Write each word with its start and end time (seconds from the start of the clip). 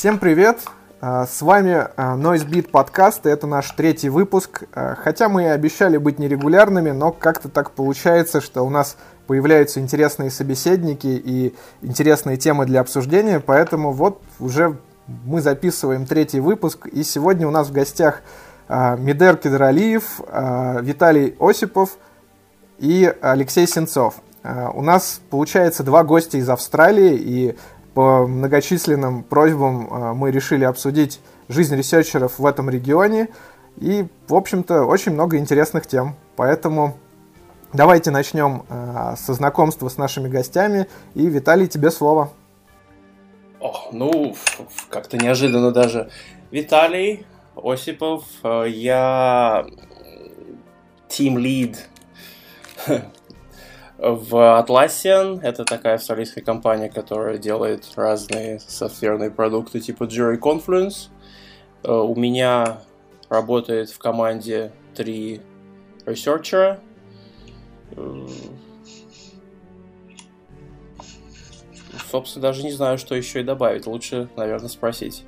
Всем 0.00 0.18
привет! 0.18 0.60
А, 1.02 1.26
с 1.26 1.42
вами 1.42 1.86
а, 1.94 2.16
NoiseBeat 2.16 2.70
подкаст, 2.70 3.26
и 3.26 3.28
это 3.28 3.46
наш 3.46 3.70
третий 3.72 4.08
выпуск. 4.08 4.62
А, 4.72 4.94
хотя 4.94 5.28
мы 5.28 5.42
и 5.42 5.46
обещали 5.48 5.98
быть 5.98 6.18
нерегулярными, 6.18 6.90
но 6.90 7.12
как-то 7.12 7.50
так 7.50 7.72
получается, 7.72 8.40
что 8.40 8.62
у 8.62 8.70
нас 8.70 8.96
появляются 9.26 9.78
интересные 9.78 10.30
собеседники 10.30 11.06
и 11.06 11.54
интересные 11.82 12.38
темы 12.38 12.64
для 12.64 12.80
обсуждения, 12.80 13.40
поэтому 13.40 13.92
вот 13.92 14.22
уже 14.38 14.78
мы 15.06 15.42
записываем 15.42 16.06
третий 16.06 16.40
выпуск, 16.40 16.86
и 16.86 17.02
сегодня 17.02 17.46
у 17.46 17.50
нас 17.50 17.68
в 17.68 17.72
гостях 17.72 18.22
Мидер 18.70 19.36
Кедралиев, 19.36 20.20
Виталий 20.80 21.36
Осипов 21.38 21.98
и 22.78 23.14
Алексей 23.20 23.66
Сенцов. 23.66 24.14
У 24.42 24.80
нас 24.80 25.20
получается 25.28 25.82
два 25.82 26.04
гостя 26.04 26.38
из 26.38 26.48
Австралии, 26.48 27.18
и 27.18 27.58
по 27.94 28.26
многочисленным 28.26 29.22
просьбам 29.22 29.88
э, 29.88 30.12
мы 30.14 30.30
решили 30.30 30.64
обсудить 30.64 31.20
жизнь 31.48 31.76
ресерчеров 31.76 32.38
в 32.38 32.46
этом 32.46 32.70
регионе. 32.70 33.28
И, 33.76 34.06
в 34.28 34.34
общем-то, 34.34 34.84
очень 34.84 35.12
много 35.12 35.36
интересных 35.38 35.86
тем. 35.86 36.16
Поэтому 36.36 36.96
давайте 37.72 38.10
начнем 38.10 38.64
э, 38.68 39.14
со 39.16 39.34
знакомства 39.34 39.88
с 39.88 39.96
нашими 39.96 40.28
гостями. 40.28 40.86
И, 41.14 41.26
Виталий, 41.26 41.66
тебе 41.66 41.90
слово. 41.90 42.30
О, 43.60 43.90
ну, 43.92 44.34
как-то 44.88 45.18
неожиданно 45.18 45.70
даже. 45.70 46.10
Виталий 46.50 47.26
Осипов, 47.56 48.24
э, 48.42 48.64
я 48.68 49.66
team 51.08 51.36
lead 51.36 51.76
в 54.00 54.34
Atlassian. 54.34 55.40
Это 55.42 55.64
такая 55.64 55.96
австралийская 55.96 56.42
компания, 56.42 56.88
которая 56.88 57.38
делает 57.38 57.84
разные 57.96 58.58
софтверные 58.60 59.30
продукты 59.30 59.80
типа 59.80 60.04
Jira 60.04 60.38
Confluence. 60.38 61.08
Э, 61.82 61.92
у 61.92 62.14
меня 62.14 62.78
работает 63.28 63.90
в 63.90 63.98
команде 63.98 64.72
три 64.94 65.42
ресерчера. 66.06 66.80
Э, 67.92 68.26
собственно, 72.10 72.42
даже 72.42 72.62
не 72.62 72.72
знаю, 72.72 72.96
что 72.96 73.14
еще 73.14 73.40
и 73.40 73.44
добавить. 73.44 73.86
Лучше, 73.86 74.28
наверное, 74.36 74.70
спросить. 74.70 75.24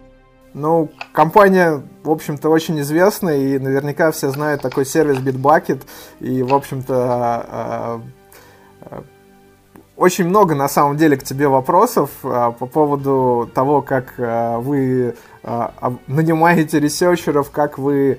Ну, 0.55 0.91
компания, 1.13 1.83
в 2.03 2.11
общем-то, 2.11 2.51
очень 2.51 2.79
известная, 2.81 3.39
и 3.39 3.59
наверняка 3.59 4.11
все 4.13 4.29
знают 4.29 4.61
такой 4.61 4.85
сервис 4.85 5.17
Bitbucket, 5.17 5.83
и, 6.21 6.43
в 6.43 6.55
общем-то, 6.55 6.95
а, 6.95 8.03
очень 9.97 10.27
много 10.27 10.55
на 10.55 10.69
самом 10.69 10.97
деле 10.97 11.17
к 11.17 11.23
тебе 11.23 11.47
вопросов 11.49 12.11
а, 12.25 12.51
по 12.51 12.67
поводу 12.67 13.49
того, 13.55 13.83
как 13.83 14.15
а, 14.19 14.59
вы 14.59 15.15
а, 15.45 15.95
нанимаете 16.07 16.81
ресерчеров, 16.81 17.51
как 17.51 17.79
вы 17.79 18.19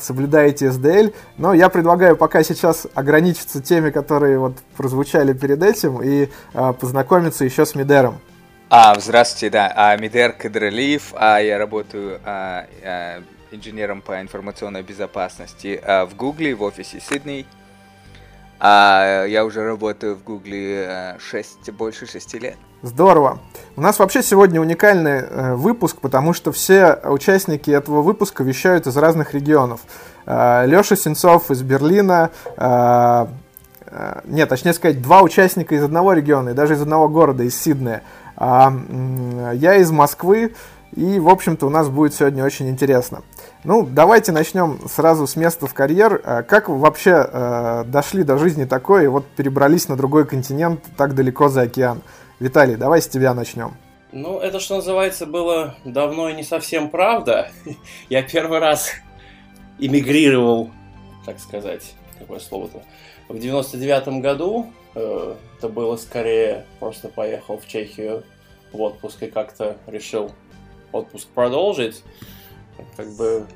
соблюдаете 0.00 0.66
SDL. 0.66 1.14
Но 1.38 1.54
я 1.54 1.68
предлагаю 1.68 2.16
пока 2.16 2.42
сейчас 2.42 2.86
ограничиться 2.94 3.62
теми, 3.62 3.90
которые 3.90 4.38
вот 4.38 4.58
прозвучали 4.76 5.32
перед 5.32 5.62
этим, 5.62 6.02
и 6.02 6.28
познакомиться 6.52 7.44
еще 7.44 7.64
с 7.64 7.74
Мидером. 7.74 8.20
А, 8.70 8.98
здравствуйте, 9.00 9.50
да. 9.50 9.72
А, 9.74 9.96
Мидер 9.96 10.32
Кадралиев, 10.32 11.14
а, 11.16 11.38
я 11.38 11.56
работаю 11.56 12.20
а, 12.22 12.66
а, 12.84 13.22
инженером 13.50 14.02
по 14.02 14.20
информационной 14.20 14.82
безопасности 14.82 15.80
а, 15.82 16.04
в 16.04 16.14
Гугле, 16.14 16.54
в 16.54 16.62
офисе 16.62 17.00
Сидней. 17.00 17.46
А 18.60 19.24
я 19.26 19.44
уже 19.44 19.64
работаю 19.64 20.16
в 20.16 20.24
Гугле 20.24 21.16
6, 21.20 21.68
э, 21.68 21.72
больше 21.72 22.06
6 22.06 22.34
лет. 22.34 22.56
Здорово. 22.82 23.38
У 23.76 23.80
нас 23.80 23.98
вообще 23.98 24.22
сегодня 24.22 24.60
уникальный 24.60 25.20
э, 25.20 25.54
выпуск, 25.54 25.98
потому 26.00 26.32
что 26.32 26.50
все 26.50 26.94
участники 27.04 27.70
этого 27.70 28.02
выпуска 28.02 28.42
вещают 28.42 28.86
из 28.86 28.96
разных 28.96 29.34
регионов. 29.34 29.80
Э, 30.26 30.64
Леша 30.66 30.96
Сенцов 30.96 31.50
из 31.50 31.62
Берлина, 31.62 32.30
э, 32.56 33.26
э, 33.86 34.20
нет, 34.24 34.48
точнее 34.48 34.72
сказать, 34.72 35.00
два 35.00 35.22
участника 35.22 35.74
из 35.76 35.84
одного 35.84 36.12
региона 36.12 36.50
и 36.50 36.54
даже 36.54 36.74
из 36.74 36.82
одного 36.82 37.08
города, 37.08 37.44
из 37.44 37.60
Сиднея. 37.60 38.02
А, 38.40 38.72
я 39.54 39.74
из 39.76 39.90
Москвы, 39.90 40.54
и, 40.94 41.18
в 41.18 41.28
общем-то, 41.28 41.66
у 41.66 41.70
нас 41.70 41.88
будет 41.88 42.14
сегодня 42.14 42.44
очень 42.44 42.68
интересно. 42.68 43.22
Ну, 43.64 43.84
давайте 43.84 44.30
начнем 44.30 44.78
сразу 44.88 45.26
с 45.26 45.34
места 45.34 45.66
в 45.66 45.74
карьер. 45.74 46.20
А 46.24 46.42
как 46.44 46.68
вы 46.68 46.78
вообще 46.78 47.28
э, 47.28 47.84
дошли 47.86 48.22
до 48.22 48.38
жизни 48.38 48.64
такой 48.64 49.04
и 49.04 49.08
вот 49.08 49.26
перебрались 49.26 49.88
на 49.88 49.96
другой 49.96 50.26
континент 50.26 50.84
так 50.96 51.16
далеко 51.16 51.48
за 51.48 51.62
океан? 51.62 52.02
Виталий, 52.38 52.76
давай 52.76 53.02
с 53.02 53.08
тебя 53.08 53.34
начнем. 53.34 53.76
Ну, 54.12 54.38
это, 54.38 54.60
что 54.60 54.76
называется, 54.76 55.26
было 55.26 55.74
давно 55.84 56.28
и 56.28 56.34
не 56.34 56.44
совсем 56.44 56.88
правда. 56.88 57.50
Я 58.08 58.22
первый 58.22 58.60
раз 58.60 58.92
эмигрировал, 59.80 60.70
так 61.26 61.40
сказать, 61.40 61.94
какое 62.20 62.38
слово-то, 62.38 62.82
в 63.28 63.34
99-м 63.34 64.20
году. 64.20 64.72
Э, 64.94 65.34
это 65.58 65.68
было 65.68 65.96
скорее 65.96 66.64
просто 66.78 67.08
поехал 67.08 67.58
в 67.58 67.66
Чехию 67.66 68.22
в 68.72 68.80
отпуск 68.80 69.20
и 69.24 69.26
как-то 69.26 69.78
решил 69.88 70.30
отпуск 70.92 71.26
продолжить. 71.34 72.04
Как 72.96 73.08
бы 73.16 73.46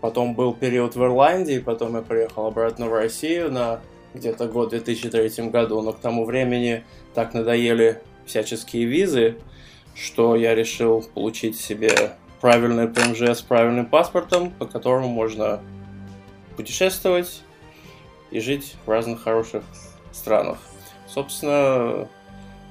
потом 0.00 0.34
был 0.34 0.54
период 0.54 0.96
в 0.96 1.02
Ирландии, 1.02 1.58
потом 1.58 1.96
я 1.96 2.02
приехал 2.02 2.46
обратно 2.46 2.86
в 2.86 2.92
Россию 2.92 3.50
на 3.50 3.80
где-то 4.14 4.46
год 4.46 4.68
в 4.68 4.70
2003 4.70 5.48
году, 5.48 5.82
но 5.82 5.92
к 5.92 6.00
тому 6.00 6.24
времени 6.24 6.84
так 7.14 7.34
надоели 7.34 8.00
всяческие 8.26 8.84
визы, 8.84 9.38
что 9.94 10.36
я 10.36 10.54
решил 10.54 11.02
получить 11.14 11.58
себе 11.58 12.12
правильный 12.40 12.88
ПМЖ 12.88 13.22
с 13.22 13.42
правильным 13.42 13.86
паспортом, 13.86 14.50
по 14.52 14.66
которому 14.66 15.08
можно 15.08 15.60
путешествовать 16.56 17.42
и 18.30 18.40
жить 18.40 18.76
в 18.86 18.90
разных 18.90 19.22
хороших 19.22 19.64
странах. 20.12 20.58
Собственно, 21.06 22.08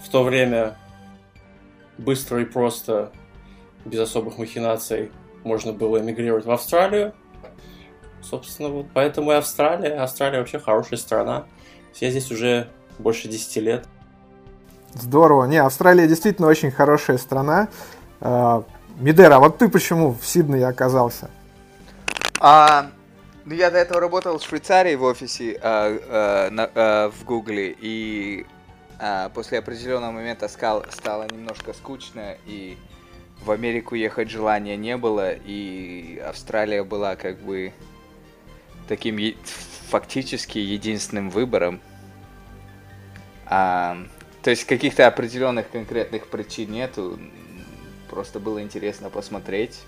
в 0.03 0.09
то 0.09 0.23
время 0.23 0.77
быстро 1.97 2.41
и 2.41 2.45
просто 2.45 3.11
без 3.85 3.99
особых 3.99 4.37
махинаций 4.37 5.11
можно 5.47 5.73
было 5.73 5.99
эмигрировать 5.99 6.45
в 6.45 6.51
Австралию. 6.51 7.13
Собственно, 8.21 8.69
вот 8.69 8.87
поэтому 8.93 9.31
и 9.31 9.35
Австралия. 9.35 9.95
Австралия 10.01 10.39
вообще 10.39 10.59
хорошая 10.59 10.99
страна. 10.99 11.45
Я 11.95 12.11
здесь 12.11 12.31
уже 12.31 12.67
больше 12.99 13.27
10 13.27 13.57
лет. 13.57 13.85
Здорово. 14.93 15.45
Не, 15.45 15.57
Австралия 15.57 16.07
действительно 16.07 16.47
очень 16.47 16.71
хорошая 16.71 17.17
страна. 17.17 17.69
А, 18.19 18.63
Мидера, 18.97 19.35
а 19.35 19.39
вот 19.39 19.57
ты 19.57 19.69
почему 19.69 20.15
в 20.19 20.25
Сиднее 20.25 20.67
оказался? 20.67 21.29
А, 22.39 22.87
ну, 23.45 23.53
я 23.53 23.71
до 23.71 23.77
этого 23.77 24.01
работал 24.01 24.39
в 24.39 24.43
Швейцарии 24.43 24.95
в 24.95 25.03
офисе 25.03 25.59
а, 25.61 25.97
а, 26.09 26.49
на, 26.49 26.69
а, 26.73 27.11
в 27.11 27.23
Гугле, 27.23 27.75
и 27.79 28.45
а, 28.99 29.29
после 29.29 29.59
определенного 29.59 30.11
момента 30.11 30.47
стало, 30.47 30.85
стало 30.91 31.27
немножко 31.31 31.73
скучно, 31.73 32.35
и 32.45 32.77
в 33.41 33.51
Америку 33.51 33.95
ехать 33.95 34.29
желания 34.29 34.75
не 34.77 34.97
было, 34.97 35.31
и 35.33 36.21
Австралия 36.25 36.83
была 36.83 37.15
как 37.15 37.39
бы 37.39 37.73
таким 38.87 39.17
е- 39.17 39.37
фактически 39.89 40.57
единственным 40.57 41.29
выбором. 41.29 41.79
А, 43.45 43.97
то 44.43 44.49
есть 44.49 44.65
каких-то 44.65 45.07
определенных 45.07 45.69
конкретных 45.69 46.27
причин 46.27 46.71
нету, 46.71 47.19
просто 48.09 48.39
было 48.39 48.61
интересно 48.61 49.09
посмотреть. 49.09 49.79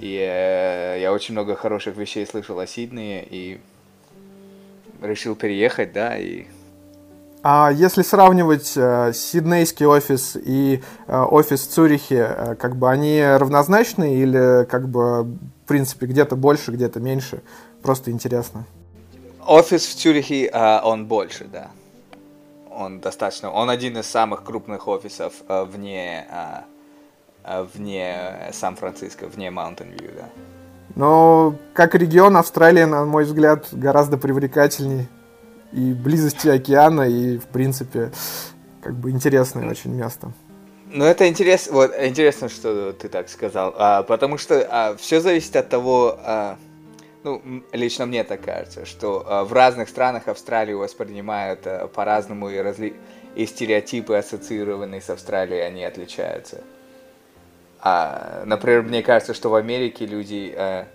И 0.00 0.16
э, 0.18 0.98
я 1.00 1.12
очень 1.12 1.32
много 1.32 1.56
хороших 1.56 1.96
вещей 1.96 2.26
слышал 2.26 2.58
о 2.58 2.66
Сиднее 2.66 3.26
и 3.28 3.60
решил 5.00 5.34
переехать, 5.34 5.92
да, 5.92 6.18
и 6.18 6.46
а 7.48 7.70
если 7.70 8.02
сравнивать 8.02 8.72
э, 8.76 9.12
сиднейский 9.14 9.86
офис 9.86 10.34
и 10.34 10.82
э, 11.06 11.16
офис 11.16 11.60
в 11.64 11.70
Цюрихе, 11.70 12.34
э, 12.36 12.54
как 12.56 12.74
бы 12.74 12.90
они 12.90 13.22
равнозначны 13.22 14.16
или 14.16 14.64
как 14.64 14.88
бы 14.88 15.22
в 15.22 15.68
принципе 15.68 16.06
где-то 16.06 16.34
больше, 16.34 16.72
где-то 16.72 16.98
меньше? 16.98 17.42
Просто 17.84 18.10
интересно. 18.10 18.64
Офис 19.46 19.86
в 19.86 19.94
Цюрихе, 19.94 20.50
э, 20.52 20.80
он 20.82 21.06
больше, 21.06 21.44
да. 21.44 21.68
Он 22.68 22.98
достаточно, 22.98 23.52
он 23.52 23.70
один 23.70 23.96
из 23.96 24.06
самых 24.06 24.42
крупных 24.42 24.88
офисов 24.88 25.34
э, 25.48 25.62
вне, 25.62 26.26
э, 26.28 26.62
э 27.44 27.62
вне 27.62 28.50
Сан-Франциско, 28.54 29.28
вне 29.28 29.50
Mountain 29.50 29.94
View, 29.96 30.10
да. 30.16 30.28
Но 30.96 31.54
как 31.74 31.94
регион 31.94 32.36
Австралия, 32.36 32.86
на 32.86 33.04
мой 33.04 33.22
взгляд, 33.22 33.68
гораздо 33.70 34.16
привлекательнее 34.16 35.06
и 35.72 35.92
близости 35.92 36.48
океана, 36.48 37.02
и, 37.02 37.38
в 37.38 37.46
принципе, 37.46 38.10
как 38.82 38.94
бы 38.94 39.10
интересное 39.10 39.68
очень 39.68 39.92
место. 39.92 40.32
Ну, 40.88 41.04
это 41.04 41.28
интересно, 41.28 41.72
вот, 41.72 41.94
интересно, 42.00 42.48
что 42.48 42.92
ты 42.92 43.08
так 43.08 43.28
сказал, 43.28 43.74
а, 43.76 44.02
потому 44.02 44.38
что 44.38 44.66
а, 44.70 44.96
все 44.96 45.20
зависит 45.20 45.56
от 45.56 45.68
того, 45.68 46.18
а, 46.22 46.56
ну, 47.24 47.42
лично 47.72 48.06
мне 48.06 48.22
так 48.22 48.40
кажется, 48.42 48.86
что 48.86 49.24
а, 49.26 49.44
в 49.44 49.52
разных 49.52 49.88
странах 49.88 50.28
Австралию 50.28 50.78
воспринимают 50.78 51.66
а, 51.66 51.88
по-разному, 51.88 52.48
и, 52.50 52.58
разли... 52.58 52.94
и 53.34 53.46
стереотипы, 53.46 54.14
ассоциированные 54.14 55.00
с 55.00 55.10
Австралией, 55.10 55.66
они 55.66 55.84
отличаются. 55.84 56.62
А, 57.80 58.44
например, 58.46 58.82
мне 58.82 59.02
кажется, 59.02 59.34
что 59.34 59.48
в 59.48 59.56
Америке 59.56 60.06
люди 60.06 60.54
а, 60.56 60.86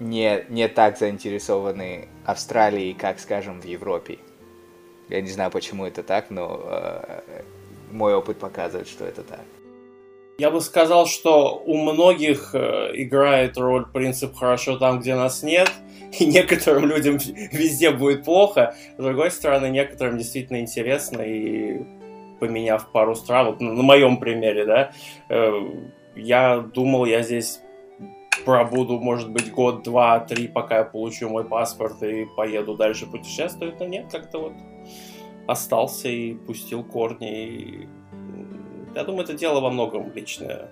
не, 0.00 0.44
не 0.48 0.68
так 0.68 0.98
заинтересованы 0.98 2.08
Австралией, 2.24 2.94
как, 2.94 3.18
скажем, 3.18 3.60
в 3.60 3.64
Европе. 3.64 4.18
Я 5.08 5.20
не 5.20 5.28
знаю, 5.28 5.50
почему 5.50 5.86
это 5.86 6.02
так, 6.02 6.30
но 6.30 6.60
а, 6.62 7.22
мой 7.90 8.14
опыт 8.14 8.38
показывает, 8.38 8.88
что 8.88 9.04
это 9.04 9.22
так. 9.22 9.44
Я 10.38 10.50
бы 10.50 10.60
сказал, 10.60 11.06
что 11.06 11.60
у 11.66 11.76
многих 11.76 12.54
э, 12.54 12.92
играет 12.94 13.58
роль 13.58 13.86
принцип 13.86 14.36
«хорошо 14.36 14.78
там, 14.78 15.00
где 15.00 15.16
нас 15.16 15.42
нет», 15.42 15.68
и 16.18 16.26
некоторым 16.26 16.86
людям 16.86 17.16
везде 17.16 17.90
будет 17.90 18.24
плохо. 18.24 18.76
С 18.96 19.02
другой 19.02 19.32
стороны, 19.32 19.68
некоторым 19.68 20.16
действительно 20.16 20.60
интересно, 20.60 21.22
и 21.22 21.82
поменяв 22.38 22.92
пару 22.92 23.16
стран, 23.16 23.46
вот 23.46 23.60
на 23.60 23.82
моем 23.82 24.18
примере, 24.18 24.64
да, 24.64 24.92
э, 25.28 25.52
я 26.14 26.58
думал, 26.58 27.04
я 27.04 27.22
здесь 27.22 27.60
пробуду, 28.48 28.98
может 28.98 29.30
быть, 29.30 29.52
год, 29.52 29.82
два, 29.82 30.20
три, 30.20 30.48
пока 30.48 30.78
я 30.78 30.84
получу 30.84 31.28
мой 31.28 31.44
паспорт 31.44 32.02
и 32.02 32.24
поеду 32.34 32.76
дальше 32.76 33.04
путешествовать, 33.04 33.78
но 33.78 33.84
нет, 33.84 34.06
как-то 34.10 34.38
вот 34.38 34.52
остался 35.46 36.08
и 36.08 36.32
пустил 36.32 36.82
корни, 36.82 37.46
и 37.46 37.88
я 38.94 39.04
думаю, 39.04 39.24
это 39.24 39.34
дело 39.34 39.60
во 39.60 39.70
многом 39.70 40.10
личное. 40.14 40.70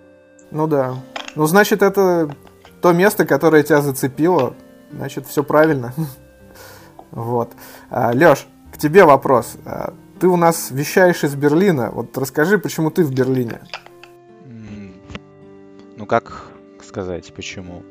Ну 0.50 0.66
да. 0.66 0.94
Ну, 1.34 1.44
значит, 1.44 1.82
это 1.82 2.34
то 2.80 2.92
место, 2.94 3.26
которое 3.26 3.62
тебя 3.62 3.82
зацепило. 3.82 4.54
Значит, 4.90 5.26
все 5.26 5.44
правильно. 5.44 5.92
Вот. 7.10 7.52
А, 7.88 8.12
Леш, 8.12 8.46
к 8.72 8.78
тебе 8.78 9.04
вопрос. 9.04 9.56
А, 9.66 9.92
ты 10.18 10.28
у 10.28 10.36
нас 10.36 10.70
вещаешь 10.70 11.24
из 11.24 11.34
Берлина. 11.34 11.90
Вот 11.92 12.16
расскажи, 12.16 12.58
почему 12.58 12.90
ты 12.90 13.04
в 13.04 13.12
Берлине? 13.14 13.60
Ну, 15.96 16.04
как 16.04 16.55
сказать, 16.86 17.32
почему? 17.34 17.84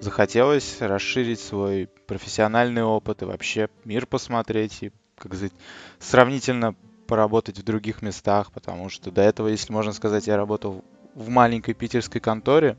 Захотелось 0.00 0.80
расширить 0.80 1.40
свой 1.40 1.88
профессиональный 2.06 2.82
опыт 2.82 3.22
и 3.22 3.24
вообще 3.24 3.68
мир 3.84 4.06
посмотреть 4.06 4.82
и, 4.82 4.92
как 5.16 5.34
сказать, 5.34 5.52
сравнительно 5.98 6.74
поработать 7.06 7.58
в 7.58 7.62
других 7.64 8.02
местах, 8.02 8.52
потому 8.52 8.88
что 8.90 9.10
до 9.10 9.22
этого, 9.22 9.48
если 9.48 9.72
можно 9.72 9.92
сказать, 9.92 10.26
я 10.26 10.36
работал 10.36 10.84
в 11.14 11.28
маленькой 11.30 11.74
питерской 11.74 12.20
конторе, 12.20 12.76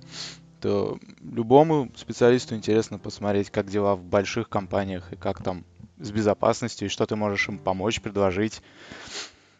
то 0.61 0.99
любому 1.21 1.91
специалисту 1.95 2.55
интересно 2.55 2.99
посмотреть, 2.99 3.49
как 3.49 3.69
дела 3.69 3.95
в 3.95 4.03
больших 4.03 4.49
компаниях 4.49 5.11
и 5.11 5.15
как 5.15 5.43
там 5.43 5.65
с 5.99 6.11
безопасностью, 6.11 6.87
и 6.87 6.91
что 6.91 7.05
ты 7.05 7.15
можешь 7.15 7.49
им 7.49 7.57
помочь, 7.57 8.01
предложить. 8.01 8.61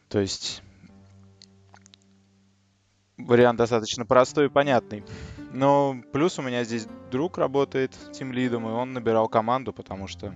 То 0.07 0.19
есть 0.19 0.61
вариант 3.19 3.57
достаточно 3.57 4.05
простой 4.05 4.45
и 4.45 4.49
понятный. 4.49 5.03
Но 5.51 5.97
плюс 6.11 6.39
у 6.39 6.41
меня 6.41 6.63
здесь 6.63 6.87
друг 7.11 7.37
работает 7.37 7.95
тем 8.13 8.31
лидом, 8.31 8.67
и 8.67 8.71
он 8.71 8.93
набирал 8.93 9.27
команду, 9.27 9.73
потому 9.73 10.07
что 10.07 10.33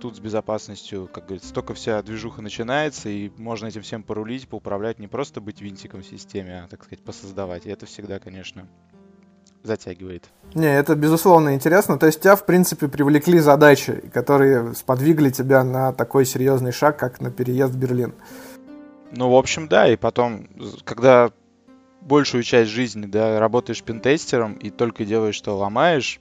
тут 0.00 0.16
с 0.16 0.20
безопасностью, 0.20 1.08
как 1.12 1.24
говорится, 1.24 1.54
только 1.54 1.74
вся 1.74 2.02
движуха 2.02 2.42
начинается, 2.42 3.08
и 3.08 3.30
можно 3.38 3.66
этим 3.66 3.82
всем 3.82 4.02
порулить, 4.02 4.48
поуправлять, 4.48 4.98
не 4.98 5.08
просто 5.08 5.40
быть 5.40 5.60
винтиком 5.60 6.02
в 6.02 6.06
системе, 6.06 6.64
а, 6.64 6.68
так 6.68 6.84
сказать, 6.84 7.02
посоздавать. 7.02 7.66
И 7.66 7.70
это 7.70 7.86
всегда, 7.86 8.18
конечно, 8.18 8.68
затягивает. 9.62 10.28
Не, 10.54 10.66
это 10.66 10.94
безусловно 10.94 11.54
интересно. 11.54 11.98
То 11.98 12.06
есть 12.06 12.20
тебя, 12.20 12.36
в 12.36 12.44
принципе, 12.44 12.88
привлекли 12.88 13.38
задачи, 13.38 13.94
которые 14.12 14.74
сподвигли 14.74 15.30
тебя 15.30 15.64
на 15.64 15.92
такой 15.92 16.26
серьезный 16.26 16.72
шаг, 16.72 16.98
как 16.98 17.20
на 17.20 17.30
переезд 17.30 17.72
в 17.72 17.78
Берлин. 17.78 18.14
Ну, 19.12 19.30
в 19.30 19.36
общем, 19.36 19.68
да. 19.68 19.88
И 19.88 19.96
потом, 19.96 20.48
когда 20.84 21.30
большую 22.04 22.42
часть 22.42 22.70
жизни, 22.70 23.06
да, 23.06 23.38
работаешь 23.40 23.82
пентестером 23.82 24.54
и 24.54 24.70
только 24.70 25.04
делаешь, 25.04 25.34
что 25.34 25.56
ломаешь, 25.56 26.20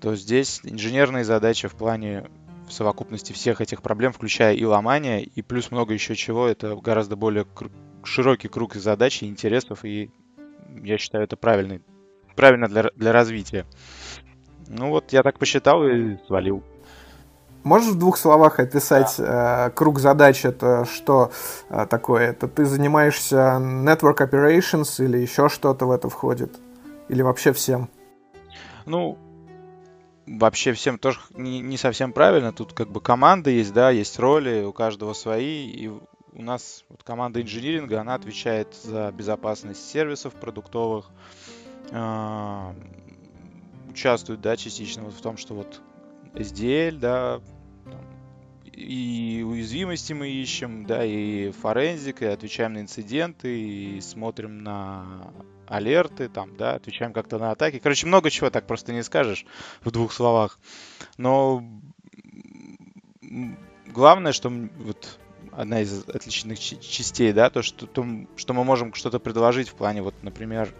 то 0.00 0.14
здесь 0.16 0.60
инженерные 0.64 1.24
задачи 1.24 1.68
в 1.68 1.74
плане 1.74 2.24
в 2.68 2.72
совокупности 2.72 3.32
всех 3.32 3.60
этих 3.60 3.82
проблем, 3.82 4.12
включая 4.12 4.54
и 4.54 4.64
ломание, 4.64 5.22
и 5.22 5.42
плюс 5.42 5.70
много 5.70 5.94
еще 5.94 6.16
чего, 6.16 6.46
это 6.46 6.74
гораздо 6.76 7.16
более 7.16 7.44
кру- 7.44 7.70
широкий 8.02 8.48
круг 8.48 8.74
задач 8.74 9.22
и 9.22 9.26
интересов, 9.26 9.84
и 9.84 10.10
я 10.82 10.98
считаю, 10.98 11.24
это 11.24 11.36
правильный, 11.36 11.82
правильно 12.34 12.68
для, 12.68 12.90
для 12.96 13.12
развития. 13.12 13.66
Ну 14.68 14.88
вот, 14.90 15.12
я 15.12 15.22
так 15.22 15.38
посчитал 15.38 15.86
и 15.86 16.16
свалил. 16.26 16.62
Можешь 17.66 17.94
в 17.94 17.98
двух 17.98 18.16
словах 18.16 18.60
описать 18.60 19.12
да. 19.18 19.66
э, 19.66 19.70
круг 19.72 19.98
задач? 19.98 20.44
Это 20.44 20.84
что 20.84 21.32
э, 21.68 21.84
такое? 21.90 22.30
Это 22.30 22.46
ты 22.46 22.64
занимаешься 22.64 23.58
network 23.60 24.18
operations 24.18 25.04
или 25.04 25.18
еще 25.18 25.48
что-то 25.48 25.86
в 25.86 25.90
это 25.90 26.08
входит? 26.08 26.60
Или 27.08 27.22
вообще 27.22 27.52
всем? 27.52 27.88
Ну, 28.84 29.18
вообще 30.28 30.74
всем 30.74 30.96
тоже 30.96 31.18
не, 31.34 31.58
не 31.58 31.76
совсем 31.76 32.12
правильно. 32.12 32.52
Тут 32.52 32.72
как 32.72 32.88
бы 32.88 33.00
команда 33.00 33.50
есть, 33.50 33.72
да, 33.72 33.90
есть 33.90 34.16
роли, 34.20 34.62
у 34.62 34.72
каждого 34.72 35.12
свои. 35.12 35.68
И 35.68 35.88
у 35.88 36.00
нас 36.34 36.84
вот 36.88 37.02
команда 37.02 37.42
инжиниринга, 37.42 38.00
она 38.00 38.14
отвечает 38.14 38.76
за 38.84 39.10
безопасность 39.10 39.90
сервисов 39.90 40.34
продуктовых. 40.34 41.06
Э, 41.90 42.72
участвует, 43.90 44.40
да, 44.40 44.56
частично 44.56 45.02
вот 45.02 45.14
в 45.14 45.20
том, 45.20 45.36
что 45.36 45.54
вот 45.54 45.80
SDL, 46.34 46.98
да, 46.98 47.40
и 48.76 49.42
уязвимости 49.42 50.12
мы 50.12 50.28
ищем, 50.28 50.84
да, 50.84 51.04
и 51.04 51.50
форензик, 51.50 52.20
и 52.20 52.26
отвечаем 52.26 52.74
на 52.74 52.80
инциденты, 52.80 53.58
и 53.58 54.00
смотрим 54.02 54.62
на 54.62 55.32
алерты, 55.66 56.28
там, 56.28 56.56
да, 56.56 56.74
отвечаем 56.74 57.14
как-то 57.14 57.38
на 57.38 57.50
атаки. 57.50 57.78
Короче, 57.78 58.06
много 58.06 58.30
чего 58.30 58.50
так 58.50 58.66
просто 58.66 58.92
не 58.92 59.02
скажешь 59.02 59.46
в 59.80 59.90
двух 59.90 60.12
словах. 60.12 60.58
Но 61.16 61.64
главное, 63.86 64.32
что 64.32 64.50
вот 64.50 65.18
одна 65.52 65.80
из 65.80 66.06
отличных 66.06 66.60
частей, 66.60 67.32
да, 67.32 67.48
то, 67.48 67.62
что, 67.62 67.86
то, 67.86 68.06
что 68.36 68.52
мы 68.52 68.62
можем 68.62 68.92
что-то 68.92 69.18
предложить 69.18 69.70
в 69.70 69.74
плане, 69.74 70.02
вот, 70.02 70.14
например, 70.22 70.74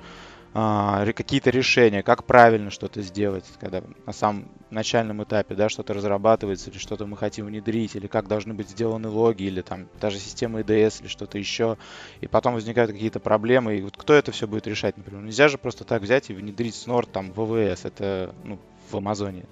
какие-то 0.52 1.50
решения, 1.50 2.02
как 2.02 2.24
правильно 2.24 2.70
что-то 2.70 3.02
сделать, 3.02 3.44
когда 3.60 3.82
на 4.06 4.12
самом 4.12 4.48
начальном 4.70 5.22
этапе, 5.22 5.54
да, 5.54 5.68
что-то 5.68 5.92
разрабатывается, 5.92 6.70
или 6.70 6.78
что-то 6.78 7.06
мы 7.06 7.16
хотим 7.16 7.46
внедрить, 7.46 7.94
или 7.94 8.06
как 8.06 8.26
должны 8.26 8.54
быть 8.54 8.70
сделаны 8.70 9.08
логи, 9.08 9.44
или 9.44 9.60
там 9.60 9.88
даже 10.00 10.18
система 10.18 10.60
EDS, 10.60 11.00
или 11.00 11.08
что-то 11.08 11.38
еще, 11.38 11.76
и 12.20 12.26
потом 12.26 12.54
возникают 12.54 12.90
какие-то 12.90 13.20
проблемы, 13.20 13.76
и 13.76 13.82
вот 13.82 13.96
кто 13.96 14.14
это 14.14 14.32
все 14.32 14.46
будет 14.46 14.66
решать, 14.66 14.96
например? 14.96 15.22
Нельзя 15.22 15.48
же 15.48 15.58
просто 15.58 15.84
так 15.84 16.02
взять 16.02 16.30
и 16.30 16.34
внедрить 16.34 16.74
Snort 16.74 17.10
там 17.12 17.32
в 17.32 17.44
ВВС, 17.44 17.84
это, 17.84 18.34
ну, 18.44 18.58
в 18.90 18.96
Амазоне. 18.96 19.44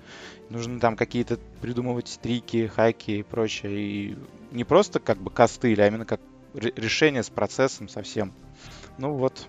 Нужно 0.49 0.81
там 0.81 0.97
какие-то 0.97 1.39
придумывать 1.61 2.19
трики, 2.23 2.67
хаки 2.67 3.19
и 3.19 3.23
прочее, 3.23 3.73
и 3.79 4.19
не 4.53 4.65
просто 4.65 5.01
как 5.01 5.19
бы 5.19 5.31
косты, 5.31 5.73
или 5.73 5.81
а 5.81 5.87
именно 5.87 6.07
как 6.07 6.21
решение 6.55 7.23
с 7.23 7.31
процессом 7.31 7.89
совсем. 7.89 8.33
Ну 8.99 9.15
вот, 9.15 9.49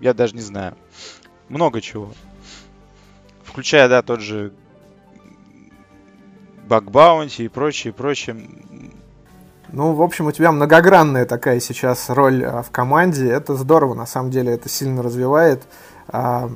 я 0.00 0.14
даже 0.14 0.34
не 0.34 0.42
знаю. 0.42 0.74
Много 1.48 1.80
чего. 1.80 2.12
Включая, 3.44 3.88
да, 3.88 4.02
тот 4.02 4.20
же 4.20 4.52
баг-баунти 6.68 7.44
и 7.44 7.48
прочее, 7.48 7.92
прочее. 7.92 8.36
Ну, 9.70 9.92
в 9.92 10.02
общем, 10.02 10.26
у 10.26 10.32
тебя 10.32 10.52
многогранная 10.52 11.26
такая 11.26 11.60
сейчас 11.60 12.08
роль 12.10 12.44
а, 12.44 12.62
в 12.62 12.70
команде. 12.70 13.28
Это 13.28 13.54
здорово, 13.54 13.94
на 13.94 14.06
самом 14.06 14.30
деле, 14.30 14.52
это 14.52 14.68
сильно 14.68 15.02
развивает. 15.02 15.66
А, 16.08 16.50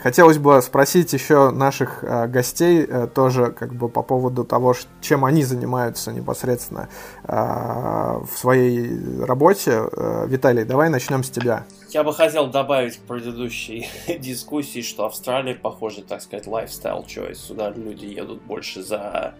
Хотелось 0.00 0.38
бы 0.38 0.62
спросить 0.62 1.12
еще 1.12 1.50
наших 1.50 2.04
э, 2.04 2.28
гостей 2.28 2.86
э, 2.88 3.08
тоже 3.12 3.50
как 3.50 3.74
бы 3.74 3.88
по 3.88 4.02
поводу 4.02 4.44
того, 4.44 4.74
чем 5.00 5.24
они 5.24 5.42
занимаются 5.42 6.12
непосредственно 6.12 6.88
э, 7.24 7.32
в 7.34 8.30
своей 8.36 9.24
работе. 9.24 9.82
Э, 9.90 10.26
Виталий, 10.28 10.62
давай 10.62 10.88
начнем 10.88 11.24
с 11.24 11.30
тебя. 11.30 11.64
Я 11.90 12.04
бы 12.04 12.12
хотел 12.12 12.48
добавить 12.48 12.96
к 12.96 13.00
предыдущей 13.00 13.88
дискуссии, 14.18 14.82
что 14.82 15.06
Австралия, 15.06 15.54
похоже, 15.54 16.02
так 16.02 16.20
сказать, 16.20 16.46
lifestyle 16.46 17.06
choice. 17.06 17.34
Сюда 17.34 17.70
люди 17.70 18.06
едут 18.06 18.42
больше 18.42 18.82
за 18.82 19.34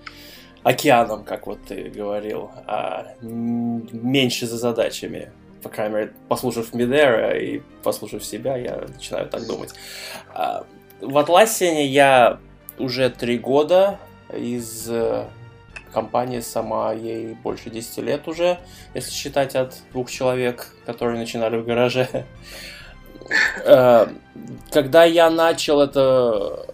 океаном, 0.62 1.25
как 1.25 1.47
вот 1.47 1.59
ты 1.67 1.90
говорил, 1.90 2.50
а 2.67 3.14
меньше 3.21 4.47
за 4.47 4.57
задачами 4.57 5.31
по 5.62 5.69
крайней 5.69 5.95
мере, 5.95 6.12
послушав 6.28 6.73
Мидера 6.73 7.37
и 7.38 7.61
послушав 7.83 8.25
себя, 8.25 8.57
я 8.57 8.85
начинаю 8.87 9.28
так 9.28 9.47
думать. 9.47 9.75
А, 10.33 10.64
в 11.00 11.19
Атласине 11.19 11.87
я 11.87 12.38
уже 12.78 13.11
три 13.11 13.38
года 13.38 13.99
из 14.33 14.88
компании 15.99 16.38
сама, 16.38 16.93
ей 16.93 17.35
больше 17.43 17.71
10 17.71 17.99
лет 17.99 18.28
уже, 18.28 18.59
если 18.95 19.11
считать 19.11 19.57
от 19.57 19.75
двух 19.93 20.09
человек, 20.11 20.69
которые 20.87 21.19
начинали 21.19 21.57
в 21.57 21.64
гараже. 21.64 22.25
Э, 23.64 24.07
когда 24.71 25.05
я 25.05 25.28
начал 25.28 25.81
это, 25.81 26.64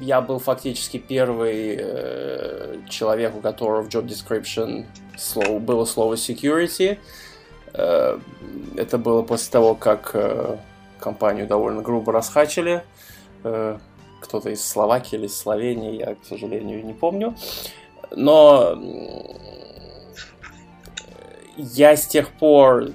я 0.00 0.20
был 0.20 0.38
фактически 0.38 0.96
первый 0.96 1.76
э, 1.78 2.78
человек, 2.88 3.36
у 3.36 3.40
которого 3.40 3.82
в 3.82 3.88
job 3.88 4.06
description 4.06 4.86
было 5.60 5.84
слово 5.84 6.14
security. 6.14 6.98
Э, 7.74 8.18
это 8.76 8.98
было 8.98 9.22
после 9.22 9.52
того, 9.52 9.74
как 9.74 10.16
компанию 10.98 11.46
довольно 11.46 11.82
грубо 11.82 12.12
расхачили. 12.12 12.82
Кто-то 14.20 14.50
из 14.50 14.64
Словакии 14.64 15.16
или 15.16 15.26
из 15.26 15.36
Словении, 15.36 15.98
я, 15.98 16.14
к 16.16 16.24
сожалению, 16.28 16.84
не 16.84 16.92
помню. 16.92 17.36
Но 18.10 18.78
я 21.56 21.96
с 21.96 22.06
тех 22.06 22.30
пор 22.32 22.92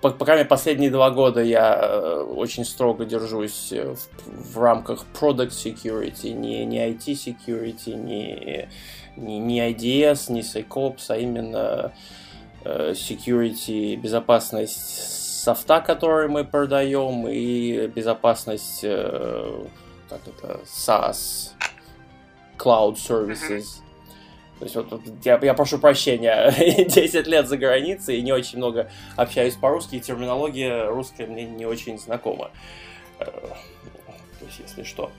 по, 0.00 0.10
по 0.10 0.24
крайней 0.24 0.40
мере, 0.40 0.48
последние 0.48 0.90
два 0.90 1.10
года 1.10 1.42
я 1.42 1.78
э, 1.78 2.22
очень 2.22 2.64
строго 2.64 3.04
держусь 3.04 3.70
в, 3.72 4.54
в 4.54 4.58
рамках 4.58 5.04
product 5.12 5.50
security, 5.50 6.32
не, 6.32 6.64
не 6.64 6.78
IT 6.88 7.06
security, 7.12 7.94
не, 7.94 8.68
не, 9.16 9.38
не 9.38 9.72
IDS, 9.72 10.32
не 10.32 10.40
SecOps, 10.40 11.04
а 11.08 11.18
именно 11.18 11.92
э, 12.64 12.92
security, 12.92 13.96
безопасность 13.96 15.42
софта, 15.42 15.82
который 15.82 16.28
мы 16.28 16.44
продаем, 16.44 17.28
и 17.28 17.86
безопасность, 17.88 18.80
э, 18.82 19.66
как 20.08 20.20
это, 20.26 20.60
SaaS, 20.64 21.50
Cloud 22.60 22.96
Services. 22.96 23.80
То 24.60 24.64
есть 24.64 24.76
вот 24.76 25.00
я, 25.24 25.40
я 25.42 25.54
прошу 25.54 25.78
прощения, 25.78 26.52
10 26.86 27.26
лет 27.26 27.48
за 27.48 27.56
границей 27.56 28.18
и 28.18 28.22
не 28.22 28.32
очень 28.32 28.58
много 28.58 28.90
общаюсь 29.16 29.54
по-русски, 29.54 29.96
и 29.96 30.00
терминология 30.00 30.86
русская 30.86 31.26
мне 31.26 31.44
не 31.44 31.64
очень 31.64 31.98
знакома. 31.98 32.50
Э, 33.18 33.24
то 33.24 34.44
есть, 34.46 34.58
если 34.58 34.82
что. 34.82 35.10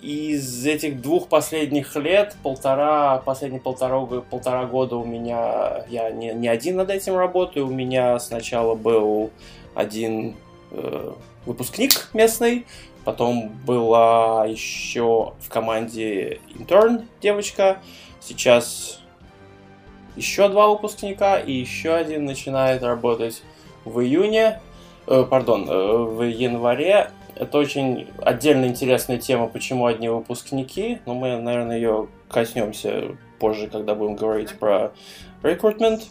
Из 0.00 0.64
этих 0.64 1.00
двух 1.00 1.28
последних 1.28 1.96
лет, 1.96 2.36
полтора, 2.42 3.18
последние 3.18 3.60
полтора, 3.60 4.00
полтора 4.04 4.66
года 4.66 4.96
у 4.96 5.04
меня, 5.04 5.84
я 5.88 6.10
не, 6.10 6.32
не 6.34 6.46
один 6.46 6.76
над 6.76 6.90
этим 6.90 7.16
работаю, 7.16 7.66
у 7.66 7.70
меня 7.70 8.18
сначала 8.20 8.76
был 8.76 9.30
один 9.74 10.36
э, 10.70 11.12
выпускник 11.46 12.10
местный, 12.12 12.66
потом 13.04 13.50
была 13.66 14.46
еще 14.46 15.34
в 15.40 15.48
команде 15.48 16.40
интерн 16.54 17.08
девочка, 17.20 17.78
Сейчас 18.26 19.00
еще 20.16 20.48
два 20.48 20.68
выпускника, 20.68 21.38
и 21.38 21.52
еще 21.52 21.92
один 21.92 22.24
начинает 22.24 22.82
работать 22.82 23.42
в 23.84 24.00
июне, 24.00 24.62
э, 25.06 25.24
пардон, 25.28 25.68
э, 25.68 25.96
в 26.04 26.22
январе. 26.22 27.10
Это 27.34 27.58
очень 27.58 28.08
отдельно 28.22 28.64
интересная 28.64 29.18
тема, 29.18 29.48
почему 29.48 29.84
одни 29.84 30.08
выпускники, 30.08 31.00
но 31.04 31.12
мы, 31.12 31.36
наверное, 31.36 31.76
ее 31.76 32.08
коснемся 32.30 33.14
позже, 33.38 33.68
когда 33.68 33.94
будем 33.94 34.16
говорить 34.16 34.58
про 34.58 34.92
рекрутмент. 35.42 36.04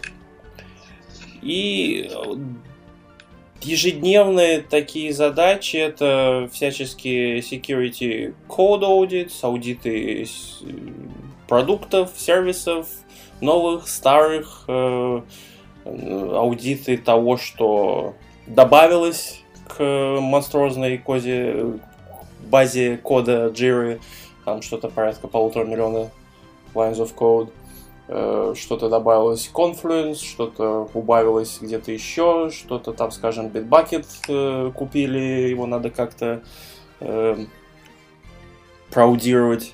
И 1.42 2.12
ежедневные 3.66 4.62
такие 4.62 5.14
задачи 5.14 5.78
это 5.78 6.50
всяческие 6.52 7.40
security 7.40 8.34
code 8.48 8.82
audits, 8.82 9.34
аудиты 9.42 10.28
продуктов, 11.48 12.12
сервисов, 12.16 12.88
новых, 13.42 13.88
старых, 13.88 14.66
э, 14.68 15.22
аудиты 15.86 16.98
того, 16.98 17.38
что 17.38 18.16
добавилось 18.48 19.42
к 19.68 19.84
монструозной 20.20 20.98
коде, 20.98 21.74
базе 22.50 22.98
кода 22.98 23.48
Jira, 23.48 24.00
там 24.46 24.62
что-то 24.62 24.90
порядка 24.90 25.28
полутора 25.28 25.66
миллиона 25.66 26.10
lines 26.74 26.98
of 26.98 27.14
code, 27.16 27.50
э, 27.50 27.63
что-то 28.08 28.90
добавилось 28.90 29.50
Confluence, 29.54 30.24
что-то 30.24 30.90
убавилось 30.94 31.60
где-то 31.62 31.92
еще, 31.92 32.50
что-то 32.52 32.92
там, 32.94 33.12
скажем, 33.12 33.48
Bitbucket 33.48 34.06
э, 34.28 34.72
купили, 34.72 35.50
его 35.50 35.66
надо 35.66 35.90
как-то 35.90 36.44
э, 37.00 37.46
проудировать 38.92 39.74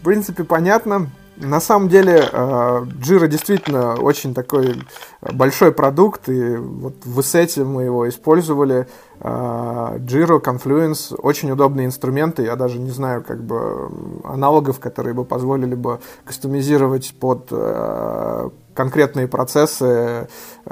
в 0.00 0.04
принципе, 0.04 0.44
понятно. 0.44 1.10
На 1.36 1.60
самом 1.60 1.88
деле, 1.88 2.28
Jira 2.32 3.28
действительно 3.28 3.94
очень 3.94 4.34
такой 4.34 4.74
большой 5.20 5.72
продукт, 5.72 6.28
и 6.28 6.56
вот 6.56 6.94
в 7.04 7.22
сете 7.22 7.64
мы 7.64 7.84
его 7.84 8.08
использовали. 8.08 8.86
Jira, 9.20 10.42
Confluence, 10.42 11.14
очень 11.16 11.50
удобные 11.50 11.86
инструменты, 11.86 12.42
я 12.42 12.56
даже 12.56 12.78
не 12.78 12.90
знаю 12.90 13.22
как 13.22 13.42
бы 13.42 13.90
аналогов, 14.24 14.78
которые 14.78 15.14
бы 15.14 15.24
позволили 15.24 15.74
бы 15.74 16.00
кастомизировать 16.24 17.14
под 17.18 17.50
конкретные 18.74 19.26
процессы, 19.26 20.28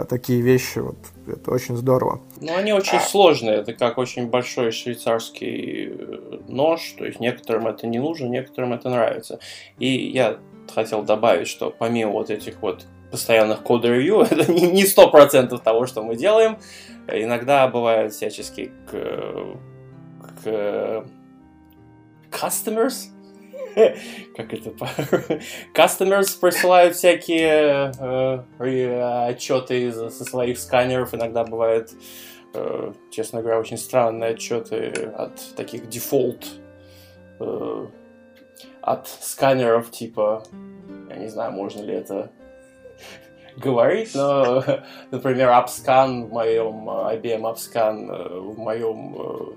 такие 0.09 0.43
вещи, 0.43 0.79
вот 0.79 0.97
это 1.27 1.51
очень 1.51 1.77
здорово. 1.77 2.21
Ну, 2.41 2.55
они 2.55 2.73
очень 2.75 3.01
сложные, 3.01 3.57
это 3.57 3.73
как 3.73 3.97
очень 3.97 4.29
большой 4.29 4.73
швейцарский 4.73 5.89
э, 5.89 6.39
нож, 6.49 6.95
то 6.99 7.07
есть 7.07 7.19
некоторым 7.19 7.67
это 7.67 7.87
не 7.87 7.99
нужно, 7.99 8.27
некоторым 8.27 8.75
это 8.75 8.91
нравится. 8.91 9.39
И 9.79 9.89
я 9.89 10.37
хотел 10.73 11.03
добавить, 11.03 11.49
что 11.49 11.71
помимо 11.71 12.13
вот 12.13 12.31
этих 12.31 12.61
вот 12.63 12.85
постоянных 13.11 13.63
код-ревью, 13.63 14.21
это 14.31 14.51
не 14.53 14.85
сто 14.87 15.09
процентов 15.11 15.63
того, 15.63 15.87
что 15.87 16.03
мы 16.03 16.17
делаем, 16.17 16.59
иногда 17.09 17.67
бывают 17.69 18.13
всяческие 18.13 18.73
к, 18.91 19.57
к 20.43 21.05
customers, 22.31 23.11
как 24.37 24.53
это 24.53 24.71
customers 25.75 26.39
присылают 26.41 26.97
всякие 26.97 27.93
э, 27.99 29.29
отчеты 29.29 29.93
со 29.93 30.25
своих 30.25 30.59
сканеров. 30.59 31.15
Иногда 31.15 31.45
бывают, 31.45 31.91
э, 32.55 32.93
честно 33.11 33.41
говоря, 33.43 33.59
очень 33.59 33.79
странные 33.79 34.31
отчеты 34.31 35.11
от 35.17 35.55
таких 35.57 35.89
дефолт 35.89 36.45
э, 37.41 37.87
от 38.85 39.09
сканеров 39.09 39.91
типа, 39.91 40.43
я 41.09 41.17
не 41.17 41.29
знаю, 41.29 41.53
можно 41.53 41.81
ли 41.83 41.95
это 41.95 42.31
говорить, 43.57 44.15
но, 44.15 44.63
например, 45.11 45.49
AppScan 45.49 46.27
в 46.27 46.33
моем 46.33 46.89
IBM 46.89 47.43
AppScan 47.43 48.41
в 48.41 48.59
моем 48.59 49.57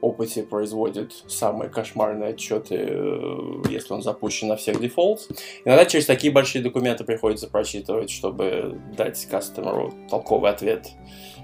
опыте 0.00 0.42
производит 0.42 1.12
самые 1.26 1.70
кошмарные 1.70 2.30
отчеты, 2.30 2.76
э, 2.76 3.62
если 3.68 3.94
он 3.94 4.02
запущен 4.02 4.48
на 4.48 4.56
всех 4.56 4.80
дефолтс. 4.80 5.28
Иногда 5.64 5.84
через 5.86 6.06
такие 6.06 6.32
большие 6.32 6.62
документы 6.62 7.04
приходится 7.04 7.48
прочитывать, 7.48 8.10
чтобы 8.10 8.80
дать 8.96 9.24
кастомеру 9.26 9.92
толковый 10.08 10.50
ответ, 10.50 10.88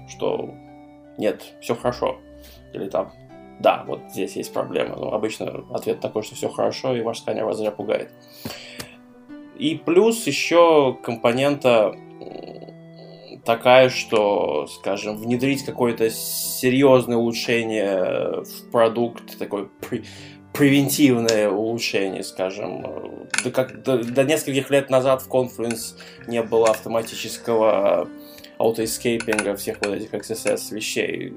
что 0.07 0.51
нет, 1.17 1.41
все 1.61 1.75
хорошо. 1.75 2.17
Или 2.73 2.89
там, 2.89 3.11
да, 3.59 3.83
вот 3.87 4.01
здесь 4.11 4.35
есть 4.35 4.53
проблема. 4.53 4.95
Но 4.95 5.13
обычно 5.13 5.65
ответ 5.73 5.99
такой, 5.99 6.23
что 6.23 6.35
все 6.35 6.49
хорошо, 6.49 6.95
и 6.95 7.01
ваш 7.01 7.19
сканер 7.19 7.45
вас 7.45 7.57
зря 7.57 7.71
пугает. 7.71 8.11
И 9.57 9.75
плюс 9.75 10.27
еще 10.27 10.97
компонента 11.01 11.95
такая, 13.45 13.89
что, 13.89 14.67
скажем, 14.67 15.17
внедрить 15.17 15.63
какое-то 15.63 16.09
серьезное 16.09 17.17
улучшение 17.17 18.43
в 18.43 18.71
продукт, 18.71 19.37
такое 19.37 19.69
превентивное 20.51 21.49
улучшение, 21.49 22.23
скажем. 22.23 23.27
До, 23.43 23.51
как, 23.51 23.83
до, 23.83 24.03
до 24.03 24.23
нескольких 24.23 24.69
лет 24.71 24.89
назад 24.89 25.21
в 25.21 25.29
Confluence 25.29 25.95
не 26.27 26.41
было 26.41 26.69
автоматического 26.69 28.09
autoescaping 28.57 29.48
а 29.48 29.55
всех 29.55 29.77
вот 29.81 29.95
этих 29.95 30.13
XSS 30.13 30.73
вещей. 30.73 31.33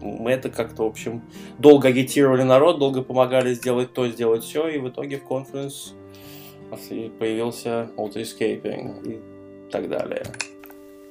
Мы 0.00 0.30
это 0.30 0.50
как-то, 0.50 0.84
в 0.84 0.86
общем, 0.86 1.22
долго 1.58 1.88
агитировали 1.88 2.42
народ, 2.42 2.78
долго 2.78 3.02
помогали 3.02 3.54
сделать 3.54 3.92
то, 3.92 4.08
сделать 4.08 4.44
все, 4.44 4.68
и 4.68 4.78
в 4.78 4.88
итоге 4.88 5.18
в 5.18 5.30
Confluence 5.30 5.92
появился 7.18 7.90
autoescaping 7.96 9.06
и 9.06 9.20
так 9.70 9.88
далее. 9.88 10.24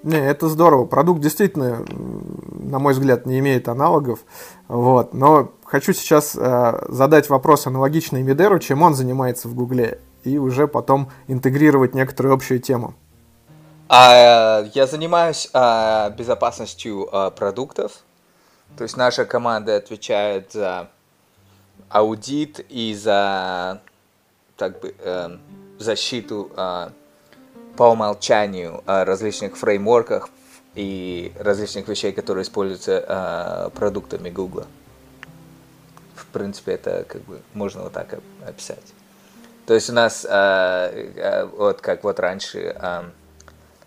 Не, 0.03 0.17
это 0.17 0.48
здорово. 0.48 0.86
Продукт 0.86 1.19
действительно, 1.19 1.86
на 1.89 2.79
мой 2.79 2.93
взгляд, 2.93 3.25
не 3.25 3.39
имеет 3.39 3.67
аналогов. 3.67 4.19
Вот. 4.69 5.13
Но 5.13 5.51
хочу 5.65 5.91
сейчас 5.91 6.38
э, 6.38 6.86
задать 6.88 7.29
вопрос 7.29 7.67
аналогичный 7.67 8.24
Мидеру, 8.24 8.60
чем 8.60 8.81
он 8.81 8.96
занимается 8.96 9.50
в 9.50 9.55
Гугле, 9.55 10.00
и 10.24 10.38
уже 10.38 10.67
потом 10.67 11.10
интегрировать 11.27 11.96
некоторую 11.96 12.34
общую 12.34 12.62
тему. 12.62 12.93
А, 13.89 14.63
я 14.74 14.88
занимаюсь 14.88 15.50
а, 15.53 16.12
безопасностью 16.12 17.10
а, 17.12 17.31
продуктов. 17.31 18.03
То 18.77 18.83
есть 18.83 18.97
наша 18.97 19.25
команда 19.25 19.75
отвечает 19.75 20.53
за 20.53 20.89
аудит 21.89 22.65
и 22.69 22.93
за 22.93 23.81
так 24.57 24.79
бы, 24.79 24.93
э, 24.99 25.38
защиту 25.79 26.51
э, 26.55 26.89
по 27.75 27.83
умолчанию 27.83 28.83
о 28.85 29.05
различных 29.05 29.57
фреймворках 29.57 30.29
и 30.75 31.33
различных 31.39 31.88
вещей, 31.88 32.11
которые 32.11 32.43
используются 32.43 33.05
э, 33.07 33.69
продуктами 33.75 34.29
Google. 34.29 34.65
В 36.15 36.25
принципе, 36.27 36.73
это 36.73 37.05
как 37.07 37.21
бы 37.23 37.41
можно 37.53 37.83
вот 37.83 37.93
так 37.93 38.19
описать. 38.45 38.93
То 39.65 39.73
есть 39.73 39.89
у 39.89 39.93
нас 39.93 40.25
э, 40.29 40.29
э, 40.29 41.45
вот 41.45 41.81
как 41.81 42.03
вот 42.03 42.19
раньше 42.19 42.75
э, 42.75 43.03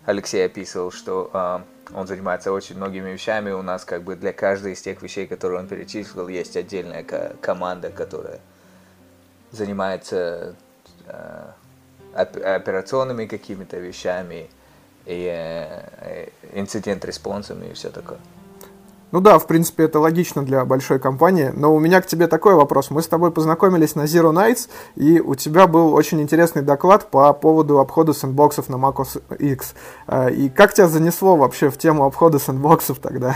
Алексей 0.05 0.45
описывал, 0.45 0.91
что 0.91 1.29
э, 1.33 1.59
он 1.93 2.07
занимается 2.07 2.51
очень 2.51 2.77
многими 2.77 3.11
вещами. 3.11 3.51
У 3.51 3.61
нас 3.61 3.85
как 3.85 4.03
бы 4.03 4.15
для 4.15 4.33
каждой 4.33 4.73
из 4.73 4.81
тех 4.81 5.01
вещей, 5.01 5.27
которые 5.27 5.59
он 5.59 5.67
перечислил, 5.67 6.27
есть 6.27 6.55
отдельная 6.55 7.03
команда, 7.41 7.89
которая 7.89 8.39
занимается 9.51 10.55
э, 11.05 11.51
операционными 12.13 13.25
какими-то 13.25 13.77
вещами 13.77 14.49
и 15.05 15.29
э, 15.29 16.29
инцидент-респонсами 16.53 17.67
и 17.67 17.73
все 17.73 17.89
такое. 17.89 18.19
Ну 19.13 19.21
да, 19.21 19.37
в 19.37 19.45
принципе, 19.45 19.83
это 19.83 19.99
логично 19.99 20.43
для 20.43 20.65
большой 20.65 20.97
компании. 20.97 21.51
Но 21.53 21.75
у 21.75 21.79
меня 21.79 22.01
к 22.01 22.07
тебе 22.07 22.25
такой 22.25 22.55
вопрос. 22.55 22.89
Мы 22.89 23.03
с 23.03 23.07
тобой 23.07 23.29
познакомились 23.29 23.93
на 23.93 24.05
Zero 24.05 24.33
Nights, 24.33 24.71
и 24.95 25.19
у 25.19 25.35
тебя 25.35 25.67
был 25.67 25.93
очень 25.93 26.19
интересный 26.19 26.63
доклад 26.63 27.11
по 27.11 27.31
поводу 27.33 27.77
обхода 27.77 28.13
сэндбоксов 28.13 28.69
на 28.69 28.77
macOS 28.77 29.21
X. 29.37 29.75
А, 30.07 30.29
и 30.29 30.49
как 30.49 30.73
тебя 30.73 30.87
занесло 30.87 31.35
вообще 31.35 31.69
в 31.69 31.77
тему 31.77 32.05
обхода 32.05 32.39
сэндбоксов 32.39 32.97
тогда? 32.97 33.35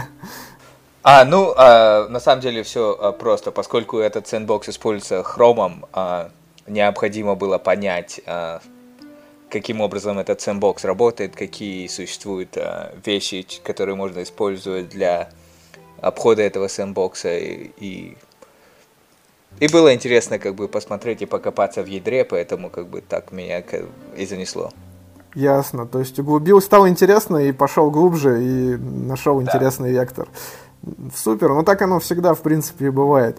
А, 1.04 1.26
ну, 1.26 1.54
а, 1.56 2.08
на 2.10 2.20
самом 2.20 2.42
деле 2.42 2.64
все 2.64 2.98
а, 3.00 3.12
просто. 3.12 3.52
Поскольку 3.52 4.00
этот 4.00 4.28
сэндбокс 4.28 4.70
используется 4.70 5.22
хромом, 5.22 5.86
а, 5.94 6.32
необходимо 6.66 7.36
было 7.36 7.60
понять, 7.60 8.20
а, 8.26 8.62
каким 9.52 9.82
образом 9.82 10.18
этот 10.18 10.42
сэндбокс 10.42 10.84
работает, 10.86 11.36
какие 11.36 11.86
существуют 11.86 12.58
а, 12.58 12.96
вещи, 13.06 13.46
которые 13.64 13.94
можно 13.94 14.24
использовать 14.24 14.90
для 14.90 15.30
обхода 16.02 16.42
этого 16.42 16.68
сэндбокса 16.68 17.38
и, 17.38 17.72
и 17.78 18.18
и 19.60 19.68
было 19.68 19.94
интересно 19.94 20.38
как 20.38 20.54
бы 20.54 20.68
посмотреть 20.68 21.24
и 21.24 21.26
покопаться 21.26 21.82
в 21.82 21.88
ядре, 21.88 22.24
поэтому 22.26 22.70
как 22.70 22.88
бы 22.88 23.02
так 23.02 23.32
меня 23.32 23.64
и 24.16 24.26
занесло. 24.26 24.72
Ясно. 25.34 25.88
То 25.88 26.00
есть 26.00 26.20
углубил, 26.20 26.62
стало 26.62 26.90
интересно 26.90 27.38
и 27.38 27.52
пошел 27.52 27.90
глубже 27.90 28.44
и 28.44 28.78
нашел 28.78 29.40
да. 29.40 29.46
интересный 29.46 29.92
вектор. 29.92 30.28
Супер. 31.16 31.50
Ну 31.50 31.64
так 31.64 31.82
оно 31.82 32.00
всегда, 32.00 32.34
в 32.34 32.42
принципе, 32.42 32.88
и 32.88 32.90
бывает. 32.90 33.38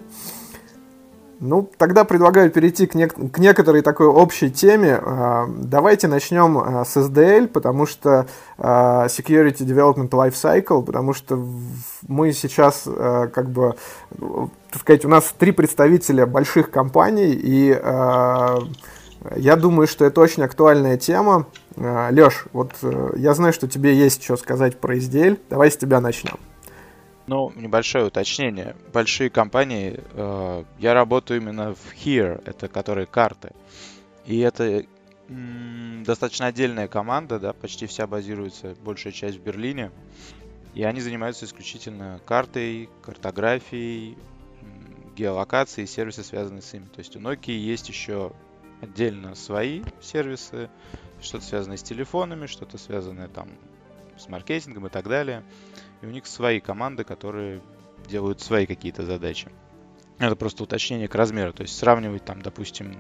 Ну, 1.40 1.71
тогда 1.76 2.02
предлагаю 2.02 2.50
перейти 2.50 2.87
к, 2.87 2.97
нек- 2.97 3.30
к 3.30 3.38
некоторой 3.38 3.83
такой 3.83 4.07
общей 4.07 4.50
теме. 4.50 5.00
Uh, 5.00 5.47
давайте 5.57 6.09
начнем 6.09 6.59
uh, 6.59 6.85
с 6.85 6.97
SDL, 6.97 7.47
потому 7.47 7.87
что 7.87 8.26
uh, 8.59 9.07
Security 9.07 9.59
Development 9.59 10.09
Life 10.11 10.35
Cycle, 10.35 10.83
потому 10.83 11.14
что 11.14 11.40
мы 12.09 12.33
сейчас 12.33 12.85
как 12.87 13.50
бы, 13.50 13.76
так 14.73 14.80
сказать, 14.80 15.04
у 15.04 15.09
нас 15.09 15.33
три 15.38 15.52
представителя 15.52 16.26
больших 16.26 16.71
компаний, 16.71 17.33
и 17.33 17.68
я 19.37 19.57
думаю, 19.57 19.87
что 19.87 20.04
это 20.04 20.21
очень 20.21 20.42
актуальная 20.42 20.97
тема. 20.97 21.47
Леш, 21.76 22.47
вот 22.52 22.73
я 23.16 23.35
знаю, 23.35 23.52
что 23.52 23.68
тебе 23.68 23.95
есть 23.95 24.23
что 24.23 24.37
сказать 24.37 24.78
про 24.78 24.97
SDL. 24.97 25.38
Давай 25.50 25.71
с 25.71 25.76
тебя 25.76 26.00
начнем. 26.00 26.38
Ну, 27.29 27.53
небольшое 27.57 28.07
уточнение. 28.07 28.75
Большие 28.91 29.29
компании, 29.29 30.01
э, 30.15 30.65
я 30.79 30.95
работаю 30.95 31.43
именно 31.43 31.75
в 31.75 31.93
Here, 31.93 32.43
это 32.47 32.69
которые 32.69 33.07
карты. 33.07 33.53
И 34.25 34.39
это 34.39 34.87
м, 35.29 36.05
достаточно 36.05 36.47
отдельная 36.47 36.89
команда, 36.89 37.39
да, 37.39 37.53
почти 37.53 37.87
вся 37.87 38.07
базируется, 38.07 38.75
большая 38.83 39.13
часть 39.13 39.37
в 39.37 39.43
Берлине. 39.43 39.91
И 40.75 40.83
они 40.85 41.03
занимаются 41.03 41.45
исключительно 41.45 42.19
картой, 42.25 42.88
картографией, 43.03 44.17
геолокацией 45.14 45.85
и 45.85 45.87
сервисы, 45.87 46.25
связанные 46.25 46.62
с 46.62 46.73
ними. 46.73 46.87
То 46.87 47.01
есть 47.01 47.14
у 47.14 47.21
Nokia 47.21 47.53
есть 47.53 47.91
еще 47.91 48.33
отдельно 48.81 49.35
свои 49.35 49.83
сервисы, 50.01 50.71
что-то 51.21 51.45
связанное 51.45 51.77
с 51.77 51.83
телефонами, 51.83 52.47
что-то 52.47 52.79
связанное 52.79 53.29
там 53.29 53.51
с 54.17 54.29
маркетингом 54.29 54.87
и 54.87 54.91
так 54.91 55.07
далее. 55.07 55.45
И 56.03 56.07
у 56.07 56.11
них 56.11 56.27
свои 56.27 56.61
команды, 56.61 57.05
которые 57.05 57.61
делают 58.09 58.41
свои 58.41 58.67
какие-то 58.67 59.05
задачи. 59.05 59.49
Это 60.19 60.37
просто 60.37 60.65
уточнение 60.65 61.09
к 61.09 61.15
размеру. 61.15 61.53
То 61.53 61.63
есть 61.63 61.77
сравнивать 61.77 62.25
там, 62.25 62.43
допустим, 62.43 62.97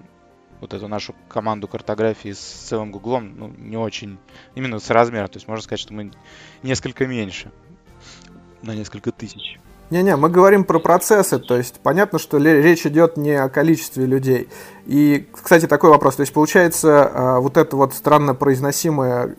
вот 0.60 0.74
эту 0.74 0.88
нашу 0.88 1.14
команду 1.28 1.68
картографии 1.68 2.32
с 2.32 2.38
целым 2.38 2.90
Гуглом, 2.90 3.34
ну, 3.36 3.52
не 3.56 3.76
очень, 3.76 4.18
именно 4.54 4.78
с 4.78 4.90
размером. 4.90 5.28
То 5.28 5.36
есть 5.36 5.48
можно 5.48 5.62
сказать, 5.62 5.80
что 5.80 5.94
мы 5.94 6.10
несколько 6.62 7.06
меньше, 7.06 7.52
на 8.62 8.74
несколько 8.74 9.12
тысяч. 9.12 9.58
Не-не, 9.90 10.16
мы 10.16 10.28
говорим 10.28 10.64
про 10.64 10.80
процессы, 10.80 11.38
то 11.38 11.56
есть 11.56 11.80
понятно, 11.82 12.18
что 12.18 12.36
речь 12.36 12.84
идет 12.84 13.16
не 13.16 13.32
о 13.32 13.48
количестве 13.48 14.04
людей. 14.04 14.48
И, 14.84 15.26
кстати, 15.32 15.66
такой 15.66 15.88
вопрос, 15.88 16.16
то 16.16 16.20
есть 16.20 16.32
получается 16.34 17.04
а, 17.06 17.40
вот 17.40 17.56
это 17.56 17.74
вот 17.74 17.94
странно 17.94 18.34
произносимое 18.34 19.34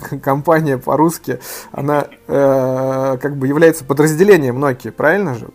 компания 0.22 0.78
по-русски, 0.78 1.40
она 1.72 2.08
э, 2.26 3.18
как 3.20 3.36
бы 3.36 3.46
является 3.46 3.84
подразделением 3.84 4.62
Nokia, 4.62 4.92
правильно 4.92 5.34
же? 5.34 5.48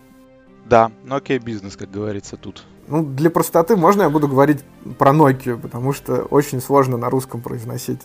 Да, 0.65 0.91
Nokia 1.05 1.39
бизнес, 1.39 1.75
как 1.75 1.91
говорится 1.91 2.37
тут. 2.37 2.65
Ну, 2.87 3.03
для 3.03 3.29
простоты 3.29 3.75
можно 3.75 4.03
я 4.03 4.09
буду 4.09 4.27
говорить 4.27 4.63
про 4.97 5.11
Nokia, 5.11 5.57
потому 5.57 5.93
что 5.93 6.23
очень 6.23 6.61
сложно 6.61 6.97
на 6.97 7.09
русском 7.09 7.41
произносить. 7.41 8.01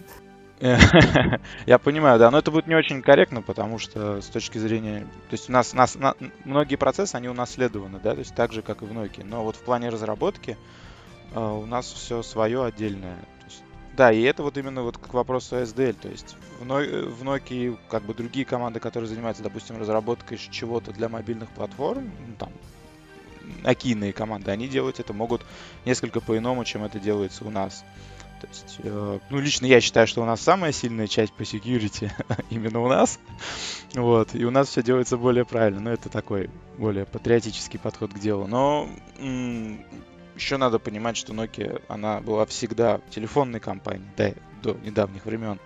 Я 1.67 1.79
понимаю, 1.79 2.19
да, 2.19 2.31
но 2.33 2.39
это 2.39 2.51
будет 2.51 2.67
не 2.67 2.75
очень 2.75 3.01
корректно, 3.01 3.43
потому 3.43 3.79
что 3.79 4.21
с 4.21 4.27
точки 4.27 4.59
зрения, 4.59 5.03
то 5.31 5.35
есть 5.35 5.49
у 5.49 5.53
нас, 5.53 5.73
нас 5.73 5.95
на, 5.95 6.15
многие 6.45 6.75
процессы, 6.75 7.15
они 7.15 7.29
унаследованы, 7.29 8.01
да, 8.03 8.15
то 8.15 8.19
есть 8.19 8.35
так 8.35 8.53
же, 8.53 8.63
как 8.63 8.83
и 8.83 8.85
в 8.85 8.91
Nokia, 8.91 9.25
но 9.25 9.45
вот 9.45 9.55
в 9.55 9.61
плане 9.61 9.89
разработки 9.89 10.57
э, 11.33 11.41
у 11.41 11.65
нас 11.65 11.87
все 11.87 12.25
свое 12.25 12.65
отдельное. 12.65 13.19
Да, 13.99 14.13
и 14.13 14.23
это 14.23 14.45
вот 14.45 14.57
именно 14.57 14.85
вот 14.85 14.97
к 14.97 15.13
вопросу 15.13 15.57
SDL, 15.57 15.93
то 15.93 16.09
есть 16.09 16.37
в, 16.61 16.65
no- 16.65 17.09
в 17.09 17.25
Nokia 17.25 17.77
как 17.91 18.05
бы 18.05 18.15
другие 18.15 18.47
команды, 18.47 18.79
которые 18.79 19.09
занимаются, 19.09 19.43
допустим, 19.43 19.77
разработкой 19.77 20.39
чего-то 20.39 20.93
для 20.93 21.09
мобильных 21.09 21.51
платформ, 21.51 22.09
ну, 22.29 22.35
там, 22.39 22.53
акийные 23.65 24.13
команды, 24.13 24.53
они 24.53 24.69
делают 24.69 25.01
это 25.01 25.13
могут 25.13 25.43
несколько 25.85 26.21
по-иному, 26.21 26.65
чем 26.65 26.85
это 26.85 27.01
делается 27.01 27.45
у 27.45 27.51
нас. 27.51 27.85
То 28.41 28.47
есть, 28.47 28.77
э, 28.85 29.19
ну, 29.31 29.41
лично 29.41 29.67
я 29.67 29.81
считаю, 29.81 30.07
что 30.07 30.23
у 30.23 30.25
нас 30.25 30.41
самая 30.41 30.71
сильная 30.71 31.09
часть 31.09 31.33
по 31.33 31.43
security 31.43 32.09
именно 32.51 32.81
у 32.81 32.89
нас. 32.89 33.19
Вот, 33.95 34.33
и 34.35 34.45
у 34.45 34.53
нас 34.53 34.69
все 34.69 34.83
делается 34.83 35.17
более 35.17 35.45
правильно. 35.45 35.81
Но 35.81 35.91
это 35.91 36.09
такой 36.09 36.49
более 36.77 37.05
патриотический 37.05 37.81
подход 37.81 38.13
к 38.15 38.19
делу. 38.21 38.47
Но 38.47 38.89
м- 39.19 39.85
еще 40.39 40.57
надо 40.57 40.79
понимать, 40.79 41.17
что 41.17 41.33
Nokia, 41.33 41.83
она 41.89 42.21
была 42.21 42.47
всегда 42.47 43.01
телефонной 43.11 43.61
компанией, 43.61 44.09
да, 44.17 44.33
до 44.63 44.75
недавних 44.85 45.27
времен. 45.27 45.59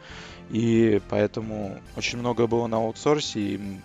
И 0.51 1.01
поэтому 1.09 1.79
очень 1.97 2.19
много 2.19 2.47
было 2.47 2.67
на 2.67 2.79
аутсорсе. 2.79 3.41
И 3.41 3.81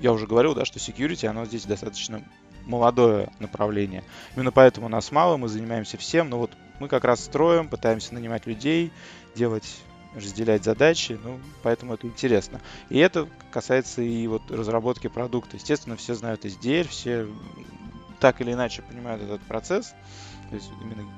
я 0.00 0.12
уже 0.12 0.26
говорил, 0.26 0.54
да, 0.54 0.64
что 0.64 0.78
security, 0.78 1.26
оно 1.26 1.44
здесь 1.44 1.64
достаточно 1.64 2.22
молодое 2.64 3.30
направление. 3.40 4.04
Именно 4.36 4.52
поэтому 4.52 4.88
нас 4.88 5.10
мало, 5.10 5.36
мы 5.36 5.48
занимаемся 5.48 5.96
всем. 5.96 6.30
Но 6.30 6.38
вот 6.38 6.52
мы 6.78 6.88
как 6.88 7.04
раз 7.04 7.24
строим, 7.24 7.68
пытаемся 7.68 8.14
нанимать 8.14 8.46
людей, 8.46 8.92
делать 9.34 9.76
разделять 10.14 10.64
задачи, 10.64 11.18
ну, 11.22 11.38
поэтому 11.62 11.92
это 11.92 12.06
интересно. 12.06 12.62
И 12.88 12.98
это 12.98 13.28
касается 13.50 14.00
и 14.00 14.26
вот 14.26 14.50
разработки 14.50 15.08
продукта. 15.08 15.56
Естественно, 15.56 15.96
все 15.96 16.14
знают 16.14 16.46
SDR, 16.46 16.88
все 16.88 17.28
так 18.18 18.40
или 18.40 18.52
иначе 18.52 18.82
понимают 18.82 19.22
этот 19.22 19.40
процесс, 19.42 19.94
то 20.50 20.56
есть 20.56 20.70
именно 20.82 21.08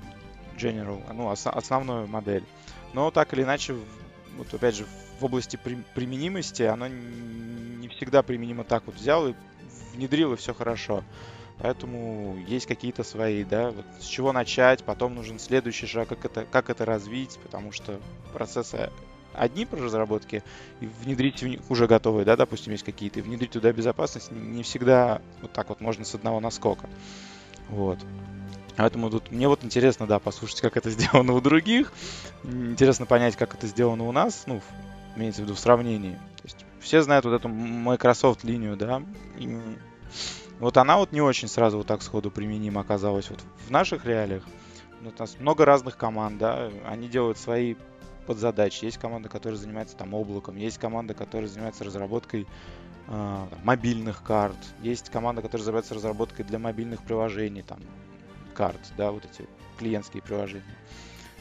general, 0.57 1.03
ну, 1.13 1.27
ос- 1.27 1.47
основную 1.47 2.07
модель. 2.07 2.45
Но 2.93 3.11
так 3.11 3.33
или 3.33 3.43
иначе, 3.43 3.77
вот 4.37 4.53
опять 4.53 4.77
же, 4.77 4.87
в 5.21 5.25
области 5.25 5.57
при- 5.57 5.85
применимости 5.95 6.63
оно 6.63 6.89
не 6.89 7.89
всегда 7.89 8.23
применимо 8.23 8.65
так 8.65 8.85
вот 8.87 8.97
взял 8.97 9.29
и 9.29 9.35
внедрил, 9.95 10.33
и 10.33 10.37
все 10.37 10.55
хорошо. 10.55 11.03
Поэтому 11.59 12.37
есть 12.47 12.67
какие-то 12.67 13.03
свои, 13.03 13.43
да, 13.43 13.71
вот 13.71 13.85
с 14.01 14.05
чего 14.05 14.33
начать, 14.33 14.85
потом 14.85 15.17
нужен 15.17 15.41
следующий 15.41 15.87
шаг, 15.87 16.09
как 16.09 16.25
это, 16.25 16.45
как 16.45 16.71
это 16.71 16.85
развить, 16.85 17.37
потому 17.43 17.73
что 17.73 18.01
процессы 18.33 18.91
одни 19.35 19.67
по 19.67 19.77
разработке 19.77 20.43
и 20.81 20.87
внедрить 20.87 21.43
в 21.43 21.47
них 21.47 21.61
уже 21.69 21.87
готовые, 21.87 22.25
да, 22.25 22.37
допустим, 22.37 22.73
есть 22.73 22.85
какие-то, 22.85 23.21
и 23.21 23.23
внедрить 23.23 23.53
туда 23.53 23.73
безопасность 23.73 24.31
не 24.33 24.63
всегда 24.63 25.23
вот 25.43 25.53
так 25.53 25.69
вот 25.69 25.81
можно 25.81 26.05
с 26.05 26.15
одного 26.15 26.41
наскока. 26.41 26.89
Вот. 27.69 27.99
Поэтому 28.77 29.11
тут 29.11 29.33
мне 29.33 29.49
вот 29.49 29.65
интересно, 29.65 30.07
да, 30.07 30.19
послушать, 30.19 30.61
как 30.61 30.77
это 30.77 30.91
сделано 30.91 31.33
у 31.33 31.41
других. 31.41 31.93
Интересно 32.45 33.07
понять, 33.07 33.37
как 33.37 33.55
это 33.55 33.67
сделано 33.67 34.05
у 34.05 34.13
нас, 34.13 34.45
ну, 34.47 34.61
имеется 35.17 35.43
в 35.43 35.45
виду 35.45 35.55
в 35.55 35.59
сравнении. 35.59 36.15
То 36.15 36.45
есть 36.45 36.67
все 36.81 37.03
знают 37.03 37.25
вот 37.25 37.35
эту 37.35 37.49
Microsoft 37.49 38.45
линию, 38.45 38.77
да. 38.77 39.03
И 39.37 39.59
вот 40.61 40.77
она 40.77 40.97
вот 40.97 41.13
не 41.13 41.21
очень 41.21 41.49
сразу 41.49 41.79
вот 41.79 41.87
так 41.87 42.03
сходу 42.03 42.31
применима 42.31 42.81
оказалась 42.81 43.31
вот 43.31 43.41
в 43.67 43.71
наших 43.71 44.05
реалиях. 44.07 44.45
Ну, 45.01 45.13
у 45.17 45.21
нас 45.21 45.37
много 45.39 45.65
разных 45.65 45.97
команд, 45.97 46.39
да, 46.39 46.71
они 46.87 47.09
делают 47.09 47.39
свои 47.39 47.77
под 48.29 48.37
задачи. 48.37 48.85
Есть 48.85 48.99
команда, 48.99 49.31
которая 49.31 49.59
занимается 49.59 49.97
там 49.97 50.13
облаком, 50.13 50.57
есть 50.57 50.77
команда, 50.77 51.15
которая 51.15 51.49
занимается 51.49 51.83
разработкой 51.83 52.47
э, 53.07 53.47
мобильных 53.65 54.23
карт, 54.23 54.59
есть 54.83 55.09
команда, 55.09 55.41
которая 55.41 55.65
занимается 55.65 55.95
разработкой 55.95 56.45
для 56.45 56.59
мобильных 56.59 57.03
приложений, 57.03 57.63
там, 57.63 57.81
карт, 58.53 58.81
да, 58.99 59.13
вот 59.13 59.25
эти 59.25 59.49
клиентские 59.79 60.23
приложения. 60.23 60.77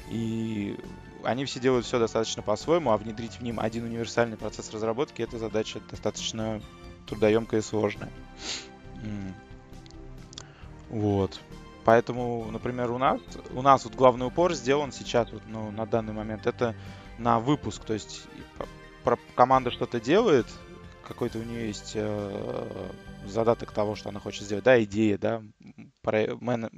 И 0.10 0.80
они 1.26 1.44
все 1.44 1.60
делают 1.60 1.86
все 1.86 2.00
достаточно 2.00 2.42
по-своему, 2.42 2.92
а 2.92 2.98
внедрить 2.98 3.34
в 3.34 3.44
ним 3.44 3.60
один 3.60 3.84
универсальный 3.84 4.38
процесс 4.38 4.72
разработки 4.72 5.22
это 5.22 5.38
задача 5.38 5.82
достаточно 5.92 6.62
трудоемкая 7.06 7.60
и 7.60 7.64
сложная. 7.64 8.12
Вот. 10.90 11.42
Поэтому, 11.88 12.46
например, 12.52 12.92
у 12.92 12.98
нас, 12.98 13.22
у 13.54 13.62
нас 13.62 13.86
вот 13.86 13.96
главный 13.96 14.28
упор 14.28 14.54
сделан 14.54 14.92
сейчас, 14.92 15.32
вот, 15.32 15.42
ну, 15.48 15.72
на 15.72 15.86
данный 15.86 16.12
момент, 16.12 16.46
это 16.46 16.76
на 17.18 17.40
выпуск. 17.40 17.86
То 17.86 17.94
есть 17.94 18.28
команда 19.36 19.72
что-то 19.72 20.02
делает, 20.02 20.48
какой-то 21.08 21.40
у 21.40 21.44
нее 21.44 21.68
есть 21.68 21.94
э, 21.96 22.82
задаток 23.26 23.72
того, 23.72 23.96
что 23.96 24.10
она 24.10 24.20
хочет 24.20 24.44
сделать, 24.44 24.66
да, 24.66 24.84
идея, 24.84 25.18
да, 25.18 25.42
про, 26.02 26.36
мен, 26.42 26.70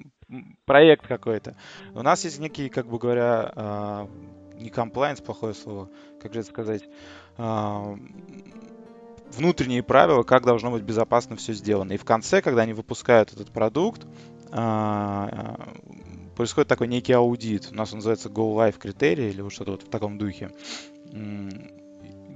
проект 0.66 1.08
какой-то. 1.08 1.56
У 1.96 2.04
нас 2.04 2.24
есть 2.24 2.38
некий, 2.38 2.70
как 2.70 2.86
бы 2.86 3.00
говоря, 3.00 3.52
э, 3.56 4.08
не 4.60 4.70
комплайнс, 4.70 5.22
плохое 5.22 5.56
слово, 5.56 5.90
как 6.22 6.36
же 6.36 6.42
это 6.42 6.50
сказать, 6.50 6.84
э, 7.40 7.98
внутренние 9.32 9.84
правила, 9.84 10.24
как 10.24 10.44
должно 10.44 10.72
быть 10.72 10.84
безопасно 10.84 11.36
все 11.36 11.54
сделано. 11.54 11.94
И 11.94 11.98
в 11.98 12.06
конце, 12.06 12.42
когда 12.42 12.64
они 12.64 12.74
выпускают 12.74 13.34
этот 13.34 13.52
продукт, 13.52 14.06
э, 14.52 15.28
происходит 16.36 16.68
такой 16.68 16.88
некий 16.88 17.14
аудит. 17.14 17.70
У 17.72 17.76
нас 17.76 17.92
он 17.92 18.00
называется 18.00 18.30
Go 18.30 18.56
Live 18.56 18.78
критерий 18.78 19.30
или 19.30 19.42
вот 19.42 19.52
что-то 19.54 19.72
вот 19.72 19.84
в 19.84 19.90
таком 19.90 20.18
духе 20.18 20.52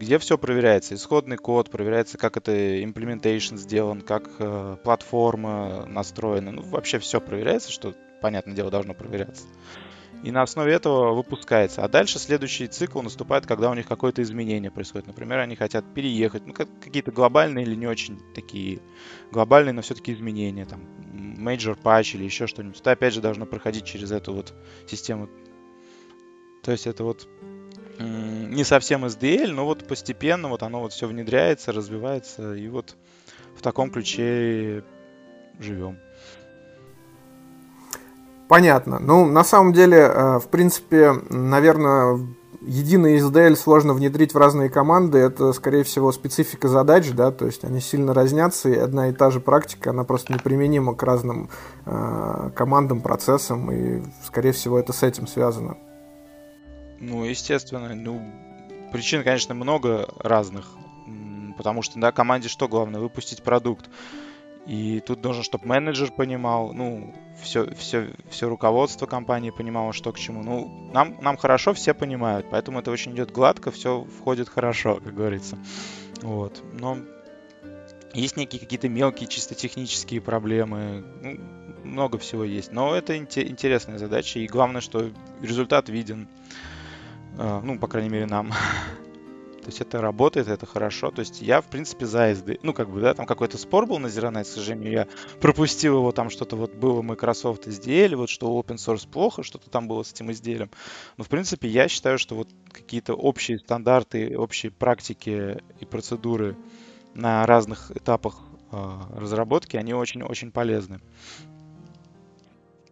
где 0.03 0.17
все 0.17 0.37
проверяется. 0.37 0.95
Исходный 0.95 1.37
код, 1.37 1.69
проверяется, 1.69 2.17
как 2.17 2.37
это 2.37 2.51
implementation 2.51 3.57
сделан, 3.57 4.01
как 4.01 4.29
э, 4.39 4.77
платформа 4.83 5.85
настроена. 5.85 6.51
Ну, 6.51 6.61
вообще 6.63 6.99
все 6.99 7.21
проверяется, 7.21 7.71
что, 7.71 7.93
понятное 8.21 8.55
дело, 8.55 8.71
должно 8.71 8.93
проверяться. 8.93 9.45
И 10.23 10.31
на 10.31 10.41
основе 10.41 10.73
этого 10.73 11.13
выпускается. 11.13 11.83
А 11.83 11.89
дальше 11.89 12.17
следующий 12.17 12.67
цикл 12.67 13.01
наступает, 13.01 13.45
когда 13.45 13.69
у 13.69 13.73
них 13.73 13.85
какое-то 13.85 14.21
изменение 14.21 14.71
происходит. 14.71 15.07
Например, 15.07 15.39
они 15.39 15.57
хотят 15.57 15.83
переехать. 15.93 16.47
Ну, 16.47 16.53
какие-то 16.53 17.11
глобальные 17.11 17.65
или 17.65 17.75
не 17.75 17.87
очень 17.87 18.19
такие 18.33 18.79
глобальные, 19.31 19.73
но 19.73 19.81
все-таки 19.81 20.13
изменения. 20.13 20.65
Там, 20.65 20.81
major 21.37 21.77
patch 21.77 22.15
или 22.15 22.23
еще 22.23 22.47
что-нибудь. 22.47 22.79
Это 22.79 22.91
опять 22.91 23.13
же 23.13 23.19
должно 23.19 23.45
проходить 23.45 23.83
через 23.83 24.11
эту 24.11 24.33
вот 24.33 24.53
систему. 24.87 25.29
То 26.63 26.71
есть 26.71 26.87
это 26.87 27.03
вот 27.03 27.27
не 27.99 28.63
совсем 28.63 29.05
SDL, 29.05 29.51
но 29.51 29.65
вот 29.65 29.87
постепенно 29.87 30.47
вот 30.47 30.63
оно 30.63 30.79
вот 30.79 30.93
все 30.93 31.07
внедряется, 31.07 31.71
развивается, 31.71 32.55
и 32.55 32.67
вот 32.67 32.95
в 33.55 33.61
таком 33.61 33.91
ключе 33.91 34.83
живем. 35.59 35.99
Понятно. 38.47 38.99
Ну, 38.99 39.25
на 39.25 39.43
самом 39.43 39.73
деле, 39.73 39.97
э, 39.97 40.39
в 40.39 40.47
принципе, 40.49 41.13
наверное, 41.29 42.19
единый 42.61 43.17
SDL 43.17 43.55
сложно 43.55 43.93
внедрить 43.93 44.33
в 44.33 44.37
разные 44.37 44.69
команды. 44.69 45.17
Это, 45.17 45.53
скорее 45.53 45.83
всего, 45.83 46.11
специфика 46.11 46.67
задач, 46.67 47.09
да, 47.11 47.31
то 47.31 47.45
есть 47.45 47.63
они 47.63 47.79
сильно 47.79 48.13
разнятся, 48.13 48.69
и 48.69 48.75
одна 48.75 49.09
и 49.09 49.13
та 49.13 49.31
же 49.31 49.39
практика, 49.39 49.91
она 49.91 50.03
просто 50.03 50.33
неприменима 50.33 50.95
к 50.95 51.03
разным 51.03 51.49
э, 51.85 52.51
командам, 52.55 53.01
процессам, 53.01 53.71
и, 53.71 54.03
скорее 54.23 54.51
всего, 54.51 54.79
это 54.79 54.93
с 54.93 55.03
этим 55.03 55.27
связано. 55.27 55.77
Ну, 56.99 57.25
естественно. 57.25 57.93
Ну, 57.93 58.21
причин, 58.91 59.23
конечно, 59.23 59.53
много 59.53 60.07
разных. 60.19 60.67
Потому 61.57 61.81
что, 61.81 61.99
да, 61.99 62.11
команде 62.11 62.47
что 62.47 62.67
главное? 62.67 63.01
Выпустить 63.01 63.43
продукт. 63.43 63.89
И 64.65 65.01
тут 65.05 65.23
нужно, 65.23 65.43
чтобы 65.43 65.67
менеджер 65.67 66.11
понимал, 66.11 66.73
ну, 66.73 67.13
все, 67.41 67.69
все, 67.75 68.13
все 68.29 68.47
руководство 68.47 69.05
компании 69.05 69.49
понимало, 69.49 69.91
что 69.91 70.13
к 70.13 70.19
чему. 70.19 70.41
Ну, 70.41 70.89
нам, 70.93 71.17
нам 71.21 71.35
хорошо, 71.35 71.73
все 71.73 71.93
понимают, 71.93 72.47
поэтому 72.49 72.79
это 72.79 72.89
очень 72.89 73.13
идет 73.13 73.31
гладко, 73.31 73.71
все 73.71 74.05
входит 74.19 74.47
хорошо, 74.47 75.01
как 75.03 75.13
говорится. 75.13 75.57
Вот. 76.21 76.63
Но 76.79 76.97
есть 78.13 78.37
некие 78.37 78.61
какие-то 78.61 78.87
мелкие, 78.87 79.27
чисто 79.27 79.55
технические 79.55 80.21
проблемы. 80.21 81.03
Ну, 81.21 81.39
много 81.83 82.17
всего 82.17 82.43
есть. 82.43 82.71
Но 82.71 82.95
это 82.95 83.17
интересная 83.17 83.97
задача, 83.97 84.39
и 84.39 84.47
главное, 84.47 84.81
что 84.81 85.11
результат 85.41 85.89
виден. 85.89 86.29
А, 87.37 87.61
ну, 87.61 87.77
по 87.79 87.87
крайней 87.87 88.09
мере, 88.09 88.27
нам. 88.27 88.53
То 89.63 89.69
есть 89.69 89.79
это 89.79 90.01
работает, 90.01 90.49
это 90.49 90.65
хорошо. 90.65 91.09
То 91.09 91.21
есть 91.21 91.41
я, 91.41 91.61
в 91.61 91.65
принципе, 91.67 92.05
за 92.05 92.31
SD. 92.31 92.59
Ну, 92.63 92.73
как 92.73 92.89
бы, 92.89 92.99
да, 92.99 93.13
там 93.13 93.25
какой-то 93.25 93.57
спор 93.57 93.85
был 93.85 93.97
на 93.97 94.07
Zero 94.07 94.43
к 94.43 94.45
сожалению, 94.45 94.91
я 94.91 95.07
пропустил 95.39 95.97
его, 95.97 96.11
там 96.11 96.29
что-то 96.29 96.57
вот 96.57 96.73
было 96.73 97.01
Microsoft 97.01 97.67
SDL, 97.67 98.17
вот 98.17 98.29
что 98.29 98.59
open 98.59 98.75
source 98.75 99.07
плохо, 99.07 99.41
что-то 99.41 99.69
там 99.69 99.87
было 99.87 100.03
с 100.03 100.11
этим 100.11 100.31
изделием. 100.31 100.69
Но, 101.17 101.23
в 101.23 101.29
принципе, 101.29 101.69
я 101.69 101.87
считаю, 101.87 102.17
что 102.17 102.35
вот 102.35 102.49
какие-то 102.71 103.13
общие 103.13 103.57
стандарты, 103.57 104.37
общие 104.37 104.69
практики 104.69 105.63
и 105.79 105.85
процедуры 105.85 106.57
на 107.13 107.45
разных 107.45 107.91
этапах 107.95 108.41
э, 108.71 108.99
разработки, 109.15 109.77
они 109.77 109.93
очень-очень 109.93 110.51
полезны. 110.51 110.99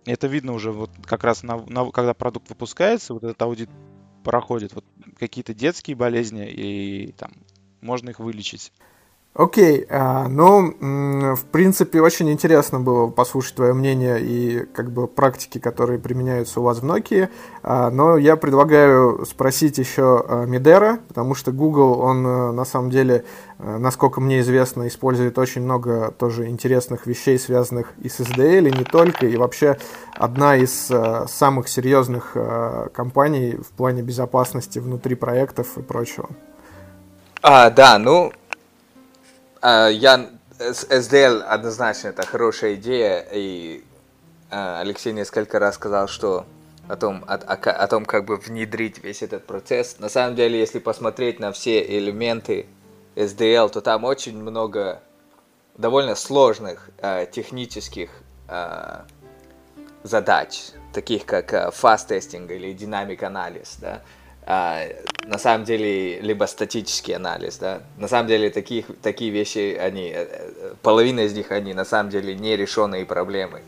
Это 0.06 0.28
видно 0.28 0.54
уже 0.54 0.72
вот 0.72 0.90
как 1.04 1.26
раз 1.26 1.44
на, 1.44 1.58
на, 1.68 1.92
когда 1.92 2.14
продукт 2.14 2.50
выпускается, 2.50 3.14
вот 3.14 3.24
этот 3.24 3.42
аудит 3.42 3.70
проходит 4.24 4.74
вот 4.74 4.86
какие-то 5.18 5.54
детские 5.54 5.96
болезни, 5.96 6.50
и 6.50 7.12
там 7.14 7.32
можно 7.82 8.10
их 8.10 8.20
вылечить. 8.20 8.72
Окей, 9.34 9.86
okay, 9.90 10.28
ну, 10.28 11.36
в 11.36 11.46
принципе, 11.46 12.02
очень 12.02 12.30
интересно 12.30 12.82
было 12.82 13.08
послушать 13.08 13.56
твое 13.56 13.72
мнение 13.72 14.20
и 14.20 14.66
как 14.74 14.92
бы 14.92 15.08
практики, 15.08 15.58
которые 15.58 16.00
применяются 16.00 16.60
у 16.60 16.64
вас 16.64 16.80
в 16.80 16.86
Nokia, 16.86 17.30
а, 17.64 17.90
но 17.92 18.18
я 18.18 18.36
предлагаю 18.36 19.26
спросить 19.26 19.78
еще 19.78 20.26
Мидера, 20.48 21.00
потому 21.08 21.34
что 21.34 21.54
Google, 21.54 22.02
он 22.02 22.28
э, 22.28 22.52
на 22.52 22.66
самом 22.66 22.90
деле, 22.90 23.24
э, 23.58 23.78
насколько 23.78 24.20
мне 24.20 24.42
известно, 24.42 24.86
использует 24.90 25.38
очень 25.38 25.62
много 25.62 26.12
тоже 26.12 26.48
интересных 26.48 27.08
вещей, 27.08 27.40
связанных 27.40 27.94
и 28.02 28.10
с 28.10 28.20
SDL, 28.20 28.68
и 28.68 28.78
не 28.78 28.84
только, 28.84 29.28
и 29.28 29.38
вообще 29.38 29.78
одна 30.14 30.58
из 30.58 30.92
э, 30.92 31.26
самых 31.30 31.70
серьезных 31.70 32.36
компаний 32.94 33.56
в 33.56 33.72
плане 33.78 34.02
безопасности 34.02 34.80
внутри 34.80 35.16
проектов 35.16 35.78
и 35.78 35.82
прочего. 35.82 36.30
А, 37.44 37.70
да, 37.72 37.98
ну, 37.98 38.32
а, 38.32 38.41
я 39.64 40.30
SDL 40.60 41.42
однозначно 41.42 42.10
это 42.10 42.26
хорошая 42.26 42.76
идея, 42.76 43.26
и 43.32 43.84
а, 44.50 44.82
Алексей 44.82 45.14
несколько 45.14 45.60
раз 45.60 45.76
сказал, 45.76 46.08
что 46.08 46.46
о 46.88 46.96
том, 46.98 47.24
о, 47.28 47.36
о, 47.36 47.56
о 47.56 47.88
том, 47.88 48.06
как 48.06 48.26
бы 48.26 48.38
внедрить 48.38 49.04
весь 49.04 49.24
этот 49.24 49.48
процесс. 49.48 49.98
На 50.00 50.10
самом 50.10 50.36
деле, 50.36 50.60
если 50.60 50.80
посмотреть 50.80 51.40
на 51.40 51.52
все 51.52 51.82
элементы 51.98 52.68
SDL, 53.16 53.70
то 53.70 53.82
там 53.82 54.04
очень 54.04 54.38
много 54.38 55.02
довольно 55.78 56.16
сложных 56.16 56.90
э, 56.98 57.28
технических 57.32 58.10
э, 58.50 59.02
задач, 60.04 60.72
таких 60.94 61.26
как 61.26 61.54
э, 61.54 61.70
fast 61.70 62.10
testing 62.10 62.54
или 62.54 62.74
динамик 62.74 63.24
анализ, 63.24 63.78
да, 63.80 64.02
а, 64.54 64.86
на 65.28 65.38
самом 65.38 65.64
деле 65.64 66.20
либо 66.20 66.44
статический 66.44 67.16
анализ, 67.16 67.58
да. 67.58 67.84
На 67.98 68.10
самом 68.10 68.28
деле 68.28 68.50
таких, 68.50 68.86
такие 69.02 69.32
вещи, 69.32 69.78
они, 69.80 70.10
э, 70.10 70.28
э, 70.28 70.74
половина 70.82 71.22
из 71.22 71.34
них, 71.34 71.52
они 71.52 71.74
на 71.74 71.86
самом 71.86 72.10
деле 72.10 72.36
нерешенные 72.36 73.06
проблемы. 73.06 73.62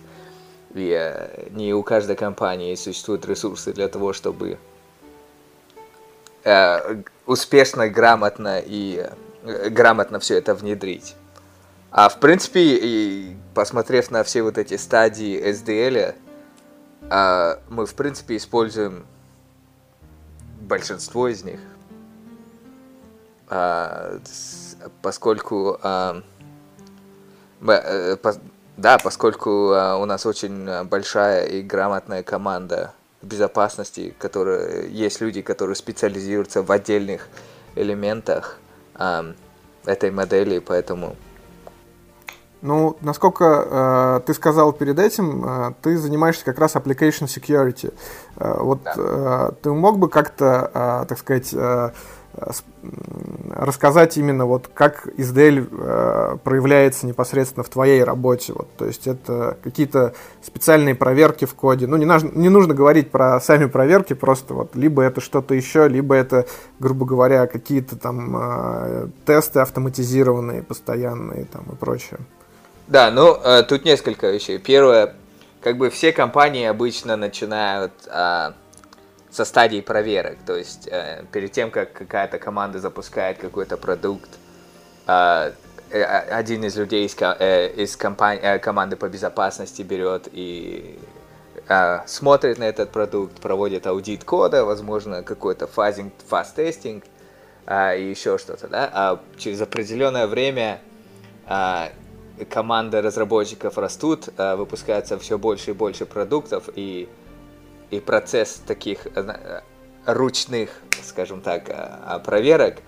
И 0.73 0.89
э, 0.89 1.47
не 1.51 1.73
у 1.73 1.83
каждой 1.83 2.17
компании 2.17 2.75
существуют 2.75 3.25
ресурсы 3.25 3.71
для 3.71 3.87
того, 3.87 4.11
чтобы 4.11 4.57
э, 6.43 7.01
успешно, 7.27 7.87
грамотно 7.87 8.59
и 8.59 9.07
э, 9.43 9.69
грамотно 9.69 10.19
все 10.19 10.37
это 10.37 10.53
внедрить. 10.53 11.15
А 11.91 12.09
в 12.09 12.19
принципе, 12.19 12.59
и 12.59 13.37
посмотрев 13.53 14.11
на 14.11 14.25
все 14.25 14.41
вот 14.41 14.57
эти 14.57 14.75
стадии 14.75 15.41
SDL, 15.49 16.13
э, 17.09 17.55
мы 17.69 17.85
в 17.85 17.95
принципе 17.95 18.35
используем 18.35 19.05
большинство 20.63 21.27
из 21.27 21.43
них, 21.43 21.59
а, 23.49 24.19
поскольку 25.01 25.77
а, 25.81 26.21
э, 27.61 28.17
да, 28.77 28.97
поскольку 28.97 29.73
а, 29.73 29.97
у 29.97 30.05
нас 30.05 30.25
очень 30.25 30.83
большая 30.85 31.45
и 31.45 31.61
грамотная 31.61 32.23
команда 32.23 32.93
безопасности, 33.21 34.15
которые 34.17 34.91
есть 34.91 35.21
люди, 35.21 35.41
которые 35.41 35.75
специализируются 35.75 36.61
в 36.61 36.71
отдельных 36.71 37.29
элементах 37.75 38.59
этой 39.85 40.11
модели, 40.11 40.59
поэтому 40.59 41.15
ну, 42.63 42.95
насколько 43.01 43.45
э, 43.45 44.21
ты 44.25 44.33
сказал 44.33 44.71
перед 44.71 44.97
этим, 44.97 45.45
э, 45.45 45.73
ты 45.81 45.97
занимаешься 45.97 46.45
как 46.45 46.59
раз 46.59 46.75
application 46.75 47.27
security. 47.27 47.93
Э, 48.37 48.57
вот 48.59 48.81
да. 48.83 48.93
э, 48.95 49.51
ты 49.61 49.71
мог 49.71 49.99
бы 49.99 50.07
как-то, 50.07 50.71
э, 50.73 51.05
так 51.09 51.19
сказать, 51.19 51.53
э, 51.53 51.91
рассказать 53.51 54.17
именно 54.17 54.45
вот 54.45 54.69
как 54.73 55.07
SDL 55.17 55.67
э, 55.71 56.37
проявляется 56.43 57.05
непосредственно 57.05 57.63
в 57.63 57.69
твоей 57.69 58.03
работе. 58.03 58.53
Вот, 58.53 58.69
то 58.77 58.85
есть 58.85 59.07
это 59.07 59.57
какие-то 59.61 60.13
специальные 60.41 60.95
проверки 60.95 61.43
в 61.45 61.53
коде. 61.53 61.85
Ну, 61.85 61.97
не, 61.97 62.05
нужно, 62.05 62.31
не 62.33 62.49
нужно 62.49 62.73
говорить 62.73 63.11
про 63.11 63.39
сами 63.41 63.65
проверки, 63.65 64.13
просто 64.13 64.53
вот 64.53 64.75
либо 64.75 65.03
это 65.03 65.21
что-то 65.21 65.53
еще, 65.53 65.87
либо 65.87 66.15
это, 66.15 66.47
грубо 66.79 67.05
говоря, 67.05 67.45
какие-то 67.45 67.97
там 67.97 68.35
э, 68.37 69.07
тесты 69.25 69.59
автоматизированные, 69.59 70.63
постоянные 70.63 71.45
там 71.45 71.65
и 71.71 71.75
прочее. 71.75 72.19
Да, 72.87 73.11
ну, 73.11 73.35
э, 73.41 73.63
тут 73.63 73.85
несколько 73.85 74.29
вещей. 74.29 74.57
Первое, 74.57 75.15
как 75.61 75.77
бы 75.77 75.89
все 75.89 76.11
компании 76.11 76.65
обычно 76.65 77.15
начинают 77.15 77.93
э, 78.07 78.51
со 79.31 79.45
стадии 79.45 79.79
проверок. 79.79 80.37
То 80.45 80.55
есть 80.55 80.87
э, 80.91 81.23
перед 81.31 81.51
тем, 81.53 81.71
как 81.71 81.93
какая-то 81.93 82.39
команда 82.39 82.79
запускает 82.79 83.37
какой-то 83.37 83.77
продукт, 83.77 84.29
э, 85.07 85.53
э 85.91 86.03
один 86.03 86.65
из 86.65 86.75
людей 86.75 87.05
из, 87.05 87.15
э, 87.19 87.71
из 87.75 87.95
компании, 87.95 88.41
э, 88.43 88.59
команды 88.59 88.97
по 88.97 89.07
безопасности 89.07 89.81
берет 89.81 90.27
и 90.33 90.99
э, 91.69 91.99
смотрит 92.05 92.57
на 92.59 92.65
этот 92.65 92.91
продукт, 92.91 93.39
проводит 93.39 93.87
аудит 93.87 94.25
кода, 94.25 94.65
возможно, 94.65 95.23
какой-то 95.23 95.67
fuzzing, 95.67 96.13
fuzz-testing 96.27 97.05
э, 97.65 97.99
и 97.99 98.09
еще 98.09 98.37
что-то. 98.37 98.67
Да? 98.67 98.89
А 98.93 99.19
через 99.37 99.61
определенное 99.61 100.27
время 100.27 100.81
э, 102.37 102.45
команда 102.45 103.01
разработчиков 103.01 103.77
растут, 103.77 104.29
э, 104.37 104.55
выпускается 104.55 105.17
все 105.19 105.37
больше 105.37 105.71
и 105.71 105.73
больше 105.73 106.05
продуктов, 106.05 106.69
и 106.75 107.09
и 107.93 107.99
процесс 107.99 108.61
таких 108.65 109.05
э, 109.15 109.61
ручных, 110.05 110.69
скажем 111.03 111.41
так, 111.41 111.69
э, 111.69 112.19
проверок 112.25 112.79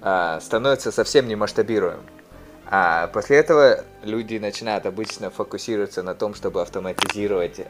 э, 0.00 0.38
становится 0.40 0.90
совсем 0.92 1.28
не 1.28 1.36
масштабируемым. 1.36 2.06
А 2.68 3.08
после 3.08 3.36
этого 3.36 3.84
люди 4.02 4.38
начинают 4.38 4.86
обычно 4.86 5.30
фокусироваться 5.30 6.02
на 6.02 6.14
том, 6.14 6.34
чтобы 6.34 6.62
автоматизировать 6.62 7.60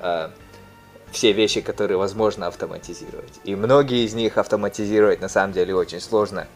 все 1.10 1.32
вещи, 1.32 1.60
которые 1.60 1.98
возможно 1.98 2.46
автоматизировать. 2.46 3.40
И 3.44 3.54
многие 3.54 4.06
из 4.06 4.14
них 4.14 4.38
автоматизировать 4.38 5.20
на 5.20 5.28
самом 5.28 5.52
деле 5.52 5.74
очень 5.74 6.00
сложно. 6.00 6.46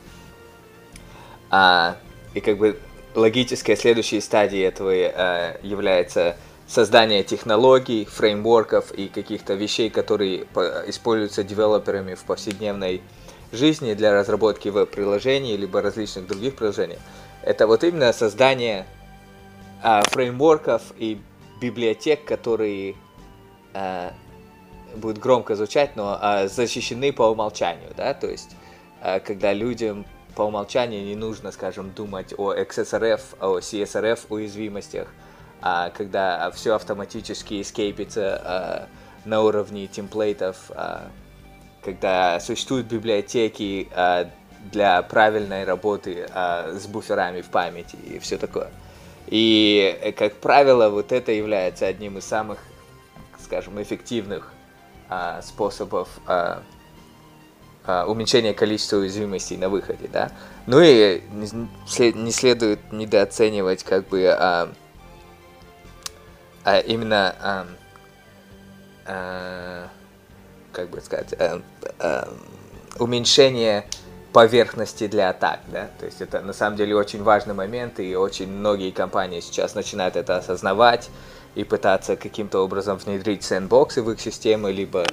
А, 1.50 1.96
и 2.32 2.40
как 2.40 2.56
бы 2.56 2.78
логическая 3.14 3.76
следующая 3.76 4.20
стадия 4.20 4.68
этого 4.68 4.90
является 5.62 6.36
создание 6.66 7.24
технологий, 7.24 8.04
фреймворков 8.04 8.92
и 8.92 9.08
каких-то 9.08 9.54
вещей, 9.54 9.90
которые 9.90 10.46
используются 10.86 11.42
девелоперами 11.42 12.14
в 12.14 12.22
повседневной 12.24 13.02
жизни 13.52 13.94
для 13.94 14.12
разработки 14.12 14.68
веб-приложений 14.68 15.56
либо 15.56 15.82
различных 15.82 16.26
других 16.26 16.54
приложений. 16.54 16.98
Это 17.42 17.66
вот 17.66 17.82
именно 17.84 18.12
создание 18.12 18.86
а, 19.82 20.02
фреймворков 20.02 20.82
и 20.96 21.20
библиотек, 21.60 22.24
которые 22.24 22.94
а, 23.72 24.12
будут 24.94 25.18
громко 25.18 25.56
звучать, 25.56 25.96
но 25.96 26.18
а, 26.20 26.48
защищены 26.48 27.12
по 27.12 27.24
умолчанию, 27.24 27.90
да, 27.96 28.14
то 28.14 28.28
есть 28.28 28.56
а, 29.00 29.20
когда 29.20 29.52
людям 29.52 30.06
по 30.40 30.44
умолчанию 30.44 31.04
не 31.04 31.16
нужно, 31.16 31.52
скажем, 31.52 31.90
думать 31.90 32.32
о 32.38 32.54
XSRF, 32.54 33.20
о 33.40 33.58
CSRF 33.58 34.20
уязвимостях, 34.30 35.08
а, 35.60 35.90
когда 35.90 36.50
все 36.52 36.76
автоматически 36.76 37.60
эскейпится 37.60 38.40
а, 38.42 38.88
на 39.26 39.42
уровне 39.42 39.86
темплейтов, 39.86 40.56
а, 40.70 41.10
когда 41.84 42.40
существуют 42.40 42.86
библиотеки 42.86 43.90
а, 43.94 44.30
для 44.72 45.02
правильной 45.02 45.64
работы 45.64 46.26
а, 46.32 46.72
с 46.74 46.86
буферами 46.86 47.42
в 47.42 47.50
памяти 47.50 47.96
и 47.96 48.18
все 48.18 48.38
такое. 48.38 48.70
И, 49.26 50.14
как 50.16 50.36
правило, 50.36 50.88
вот 50.88 51.12
это 51.12 51.32
является 51.32 51.86
одним 51.86 52.16
из 52.16 52.24
самых, 52.24 52.60
скажем, 53.44 53.82
эффективных 53.82 54.54
а, 55.10 55.42
способов 55.42 56.08
а, 56.26 56.62
а, 57.84 58.06
уменьшения 58.06 58.54
количества 58.54 58.98
уязвимостей 58.98 59.56
на 59.56 59.68
выходе, 59.68 60.08
да. 60.12 60.30
Ну 60.66 60.80
и 60.80 61.22
не 61.30 62.30
следует 62.30 62.92
недооценивать 62.92 63.84
как 63.84 64.08
бы 64.08 64.26
а, 64.26 64.72
а 66.64 66.78
именно 66.78 67.34
а, 67.40 67.66
а, 69.06 69.88
как 70.72 70.90
бы 70.90 71.00
сказать 71.00 71.34
а, 71.38 71.62
а, 71.98 72.28
уменьшение 72.98 73.86
поверхности 74.32 75.08
для 75.08 75.30
атак, 75.30 75.60
да, 75.68 75.90
то 75.98 76.06
есть 76.06 76.20
это 76.20 76.40
на 76.40 76.52
самом 76.52 76.76
деле 76.76 76.94
очень 76.94 77.22
важный 77.22 77.54
момент, 77.54 77.98
и 77.98 78.14
очень 78.14 78.48
многие 78.48 78.92
компании 78.92 79.40
сейчас 79.40 79.74
начинают 79.74 80.14
это 80.14 80.36
осознавать 80.36 81.10
и 81.56 81.64
пытаться 81.64 82.14
каким-то 82.14 82.60
образом 82.60 82.96
внедрить 82.98 83.42
сэндбоксы 83.42 84.02
в 84.02 84.10
их 84.12 84.20
системы, 84.20 84.70
либо 84.70 85.04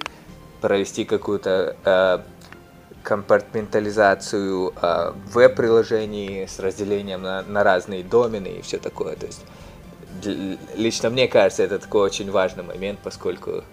провести 0.61 1.03
какую-то 1.03 1.75
э, 1.83 2.19
компартментализацию 3.03 4.73
э, 4.81 5.11
веб-приложений 5.33 6.47
с 6.47 6.59
разделением 6.59 7.21
на, 7.21 7.41
на 7.43 7.63
разные 7.63 8.03
домены 8.03 8.47
и 8.47 8.61
все 8.61 8.77
такое, 8.77 9.15
то 9.15 9.25
есть 9.25 9.41
лично 10.75 11.09
мне 11.09 11.27
кажется, 11.27 11.63
это 11.63 11.79
такой 11.79 12.01
очень 12.01 12.31
важный 12.31 12.63
момент, 12.63 12.99
поскольку 13.03 13.63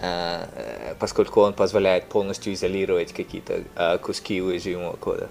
э, 0.00 0.94
поскольку 0.98 1.40
он 1.40 1.54
позволяет 1.54 2.06
полностью 2.06 2.52
изолировать 2.54 3.12
какие-то 3.12 3.62
э, 3.76 3.98
куски 3.98 4.42
уязвимого 4.42 4.96
кода. 4.96 5.28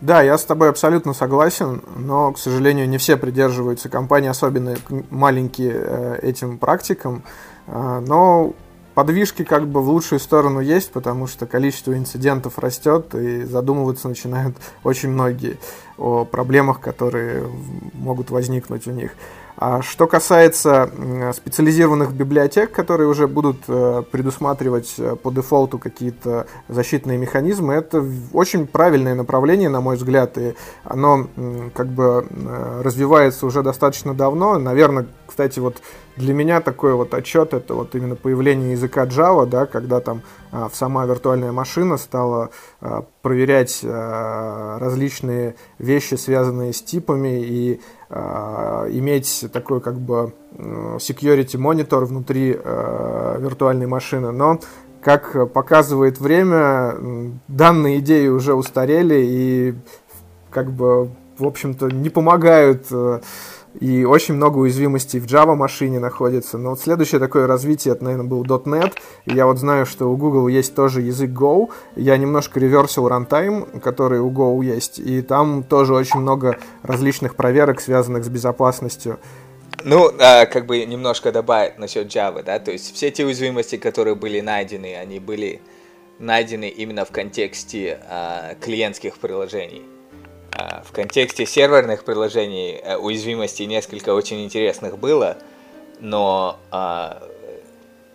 Да, 0.00 0.22
я 0.22 0.36
с 0.36 0.44
тобой 0.44 0.68
абсолютно 0.68 1.14
согласен, 1.14 1.82
но, 1.96 2.32
к 2.32 2.38
сожалению, 2.38 2.88
не 2.88 2.98
все 2.98 3.16
придерживаются 3.16 3.88
компании, 3.88 4.28
особенно 4.28 4.76
маленькие, 5.10 5.74
э, 5.74 6.18
этим 6.22 6.58
практикам. 6.58 7.22
Но 7.66 8.52
подвижки 8.94 9.44
как 9.44 9.66
бы 9.66 9.82
в 9.82 9.88
лучшую 9.88 10.18
сторону 10.20 10.60
есть, 10.60 10.92
потому 10.92 11.26
что 11.26 11.46
количество 11.46 11.96
инцидентов 11.96 12.58
растет, 12.58 13.14
и 13.14 13.44
задумываться 13.44 14.08
начинают 14.08 14.56
очень 14.84 15.10
многие 15.10 15.58
о 15.98 16.24
проблемах, 16.24 16.80
которые 16.80 17.48
могут 17.92 18.30
возникнуть 18.30 18.86
у 18.86 18.90
них. 18.92 19.12
А 19.56 19.82
что 19.82 20.06
касается 20.06 20.90
специализированных 21.32 22.12
библиотек, 22.12 22.72
которые 22.72 23.08
уже 23.08 23.28
будут 23.28 23.58
э, 23.68 24.02
предусматривать 24.10 24.94
э, 24.98 25.14
по 25.14 25.30
дефолту 25.30 25.78
какие-то 25.78 26.46
защитные 26.68 27.18
механизмы, 27.18 27.74
это 27.74 28.04
очень 28.32 28.66
правильное 28.66 29.14
направление, 29.14 29.68
на 29.68 29.80
мой 29.80 29.96
взгляд, 29.96 30.36
и 30.38 30.54
оно 30.82 31.28
как 31.72 31.86
бы 31.86 32.26
э, 32.28 32.82
развивается 32.82 33.46
уже 33.46 33.62
достаточно 33.62 34.12
давно. 34.12 34.58
Наверное, 34.58 35.06
кстати, 35.26 35.60
вот 35.60 35.76
для 36.16 36.32
меня 36.32 36.60
такой 36.60 36.94
вот 36.94 37.12
отчет 37.14 37.54
это 37.54 37.74
вот 37.74 37.94
именно 37.94 38.14
появление 38.14 38.72
языка 38.72 39.04
Java, 39.04 39.46
да, 39.46 39.66
когда 39.66 40.00
там 40.00 40.22
а, 40.52 40.70
сама 40.72 41.06
виртуальная 41.06 41.50
машина 41.50 41.96
стала 41.96 42.50
а, 42.80 43.04
проверять 43.22 43.80
а, 43.82 44.78
различные 44.78 45.56
вещи, 45.78 46.14
связанные 46.14 46.72
с 46.72 46.82
типами 46.82 47.42
и 47.42 47.80
иметь 48.14 49.46
такой 49.52 49.80
как 49.80 49.98
бы 49.98 50.32
security 50.56 51.58
монитор 51.58 52.04
внутри 52.04 52.56
а, 52.56 53.38
виртуальной 53.38 53.86
машины, 53.86 54.30
но 54.30 54.60
как 55.02 55.52
показывает 55.52 56.18
время, 56.18 56.94
данные 57.48 57.98
идеи 57.98 58.28
уже 58.28 58.54
устарели 58.54 59.22
и 59.22 59.74
как 60.50 60.70
бы, 60.70 61.10
в 61.36 61.44
общем-то, 61.44 61.88
не 61.88 62.08
помогают 62.08 62.86
и 63.80 64.04
очень 64.04 64.34
много 64.34 64.58
уязвимостей 64.58 65.18
в 65.18 65.26
Java 65.26 65.54
машине 65.54 65.98
находится. 65.98 66.58
Но 66.58 66.70
вот 66.70 66.80
следующее 66.80 67.18
такое 67.18 67.46
развитие, 67.46 67.94
это, 67.94 68.04
наверное, 68.04 68.26
был 68.26 68.44
.NET. 68.44 68.92
И 69.26 69.34
я 69.34 69.46
вот 69.46 69.58
знаю, 69.58 69.84
что 69.86 70.10
у 70.10 70.16
Google 70.16 70.48
есть 70.48 70.74
тоже 70.74 71.02
язык 71.02 71.30
Go. 71.30 71.70
Я 71.96 72.16
немножко 72.16 72.60
реверсил 72.60 73.08
runtime, 73.08 73.80
который 73.80 74.20
у 74.20 74.30
Go 74.30 74.64
есть. 74.64 74.98
И 74.98 75.22
там 75.22 75.64
тоже 75.64 75.94
очень 75.94 76.20
много 76.20 76.58
различных 76.82 77.34
проверок, 77.34 77.80
связанных 77.80 78.24
с 78.24 78.28
безопасностью. 78.28 79.18
Ну, 79.82 80.10
а, 80.18 80.46
как 80.46 80.66
бы 80.66 80.84
немножко 80.84 81.32
добавить 81.32 81.78
насчет 81.78 82.06
Java, 82.06 82.42
да, 82.42 82.58
то 82.58 82.70
есть 82.70 82.94
все 82.94 83.10
те 83.10 83.26
уязвимости, 83.26 83.76
которые 83.76 84.14
были 84.14 84.40
найдены, 84.40 84.96
они 84.96 85.18
были 85.18 85.60
найдены 86.18 86.68
именно 86.68 87.04
в 87.04 87.10
контексте 87.10 87.98
а, 88.08 88.54
клиентских 88.60 89.18
приложений. 89.18 89.82
А, 90.56 90.82
в 90.84 90.92
контексте 90.92 91.46
серверных 91.46 92.04
приложений 92.04 92.80
э, 92.82 92.96
уязвимостей 92.96 93.66
несколько 93.66 94.14
очень 94.14 94.44
интересных 94.44 94.98
было, 94.98 95.36
но 95.98 96.60
а, 96.70 97.28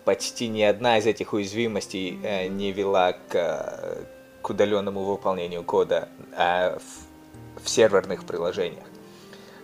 почти 0.06 0.48
ни 0.48 0.62
одна 0.62 0.98
из 0.98 1.06
этих 1.06 1.34
уязвимостей 1.34 2.18
э, 2.22 2.46
не 2.48 2.72
вела 2.72 3.12
к, 3.12 3.98
к 4.40 4.50
удаленному 4.50 5.04
выполнению 5.04 5.64
кода 5.64 6.08
а, 6.34 6.78
в, 6.78 7.64
в 7.64 7.68
серверных 7.68 8.24
приложениях. 8.24 8.86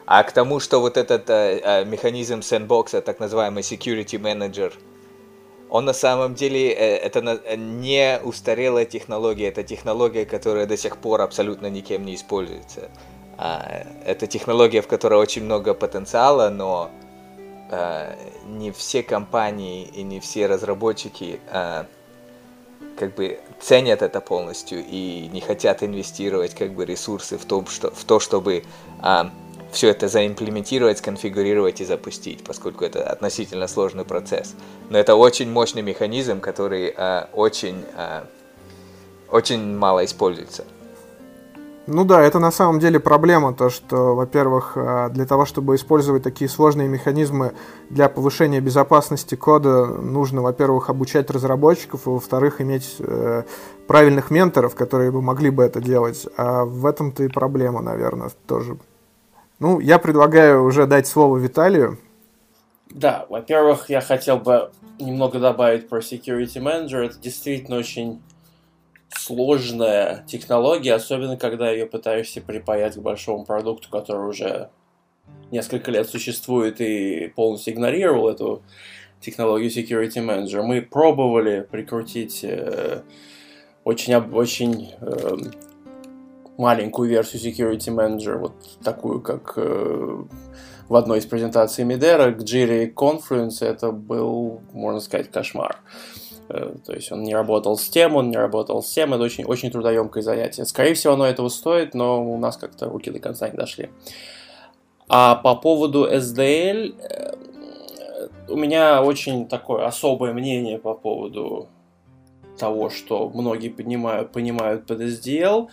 А 0.04 0.22
к 0.22 0.32
тому, 0.32 0.60
что 0.60 0.80
вот 0.80 0.98
этот 0.98 1.30
э, 1.30 1.84
механизм 1.86 2.42
сэндбокса, 2.42 3.00
так 3.00 3.20
называемый 3.20 3.62
security 3.62 4.20
manager, 4.20 4.74
он 5.68 5.85
на 5.85 5.92
самом 5.92 6.35
деле, 6.35 6.70
э, 6.70 6.96
это 6.96 7.57
не 7.57 8.20
устарелая 8.22 8.85
технология, 8.85 9.48
это 9.48 9.62
технология, 9.62 10.24
которая 10.24 10.66
до 10.66 10.76
сих 10.76 10.98
пор 10.98 11.22
абсолютно 11.22 11.68
никем 11.68 12.05
не 12.05 12.14
используется. 12.14 12.90
А, 13.38 13.85
это 14.05 14.26
технология, 14.26 14.81
в 14.81 14.87
которой 14.87 15.20
очень 15.20 15.44
много 15.44 15.74
потенциала, 15.74 16.48
но 16.50 16.90
а, 17.70 18.16
не 18.46 18.70
все 18.70 19.02
компании 19.02 19.85
и 19.85 20.02
не 20.02 20.20
все 20.20 20.46
разработчики 20.46 21.40
а, 21.50 21.87
как 22.96 23.14
бы 23.14 23.40
ценят 23.61 24.02
это 24.02 24.20
полностью 24.20 24.85
и 24.87 25.29
не 25.33 25.40
хотят 25.40 25.83
инвестировать 25.83 26.55
как 26.55 26.72
бы 26.72 26.87
ресурсы 26.87 27.37
в, 27.37 27.44
том, 27.44 27.66
что, 27.66 27.90
в 27.90 28.05
то, 28.05 28.20
чтобы 28.20 28.64
все 29.76 29.90
это 29.90 30.08
заимплементировать, 30.08 30.98
сконфигурировать 30.98 31.82
и 31.82 31.84
запустить, 31.84 32.42
поскольку 32.42 32.84
это 32.84 33.04
относительно 33.04 33.68
сложный 33.68 34.04
процесс. 34.04 34.54
Но 34.88 34.98
это 34.98 35.14
очень 35.14 35.50
мощный 35.50 35.82
механизм, 35.82 36.40
который 36.40 36.94
а, 36.96 37.28
очень, 37.34 37.84
а, 37.94 38.26
очень 39.30 39.76
мало 39.76 40.04
используется. 40.04 40.64
Ну 41.86 42.04
да, 42.04 42.22
это 42.22 42.40
на 42.40 42.50
самом 42.50 42.80
деле 42.80 42.98
проблема, 42.98 43.54
то 43.54 43.70
что, 43.70 44.16
во-первых, 44.16 44.72
э, 44.74 45.08
для 45.10 45.24
того, 45.24 45.44
чтобы 45.44 45.76
использовать 45.76 46.24
такие 46.24 46.50
сложные 46.50 46.88
механизмы 46.88 47.52
для 47.90 48.08
повышения 48.08 48.60
безопасности 48.60 49.36
кода, 49.36 49.86
нужно, 49.86 50.42
во-первых, 50.42 50.90
обучать 50.90 51.30
разработчиков, 51.30 52.06
и, 52.06 52.10
во-вторых, 52.10 52.60
иметь 52.60 52.96
э, 52.98 53.44
правильных 53.86 54.32
менторов, 54.32 54.74
которые 54.74 55.12
бы 55.12 55.22
могли 55.22 55.50
бы 55.50 55.62
это 55.62 55.80
делать. 55.80 56.26
А 56.36 56.64
в 56.64 56.86
этом-то 56.86 57.22
и 57.22 57.28
проблема, 57.28 57.82
наверное, 57.82 58.30
тоже. 58.48 58.76
Ну, 59.59 59.81
я 59.81 59.99
предлагаю 59.99 60.64
уже 60.64 60.87
дать 60.87 61.07
слово 61.07 61.38
Виталию. 61.38 61.99
Да, 62.90 63.27
во-первых, 63.29 63.88
я 63.90 64.01
хотел 64.01 64.38
бы 64.38 64.71
немного 64.99 65.38
добавить 65.38 65.88
про 65.88 66.01
Security 66.01 66.61
Manager. 66.61 67.07
Это 67.07 67.19
действительно 67.19 67.79
очень 67.79 68.23
сложная 69.09 70.25
технология, 70.27 70.95
особенно 70.95 71.37
когда 71.37 71.71
ее 71.71 71.87
пытаешься 71.87 72.40
припаять 72.40 72.97
к 72.97 73.01
большому 73.01 73.45
продукту, 73.45 73.88
который 73.90 74.29
уже 74.29 74.71
несколько 75.51 75.90
лет 75.90 76.09
существует 76.09 76.81
и 76.81 77.33
полностью 77.35 77.75
игнорировал 77.75 78.29
эту 78.29 78.62
технологию 79.21 79.71
Security 79.71 80.25
Manager. 80.25 80.62
Мы 80.62 80.83
пробовали 80.83 81.66
прикрутить 81.69 82.45
э, 82.45 83.03
очень, 83.85 84.14
очень 84.14 84.92
э, 85.01 85.37
маленькую 86.59 87.09
версию 87.09 87.42
Security 87.42 87.95
Manager, 87.95 88.38
вот 88.38 88.53
такую, 88.83 89.21
как 89.21 89.55
э, 89.57 90.25
в 90.88 90.95
одной 90.95 91.19
из 91.19 91.27
презентаций 91.27 91.85
Midera, 91.85 92.33
к 92.33 92.42
Jira 92.42 92.92
Confluence. 92.92 93.64
Это 93.64 93.92
был, 93.92 94.61
можно 94.73 95.01
сказать, 95.01 95.31
кошмар. 95.31 95.79
Э, 95.81 96.27
Э, 96.49 96.75
то 96.85 96.92
есть 96.92 97.11
он 97.12 97.23
не 97.23 97.35
работал 97.35 97.77
с 97.77 97.88
тем, 97.88 98.16
он 98.16 98.31
не 98.31 98.37
работал 98.37 98.83
с 98.83 98.90
тем. 98.90 99.14
Это 99.14 99.23
очень, 99.23 99.45
очень 99.45 99.71
трудоемкое 99.71 100.23
занятие. 100.23 100.64
Скорее 100.64 100.95
всего, 100.95 101.14
оно 101.14 101.27
этого 101.27 101.49
стоит, 101.49 101.95
но 101.95 102.25
у 102.25 102.38
нас 102.38 102.57
как-то 102.57 102.87
руки 102.87 103.11
до 103.11 103.19
конца 103.19 103.49
не 103.49 103.57
дошли. 103.57 103.90
А 105.09 105.37
по 105.37 105.57
поводу 105.57 106.09
SDL, 106.09 106.95
э, 106.99 107.35
у 108.49 108.57
меня 108.57 109.03
очень 109.03 109.47
такое 109.47 109.87
особое 109.87 110.33
мнение 110.33 110.79
по 110.79 110.95
поводу 110.95 111.69
того, 112.59 112.90
что 112.90 113.29
многие 113.29 113.69
понимают, 113.69 114.33
понимают 114.33 114.87
под 114.87 115.01
SDL. 115.01 115.69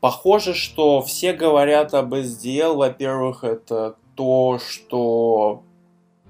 Похоже, 0.00 0.54
что 0.54 1.02
все 1.02 1.32
говорят 1.32 1.94
об 1.94 2.14
SDL. 2.14 2.74
Во-первых, 2.74 3.44
это 3.44 3.96
то, 4.14 4.58
что 4.58 5.62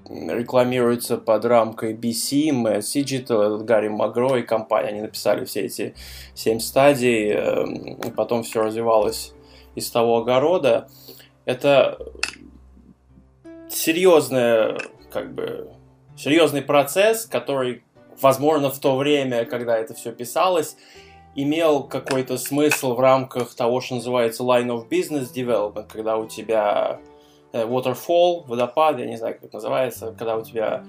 рекламируется 0.09 1.17
под 1.17 1.45
рамкой 1.45 1.93
BC, 1.93 2.49
Mass 2.49 2.95
Digital, 2.95 3.63
Гарри 3.63 3.89
Магро 3.89 4.37
и 4.37 4.43
компания. 4.43 4.89
Они 4.89 5.01
написали 5.01 5.45
все 5.45 5.61
эти 5.61 5.95
семь 6.33 6.59
стадий, 6.59 7.31
эм, 7.31 7.93
и 8.01 8.11
потом 8.11 8.43
все 8.43 8.63
развивалось 8.63 9.33
из 9.75 9.89
того 9.89 10.17
огорода. 10.17 10.89
Это 11.45 11.97
серьезная, 13.69 14.77
как 15.11 15.33
бы, 15.33 15.71
серьезный 16.17 16.61
процесс, 16.61 17.25
который, 17.25 17.83
возможно, 18.21 18.69
в 18.69 18.79
то 18.79 18.97
время, 18.97 19.45
когда 19.45 19.77
это 19.77 19.93
все 19.93 20.11
писалось, 20.11 20.75
имел 21.35 21.83
какой-то 21.83 22.37
смысл 22.37 22.95
в 22.95 22.99
рамках 22.99 23.55
того, 23.55 23.81
что 23.81 23.95
называется 23.95 24.43
line 24.43 24.67
of 24.67 24.89
business 24.89 25.33
development, 25.33 25.87
когда 25.91 26.17
у 26.17 26.27
тебя 26.27 26.99
Э, 27.53 27.65
waterfall, 27.65 28.45
водопад, 28.47 28.99
я 28.99 29.05
не 29.05 29.17
знаю, 29.17 29.35
как 29.35 29.45
это 29.45 29.55
называется, 29.55 30.15
когда 30.17 30.37
у 30.37 30.43
тебя 30.43 30.85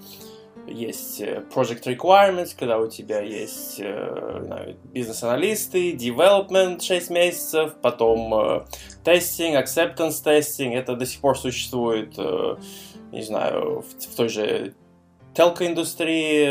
есть 0.68 1.20
э, 1.20 1.42
project 1.52 1.84
requirements, 1.84 2.50
когда 2.56 2.78
у 2.78 2.86
тебя 2.86 3.20
есть 3.20 3.80
э, 3.80 4.74
бизнес-аналисты, 4.84 5.92
development 5.94 6.80
6 6.80 7.10
месяцев, 7.10 7.74
потом 7.82 8.32
testing, 9.04 9.60
acceptance 9.60 10.22
testing, 10.24 10.72
это 10.74 10.94
до 10.94 11.04
сих 11.04 11.20
пор 11.20 11.36
существует, 11.36 12.16
не 13.10 13.22
знаю, 13.22 13.80
в, 13.82 14.16
той 14.16 14.28
же 14.28 14.74
телко-индустрии, 15.34 16.46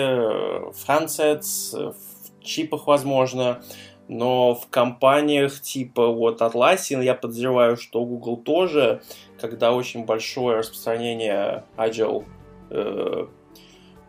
в 0.71 0.89
handsets, 0.89 1.93
в 1.93 2.10
чипах, 2.43 2.87
возможно, 2.87 3.61
но 4.07 4.55
в 4.55 4.67
компаниях 4.67 5.61
типа 5.61 6.07
вот 6.07 6.41
Atlassian 6.41 7.03
я 7.03 7.15
подозреваю, 7.15 7.77
что 7.77 8.03
Google 8.03 8.37
тоже, 8.37 9.01
когда 9.39 9.71
очень 9.71 10.05
большое 10.05 10.57
распространение 10.57 11.63
Agile 11.77 12.25
э, 12.71 13.27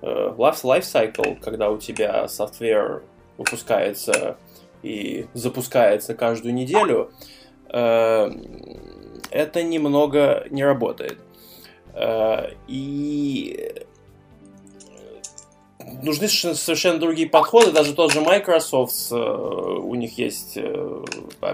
э, 0.03 0.35
life, 0.37 0.83
cycle, 0.83 1.39
когда 1.41 1.71
у 1.71 1.79
тебя 1.79 2.27
софтвер 2.27 3.05
выпускается 3.39 4.39
и 4.83 5.27
запускается 5.35 6.15
каждую 6.15 6.55
неделю, 6.55 7.13
э, 7.69 8.31
это 9.31 9.63
немного 9.63 10.47
не 10.51 10.65
работает. 10.65 11.19
И 12.67 13.85
нужны 16.03 16.29
совершенно 16.29 16.99
другие 16.99 17.29
подходы. 17.29 17.73
Даже 17.73 17.95
тот 17.95 18.13
же 18.13 18.21
Microsoft, 18.21 19.11
э, 19.11 19.15
у 19.15 19.95
них 19.95 20.19
есть 20.19 20.57
э, 20.57 21.05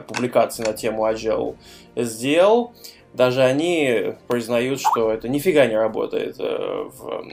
публикации 0.06 0.64
на 0.64 0.72
тему 0.72 1.06
Agile 1.06 1.56
SDL. 1.94 2.70
Даже 3.14 3.42
они 3.42 4.14
признают, 4.26 4.80
что 4.80 5.10
это 5.12 5.28
нифига 5.28 5.66
не 5.66 5.76
работает 5.76 6.36
э, 6.38 6.90
в 6.92 7.24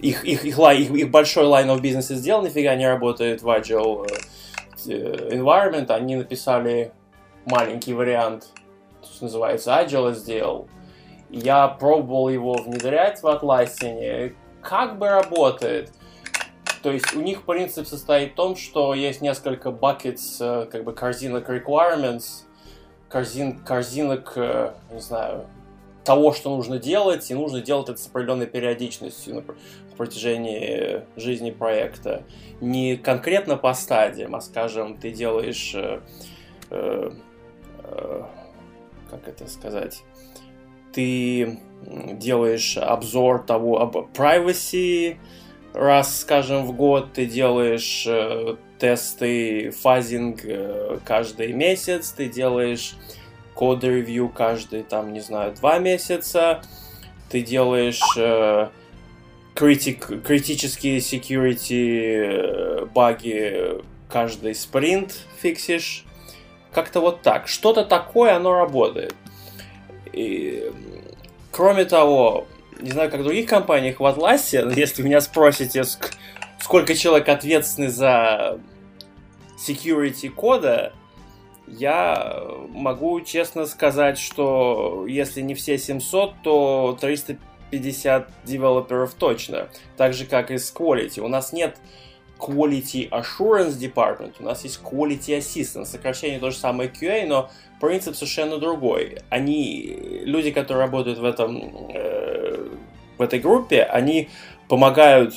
их, 0.00 0.24
их, 0.24 0.44
их, 0.44 0.58
их, 0.58 0.90
их 0.90 1.10
большой 1.10 1.44
line 1.44 1.68
of 1.68 1.80
business 1.80 2.12
SDL 2.12 2.44
нифига 2.44 2.74
не 2.74 2.86
работает 2.86 3.42
в 3.42 3.48
Agile 3.48 4.06
environment. 4.86 5.90
Они 5.90 6.16
написали 6.16 6.92
маленький 7.46 7.94
вариант, 7.94 8.48
называется 9.20 9.70
Agile 9.70 10.12
SDL. 10.14 10.68
Я 11.30 11.68
пробовал 11.68 12.28
его 12.28 12.54
внедрять 12.54 13.22
в 13.22 13.26
Atlassian, 13.26 14.34
как 14.64 14.98
бы 14.98 15.08
работает. 15.08 15.92
То 16.82 16.90
есть 16.90 17.14
у 17.14 17.20
них 17.20 17.42
принцип 17.42 17.86
состоит 17.86 18.32
в 18.32 18.34
том, 18.34 18.56
что 18.56 18.94
есть 18.94 19.20
несколько 19.20 19.68
buckets, 19.68 20.36
э, 20.40 20.66
как 20.66 20.84
бы 20.84 20.92
корзинок 20.92 21.48
requirements, 21.48 22.44
корзин, 23.08 23.58
корзинок, 23.60 24.32
э, 24.36 24.74
не 24.92 25.00
знаю, 25.00 25.46
того, 26.04 26.32
что 26.32 26.54
нужно 26.54 26.78
делать, 26.78 27.30
и 27.30 27.34
нужно 27.34 27.60
делать 27.60 27.88
это 27.88 27.98
с 27.98 28.06
определенной 28.06 28.46
периодичностью 28.46 29.36
на 29.36 29.44
протяжении 29.96 31.02
жизни 31.16 31.50
проекта. 31.50 32.24
Не 32.60 32.96
конкретно 32.96 33.56
по 33.56 33.72
стадиям, 33.74 34.34
а, 34.34 34.40
скажем, 34.40 34.98
ты 34.98 35.10
делаешь, 35.10 35.72
э, 35.74 36.00
э, 36.70 37.10
э, 37.84 38.22
как 39.10 39.28
это 39.28 39.46
сказать, 39.48 40.02
ты 40.92 41.58
делаешь 42.12 42.76
обзор 42.76 43.44
того 43.44 43.80
об 43.80 43.96
privacy 43.96 45.16
раз, 45.72 46.20
скажем, 46.20 46.64
в 46.64 46.72
год, 46.72 47.12
ты 47.12 47.26
делаешь 47.26 48.04
э, 48.06 48.56
тесты, 48.78 49.70
фазинг 49.70 50.40
э, 50.44 50.98
каждый 51.04 51.52
месяц, 51.52 52.10
ты 52.12 52.28
делаешь 52.28 52.94
код-ревью 53.54 54.28
каждый, 54.28 54.82
там, 54.82 55.12
не 55.12 55.20
знаю, 55.20 55.54
два 55.54 55.78
месяца, 55.78 56.62
ты 57.28 57.42
делаешь 57.42 58.02
э, 58.16 58.68
критик, 59.54 60.22
критические 60.24 60.98
security 60.98 62.82
э, 62.82 62.86
баги 62.86 63.82
каждый 64.08 64.54
спринт 64.54 65.26
фиксишь. 65.40 66.04
Как-то 66.72 67.00
вот 67.00 67.22
так. 67.22 67.48
Что-то 67.48 67.84
такое, 67.84 68.34
оно 68.34 68.52
работает. 68.52 69.14
И, 70.12 70.70
кроме 71.54 71.84
того, 71.84 72.46
не 72.80 72.90
знаю, 72.90 73.10
как 73.10 73.20
в 73.20 73.24
других 73.24 73.48
компаниях 73.48 74.00
в 74.00 74.04
Атласе, 74.04 74.66
если 74.76 75.02
меня 75.02 75.20
спросите, 75.20 75.84
сколько 76.60 76.94
человек 76.94 77.28
ответственны 77.28 77.88
за 77.88 78.58
security 79.56 80.28
кода, 80.28 80.92
я 81.66 82.42
могу 82.70 83.20
честно 83.22 83.64
сказать, 83.66 84.18
что 84.18 85.06
если 85.08 85.40
не 85.40 85.54
все 85.54 85.78
700, 85.78 86.34
то 86.42 86.98
350 87.00 87.54
50 87.70 88.28
девелоперов 88.44 89.14
точно. 89.14 89.68
Так 89.96 90.14
же, 90.14 90.26
как 90.26 90.50
и 90.50 90.58
с 90.58 90.72
Quality. 90.72 91.20
У 91.20 91.28
нас 91.28 91.52
нет 91.52 91.76
Quality 92.44 93.08
Assurance 93.10 93.78
Department, 93.78 94.34
у 94.40 94.44
нас 94.44 94.64
есть 94.64 94.80
Quality 94.82 95.38
Assistant, 95.38 95.86
сокращение 95.86 96.38
то 96.38 96.50
же 96.50 96.56
самое 96.56 96.90
QA, 96.90 97.26
но 97.26 97.50
принцип 97.80 98.14
совершенно 98.14 98.58
другой. 98.58 99.18
Они, 99.30 100.22
люди, 100.24 100.50
которые 100.50 100.84
работают 100.84 101.18
в 101.18 101.24
этом, 101.24 101.88
э, 101.88 102.68
в 103.16 103.22
этой 103.22 103.38
группе, 103.38 103.82
они 103.82 104.28
помогают, 104.68 105.34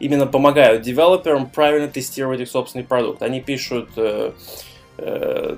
именно 0.00 0.26
помогают 0.26 0.82
девелоперам 0.82 1.46
правильно 1.46 1.88
тестировать 1.88 2.40
их 2.40 2.48
собственный 2.48 2.84
продукт. 2.84 3.22
Они 3.22 3.40
пишут 3.40 3.90
э, 3.96 4.32
э, 4.98 5.56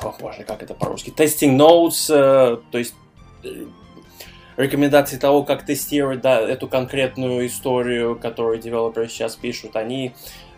о 0.00 0.12
боже, 0.18 0.44
как 0.44 0.62
это 0.62 0.74
по-русски, 0.74 1.10
testing 1.10 1.56
notes, 1.56 2.06
э, 2.08 2.58
то 2.70 2.78
есть 2.78 2.94
э, 3.44 3.66
рекомендации 4.56 5.16
того, 5.16 5.42
как 5.42 5.64
тестировать 5.64 6.20
да, 6.20 6.40
эту 6.40 6.68
конкретную 6.68 7.46
историю, 7.46 8.16
которую 8.16 8.58
девелоперы 8.58 9.08
сейчас 9.08 9.36
пишут, 9.36 9.76
они 9.76 10.14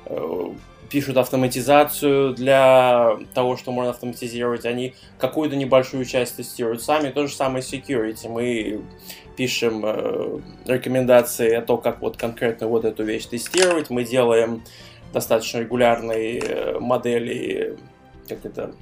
э, 0.06 0.44
пишут 0.88 1.16
автоматизацию 1.16 2.34
для 2.34 3.18
того, 3.34 3.56
что 3.56 3.72
можно 3.72 3.90
автоматизировать, 3.90 4.64
они 4.64 4.94
какую-то 5.18 5.56
небольшую 5.56 6.04
часть 6.04 6.36
тестируют 6.36 6.82
сами, 6.82 7.10
то 7.10 7.26
же 7.26 7.34
самое 7.34 7.62
security. 7.62 8.28
Мы 8.28 8.82
пишем 9.36 9.82
э, 9.84 10.40
рекомендации 10.66 11.54
о 11.54 11.62
том, 11.62 11.80
как 11.80 12.00
вот 12.00 12.16
конкретно 12.16 12.68
вот 12.68 12.84
эту 12.84 13.04
вещь 13.04 13.26
тестировать, 13.26 13.90
мы 13.90 14.04
делаем 14.04 14.62
достаточно 15.12 15.58
регулярные 15.58 16.38
э, 16.38 16.78
модели, 16.78 17.76
как 18.28 18.44
это, 18.44 18.74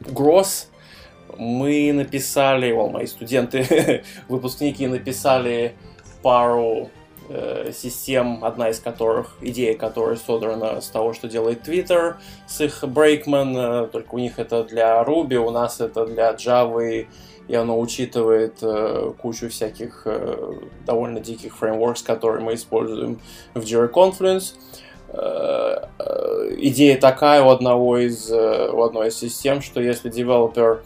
Gross, 0.00 0.69
мы 1.38 1.92
написали, 1.92 2.72
well, 2.72 2.90
мои 2.90 3.06
студенты, 3.06 4.02
выпускники 4.28 4.86
написали 4.86 5.74
пару 6.22 6.90
э, 7.28 7.72
систем, 7.72 8.44
одна 8.44 8.70
из 8.70 8.80
которых, 8.80 9.36
идея 9.40 9.76
которой 9.76 10.16
содрана 10.16 10.80
с 10.80 10.88
того, 10.88 11.12
что 11.12 11.28
делает 11.28 11.66
Twitter, 11.66 12.16
с 12.46 12.60
их 12.60 12.82
Breakman, 12.84 13.84
э, 13.84 13.86
только 13.88 14.14
у 14.14 14.18
них 14.18 14.38
это 14.38 14.64
для 14.64 15.02
Ruby, 15.02 15.36
у 15.36 15.50
нас 15.50 15.80
это 15.80 16.06
для 16.06 16.32
Java, 16.32 17.06
и 17.48 17.54
оно 17.54 17.80
учитывает 17.80 18.58
э, 18.62 19.12
кучу 19.20 19.48
всяких 19.48 20.02
э, 20.04 20.54
довольно 20.86 21.20
диких 21.20 21.56
фреймворков, 21.56 22.04
которые 22.04 22.44
мы 22.44 22.54
используем 22.54 23.20
в 23.54 23.60
Jira 23.60 23.90
Confluence. 23.90 24.54
Э, 25.12 25.86
э, 25.98 26.54
идея 26.58 26.96
такая 26.96 27.42
у 27.42 27.48
одного 27.48 27.98
из, 27.98 28.30
э, 28.30 28.70
у 28.70 28.82
одной 28.82 29.08
из 29.08 29.18
систем, 29.18 29.62
что 29.62 29.80
если 29.80 30.08
девелопер 30.08 30.84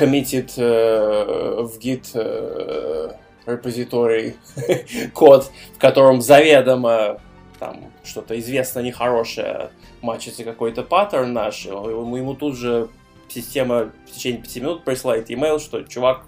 committed 0.00 0.48
uh, 0.56 1.62
в 1.62 1.78
Git 1.78 2.14
uh, 2.14 3.14
репозиторий 3.46 4.36
код, 5.14 5.50
в 5.74 5.78
котором 5.78 6.22
заведомо 6.22 7.20
там 7.58 7.92
что-то 8.02 8.38
известно 8.38 8.80
нехорошее, 8.80 9.70
мачится 10.00 10.44
какой-то 10.44 10.82
паттерн 10.82 11.32
наш, 11.34 11.66
ему, 11.66 12.16
ему 12.16 12.34
тут 12.34 12.56
же 12.56 12.88
система 13.28 13.92
в 14.06 14.12
течение 14.12 14.40
5 14.40 14.56
минут 14.56 14.84
присылает 14.84 15.30
email, 15.30 15.58
что 15.58 15.82
чувак, 15.82 16.24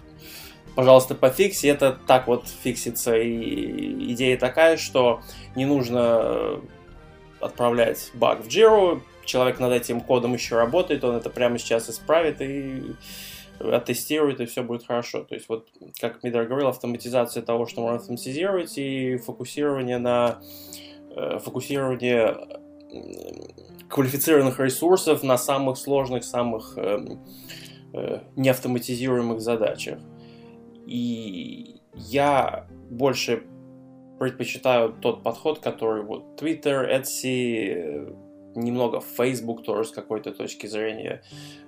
пожалуйста, 0.77 1.15
пофикси. 1.15 1.67
Это 1.67 1.99
так 2.07 2.27
вот 2.27 2.45
фиксится. 2.63 3.17
И 3.17 4.13
идея 4.13 4.37
такая, 4.37 4.77
что 4.77 5.23
не 5.57 5.65
нужно 5.65 6.61
отправлять 7.41 8.11
баг 8.15 8.45
в 8.45 8.49
Jira, 8.49 9.01
человек 9.25 9.59
над 9.59 9.73
этим 9.73 10.01
кодом 10.01 10.35
еще 10.35 10.57
работает, 10.57 11.03
он 11.05 11.17
это 11.17 11.31
прямо 11.31 11.59
сейчас 11.59 11.89
исправит 11.89 12.41
и 12.41 12.95
оттестирует, 13.71 14.41
и 14.41 14.47
все 14.47 14.63
будет 14.63 14.87
хорошо. 14.87 15.25
То 15.25 15.35
есть, 15.35 15.49
вот, 15.49 15.69
как 16.01 16.23
Мидер 16.23 16.47
говорил, 16.47 16.69
автоматизация 16.69 17.43
того, 17.43 17.67
что 17.67 17.81
можно 17.83 17.97
автоматизировать, 17.97 18.77
и 18.79 19.17
фокусирование 19.17 19.99
на 19.99 20.41
э, 21.15 21.39
фокусирование 21.39 22.37
квалифицированных 23.89 24.59
ресурсов 24.61 25.23
на 25.23 25.37
самых 25.37 25.77
сложных, 25.77 26.25
самых 26.25 26.75
э, 26.77 26.99
э, 27.93 28.21
неавтоматизируемых 28.37 29.41
задачах. 29.41 29.99
И 30.87 31.81
я 31.95 32.67
больше 32.91 33.45
предпочитаю 34.19 34.93
тот 34.93 35.23
подход, 35.23 35.59
который 35.59 36.03
вот 36.03 36.41
Twitter, 36.41 36.89
Etsy, 36.89 38.17
немного 38.55 39.01
Facebook 39.01 39.63
тоже 39.65 39.89
с 39.89 39.93
какой-то 39.93 40.33
точки 40.33 40.67
зрения 40.67 41.23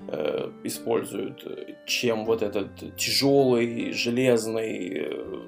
э, 0.09 0.51
используют, 0.65 1.77
чем 1.87 2.25
вот 2.25 2.43
этот 2.43 2.97
тяжелый, 2.97 3.93
железный, 3.93 4.93
э, 4.95 5.41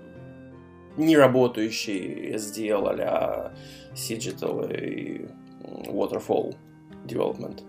не 0.96 1.16
работающий 1.16 2.34
SDL 2.34 2.88
а-ля 2.88 3.52
Digital 3.94 4.72
и 4.72 5.26
Waterfall 5.88 6.54
Development. 7.06 7.62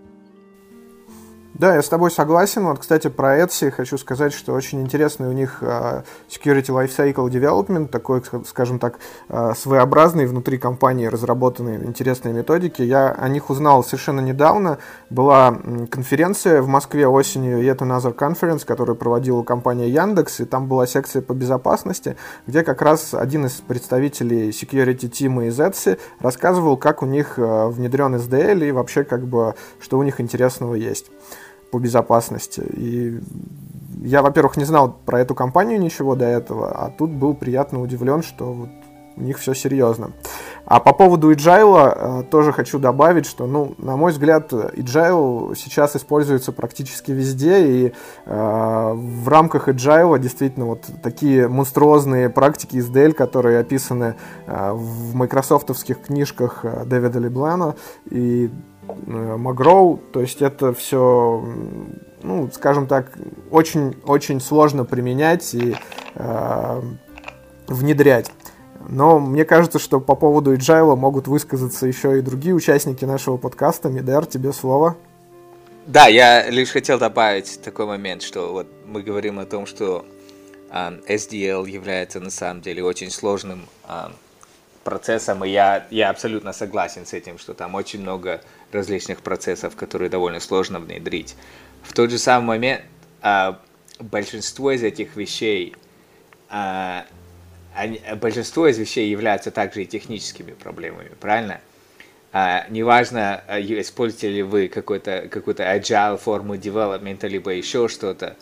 Да, 1.53 1.73
я 1.73 1.81
с 1.81 1.89
тобой 1.89 2.11
согласен. 2.11 2.65
Вот, 2.65 2.79
кстати, 2.79 3.07
про 3.07 3.39
Etsy 3.39 3.71
хочу 3.71 3.97
сказать, 3.97 4.31
что 4.31 4.53
очень 4.53 4.81
интересный 4.81 5.27
у 5.27 5.31
них 5.31 5.63
uh, 5.63 6.03
Security 6.29 6.67
Lifecycle 6.67 7.29
Development, 7.29 7.87
такой, 7.87 8.21
скажем 8.45 8.77
так, 8.77 8.99
uh, 9.29 9.55
своеобразный 9.55 10.27
внутри 10.27 10.59
компании 10.59 11.07
разработанные 11.07 11.83
интересные 11.83 12.33
методики. 12.33 12.83
Я 12.83 13.09
о 13.09 13.27
них 13.27 13.49
узнал 13.49 13.83
совершенно 13.83 14.19
недавно. 14.19 14.77
Была 15.09 15.57
конференция 15.89 16.61
в 16.61 16.67
Москве 16.67 17.07
осенью, 17.07 17.59
Yet 17.63 17.79
Another 17.79 18.13
Conference, 18.13 18.63
которую 18.63 18.95
проводила 18.95 19.41
компания 19.41 19.89
Яндекс, 19.89 20.41
и 20.41 20.45
там 20.45 20.67
была 20.67 20.85
секция 20.85 21.23
по 21.23 21.33
безопасности, 21.33 22.17
где 22.45 22.63
как 22.63 22.83
раз 22.83 23.15
один 23.15 23.47
из 23.47 23.53
представителей 23.53 24.49
security 24.49 25.09
team 25.09 25.47
из 25.47 25.59
Etsy 25.59 25.97
рассказывал, 26.19 26.77
как 26.77 27.01
у 27.01 27.07
них 27.07 27.39
uh, 27.39 27.69
внедрен 27.69 28.13
SDL 28.15 28.67
и 28.67 28.71
вообще 28.71 29.03
как 29.03 29.25
бы, 29.25 29.55
что 29.79 29.97
у 29.97 30.03
них 30.03 30.21
интересного 30.21 30.75
есть 30.75 31.09
по 31.72 31.80
безопасности. 31.80 32.61
И 32.61 33.20
я, 34.01 34.22
во-первых, 34.22 34.57
не 34.57 34.65
знал 34.65 34.95
про 35.05 35.20
эту 35.20 35.36
компанию 35.36 35.80
ничего 35.80 36.15
до 36.15 36.26
этого, 36.26 36.72
а 36.72 36.89
тут 36.89 37.11
был 37.11 37.34
приятно 37.34 37.82
удивлен, 37.82 38.24
что 38.24 38.53
вот 38.53 38.70
у 39.18 39.22
них 39.22 39.39
все 39.39 39.53
серьезно. 39.53 40.11
А 40.65 40.80
по 40.80 40.93
поводу 40.93 41.32
Agile 41.32 42.22
э, 42.22 42.24
тоже 42.30 42.51
хочу 42.51 42.78
добавить, 42.78 43.26
что, 43.26 43.47
ну, 43.47 43.74
на 43.78 43.97
мой 43.97 44.11
взгляд, 44.11 44.53
Agile 44.53 45.55
сейчас 45.55 45.95
используется 45.95 46.51
практически 46.51 47.11
везде, 47.11 47.65
и 47.65 47.93
э, 48.26 48.91
в 48.93 49.28
рамках 49.28 49.70
Agile 49.70 50.20
действительно 50.20 50.65
вот 50.65 50.86
такие 51.01 51.47
монструозные 51.47 52.30
практики 52.30 52.76
из 52.76 52.89
DL, 52.89 53.13
которые 53.13 53.59
описаны 53.59 54.15
э, 54.45 54.72
в 54.74 55.15
майкрософтовских 55.15 56.01
книжках 56.01 56.59
э, 56.63 56.84
Дэвида 56.86 57.20
Леблана, 57.20 57.76
и 58.11 58.51
Магроу, 59.05 59.99
то 60.11 60.21
есть 60.21 60.41
это 60.41 60.73
все, 60.73 61.43
ну, 62.23 62.49
скажем 62.53 62.88
так, 62.88 63.11
очень-очень 63.51 64.39
сложно 64.41 64.85
применять 64.85 65.53
и 65.53 65.75
э, 66.15 66.81
внедрять. 67.67 68.31
Но 68.89 69.19
мне 69.19 69.43
кажется, 69.43 69.79
что 69.79 69.99
по 69.99 70.15
поводу 70.15 70.55
Agile 70.55 70.95
могут 70.95 71.27
высказаться 71.27 71.85
еще 71.88 72.19
и 72.19 72.21
другие 72.21 72.55
участники 72.55 73.05
нашего 73.05 73.38
подкаста. 73.38 73.89
Мидер, 73.89 74.25
тебе 74.25 74.53
слово. 74.53 74.95
Да, 75.85 76.07
я 76.07 76.49
лишь 76.49 76.71
хотел 76.71 76.99
добавить 76.99 77.61
такой 77.63 77.85
момент, 77.85 78.21
что 78.21 78.51
вот 78.51 78.67
мы 78.85 79.01
говорим 79.03 79.39
о 79.39 79.45
том, 79.45 79.65
что 79.65 80.05
э, 80.69 80.99
SDL 81.07 81.69
является 81.69 82.19
на 82.19 82.29
самом 82.29 82.61
деле 82.61 82.83
очень 82.83 83.09
сложным 83.09 83.65
э, 83.88 84.09
процессом, 84.88 85.43
и 85.43 85.49
я, 85.49 85.85
я 85.89 86.09
абсолютно 86.09 86.53
согласен 86.53 87.05
с 87.05 87.11
этим, 87.11 87.38
что 87.38 87.53
там 87.53 87.75
очень 87.75 87.99
много 87.99 88.39
различных 88.71 89.21
процессов, 89.21 89.75
которые 89.75 90.09
довольно 90.09 90.39
сложно 90.39 90.79
внедрить. 90.79 91.35
В 91.83 91.91
тот 91.91 92.09
же 92.09 92.17
самый 92.17 92.45
момент 92.45 92.83
а, 93.21 93.59
большинство 93.99 94.71
из 94.71 94.83
этих 94.83 95.17
вещей, 95.17 95.75
а, 96.49 97.05
они, 97.75 98.01
большинство 98.21 98.65
из 98.65 98.77
вещей 98.77 99.09
являются 99.09 99.51
также 99.51 99.83
и 99.83 99.85
техническими 99.85 100.53
проблемами, 100.53 101.11
правильно? 101.19 101.59
А, 102.31 102.65
неважно, 102.69 103.43
а, 103.45 103.59
используете 103.59 104.29
ли 104.29 104.41
вы 104.41 104.69
какую-то 104.69 105.63
agile 105.63 106.17
форму 106.17 106.55
девелопмента, 106.55 107.27
либо 107.27 107.51
еще 107.51 107.89
что-то, 107.89 108.38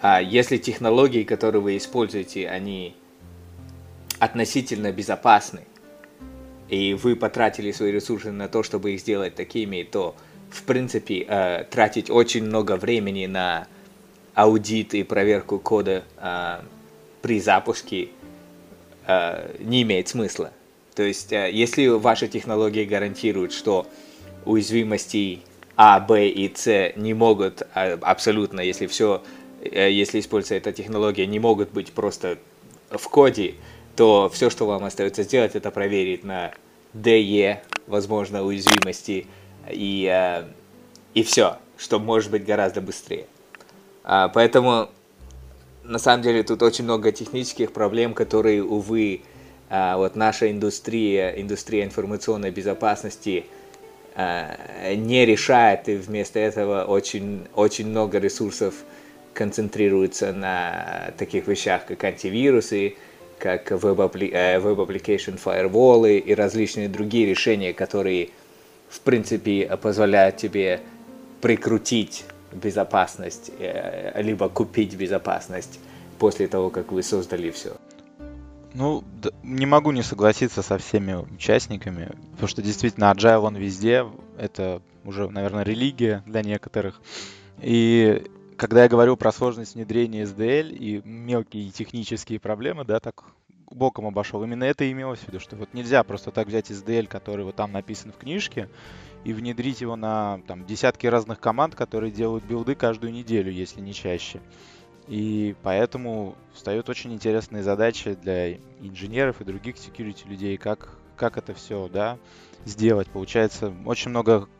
а, 0.00 0.22
если 0.22 0.56
технологии, 0.56 1.24
которые 1.24 1.60
вы 1.60 1.76
используете, 1.76 2.48
они 2.48 2.96
относительно 4.18 4.92
безопасны, 4.92 5.60
и 6.70 6.94
вы 6.94 7.16
потратили 7.16 7.72
свои 7.72 7.90
ресурсы 7.90 8.30
на 8.30 8.48
то, 8.48 8.62
чтобы 8.62 8.92
их 8.92 9.00
сделать 9.00 9.34
такими, 9.34 9.82
то, 9.82 10.14
в 10.50 10.62
принципе, 10.62 11.26
э, 11.28 11.64
тратить 11.68 12.10
очень 12.10 12.44
много 12.44 12.76
времени 12.76 13.26
на 13.26 13.66
аудит 14.34 14.94
и 14.94 15.02
проверку 15.02 15.58
кода 15.58 16.04
э, 16.16 16.60
при 17.22 17.40
запуске 17.40 18.08
э, 19.06 19.56
не 19.58 19.82
имеет 19.82 20.08
смысла. 20.08 20.52
То 20.94 21.02
есть, 21.02 21.32
э, 21.32 21.50
если 21.52 21.88
ваши 21.88 22.28
технологии 22.28 22.84
гарантируют, 22.84 23.52
что 23.52 23.86
уязвимости 24.44 25.40
А, 25.76 25.98
Б 25.98 26.28
и 26.28 26.52
С 26.54 26.92
не 26.96 27.14
могут 27.14 27.62
э, 27.74 27.98
абсолютно, 28.00 28.60
если 28.60 28.86
все 28.86 29.22
э, 29.62 29.90
если 29.90 30.20
используется 30.20 30.54
эта 30.54 30.72
технология, 30.72 31.26
не 31.26 31.40
могут 31.40 31.70
быть 31.72 31.92
просто 31.92 32.38
в 32.90 33.08
коде, 33.08 33.54
то 34.00 34.30
все, 34.32 34.48
что 34.48 34.64
вам 34.64 34.84
остается 34.84 35.24
сделать, 35.24 35.54
это 35.54 35.70
проверить 35.70 36.24
на 36.24 36.52
DE, 36.94 37.58
возможно, 37.86 38.42
уязвимости, 38.42 39.26
и, 39.70 40.10
э, 40.10 40.44
и 41.12 41.22
все, 41.22 41.58
что 41.76 41.98
может 41.98 42.30
быть 42.30 42.46
гораздо 42.46 42.80
быстрее. 42.80 43.26
А, 44.02 44.28
поэтому, 44.28 44.88
на 45.84 45.98
самом 45.98 46.22
деле, 46.22 46.42
тут 46.44 46.62
очень 46.62 46.84
много 46.84 47.12
технических 47.12 47.72
проблем, 47.72 48.14
которые, 48.14 48.64
увы, 48.64 49.20
а, 49.68 49.98
вот 49.98 50.16
наша 50.16 50.50
индустрия, 50.50 51.38
индустрия 51.38 51.84
информационной 51.84 52.52
безопасности 52.52 53.44
а, 54.16 54.94
не 54.94 55.26
решает, 55.26 55.90
и 55.90 55.96
вместо 55.96 56.38
этого 56.38 56.84
очень, 56.84 57.46
очень 57.54 57.88
много 57.88 58.16
ресурсов 58.16 58.76
концентрируется 59.34 60.32
на 60.32 61.12
таких 61.18 61.46
вещах, 61.48 61.84
как 61.84 62.02
антивирусы, 62.02 62.94
как 63.40 63.70
веб-application 63.70 65.40
firewall 65.42 66.18
и 66.18 66.34
различные 66.34 66.88
другие 66.88 67.26
решения, 67.26 67.72
которые, 67.72 68.28
в 68.88 69.00
принципе, 69.00 69.76
позволяют 69.82 70.36
тебе 70.36 70.80
прикрутить 71.40 72.24
безопасность, 72.52 73.50
э, 73.58 74.20
либо 74.22 74.48
купить 74.48 74.94
безопасность 74.94 75.80
после 76.18 76.46
того, 76.46 76.70
как 76.70 76.92
вы 76.92 77.02
создали 77.02 77.50
все. 77.50 77.76
Ну, 78.74 79.02
не 79.42 79.66
могу 79.66 79.90
не 79.90 80.02
согласиться 80.02 80.62
со 80.62 80.78
всеми 80.78 81.14
участниками, 81.14 82.10
потому 82.32 82.48
что 82.48 82.62
действительно 82.62 83.12
agile 83.12 83.40
он 83.40 83.56
везде, 83.56 84.06
это 84.38 84.80
уже, 85.04 85.28
наверное, 85.28 85.64
религия 85.64 86.22
для 86.26 86.42
некоторых. 86.42 87.00
И 87.60 88.22
когда 88.60 88.82
я 88.82 88.90
говорю 88.90 89.16
про 89.16 89.32
сложность 89.32 89.74
внедрения 89.74 90.24
SDL 90.24 90.70
и 90.70 91.00
мелкие 91.02 91.70
технические 91.70 92.38
проблемы, 92.38 92.84
да, 92.84 93.00
так 93.00 93.24
боком 93.70 94.06
обошел, 94.06 94.44
именно 94.44 94.64
это 94.64 94.90
имелось 94.92 95.20
в 95.20 95.28
виду, 95.28 95.40
что 95.40 95.56
вот 95.56 95.72
нельзя 95.72 96.04
просто 96.04 96.30
так 96.30 96.46
взять 96.46 96.70
SDL, 96.70 97.06
который 97.06 97.46
вот 97.46 97.56
там 97.56 97.72
написан 97.72 98.12
в 98.12 98.18
книжке, 98.18 98.68
и 99.24 99.32
внедрить 99.32 99.80
его 99.80 99.96
на 99.96 100.42
там, 100.46 100.66
десятки 100.66 101.06
разных 101.06 101.40
команд, 101.40 101.74
которые 101.74 102.12
делают 102.12 102.44
билды 102.44 102.74
каждую 102.74 103.14
неделю, 103.14 103.50
если 103.50 103.80
не 103.80 103.94
чаще. 103.94 104.42
И 105.08 105.56
поэтому 105.62 106.34
встают 106.52 106.90
очень 106.90 107.14
интересные 107.14 107.62
задачи 107.62 108.12
для 108.12 108.56
инженеров 108.82 109.40
и 109.40 109.44
других 109.44 109.76
security 109.76 110.28
людей, 110.28 110.58
как, 110.58 110.98
как 111.16 111.38
это 111.38 111.54
все 111.54 111.88
да, 111.88 112.18
сделать. 112.66 113.08
Получается, 113.08 113.72
очень 113.86 114.10
много 114.10 114.50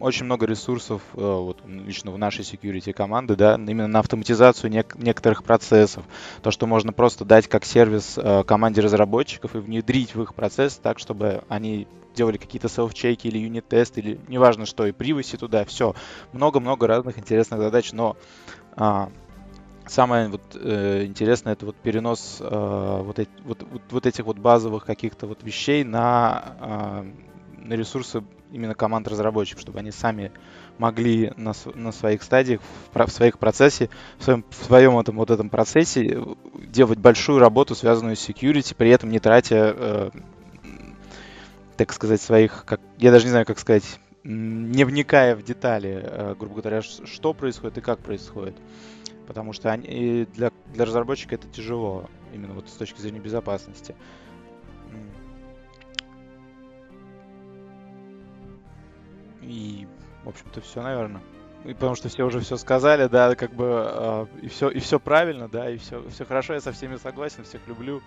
очень 0.00 0.24
много 0.24 0.46
ресурсов 0.46 1.02
э, 1.14 1.20
вот, 1.20 1.58
лично 1.66 2.10
в 2.10 2.18
нашей 2.18 2.44
security 2.44 2.92
команды, 2.92 3.36
да, 3.36 3.54
именно 3.54 3.88
на 3.88 3.98
автоматизацию 4.00 4.70
нек- 4.70 4.96
некоторых 5.02 5.44
процессов. 5.44 6.04
То, 6.42 6.50
что 6.50 6.66
можно 6.66 6.92
просто 6.92 7.24
дать 7.24 7.48
как 7.48 7.64
сервис 7.64 8.18
э, 8.18 8.42
команде 8.44 8.80
разработчиков 8.80 9.54
и 9.54 9.58
внедрить 9.58 10.14
в 10.14 10.22
их 10.22 10.34
процесс 10.34 10.76
так, 10.76 10.98
чтобы 10.98 11.42
они 11.48 11.86
делали 12.14 12.36
какие-то 12.36 12.68
селф-чеки 12.68 13.28
или 13.28 13.38
юнит-тест, 13.38 13.98
или 13.98 14.20
неважно 14.28 14.66
что, 14.66 14.86
и 14.86 14.92
привоси 14.92 15.36
туда, 15.36 15.64
все. 15.64 15.94
Много-много 16.32 16.86
разных 16.86 17.18
интересных 17.18 17.60
задач, 17.60 17.92
но 17.92 18.16
а, 18.76 19.10
самое 19.86 20.28
вот, 20.28 20.40
э, 20.54 21.04
интересное 21.04 21.54
это 21.54 21.66
вот 21.66 21.76
перенос 21.76 22.38
э, 22.40 23.02
вот, 23.02 23.18
эти, 23.18 23.30
вот, 23.44 23.62
вот, 23.70 23.82
вот 23.90 24.06
этих 24.06 24.24
вот 24.24 24.38
базовых 24.38 24.84
каких-то 24.84 25.26
вот 25.26 25.42
вещей 25.42 25.84
на, 25.84 26.56
э, 26.60 27.04
на 27.70 27.74
ресурсы 27.74 28.24
именно 28.50 28.74
команд 28.74 29.06
разработчиков, 29.06 29.62
чтобы 29.62 29.78
они 29.78 29.92
сами 29.92 30.32
могли 30.76 31.32
на, 31.36 31.52
на 31.74 31.92
своих 31.92 32.24
стадиях, 32.24 32.60
в, 32.92 33.06
в 33.06 33.12
своих 33.12 33.38
процессе, 33.38 33.88
в 34.18 34.24
своем, 34.24 34.44
в 34.50 34.64
своем 34.64 34.98
этом 34.98 35.16
вот 35.16 35.30
этом 35.30 35.48
процессе 35.50 36.20
делать 36.54 36.98
большую 36.98 37.38
работу, 37.38 37.76
связанную 37.76 38.16
с 38.16 38.28
security, 38.28 38.74
при 38.76 38.90
этом 38.90 39.10
не 39.10 39.20
тратя, 39.20 39.72
э, 39.76 40.10
так 41.76 41.92
сказать, 41.92 42.20
своих, 42.20 42.64
как, 42.66 42.80
я 42.98 43.12
даже 43.12 43.26
не 43.26 43.30
знаю, 43.30 43.46
как 43.46 43.60
сказать, 43.60 44.00
не 44.24 44.82
вникая 44.82 45.36
в 45.36 45.44
детали, 45.44 46.00
э, 46.02 46.34
грубо 46.36 46.62
говоря, 46.62 46.82
что 46.82 47.32
происходит 47.34 47.78
и 47.78 47.80
как 47.80 48.00
происходит. 48.00 48.56
Потому 49.28 49.52
что 49.52 49.70
они, 49.70 50.26
для, 50.34 50.50
для 50.74 50.84
разработчика 50.84 51.36
это 51.36 51.46
тяжело, 51.46 52.10
именно 52.34 52.52
вот 52.52 52.68
с 52.68 52.72
точки 52.72 53.00
зрения 53.00 53.20
безопасности. 53.20 53.94
И, 59.40 59.86
в 60.24 60.28
общем-то, 60.28 60.60
все, 60.60 60.82
наверное. 60.82 61.22
И 61.64 61.74
потому 61.74 61.94
что 61.94 62.08
все 62.08 62.24
уже 62.24 62.40
все 62.40 62.56
сказали, 62.56 63.06
да, 63.06 63.34
как 63.34 63.52
бы 63.52 63.66
э, 63.68 64.26
и 64.42 64.48
все 64.48 64.70
и 64.70 64.78
все 64.80 64.98
правильно, 64.98 65.46
да, 65.46 65.68
и 65.68 65.76
все 65.76 66.02
все 66.08 66.24
хорошо, 66.24 66.54
я 66.54 66.60
со 66.60 66.72
всеми 66.72 66.96
согласен, 66.96 67.44
всех 67.44 67.60
люблю. 67.66 68.00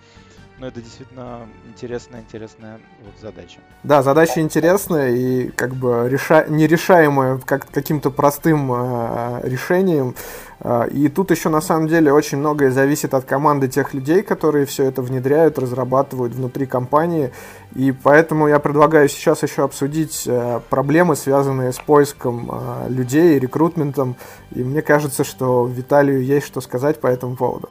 Но 0.58 0.68
это 0.68 0.80
действительно 0.80 1.48
интересная, 1.68 2.20
интересная 2.20 2.80
вот 3.04 3.14
задача. 3.20 3.58
Да, 3.82 4.02
задача 4.02 4.40
интересная 4.40 5.10
и 5.10 5.48
как 5.48 5.74
бы 5.74 6.08
реша... 6.08 6.46
нерешаемая 6.48 7.38
как 7.38 7.68
каким-то 7.70 8.10
простым 8.10 8.72
э, 8.72 9.40
решением. 9.44 10.14
Э, 10.60 10.88
и 10.90 11.08
тут 11.08 11.32
еще 11.32 11.48
на 11.48 11.60
самом 11.60 11.88
деле 11.88 12.12
очень 12.12 12.38
многое 12.38 12.70
зависит 12.70 13.14
от 13.14 13.24
команды 13.24 13.66
тех 13.66 13.94
людей, 13.94 14.22
которые 14.22 14.64
все 14.66 14.84
это 14.84 15.02
внедряют, 15.02 15.58
разрабатывают 15.58 16.34
внутри 16.34 16.66
компании. 16.66 17.32
И 17.74 17.90
поэтому 17.90 18.46
я 18.46 18.60
предлагаю 18.60 19.08
сейчас 19.08 19.42
еще 19.42 19.64
обсудить 19.64 20.24
э, 20.26 20.60
проблемы, 20.70 21.16
связанные 21.16 21.72
с 21.72 21.78
поиском 21.78 22.48
э, 22.52 22.88
людей, 22.88 23.38
рекрутментом. 23.38 24.14
И 24.54 24.62
мне 24.62 24.80
кажется, 24.80 25.24
что 25.24 25.66
Виталию 25.66 26.24
есть 26.24 26.46
что 26.46 26.60
сказать 26.60 27.00
по 27.00 27.08
этому 27.08 27.34
поводу. 27.34 27.70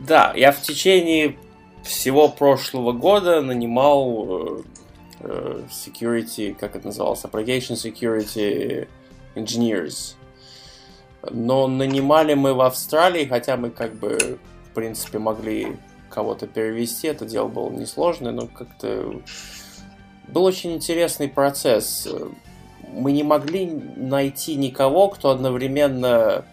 Да, 0.00 0.32
я 0.34 0.50
в 0.50 0.60
течение 0.60 1.36
всего 1.84 2.28
прошлого 2.28 2.92
года 2.92 3.40
нанимал 3.40 4.62
э, 5.20 5.60
security, 5.70 6.52
как 6.58 6.74
это 6.74 6.88
называлось, 6.88 7.22
application 7.22 7.76
security 7.76 8.88
engineers. 9.36 10.16
Но 11.30 11.68
нанимали 11.68 12.34
мы 12.34 12.52
в 12.52 12.60
Австралии, 12.60 13.26
хотя 13.26 13.56
мы 13.56 13.70
как 13.70 13.94
бы, 13.94 14.38
в 14.70 14.74
принципе, 14.74 15.18
могли 15.18 15.76
кого-то 16.14 16.46
перевести, 16.46 17.08
это 17.08 17.26
дело 17.26 17.48
было 17.48 17.70
несложное, 17.70 18.30
но 18.30 18.46
как-то 18.46 19.20
был 20.28 20.44
очень 20.44 20.72
интересный 20.74 21.28
процесс. 21.28 22.08
Мы 22.88 23.12
не 23.12 23.24
могли 23.24 23.66
найти 23.66 24.54
никого, 24.54 25.08
кто 25.08 25.30
одновременно 25.30 26.44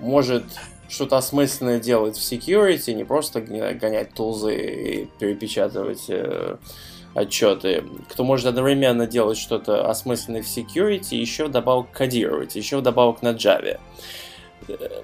может 0.00 0.44
что-то 0.88 1.16
осмысленное 1.16 1.78
делать 1.80 2.16
в 2.16 2.20
security, 2.20 2.92
не 2.92 3.04
просто 3.04 3.40
гонять 3.40 4.12
тулзы 4.14 4.54
и 4.56 5.06
перепечатывать 5.18 6.04
э, 6.08 6.56
отчеты. 7.14 7.84
Кто 8.10 8.24
может 8.24 8.46
одновременно 8.46 9.06
делать 9.06 9.38
что-то 9.38 9.88
осмысленное 9.88 10.42
в 10.42 10.46
security, 10.46 11.16
еще 11.16 11.46
вдобавок 11.46 11.90
кодировать, 11.92 12.56
еще 12.56 12.78
вдобавок 12.78 13.22
на 13.22 13.28
Java. 13.28 13.80
Э, 14.68 15.02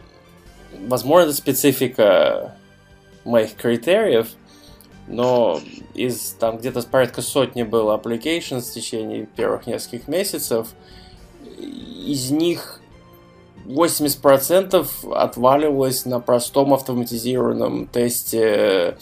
возможно, 0.86 1.28
это 1.28 1.36
специфика 1.36 2.56
моих 3.24 3.54
критериев, 3.54 4.28
но 5.08 5.60
из 5.94 6.36
там 6.38 6.58
где-то 6.58 6.82
порядка 6.82 7.22
сотни 7.22 7.62
было 7.62 7.96
applications 7.96 8.62
в 8.62 8.72
течение 8.72 9.26
первых 9.26 9.66
нескольких 9.66 10.08
месяцев, 10.08 10.68
из 11.58 12.30
них 12.30 12.80
80% 13.66 15.12
отваливалось 15.14 16.04
на 16.04 16.20
простом 16.20 16.74
автоматизированном 16.74 17.86
тесте 17.86 18.98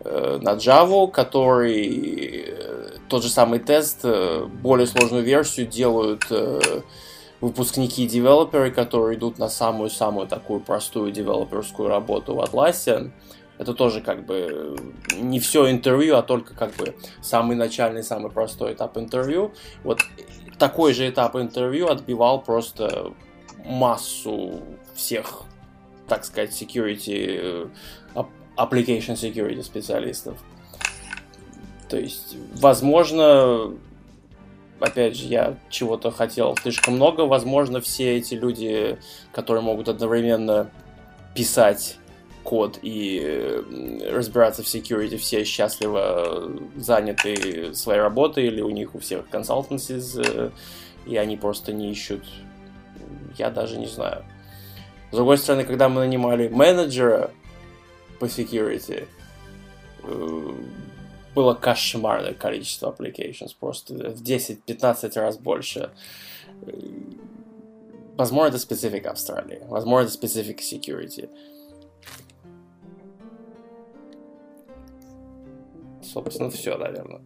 э, 0.00 0.38
на 0.40 0.54
Java, 0.54 1.10
который 1.10 2.44
э, 2.46 2.98
тот 3.08 3.22
же 3.22 3.30
самый 3.30 3.58
тест, 3.58 4.00
э, 4.04 4.46
более 4.62 4.86
сложную 4.86 5.22
версию 5.22 5.66
делают 5.66 6.24
выпускники 7.40 8.04
и 8.04 8.08
девелоперы, 8.08 8.70
которые 8.70 9.18
идут 9.18 9.38
на 9.38 9.48
самую-самую 9.48 10.28
такую 10.28 10.60
простую 10.60 11.10
девелоперскую 11.10 11.88
работу 11.88 12.36
в 12.36 12.40
Atlassian. 12.40 13.10
Это 13.62 13.74
тоже 13.74 14.00
как 14.00 14.26
бы 14.26 14.76
не 15.16 15.38
все 15.38 15.70
интервью, 15.70 16.16
а 16.16 16.22
только 16.22 16.52
как 16.52 16.74
бы 16.74 16.96
самый 17.20 17.56
начальный, 17.56 18.02
самый 18.02 18.28
простой 18.28 18.72
этап 18.72 18.98
интервью. 18.98 19.52
Вот 19.84 20.00
такой 20.58 20.94
же 20.94 21.08
этап 21.08 21.36
интервью 21.36 21.86
отбивал 21.86 22.42
просто 22.42 23.12
массу 23.64 24.62
всех, 24.96 25.42
так 26.08 26.24
сказать, 26.24 26.50
security, 26.50 27.68
э, 28.16 28.24
application 28.56 29.14
security 29.14 29.62
специалистов. 29.62 30.42
То 31.88 31.98
есть, 31.98 32.36
возможно, 32.56 33.76
опять 34.80 35.16
же, 35.16 35.26
я 35.26 35.56
чего-то 35.70 36.10
хотел 36.10 36.56
слишком 36.56 36.94
много. 36.94 37.20
Возможно, 37.20 37.80
все 37.80 38.16
эти 38.16 38.34
люди, 38.34 38.98
которые 39.30 39.62
могут 39.62 39.88
одновременно 39.88 40.68
писать 41.32 41.98
код 42.52 42.78
и 42.82 43.18
э, 43.24 44.10
разбираться 44.12 44.62
в 44.62 44.66
security, 44.66 45.16
все 45.16 45.42
счастливо 45.42 46.52
заняты 46.76 47.74
своей 47.74 48.00
работой, 48.00 48.46
или 48.46 48.60
у 48.60 48.68
них 48.68 48.94
у 48.94 48.98
всех 48.98 49.24
consultancies, 49.32 50.22
э, 50.22 50.50
и 51.06 51.16
они 51.16 51.38
просто 51.38 51.72
не 51.72 51.90
ищут 51.90 52.22
я 53.38 53.48
даже 53.48 53.78
не 53.78 53.86
знаю. 53.86 54.22
С 55.12 55.16
другой 55.16 55.38
стороны, 55.38 55.64
когда 55.64 55.88
мы 55.88 56.00
нанимали 56.00 56.48
менеджера 56.48 57.30
по 58.20 58.26
security, 58.26 59.08
э, 60.02 60.52
было 61.34 61.54
кошмарное 61.54 62.34
количество 62.34 62.94
applications, 62.94 63.56
просто 63.58 63.94
в 63.94 64.22
10-15 64.22 65.18
раз 65.18 65.38
больше. 65.38 65.90
Возможно, 68.18 68.48
это 68.48 68.58
специфика 68.58 69.12
Австралии, 69.12 69.62
возможно, 69.68 70.04
это 70.04 70.12
специфика 70.12 70.62
security. 70.62 71.30
Собственно, 76.12 76.50
все, 76.50 76.76
наверное. 76.76 77.22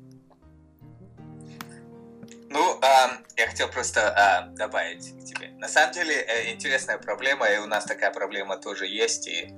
Ну, 2.48 2.80
э, 2.80 3.08
я 3.36 3.46
хотел 3.48 3.68
просто 3.68 4.00
э, 4.00 4.56
добавить 4.56 5.12
к 5.12 5.24
тебе. 5.24 5.48
На 5.58 5.68
самом 5.68 5.92
деле, 5.92 6.14
э, 6.14 6.52
интересная 6.52 6.98
проблема, 6.98 7.46
и 7.48 7.58
у 7.58 7.66
нас 7.66 7.84
такая 7.84 8.12
проблема 8.12 8.56
тоже 8.56 8.86
есть. 8.86 9.26
И 9.26 9.52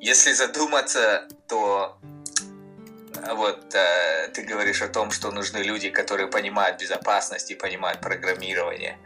если 0.00 0.32
задуматься, 0.32 1.28
то 1.46 1.98
вот 3.34 3.74
э, 3.74 4.28
ты 4.32 4.42
говоришь 4.42 4.80
о 4.80 4.88
том, 4.88 5.10
что 5.10 5.30
нужны 5.30 5.58
люди, 5.58 5.90
которые 5.90 6.28
понимают 6.28 6.80
безопасность 6.80 7.50
и 7.50 7.54
понимают 7.54 8.00
программирование. 8.00 8.96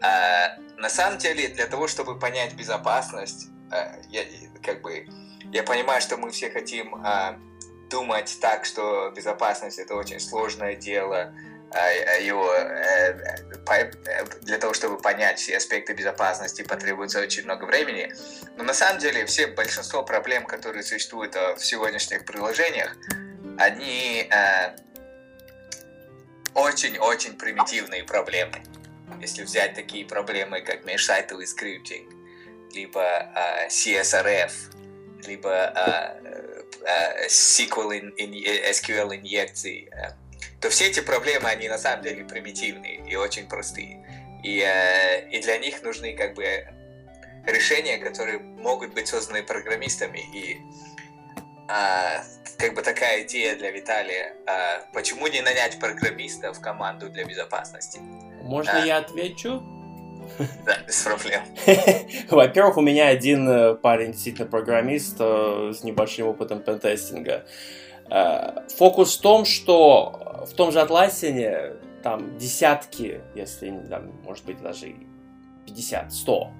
Э, 0.00 0.60
на 0.76 0.88
самом 0.88 1.18
деле, 1.18 1.48
для 1.48 1.66
того, 1.66 1.88
чтобы 1.88 2.18
понять 2.18 2.54
безопасность, 2.54 3.48
э, 3.72 4.00
я 4.10 4.22
как 4.62 4.82
бы 4.82 5.08
я 5.52 5.62
понимаю, 5.62 6.00
что 6.00 6.16
мы 6.16 6.30
все 6.30 6.50
хотим 6.50 6.94
э, 7.04 7.38
думать 7.88 8.38
так, 8.40 8.64
что 8.64 9.10
безопасность 9.10 9.78
это 9.78 9.94
очень 9.94 10.20
сложное 10.20 10.76
дело, 10.76 11.34
э, 11.72 12.22
его 12.24 12.52
э, 12.54 13.44
э, 13.66 14.24
для 14.42 14.58
того, 14.58 14.74
чтобы 14.74 14.98
понять 14.98 15.38
все 15.38 15.56
аспекты 15.56 15.94
безопасности, 15.94 16.62
потребуется 16.62 17.20
очень 17.20 17.44
много 17.44 17.64
времени. 17.64 18.12
Но 18.56 18.64
на 18.64 18.74
самом 18.74 18.98
деле 18.98 19.24
все 19.26 19.46
большинство 19.46 20.02
проблем, 20.02 20.46
которые 20.46 20.82
существуют 20.82 21.34
в 21.34 21.58
сегодняшних 21.58 22.24
приложениях, 22.24 22.96
они 23.58 24.30
очень-очень 26.54 27.36
примитивные 27.36 28.04
проблемы. 28.04 28.62
Если 29.20 29.42
взять 29.42 29.74
такие 29.74 30.04
проблемы, 30.06 30.60
как 30.60 30.84
межсайтовый 30.84 31.46
скриптинг, 31.46 32.08
либо 32.72 33.32
CSRF, 33.68 34.52
либо 35.26 35.72
SQL, 37.28 38.14
SQL 38.16 39.16
инъекции, 39.16 39.90
то 40.60 40.70
все 40.70 40.86
эти 40.86 41.00
проблемы, 41.00 41.48
они 41.48 41.68
на 41.68 41.78
самом 41.78 42.02
деле 42.02 42.24
примитивные 42.24 42.96
и 43.08 43.16
очень 43.16 43.48
простые. 43.48 44.04
И, 44.42 44.60
э, 44.60 45.28
и 45.30 45.40
для 45.40 45.58
них 45.58 45.82
нужны 45.82 46.16
как 46.16 46.34
бы 46.34 46.66
решения, 47.46 47.98
которые 47.98 48.38
могут 48.38 48.94
быть 48.94 49.08
созданы 49.08 49.42
программистами. 49.42 50.18
И 50.34 50.60
а, 51.68 52.22
как 52.58 52.74
бы 52.74 52.82
такая 52.82 53.22
идея 53.22 53.56
для 53.56 53.70
Виталия. 53.70 54.34
А, 54.46 54.82
почему 54.92 55.26
не 55.26 55.40
нанять 55.40 55.78
программиста 55.78 56.52
в 56.52 56.60
команду 56.60 57.08
для 57.10 57.24
безопасности? 57.24 57.98
Можно 58.42 58.82
а, 58.82 58.86
я 58.86 58.98
отвечу? 58.98 59.62
Да, 60.66 60.78
без 60.86 61.02
проблем. 61.02 61.42
Во-первых, 62.30 62.76
у 62.76 62.80
меня 62.80 63.08
один 63.08 63.48
э, 63.48 63.74
парень 63.74 64.12
действительно 64.12 64.48
программист 64.48 65.16
э, 65.18 65.72
с 65.74 65.82
небольшим 65.84 66.28
опытом 66.28 66.60
пентестинга. 66.60 67.44
Э, 68.10 68.66
фокус 68.76 69.16
в 69.16 69.20
том, 69.20 69.44
что 69.44 70.46
в 70.48 70.54
том 70.54 70.72
же 70.72 70.80
Атласине 70.80 71.74
там 72.02 72.38
десятки, 72.38 73.20
если 73.34 73.70
там, 73.88 74.12
может 74.24 74.44
быть 74.44 74.62
даже 74.62 74.94
50, 75.66 76.12
100 76.12 76.50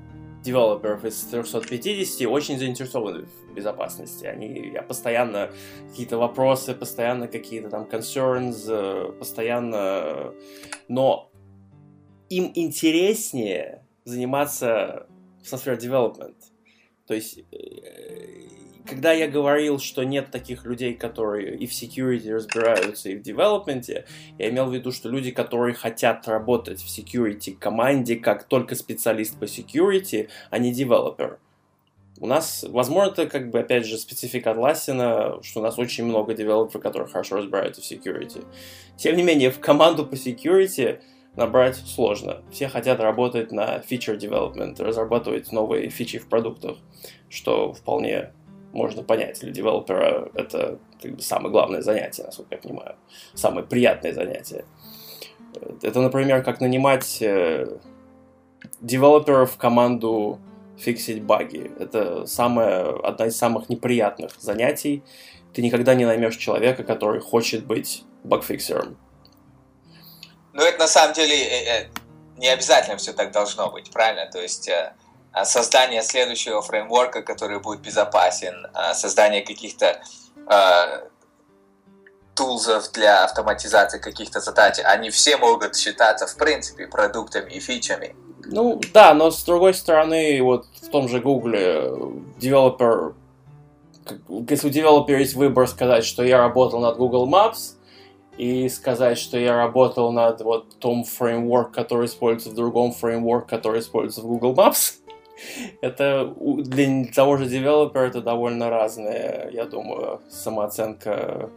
девелоперов 0.42 1.04
из 1.04 1.20
350 1.24 2.26
очень 2.28 2.58
заинтересованы 2.58 3.26
в 3.26 3.54
безопасности. 3.54 4.24
Они, 4.24 4.70
я 4.72 4.82
постоянно 4.82 5.50
какие-то 5.90 6.16
вопросы, 6.16 6.74
постоянно 6.74 7.28
какие-то 7.28 7.70
там 7.70 7.84
concerns, 7.84 9.12
постоянно... 9.18 10.32
Но 10.86 11.28
им 12.28 12.52
интереснее 12.54 13.82
заниматься 14.04 15.06
software 15.42 15.78
development. 15.78 16.36
То 17.06 17.14
есть 17.14 17.40
э, 17.52 18.48
когда 18.88 19.12
я 19.12 19.28
говорил, 19.28 19.78
что 19.78 20.02
нет 20.02 20.30
таких 20.30 20.64
людей, 20.64 20.94
которые 20.94 21.56
и 21.56 21.66
в 21.66 21.72
security 21.72 22.32
разбираются, 22.32 23.10
и 23.10 23.16
в 23.16 23.22
девелопменте, 23.22 24.06
я 24.38 24.48
имел 24.48 24.66
в 24.66 24.74
виду, 24.74 24.92
что 24.92 25.08
люди, 25.08 25.30
которые 25.30 25.74
хотят 25.74 26.26
работать 26.26 26.80
в 26.80 26.86
security 26.86 27.56
команде 27.58 28.16
как 28.16 28.44
только 28.44 28.74
специалист 28.74 29.38
по 29.38 29.44
security, 29.44 30.28
а 30.50 30.58
не 30.58 30.72
девелопер. 30.72 31.38
У 32.20 32.26
нас, 32.26 32.64
возможно, 32.68 33.12
это 33.12 33.26
как 33.26 33.50
бы, 33.50 33.60
опять 33.60 33.86
же, 33.86 33.96
специфика 33.96 34.50
Atlassian, 34.50 35.42
что 35.42 35.60
у 35.60 35.62
нас 35.62 35.78
очень 35.78 36.04
много 36.04 36.34
девелоперов, 36.34 36.82
которые 36.82 37.08
хорошо 37.08 37.36
разбираются 37.36 37.80
в 37.80 37.84
security. 37.84 38.44
Тем 38.96 39.16
не 39.16 39.22
менее, 39.22 39.50
в 39.50 39.60
команду 39.60 40.04
по 40.04 40.14
security 40.14 41.00
набрать 41.38 41.76
сложно. 41.76 42.42
Все 42.50 42.68
хотят 42.68 42.98
работать 43.00 43.52
на 43.52 43.78
feature 43.78 44.18
development, 44.18 44.82
разрабатывать 44.82 45.52
новые 45.52 45.88
фичи 45.88 46.18
в 46.18 46.28
продуктах, 46.28 46.76
что 47.30 47.72
вполне 47.72 48.32
можно 48.72 49.04
понять, 49.04 49.40
для 49.40 49.52
девелопера 49.52 50.30
это 50.34 50.78
как 51.00 51.14
бы, 51.14 51.22
самое 51.22 51.50
главное 51.50 51.80
занятие, 51.80 52.24
насколько 52.24 52.56
я 52.56 52.60
понимаю, 52.60 52.96
самое 53.34 53.64
приятное 53.64 54.12
занятие. 54.12 54.64
Это, 55.80 56.00
например, 56.00 56.42
как 56.42 56.60
нанимать 56.60 57.22
э, 57.22 57.78
девелоперов 58.80 59.52
в 59.52 59.56
команду 59.58 60.40
фиксить 60.76 61.22
баги. 61.22 61.70
Это 61.78 62.26
самое, 62.26 62.98
одна 63.02 63.26
из 63.26 63.36
самых 63.36 63.68
неприятных 63.68 64.32
занятий. 64.40 65.04
Ты 65.54 65.62
никогда 65.62 65.94
не 65.94 66.04
наймешь 66.04 66.36
человека, 66.36 66.82
который 66.82 67.20
хочет 67.20 67.64
быть 67.64 68.02
багфиксером. 68.24 68.96
Ну, 70.58 70.64
это 70.64 70.80
на 70.80 70.88
самом 70.88 71.14
деле 71.14 71.36
э, 71.36 71.82
э, 71.82 71.86
не 72.36 72.48
обязательно 72.48 72.96
все 72.96 73.12
так 73.12 73.30
должно 73.30 73.70
быть, 73.70 73.92
правильно? 73.92 74.28
То 74.30 74.42
есть 74.42 74.68
а, 75.32 75.44
создание 75.44 76.02
следующего 76.02 76.62
фреймворка, 76.62 77.22
который 77.22 77.60
будет 77.60 77.80
безопасен, 77.80 78.66
а, 78.74 78.92
создание 78.92 79.42
каких-то 79.42 80.00
а, 80.46 81.04
тулзов 82.34 82.90
для 82.90 83.24
автоматизации 83.24 84.00
каких-то 84.00 84.40
задач, 84.40 84.78
они 84.82 85.10
все 85.10 85.36
могут 85.36 85.76
считаться, 85.76 86.26
в 86.26 86.36
принципе, 86.36 86.88
продуктами 86.88 87.52
и 87.52 87.60
фичами. 87.60 88.16
Ну, 88.46 88.80
да, 88.92 89.14
но 89.14 89.30
с 89.30 89.44
другой 89.44 89.74
стороны, 89.74 90.42
вот 90.42 90.66
в 90.82 90.88
том 90.88 91.08
же 91.08 91.20
Google 91.20 92.22
девелопер, 92.38 93.14
если 94.48 94.66
у 94.66 94.70
девелопера 94.70 95.20
есть 95.20 95.34
выбор 95.34 95.68
сказать, 95.68 96.04
что 96.04 96.24
я 96.24 96.38
работал 96.38 96.80
над 96.80 96.96
Google 96.96 97.28
Maps, 97.28 97.74
и 98.38 98.68
сказать, 98.68 99.18
что 99.18 99.36
я 99.36 99.56
работал 99.56 100.12
над 100.12 100.40
вот 100.42 100.78
том 100.78 101.04
фреймворк, 101.04 101.72
который 101.72 102.06
используется 102.06 102.50
в 102.50 102.54
другом 102.54 102.92
фреймворк, 102.92 103.48
который 103.48 103.80
используется 103.80 104.22
в 104.22 104.26
Google 104.26 104.54
Maps, 104.54 104.94
это 105.80 106.32
для 106.38 107.04
того 107.12 107.36
же 107.36 107.46
девелопера 107.46 108.04
это 108.04 108.22
довольно 108.22 108.70
разная, 108.70 109.50
я 109.50 109.64
думаю, 109.64 110.20
самооценка. 110.30 111.50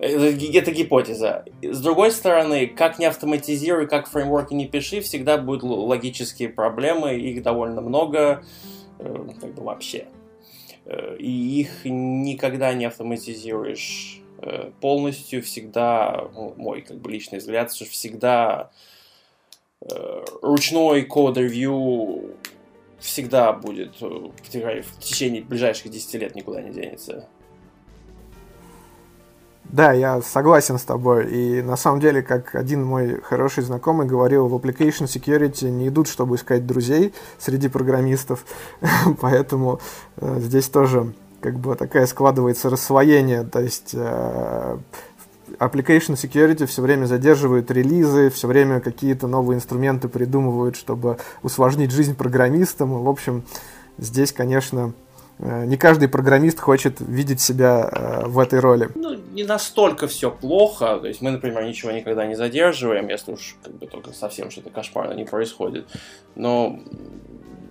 Это, 0.00 0.26
это 0.26 0.70
гипотеза. 0.70 1.44
С 1.60 1.80
другой 1.80 2.12
стороны, 2.12 2.68
как 2.68 3.00
не 3.00 3.06
автоматизируй, 3.06 3.88
как 3.88 4.08
фреймворки 4.08 4.54
не 4.54 4.66
пиши, 4.66 5.00
всегда 5.00 5.38
будут 5.38 5.64
логические 5.64 6.50
проблемы, 6.50 7.16
их 7.16 7.42
довольно 7.42 7.80
много, 7.80 8.44
э, 9.00 9.26
как 9.40 9.54
бы 9.54 9.64
вообще. 9.64 10.06
Э, 10.84 11.16
и 11.18 11.60
их 11.60 11.84
никогда 11.84 12.72
не 12.74 12.84
автоматизируешь 12.84 14.22
полностью, 14.80 15.42
всегда, 15.42 16.28
ну, 16.34 16.54
мой 16.56 16.82
как 16.82 16.98
бы 16.98 17.10
личный 17.10 17.38
взгляд, 17.38 17.72
что 17.72 17.84
всегда 17.84 18.70
ручной 20.42 21.02
код-ревью 21.02 22.36
всегда 22.98 23.52
будет 23.52 23.94
э, 24.00 24.06
в 24.06 24.98
течение 25.00 25.42
ближайших 25.42 25.90
10 25.90 26.14
лет 26.14 26.34
никуда 26.34 26.60
не 26.60 26.70
денется. 26.70 27.26
Да, 29.64 29.92
я 29.92 30.22
согласен 30.22 30.78
с 30.78 30.82
тобой. 30.82 31.30
И 31.30 31.62
на 31.62 31.76
самом 31.76 32.00
деле, 32.00 32.22
как 32.22 32.54
один 32.54 32.82
мой 32.82 33.20
хороший 33.20 33.62
знакомый 33.62 34.06
говорил, 34.06 34.48
в 34.48 34.54
application 34.54 35.04
security 35.04 35.68
не 35.68 35.88
идут, 35.88 36.08
чтобы 36.08 36.36
искать 36.36 36.66
друзей 36.66 37.12
среди 37.38 37.68
программистов. 37.68 38.46
Поэтому 39.20 39.80
э, 40.16 40.40
здесь 40.40 40.68
тоже 40.68 41.12
как 41.40 41.58
бы 41.58 41.74
такая 41.76 42.06
складывается 42.06 42.70
рассвоение. 42.70 43.44
То 43.44 43.60
есть 43.60 43.90
э, 43.94 44.78
application 45.58 46.14
security 46.14 46.66
все 46.66 46.82
время 46.82 47.06
задерживают 47.06 47.70
релизы, 47.70 48.30
все 48.30 48.46
время 48.46 48.80
какие-то 48.80 49.26
новые 49.26 49.56
инструменты 49.56 50.08
придумывают, 50.08 50.76
чтобы 50.76 51.18
усложнить 51.42 51.90
жизнь 51.90 52.14
программистам. 52.14 53.02
В 53.02 53.08
общем, 53.08 53.44
здесь, 53.98 54.32
конечно, 54.32 54.92
э, 55.38 55.64
не 55.66 55.76
каждый 55.76 56.08
программист 56.08 56.60
хочет 56.60 57.00
видеть 57.00 57.40
себя 57.40 57.88
э, 57.90 58.26
в 58.26 58.38
этой 58.38 58.60
роли. 58.60 58.88
Ну, 58.94 59.16
не 59.32 59.44
настолько 59.44 60.06
все 60.06 60.30
плохо. 60.30 60.98
То 61.00 61.08
есть 61.08 61.22
мы, 61.22 61.30
например, 61.30 61.64
ничего 61.64 61.92
никогда 61.92 62.26
не 62.26 62.34
задерживаем, 62.34 63.08
если 63.08 63.32
уж 63.32 63.56
как 63.62 63.74
бы 63.74 63.86
только 63.86 64.12
совсем 64.12 64.50
что-то 64.50 64.70
кошмарно 64.70 65.12
не 65.12 65.24
происходит. 65.24 65.86
Но 66.34 66.80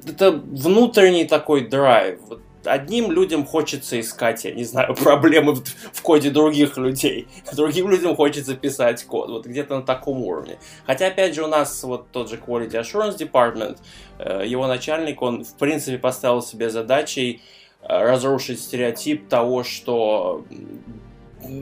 это 0.05 0.31
внутренний 0.31 1.25
такой 1.25 1.67
драйв. 1.67 2.19
Вот 2.27 2.41
одним 2.67 3.11
людям 3.11 3.45
хочется 3.45 3.99
искать, 3.99 4.45
я 4.45 4.51
не 4.51 4.63
знаю, 4.63 4.95
проблемы 5.03 5.53
в, 5.53 5.63
в 5.65 6.01
коде 6.01 6.29
других 6.29 6.77
людей. 6.77 7.27
Другим 7.55 7.89
людям 7.89 8.15
хочется 8.15 8.55
писать 8.55 9.03
код. 9.05 9.29
Вот 9.29 9.45
где-то 9.45 9.77
на 9.77 9.81
таком 9.83 10.21
уровне. 10.23 10.57
Хотя, 10.85 11.07
опять 11.07 11.35
же, 11.35 11.43
у 11.43 11.47
нас 11.47 11.83
вот 11.83 12.11
тот 12.11 12.29
же 12.29 12.37
Quality 12.37 12.81
Assurance 12.81 13.17
Department, 13.17 13.77
э, 14.19 14.43
его 14.45 14.67
начальник, 14.67 15.21
он, 15.21 15.43
в 15.43 15.53
принципе, 15.57 15.97
поставил 15.97 16.41
себе 16.41 16.69
задачей 16.69 17.41
э, 17.81 17.87
разрушить 17.87 18.59
стереотип 18.59 19.27
того, 19.27 19.63
что 19.63 20.45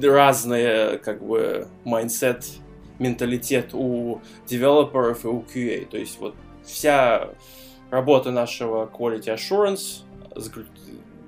разные, 0.01 0.97
как 0.97 1.23
бы, 1.23 1.67
mindset, 1.83 2.45
менталитет 2.99 3.73
у 3.73 4.21
девелоперов 4.47 5.25
и 5.25 5.27
у 5.27 5.41
QA. 5.41 5.85
То 5.85 5.97
есть 5.97 6.19
вот 6.19 6.35
вся 6.63 7.29
работа 7.91 8.31
нашего 8.31 8.85
Quality 8.85 9.35
Assurance 9.35 10.04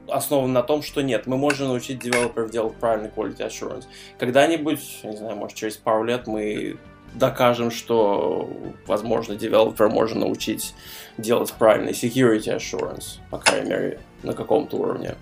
основан 0.10 0.54
на 0.54 0.64
том, 0.64 0.82
что 0.82 1.02
нет, 1.02 1.28
мы 1.28 1.38
можем 1.38 1.68
научить 1.68 2.00
девелоперов 2.00 2.52
делать 2.52 2.76
правильный 2.76 3.10
quality 3.10 3.40
assurance. 3.40 3.86
Когда-нибудь, 4.18 5.02
не 5.04 5.18
знаю, 5.18 5.36
может 5.36 5.58
через 5.58 5.78
пару 5.78 6.04
лет 6.04 6.28
мы 6.28 6.78
докажем, 7.14 7.72
что, 7.72 8.50
возможно, 8.86 9.36
девелопер 9.36 9.90
можно 9.90 10.22
научить 10.22 10.74
делать 11.18 11.52
правильный 11.54 11.94
security 11.94 12.56
assurance, 12.56 13.20
по 13.30 13.38
крайней 13.38 13.70
мере, 13.70 14.00
на 14.24 14.34
каком-то 14.34 14.78
уровне. 14.78 15.16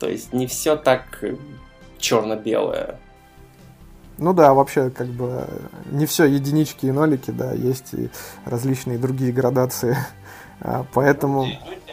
То 0.00 0.08
есть 0.08 0.32
не 0.32 0.46
все 0.46 0.76
так 0.76 1.24
черно-белое. 1.98 2.98
Ну 4.18 4.32
да, 4.32 4.54
вообще, 4.54 4.90
как 4.90 5.08
бы, 5.08 5.44
не 5.90 6.06
все 6.06 6.24
единички 6.24 6.86
и 6.86 6.92
нолики, 6.92 7.30
да, 7.30 7.52
есть 7.52 7.94
и 7.94 8.10
различные 8.44 8.98
другие 8.98 9.32
градации. 9.32 9.96
А, 10.60 10.86
поэтому... 10.94 11.44
Люди, 11.44 11.58
да, 11.64 11.83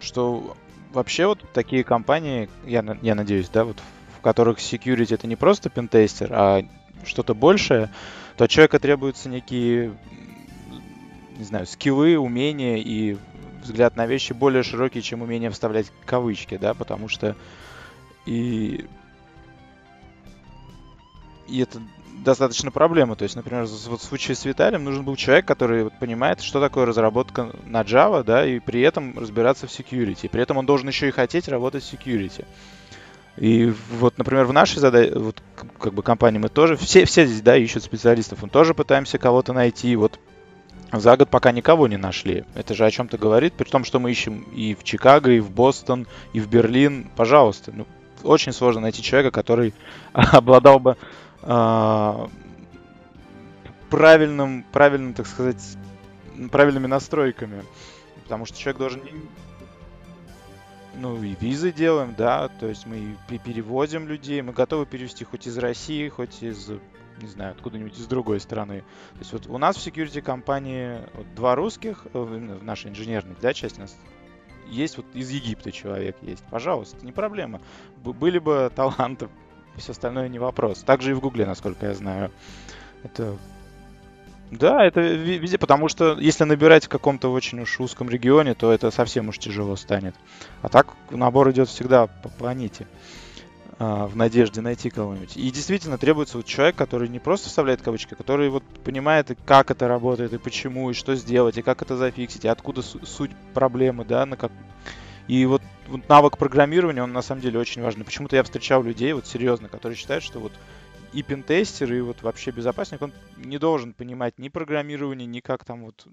что 0.00 0.56
вообще 0.92 1.26
вот 1.26 1.40
такие 1.52 1.84
компании, 1.84 2.50
я, 2.64 2.84
я 3.00 3.14
надеюсь, 3.14 3.48
да, 3.48 3.64
вот 3.64 3.78
в 4.18 4.20
которых 4.20 4.58
security 4.58 5.14
это 5.14 5.26
не 5.26 5.36
просто 5.36 5.70
пентестер, 5.70 6.28
а 6.32 6.62
что-то 7.04 7.34
большее, 7.34 7.90
то 8.36 8.44
от 8.44 8.50
человека 8.50 8.78
требуются 8.78 9.28
некие, 9.28 9.92
не 11.42 11.48
знаю, 11.48 11.66
скиллы, 11.66 12.16
умения 12.16 12.76
и 12.76 13.16
взгляд 13.62 13.96
на 13.96 14.06
вещи 14.06 14.32
более 14.32 14.62
широкий, 14.62 15.02
чем 15.02 15.22
умение 15.22 15.50
вставлять 15.50 15.92
кавычки, 16.06 16.56
да, 16.56 16.72
потому 16.72 17.08
что 17.08 17.36
и 18.26 18.86
и 21.48 21.60
это 21.60 21.80
достаточно 22.24 22.70
проблема. 22.70 23.16
То 23.16 23.24
есть, 23.24 23.34
например, 23.34 23.64
вот 23.64 24.00
в 24.00 24.04
случае 24.04 24.36
с 24.36 24.44
Виталием 24.44 24.84
нужен 24.84 25.04
был 25.04 25.16
человек, 25.16 25.46
который 25.46 25.84
вот 25.84 25.98
понимает, 25.98 26.40
что 26.40 26.60
такое 26.60 26.86
разработка 26.86 27.52
на 27.66 27.82
Java, 27.82 28.22
да, 28.22 28.46
и 28.46 28.60
при 28.60 28.80
этом 28.82 29.18
разбираться 29.18 29.66
в 29.66 29.70
security. 29.70 30.28
При 30.28 30.40
этом 30.40 30.56
он 30.56 30.64
должен 30.64 30.88
еще 30.88 31.08
и 31.08 31.10
хотеть 31.10 31.48
работать 31.48 31.82
в 31.82 31.92
security. 31.92 32.44
И 33.36 33.74
вот, 33.90 34.18
например, 34.18 34.44
в 34.44 34.52
нашей 34.52 34.78
задаче, 34.78 35.18
вот 35.18 35.42
как 35.78 35.94
бы 35.94 36.02
компании 36.02 36.38
мы 36.38 36.48
тоже, 36.48 36.76
все, 36.76 37.04
все 37.06 37.26
здесь, 37.26 37.40
да, 37.40 37.56
ищут 37.56 37.82
специалистов, 37.82 38.42
мы 38.42 38.48
тоже 38.48 38.74
пытаемся 38.74 39.18
кого-то 39.18 39.52
найти, 39.52 39.96
вот 39.96 40.20
за 40.92 41.16
год 41.16 41.30
пока 41.30 41.52
никого 41.52 41.88
не 41.88 41.96
нашли. 41.96 42.44
Это 42.54 42.74
же 42.74 42.84
о 42.84 42.90
чем-то 42.90 43.16
говорит, 43.16 43.54
при 43.54 43.68
том, 43.68 43.84
что 43.84 43.98
мы 43.98 44.10
ищем 44.10 44.42
и 44.54 44.74
в 44.74 44.84
Чикаго, 44.84 45.30
и 45.30 45.40
в 45.40 45.50
Бостон, 45.50 46.06
и 46.32 46.40
в 46.40 46.48
Берлин. 46.48 47.10
Пожалуйста, 47.16 47.72
ну, 47.74 47.86
очень 48.22 48.52
сложно 48.52 48.82
найти 48.82 49.02
человека, 49.02 49.30
который 49.30 49.74
обладал 50.12 50.78
бы 50.78 50.96
э, 51.42 52.26
правильным, 53.90 54.64
правильным, 54.70 55.14
так 55.14 55.26
сказать, 55.26 55.62
правильными 56.50 56.86
настройками. 56.86 57.64
Потому 58.24 58.44
что 58.44 58.58
человек 58.58 58.78
должен 58.78 59.02
ну 60.94 61.22
и 61.22 61.34
визы 61.40 61.72
делаем, 61.72 62.14
да, 62.16 62.48
то 62.48 62.66
есть 62.66 62.86
мы 62.86 63.16
перевозим 63.38 64.06
людей, 64.06 64.42
мы 64.42 64.52
готовы 64.52 64.86
перевести 64.86 65.24
хоть 65.24 65.46
из 65.46 65.56
России, 65.56 66.08
хоть 66.08 66.42
из, 66.42 66.70
не 67.22 67.28
знаю, 67.28 67.52
откуда-нибудь 67.52 67.98
из 67.98 68.06
другой 68.06 68.40
страны. 68.40 68.80
То 69.12 69.18
есть 69.20 69.32
вот 69.32 69.46
у 69.46 69.58
нас 69.58 69.76
в 69.76 69.86
security 69.86 70.20
компании 70.20 71.00
вот, 71.14 71.34
два 71.34 71.54
русских, 71.54 72.06
э, 72.12 72.18
в 72.18 72.62
нашей 72.62 72.90
инженерной, 72.90 73.36
да, 73.40 73.54
часть 73.54 73.78
у 73.78 73.82
нас 73.82 73.96
есть 74.68 74.96
вот 74.96 75.06
из 75.14 75.30
Египта 75.30 75.72
человек 75.72 76.16
есть, 76.22 76.44
пожалуйста, 76.50 77.04
не 77.04 77.12
проблема. 77.12 77.60
Были 77.96 78.38
бы 78.38 78.70
таланты, 78.74 79.28
все 79.76 79.92
остальное 79.92 80.28
не 80.28 80.38
вопрос. 80.38 80.82
Также 80.82 81.10
и 81.10 81.14
в 81.14 81.20
Гугле, 81.20 81.46
насколько 81.46 81.86
я 81.86 81.94
знаю. 81.94 82.30
Это 83.02 83.36
да, 84.52 84.84
это 84.84 85.00
везде, 85.00 85.56
потому 85.56 85.88
что 85.88 86.18
если 86.18 86.44
набирать 86.44 86.84
в 86.84 86.88
каком-то 86.90 87.32
очень 87.32 87.60
уж 87.60 87.80
узком 87.80 88.10
регионе, 88.10 88.52
то 88.52 88.70
это 88.70 88.90
совсем 88.90 89.30
уж 89.30 89.38
тяжело 89.38 89.76
станет. 89.76 90.14
А 90.60 90.68
так 90.68 90.88
набор 91.10 91.50
идет 91.52 91.70
всегда 91.70 92.06
по 92.06 92.28
планете 92.28 92.86
а, 92.86 93.21
в 93.78 94.12
надежде 94.14 94.60
найти 94.60 94.90
кого-нибудь. 94.90 95.36
И 95.36 95.50
действительно 95.50 95.98
требуется 95.98 96.36
вот 96.36 96.46
человек, 96.46 96.76
который 96.76 97.08
не 97.08 97.18
просто 97.18 97.48
вставляет 97.48 97.82
кавычки, 97.82 98.14
который 98.14 98.48
вот 98.48 98.62
понимает, 98.84 99.36
как 99.44 99.70
это 99.70 99.88
работает, 99.88 100.32
и 100.32 100.38
почему, 100.38 100.90
и 100.90 100.94
что 100.94 101.14
сделать, 101.14 101.58
и 101.58 101.62
как 101.62 101.82
это 101.82 101.96
зафиксить, 101.96 102.44
и 102.44 102.48
откуда 102.48 102.82
суть 102.82 103.32
проблемы, 103.54 104.04
да, 104.04 104.26
на 104.26 104.36
как... 104.36 104.52
И 105.28 105.46
вот, 105.46 105.62
вот 105.88 106.08
навык 106.08 106.36
программирования, 106.36 107.02
он 107.02 107.12
на 107.12 107.22
самом 107.22 107.40
деле 107.40 107.58
очень 107.58 107.82
важный. 107.82 108.04
Почему-то 108.04 108.36
я 108.36 108.42
встречал 108.42 108.82
людей, 108.82 109.12
вот 109.12 109.26
серьезно, 109.26 109.68
которые 109.68 109.96
считают, 109.96 110.22
что 110.24 110.38
вот 110.38 110.52
и 111.12 111.22
пентестер, 111.22 111.92
и 111.92 112.00
вот 112.00 112.22
вообще 112.22 112.50
безопасник, 112.50 113.02
он 113.02 113.12
не 113.36 113.58
должен 113.58 113.92
понимать 113.92 114.38
ни 114.38 114.48
программирование, 114.48 115.26
ни 115.26 115.40
как 115.40 115.64
там 115.64 115.84
вот, 115.84 116.06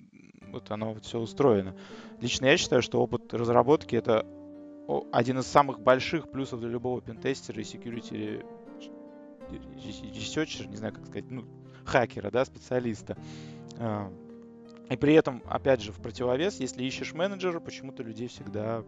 вот 0.51 0.71
оно 0.71 0.93
вот 0.93 1.05
все 1.05 1.19
устроено. 1.19 1.75
Лично 2.21 2.47
я 2.47 2.57
считаю, 2.57 2.81
что 2.81 3.01
опыт 3.01 3.33
разработки 3.33 3.95
это 3.95 4.25
один 5.11 5.39
из 5.39 5.47
самых 5.47 5.79
больших 5.79 6.29
плюсов 6.29 6.59
для 6.59 6.69
любого 6.69 7.01
пентестера 7.01 7.59
и 7.61 7.63
security 7.63 8.43
researcher, 9.49 10.67
не 10.67 10.77
знаю 10.77 10.93
как 10.93 11.05
сказать, 11.05 11.29
ну, 11.29 11.45
хакера, 11.85 12.31
да, 12.31 12.45
специалиста. 12.45 13.17
А, 13.77 14.11
и 14.89 14.97
при 14.97 15.13
этом, 15.13 15.43
опять 15.45 15.81
же, 15.81 15.91
в 15.91 16.01
противовес, 16.01 16.59
если 16.59 16.83
ищешь 16.83 17.13
менеджера, 17.13 17.59
почему-то 17.59 18.03
людей 18.03 18.27
всегда 18.27 18.83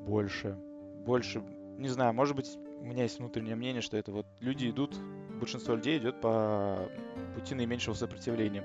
больше. 0.00 0.56
Больше, 1.04 1.42
не 1.78 1.88
знаю, 1.88 2.14
может 2.14 2.34
быть, 2.34 2.50
у 2.80 2.84
меня 2.84 3.02
есть 3.02 3.18
внутреннее 3.18 3.56
мнение, 3.56 3.82
что 3.82 3.96
это 3.96 4.12
вот 4.12 4.26
люди 4.40 4.70
идут, 4.70 4.96
большинство 5.38 5.74
людей 5.74 5.98
идет 5.98 6.20
по 6.20 6.88
пути 7.34 7.54
наименьшего 7.54 7.94
сопротивления. 7.94 8.64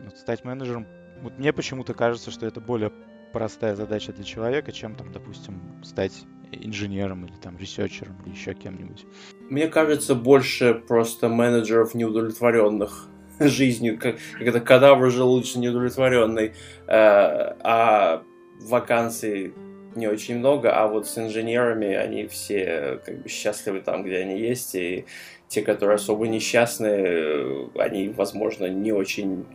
Вот 0.00 0.16
стать 0.16 0.44
менеджером, 0.44 0.86
вот 1.22 1.38
мне 1.38 1.52
почему-то 1.52 1.94
кажется, 1.94 2.30
что 2.30 2.46
это 2.46 2.60
более 2.60 2.92
простая 3.32 3.74
задача 3.74 4.12
для 4.12 4.24
человека, 4.24 4.72
чем 4.72 4.94
там, 4.94 5.12
допустим, 5.12 5.60
стать 5.82 6.12
инженером 6.52 7.26
или 7.26 7.34
там 7.36 7.56
researcher 7.58 8.06
ом 8.06 8.16
или 8.24 8.34
еще 8.34 8.54
кем-нибудь. 8.54 9.04
Мне 9.50 9.68
кажется, 9.68 10.14
больше 10.14 10.74
просто 10.74 11.28
менеджеров 11.28 11.94
неудовлетворенных 11.94 13.08
жизнью, 13.40 13.98
как, 13.98 14.16
как 14.38 14.46
это 14.46 14.60
кадавр 14.60 15.10
желудочно 15.10 15.60
неудовлетворенный, 15.60 16.46
э, 16.46 16.52
а 16.88 18.22
вакансий 18.60 19.52
не 19.94 20.06
очень 20.06 20.38
много, 20.38 20.72
а 20.72 20.86
вот 20.88 21.06
с 21.06 21.18
инженерами 21.18 21.94
они 21.94 22.26
все 22.26 23.00
как 23.04 23.22
бы 23.22 23.28
счастливы 23.28 23.80
там, 23.80 24.04
где 24.04 24.18
они 24.18 24.38
есть, 24.38 24.74
и 24.74 25.06
те, 25.48 25.62
которые 25.62 25.96
особо 25.96 26.28
несчастные, 26.28 27.70
они, 27.76 28.08
возможно, 28.08 28.66
не 28.66 28.92
очень 28.92 29.46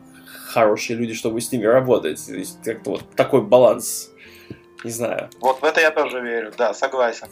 хорошие 0.52 0.98
люди, 0.98 1.14
чтобы 1.14 1.42
с 1.42 1.52
ними 1.52 1.66
работать. 1.66 2.24
То 2.26 2.36
есть 2.36 2.62
как-то 2.64 2.92
вот 2.92 3.04
такой 3.16 3.42
баланс, 3.42 4.12
не 4.84 4.92
знаю. 4.92 5.30
Вот 5.40 5.62
в 5.62 5.64
это 5.64 5.82
я 5.82 5.92
тоже 5.92 6.22
верю, 6.22 6.52
да, 6.58 6.74
согласен. 6.74 7.28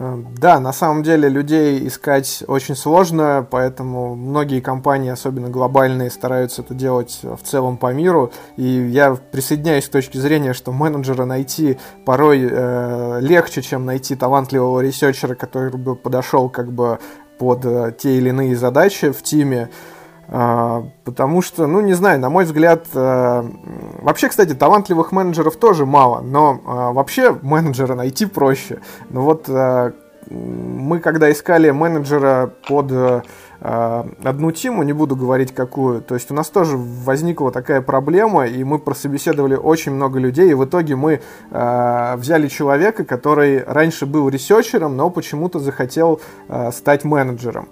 Э, 0.00 0.16
да, 0.38 0.60
на 0.60 0.72
самом 0.72 1.02
деле 1.02 1.28
людей 1.28 1.86
искать 1.86 2.42
очень 2.46 2.74
сложно, 2.74 3.46
поэтому 3.48 4.14
многие 4.14 4.60
компании, 4.60 5.10
особенно 5.10 5.50
глобальные, 5.50 6.10
стараются 6.10 6.62
это 6.62 6.72
делать 6.74 7.20
в 7.22 7.42
целом 7.44 7.76
по 7.76 7.92
миру. 7.92 8.32
И 8.56 8.64
я 8.64 9.14
присоединяюсь 9.14 9.86
к 9.86 9.92
точке 9.92 10.18
зрения, 10.18 10.54
что 10.54 10.72
менеджера 10.72 11.26
найти 11.26 11.78
порой 12.06 12.48
э, 12.50 13.18
легче, 13.20 13.60
чем 13.60 13.84
найти 13.84 14.16
талантливого 14.16 14.80
ресерчера, 14.80 15.34
который 15.34 15.70
бы 15.70 15.94
подошел 15.96 16.48
как 16.48 16.72
бы 16.72 16.98
под 17.38 17.64
э, 17.64 17.94
те 17.98 18.16
или 18.16 18.30
иные 18.30 18.56
задачи 18.56 19.10
в 19.10 19.22
тиме. 19.22 19.70
А, 20.32 20.84
потому 21.04 21.42
что, 21.42 21.66
ну, 21.66 21.80
не 21.80 21.94
знаю, 21.94 22.20
на 22.20 22.30
мой 22.30 22.44
взгляд, 22.44 22.86
э, 22.94 23.44
вообще, 24.00 24.28
кстати, 24.28 24.54
талантливых 24.54 25.10
менеджеров 25.10 25.56
тоже 25.56 25.86
мало, 25.86 26.20
но 26.20 26.60
а, 26.64 26.92
вообще 26.92 27.36
менеджера 27.42 27.96
найти 27.96 28.26
проще. 28.26 28.78
Но 29.08 29.22
вот 29.22 29.48
э, 29.48 29.92
мы 30.30 31.00
когда 31.00 31.32
искали 31.32 31.70
менеджера 31.70 32.52
под 32.68 32.92
а, 32.92 33.22
одну 33.60 34.50
тему, 34.52 34.82
не 34.82 34.92
буду 34.92 35.16
говорить 35.16 35.54
какую. 35.54 36.00
То 36.00 36.14
есть 36.14 36.30
у 36.30 36.34
нас 36.34 36.48
тоже 36.48 36.76
возникла 36.76 37.52
такая 37.52 37.80
проблема, 37.82 38.46
и 38.46 38.64
мы 38.64 38.78
прособеседовали 38.78 39.54
очень 39.54 39.92
много 39.92 40.18
людей, 40.18 40.50
и 40.50 40.54
в 40.54 40.64
итоге 40.64 40.96
мы 40.96 41.20
э, 41.50 42.16
взяли 42.16 42.48
человека, 42.48 43.04
который 43.04 43.62
раньше 43.64 44.06
был 44.06 44.28
ресерчером, 44.28 44.96
но 44.96 45.10
почему-то 45.10 45.58
захотел 45.58 46.20
э, 46.48 46.70
стать 46.72 47.04
менеджером. 47.04 47.68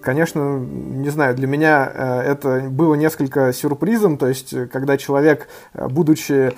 Конечно, 0.00 0.58
не 0.58 1.10
знаю, 1.10 1.34
для 1.34 1.46
меня 1.46 1.84
это 1.84 2.68
было 2.70 2.94
несколько 2.94 3.52
сюрпризом, 3.52 4.16
то 4.16 4.26
есть 4.26 4.54
когда 4.70 4.96
человек, 4.96 5.46
будучи, 5.74 6.54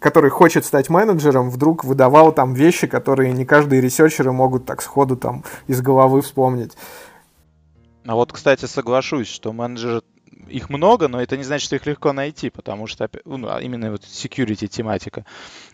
который 0.00 0.30
хочет 0.30 0.64
стать 0.64 0.90
менеджером, 0.90 1.48
вдруг 1.48 1.84
выдавал 1.84 2.32
там 2.32 2.54
вещи, 2.54 2.88
которые 2.88 3.32
не 3.32 3.44
каждые 3.44 3.80
ресерчеры 3.80 4.32
могут 4.32 4.66
так 4.66 4.82
сходу 4.82 5.16
там 5.16 5.44
из 5.68 5.80
головы 5.80 6.22
вспомнить. 6.22 6.76
А 8.06 8.14
вот, 8.14 8.32
кстати, 8.32 8.66
соглашусь, 8.66 9.28
что 9.28 9.52
менеджеры 9.52 10.02
их 10.48 10.70
много, 10.70 11.08
но 11.08 11.20
это 11.20 11.36
не 11.36 11.42
значит, 11.42 11.66
что 11.66 11.76
их 11.76 11.86
легко 11.86 12.12
найти, 12.12 12.50
потому 12.50 12.86
что 12.86 13.10
ну, 13.24 13.48
а 13.48 13.60
именно 13.60 13.90
вот 13.90 14.02
security 14.02 14.68
тематика. 14.68 15.24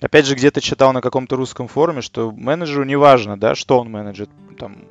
Опять 0.00 0.26
же, 0.26 0.34
где-то 0.34 0.60
читал 0.60 0.92
на 0.92 1.02
каком-то 1.02 1.36
русском 1.36 1.68
форуме, 1.68 2.00
что 2.00 2.32
менеджеру 2.32 2.84
не 2.84 2.96
важно, 2.96 3.38
да, 3.38 3.54
что 3.54 3.78
он 3.78 3.90
менеджер, 3.90 4.28
там, 4.58 4.84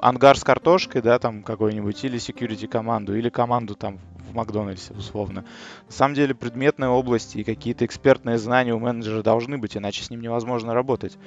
ангар 0.00 0.36
с 0.36 0.42
картошкой, 0.42 1.02
да, 1.02 1.18
там 1.18 1.42
какой-нибудь, 1.42 2.04
или 2.04 2.18
security 2.18 2.66
команду, 2.66 3.16
или 3.16 3.28
команду 3.28 3.76
там 3.76 4.00
в 4.30 4.34
Макдональдсе, 4.34 4.94
условно. 4.94 5.44
На 5.86 5.92
самом 5.92 6.14
деле 6.14 6.34
предметная 6.34 6.88
область 6.88 7.36
и 7.36 7.44
какие-то 7.44 7.84
экспертные 7.84 8.38
знания 8.38 8.74
у 8.74 8.78
менеджера 8.78 9.22
должны 9.22 9.58
быть, 9.58 9.76
иначе 9.76 10.02
с 10.02 10.10
ним 10.10 10.20
невозможно 10.20 10.74
работать. 10.74 11.18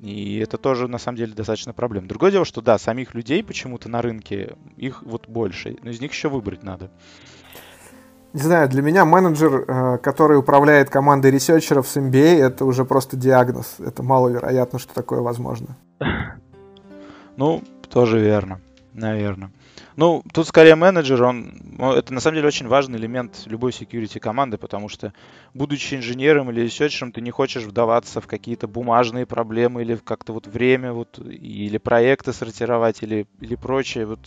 И 0.00 0.38
это 0.38 0.56
тоже, 0.56 0.88
на 0.88 0.98
самом 0.98 1.18
деле, 1.18 1.34
достаточно 1.34 1.72
проблем. 1.72 2.06
Другое 2.06 2.30
дело, 2.30 2.44
что 2.44 2.62
да, 2.62 2.78
самих 2.78 3.14
людей 3.14 3.44
почему-то 3.44 3.88
на 3.88 4.02
рынке, 4.02 4.56
их 4.76 5.02
вот 5.02 5.28
больше, 5.28 5.76
но 5.82 5.90
из 5.90 6.00
них 6.00 6.12
еще 6.12 6.28
выбрать 6.28 6.62
надо. 6.62 6.90
Не 8.32 8.42
знаю, 8.42 8.68
для 8.68 8.80
меня 8.80 9.04
менеджер, 9.04 9.64
э, 9.66 9.98
который 9.98 10.38
управляет 10.38 10.88
командой 10.88 11.32
ресерчеров 11.32 11.88
с 11.88 11.96
MBA, 11.96 12.40
это 12.40 12.64
уже 12.64 12.84
просто 12.84 13.16
диагноз. 13.16 13.76
Это 13.80 14.04
маловероятно, 14.04 14.78
что 14.78 14.94
такое 14.94 15.20
возможно. 15.20 15.76
Ну, 17.36 17.62
тоже 17.88 18.20
верно, 18.20 18.60
наверное. 18.92 19.50
Ну, 19.96 20.22
тут 20.32 20.48
скорее 20.48 20.74
менеджер, 20.74 21.22
он, 21.22 21.52
это 21.78 22.12
на 22.12 22.20
самом 22.20 22.36
деле 22.36 22.48
очень 22.48 22.68
важный 22.68 22.98
элемент 22.98 23.42
любой 23.46 23.72
security 23.72 24.18
команды, 24.18 24.56
потому 24.56 24.88
что, 24.88 25.12
будучи 25.54 25.94
инженером 25.94 26.50
или 26.50 26.62
ресерчером, 26.62 27.12
ты 27.12 27.20
не 27.20 27.30
хочешь 27.30 27.64
вдаваться 27.64 28.20
в 28.20 28.26
какие-то 28.26 28.66
бумажные 28.68 29.26
проблемы 29.26 29.82
или 29.82 29.96
как-то 29.96 30.32
вот 30.32 30.46
время, 30.46 30.92
вот, 30.92 31.18
или 31.18 31.78
проекты 31.78 32.32
сортировать, 32.32 33.02
или, 33.02 33.26
или 33.40 33.54
прочее, 33.54 34.06
вот, 34.06 34.20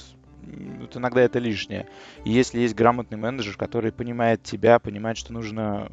вот 0.80 0.96
иногда 0.98 1.22
это 1.22 1.40
лишнее. 1.40 1.88
И 2.26 2.32
если 2.32 2.60
есть 2.60 2.76
грамотный 2.76 3.18
менеджер, 3.18 3.56
который 3.58 3.92
понимает 3.92 4.44
тебя, 4.44 4.80
понимает, 4.80 5.18
что 5.18 5.34
нужно 5.34 5.90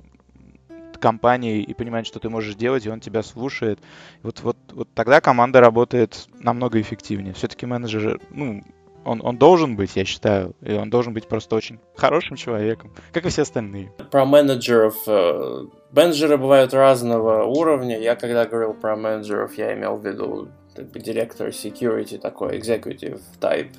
компании 1.01 1.63
и 1.63 1.75
понимает, 1.75 2.07
что 2.07 2.21
ты 2.21 2.29
можешь 2.29 2.55
делать, 2.55 2.87
и 2.87 2.91
он 2.91 3.01
тебя 3.01 3.23
слушает. 3.23 3.81
Вот, 4.23 4.41
вот, 4.43 4.57
вот 4.73 4.89
тогда 4.95 5.21
команда 5.21 5.61
работает 5.61 6.29
намного 6.39 6.81
эффективнее. 6.81 7.35
Все-таки 7.35 7.67
менеджер, 7.67 8.21
ну, 8.31 8.63
он, 9.05 9.21
он 9.25 9.39
должен 9.39 9.77
быть, 9.77 9.97
я 9.97 10.05
считаю, 10.05 10.55
и 10.61 10.73
он 10.75 10.91
должен 10.91 11.13
быть 11.15 11.27
просто 11.27 11.57
очень 11.57 11.79
хорошим 11.97 12.37
человеком, 12.37 12.93
как 13.13 13.25
и 13.27 13.29
все 13.29 13.43
остальные. 13.43 13.93
Про 14.11 14.25
менеджеров. 14.25 14.97
Э, 15.07 15.65
менеджеры 15.91 16.37
бывают 16.37 16.75
разного 16.75 17.45
уровня. 17.45 17.99
Я 17.99 18.17
когда 18.17 18.47
говорил 18.47 18.75
про 18.75 18.97
менеджеров, 18.97 19.57
я 19.57 19.75
имел 19.75 19.97
в 19.97 20.07
виду 20.07 20.49
бы, 20.77 21.01
директор 21.01 21.49
security, 21.49 22.19
такой 22.19 22.59
executive 22.59 23.21
type. 23.41 23.73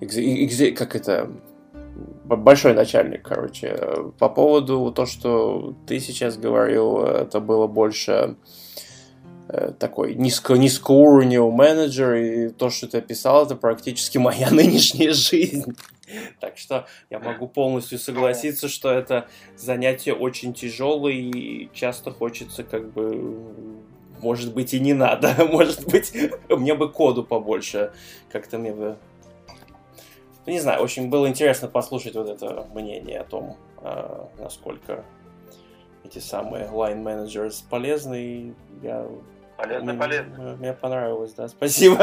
Экзе, 0.00 0.72
как 0.72 0.96
это? 0.96 1.30
Большой 2.24 2.74
начальник, 2.74 3.22
короче. 3.22 3.78
По 4.18 4.28
поводу 4.28 4.92
то, 4.92 5.06
что 5.06 5.74
ты 5.86 6.00
сейчас 6.00 6.36
говорил, 6.36 7.04
это 7.04 7.40
было 7.40 7.66
больше 7.66 8.36
такой 9.78 10.14
низко, 10.14 10.54
низкоуровневый 10.54 11.52
менеджер, 11.52 12.14
и 12.14 12.48
то, 12.48 12.70
что 12.70 12.88
ты 12.88 12.98
описал, 12.98 13.44
это 13.44 13.56
практически 13.56 14.18
моя 14.18 14.50
нынешняя 14.52 15.12
жизнь. 15.12 15.76
Так 16.40 16.58
что 16.58 16.86
я 17.10 17.18
могу 17.18 17.48
полностью 17.48 17.98
согласиться, 17.98 18.68
что 18.68 18.90
это 18.90 19.26
занятие 19.56 20.14
очень 20.14 20.52
тяжелое, 20.52 21.12
и 21.12 21.68
часто 21.72 22.10
хочется 22.10 22.62
как 22.62 22.92
бы 22.92 23.36
может 24.20 24.54
быть 24.54 24.74
и 24.74 24.80
не 24.80 24.94
надо, 24.94 25.34
может 25.50 25.86
быть 25.86 26.12
мне 26.48 26.74
бы 26.74 26.90
коду 26.90 27.24
побольше, 27.24 27.92
как-то 28.30 28.58
мне 28.58 28.72
бы 28.72 28.96
ну, 30.46 30.52
не 30.52 30.60
знаю, 30.60 30.82
очень 30.82 31.08
было 31.08 31.26
интересно 31.26 31.68
послушать 31.68 32.14
вот 32.14 32.28
это 32.28 32.66
мнение 32.74 33.20
о 33.20 33.24
том, 33.24 33.56
а, 33.78 34.28
насколько 34.38 35.04
эти 36.04 36.18
самые 36.18 36.66
line 36.66 37.02
managers 37.02 37.64
полезны. 37.68 38.22
И 38.22 38.54
я 38.82 39.08
Полезно, 39.56 39.92
мне, 39.92 40.00
полезно. 40.00 40.56
Мне 40.56 40.72
понравилось, 40.72 41.34
да, 41.34 41.48
спасибо. 41.48 41.98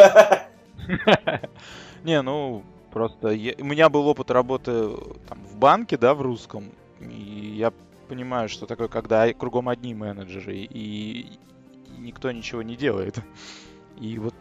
Не, 2.04 2.22
ну, 2.22 2.64
просто 2.92 3.28
у 3.28 3.66
меня 3.66 3.90
был 3.90 4.08
опыт 4.08 4.32
работы 4.32 4.90
там, 5.28 5.40
в 5.46 5.58
банке, 5.58 5.98
да, 5.98 6.14
в 6.14 6.22
русском, 6.22 6.72
и 7.00 7.56
я 7.58 7.72
понимаю, 8.08 8.50
что 8.50 8.66
такое, 8.66 8.88
когда 8.88 9.32
кругом 9.34 9.70
одни 9.70 9.94
менеджеры, 9.94 10.56
и 10.56 11.40
никто 11.98 12.32
ничего 12.32 12.62
не 12.62 12.76
делает. 12.76 13.20
И 14.00 14.18
вот 14.18 14.34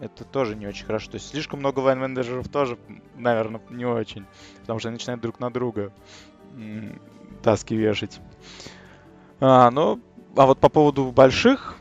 это 0.00 0.24
тоже 0.24 0.56
не 0.56 0.66
очень 0.66 0.84
хорошо. 0.84 1.12
То 1.12 1.14
есть 1.16 1.28
слишком 1.28 1.60
много 1.60 1.80
лайн-менеджеров 1.80 2.48
тоже, 2.48 2.78
наверное, 3.16 3.60
не 3.70 3.86
очень. 3.86 4.26
Потому 4.60 4.78
что 4.80 4.88
они 4.88 4.96
начинают 4.96 5.22
друг 5.22 5.40
на 5.40 5.50
друга 5.50 5.92
таски 7.42 7.74
вешать. 7.74 8.20
А, 9.40 9.70
ну, 9.70 10.00
а 10.36 10.46
вот 10.46 10.58
по 10.58 10.68
поводу 10.68 11.10
больших 11.12 11.76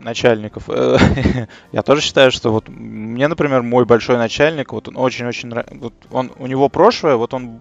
начальников. 0.00 0.68
Я 1.72 1.82
тоже 1.82 2.00
считаю, 2.00 2.30
что 2.30 2.50
вот 2.50 2.68
мне, 2.68 3.28
например, 3.28 3.62
мой 3.62 3.84
большой 3.84 4.16
начальник, 4.16 4.72
вот 4.72 4.88
он 4.88 4.96
очень-очень, 4.96 5.52
вот 5.78 5.94
он, 6.10 6.32
у 6.38 6.46
него 6.46 6.68
прошлое, 6.68 7.16
вот 7.16 7.34
он 7.34 7.60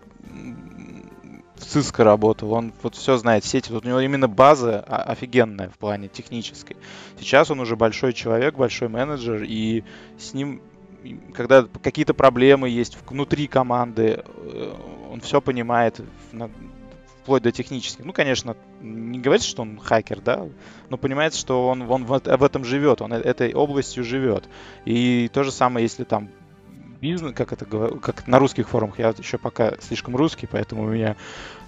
в 1.59 1.63
Cisco 1.63 2.03
работал, 2.03 2.53
он 2.53 2.73
вот 2.81 2.95
все 2.95 3.17
знает, 3.17 3.43
сети, 3.43 3.71
вот 3.71 3.85
у 3.85 3.87
него 3.87 3.99
именно 3.99 4.27
база 4.27 4.79
офигенная 4.79 5.69
в 5.69 5.77
плане 5.77 6.07
технической. 6.07 6.77
Сейчас 7.19 7.51
он 7.51 7.59
уже 7.59 7.75
большой 7.75 8.13
человек, 8.13 8.55
большой 8.55 8.87
менеджер, 8.87 9.43
и 9.43 9.83
с 10.17 10.33
ним, 10.33 10.61
когда 11.33 11.65
какие-то 11.81 12.13
проблемы 12.13 12.69
есть 12.69 12.97
внутри 13.07 13.47
команды, 13.47 14.23
э, 14.25 14.73
он 15.11 15.21
все 15.21 15.41
понимает, 15.41 15.99
вплоть 17.29 17.43
до 17.43 17.51
технических. 17.51 18.03
Ну, 18.05 18.11
конечно, 18.11 18.57
не 18.81 19.19
говорится, 19.19 19.47
что 19.47 19.61
он 19.61 19.79
хакер, 19.79 20.19
да, 20.19 20.47
но 20.89 20.97
понимается, 20.97 21.39
что 21.39 21.67
он, 21.67 21.83
он 21.83 22.05
в, 22.05 22.19
в 22.19 22.43
этом 22.43 22.65
живет, 22.65 23.03
он 23.03 23.13
этой 23.13 23.53
областью 23.53 24.03
живет. 24.03 24.49
И 24.85 25.29
то 25.31 25.43
же 25.43 25.51
самое, 25.51 25.83
если 25.83 26.05
там 26.05 26.29
бизнес, 26.99 27.35
как 27.35 27.53
это 27.53 27.65
как 27.65 28.25
на 28.25 28.39
русских 28.39 28.67
форумах, 28.67 28.97
я 28.97 29.13
еще 29.15 29.37
пока 29.37 29.75
слишком 29.79 30.15
русский, 30.15 30.47
поэтому 30.47 30.85
у 30.85 30.87
меня 30.87 31.17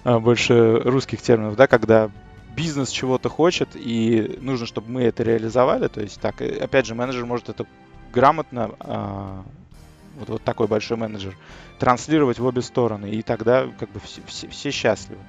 а, 0.02 0.18
больше 0.18 0.80
русских 0.80 1.22
терминов, 1.22 1.54
да, 1.54 1.68
когда 1.68 2.10
бизнес 2.56 2.90
чего-то 2.90 3.28
хочет 3.28 3.68
и 3.76 4.40
нужно, 4.40 4.66
чтобы 4.66 4.90
мы 4.90 5.02
это 5.02 5.22
реализовали, 5.22 5.86
то 5.86 6.00
есть 6.00 6.20
так, 6.20 6.42
опять 6.42 6.86
же, 6.86 6.96
менеджер 6.96 7.24
может 7.24 7.48
это 7.48 7.66
грамотно 8.12 8.72
а, 8.80 9.44
вот, 10.16 10.28
вот 10.28 10.42
такой 10.42 10.66
большой 10.66 10.96
менеджер, 10.96 11.36
транслировать 11.78 12.38
в 12.38 12.46
обе 12.46 12.62
стороны, 12.62 13.10
и 13.10 13.22
тогда 13.22 13.66
как 13.78 13.90
бы 13.90 14.00
все, 14.00 14.20
все, 14.26 14.48
все 14.48 14.70
счастливы. 14.70 15.20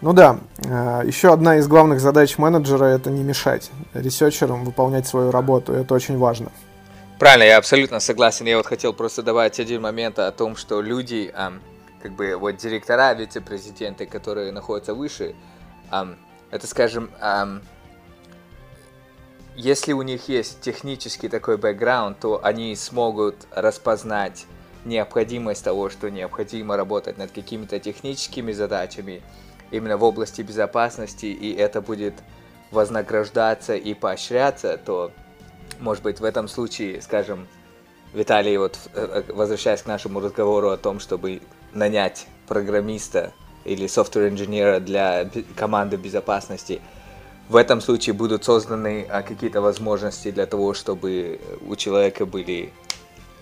Ну 0.00 0.12
да, 0.12 0.40
э, 0.58 1.02
еще 1.06 1.32
одна 1.32 1.58
из 1.58 1.68
главных 1.68 2.00
задач 2.00 2.36
менеджера 2.38 2.86
это 2.86 3.10
не 3.10 3.22
мешать 3.22 3.70
ресерчерам 3.94 4.64
выполнять 4.64 5.06
свою 5.06 5.30
работу, 5.30 5.72
это 5.72 5.94
очень 5.94 6.18
важно. 6.18 6.50
Правильно, 7.18 7.44
я 7.44 7.58
абсолютно 7.58 8.00
согласен. 8.00 8.46
Я 8.46 8.56
вот 8.56 8.66
хотел 8.66 8.92
просто 8.92 9.22
добавить 9.22 9.60
один 9.60 9.80
момент 9.80 10.18
о 10.18 10.32
том, 10.32 10.56
что 10.56 10.82
люди, 10.82 11.32
как 12.02 12.12
бы 12.16 12.34
вот 12.34 12.56
директора, 12.56 13.14
вице-президенты, 13.14 14.06
которые 14.06 14.50
находятся 14.50 14.92
выше, 14.92 15.36
это, 15.88 16.66
скажем, 16.66 17.10
если 19.56 19.92
у 19.92 20.02
них 20.02 20.28
есть 20.28 20.60
технический 20.60 21.28
такой 21.28 21.56
бэкграунд, 21.58 22.18
то 22.20 22.44
они 22.44 22.74
смогут 22.76 23.36
распознать 23.50 24.46
необходимость 24.84 25.64
того, 25.64 25.90
что 25.90 26.10
необходимо 26.10 26.76
работать 26.76 27.18
над 27.18 27.30
какими-то 27.30 27.78
техническими 27.78 28.52
задачами 28.52 29.22
именно 29.70 29.96
в 29.96 30.04
области 30.04 30.42
безопасности, 30.42 31.26
и 31.26 31.54
это 31.54 31.80
будет 31.80 32.14
вознаграждаться 32.70 33.74
и 33.74 33.94
поощряться, 33.94 34.78
то, 34.78 35.12
может 35.78 36.02
быть, 36.02 36.20
в 36.20 36.24
этом 36.24 36.48
случае, 36.48 37.00
скажем, 37.02 37.46
Виталий, 38.12 38.56
вот 38.58 38.78
э, 38.94 39.22
э, 39.28 39.32
возвращаясь 39.32 39.82
к 39.82 39.86
нашему 39.86 40.20
разговору 40.20 40.70
о 40.70 40.76
том, 40.76 41.00
чтобы 41.00 41.40
нанять 41.72 42.26
программиста 42.46 43.32
или 43.64 43.86
software 43.86 44.28
инженера 44.28 44.80
для 44.80 45.30
команды 45.56 45.96
безопасности, 45.96 46.82
в 47.48 47.56
этом 47.56 47.80
случае 47.80 48.14
будут 48.14 48.44
созданы 48.44 49.06
а, 49.08 49.22
какие-то 49.22 49.60
возможности 49.60 50.30
для 50.30 50.46
того, 50.46 50.74
чтобы 50.74 51.40
у 51.66 51.76
человека 51.76 52.26
были 52.26 52.72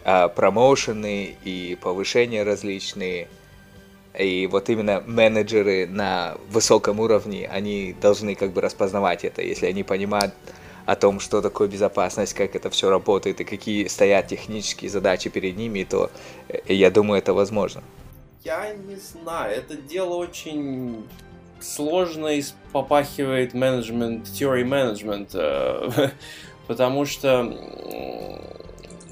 а, 0.05 0.29
промоушены 0.29 1.37
и 1.45 1.79
повышения 1.81 2.43
различные. 2.43 3.29
И 4.19 4.49
вот 4.51 4.69
именно 4.69 5.03
менеджеры 5.07 5.87
на 5.87 6.37
высоком 6.51 6.99
уровне, 6.99 7.49
они 7.49 7.95
должны 8.01 8.35
как 8.35 8.53
бы 8.53 8.61
распознавать 8.61 9.25
это, 9.25 9.43
если 9.43 9.67
они 9.67 9.85
понимают 9.85 10.35
о 10.87 10.97
том, 10.97 11.21
что 11.21 11.41
такое 11.41 11.69
безопасность, 11.69 12.35
как 12.35 12.57
это 12.57 12.71
все 12.71 12.91
работает 12.91 13.41
и 13.41 13.45
какие 13.45 13.87
стоят 13.87 14.27
технические 14.27 14.91
задачи 14.91 15.31
перед 15.31 15.57
ними, 15.57 15.85
то 15.85 16.11
э, 16.49 16.75
я 16.75 16.91
думаю, 16.91 17.19
это 17.19 17.33
возможно. 17.33 17.83
Я 18.43 18.75
не 18.75 18.97
знаю, 18.97 19.55
это 19.55 19.77
дело 19.77 20.15
очень 20.15 21.05
сложно 21.61 22.29
попахивает 22.73 23.55
менеджмент, 23.55 24.25
теории 24.33 24.65
менеджмента, 24.65 26.13
потому 26.67 27.05
что 27.05 27.53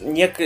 нек... 0.00 0.38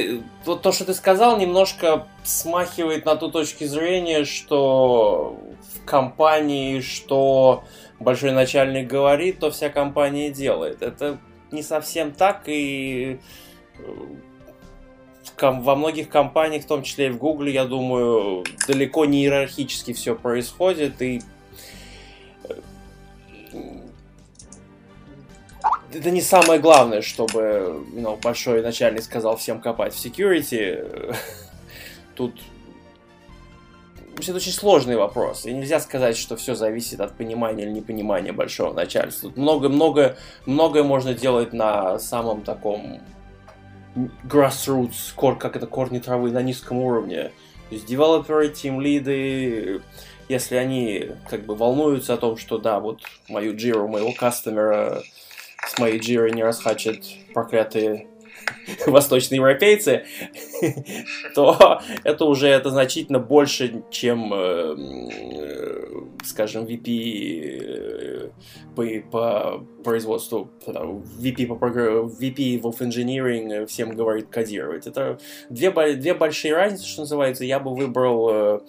то, 0.44 0.56
то, 0.56 0.72
что 0.72 0.84
ты 0.84 0.94
сказал, 0.94 1.38
немножко 1.38 2.06
смахивает 2.24 3.04
на 3.04 3.16
ту 3.16 3.30
точку 3.30 3.66
зрения, 3.66 4.24
что 4.24 5.38
в 5.74 5.84
компании, 5.84 6.80
что 6.80 7.64
большой 8.00 8.32
начальник 8.32 8.88
говорит, 8.88 9.38
то 9.38 9.50
вся 9.50 9.68
компания 9.68 10.30
делает. 10.30 10.82
Это 10.82 11.18
не 11.50 11.62
совсем 11.62 12.12
так, 12.12 12.44
и 12.46 13.20
э, 13.78 13.82
во 15.40 15.76
многих 15.76 16.08
компаниях, 16.08 16.64
в 16.64 16.66
том 16.66 16.82
числе 16.82 17.08
и 17.08 17.10
в 17.10 17.18
Google, 17.18 17.46
я 17.46 17.64
думаю, 17.64 18.44
далеко 18.66 19.04
не 19.04 19.22
иерархически 19.22 19.92
все 19.92 20.14
происходит, 20.14 21.00
и 21.02 21.20
это 25.94 26.10
не 26.10 26.20
самое 26.20 26.60
главное, 26.60 27.02
чтобы 27.02 27.84
you 27.94 28.02
know, 28.02 28.20
большой 28.20 28.62
начальник 28.62 29.02
сказал 29.02 29.36
всем 29.36 29.60
копать 29.60 29.94
в 29.94 30.04
security. 30.04 31.16
Тут 32.14 32.34
это 34.18 34.34
очень 34.34 34.52
сложный 34.52 34.96
вопрос. 34.96 35.46
И 35.46 35.52
нельзя 35.52 35.80
сказать, 35.80 36.16
что 36.16 36.36
все 36.36 36.54
зависит 36.54 37.00
от 37.00 37.16
понимания 37.16 37.64
или 37.64 37.70
непонимания 37.70 38.32
большого 38.32 38.72
начальства. 38.72 39.30
Тут 39.30 39.38
много-много, 39.38 40.16
многое 40.46 40.82
можно 40.82 41.14
делать 41.14 41.52
на 41.52 41.98
самом 41.98 42.42
таком 42.42 43.00
grassroots, 44.24 45.14
кор, 45.14 45.38
как 45.38 45.56
это, 45.56 45.66
корни 45.66 45.98
травы, 45.98 46.30
на 46.30 46.42
низком 46.42 46.78
уровне. 46.78 47.32
То 47.68 47.74
есть 47.74 47.86
девелоперы, 47.86 48.48
тим 48.48 48.80
лиды, 48.80 49.80
если 50.28 50.56
они 50.56 51.10
как 51.28 51.44
бы 51.44 51.54
волнуются 51.54 52.14
о 52.14 52.18
том, 52.18 52.36
что 52.36 52.58
да, 52.58 52.80
вот 52.80 53.00
мою 53.28 53.56
джиру, 53.56 53.88
моего 53.88 54.12
кастомера 54.12 55.02
с 55.66 55.78
моей 55.78 55.98
джирой 55.98 56.32
не 56.32 56.42
расхачат 56.42 56.98
проклятые 57.32 58.08
восточноевропейцы, 58.86 60.04
то 61.34 61.80
это 62.04 62.24
уже 62.24 62.48
это 62.48 62.70
значительно 62.70 63.18
больше, 63.18 63.82
чем, 63.90 64.32
э, 64.32 64.76
э, 65.34 65.86
скажем, 66.24 66.64
VP 66.64 67.60
э, 67.60 68.30
по, 68.74 69.10
по 69.10 69.64
производству, 69.84 70.50
VP, 70.66 71.46
по, 71.46 71.54
VP 71.54 72.60
of 72.62 72.78
Engineering 72.78 73.66
всем 73.66 73.94
говорит 73.94 74.28
кодировать. 74.28 74.86
Это 74.86 75.18
две, 75.48 75.70
две 75.96 76.14
большие 76.14 76.54
разницы, 76.54 76.86
что 76.86 77.02
называется. 77.02 77.44
Я 77.44 77.60
бы 77.60 77.74
выбрал 77.74 78.62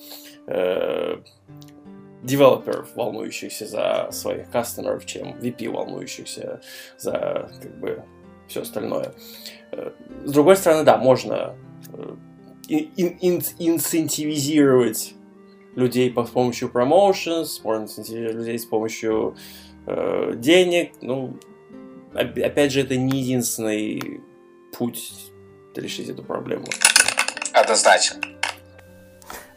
девелоперов, 2.24 2.95
волнующихся 2.95 3.67
за 3.67 4.07
своих 4.11 4.49
кастомеров, 4.49 5.05
чем 5.05 5.38
VP, 5.39 5.69
волнующихся 5.69 6.61
за 6.97 7.51
как 7.61 7.80
бы 7.80 8.03
все 8.47 8.61
остальное. 8.61 9.13
С 10.24 10.32
другой 10.32 10.55
стороны, 10.55 10.84
да, 10.84 10.97
можно 10.97 11.55
э, 11.93 12.15
инцентивизировать 12.69 15.15
людей 15.76 16.13
с 16.15 16.30
помощью 16.30 16.69
promotions, 16.69 17.47
можно 17.63 17.84
инцентивизировать 17.84 18.38
людей 18.38 18.57
с 18.59 18.65
помощью 18.65 19.36
э, 19.88 20.34
денег. 20.36 20.93
Ну, 21.01 21.38
опять 22.13 22.71
же, 22.71 22.82
это 22.82 22.95
не 22.95 23.21
единственный 23.21 24.21
путь 24.78 25.11
решить 25.76 26.09
эту 26.09 26.24
проблему. 26.24 26.67
Однозначно. 27.53 28.19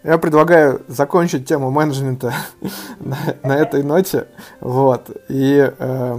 Я 0.02 0.18
предлагаю 0.18 0.82
закончить 0.88 1.46
тему 1.46 1.70
менеджмента 1.70 2.32
на, 3.42 3.56
этой 3.56 3.82
ноте. 3.82 4.28
Вот. 4.60 5.10
И 5.28 5.72
э, 5.78 6.18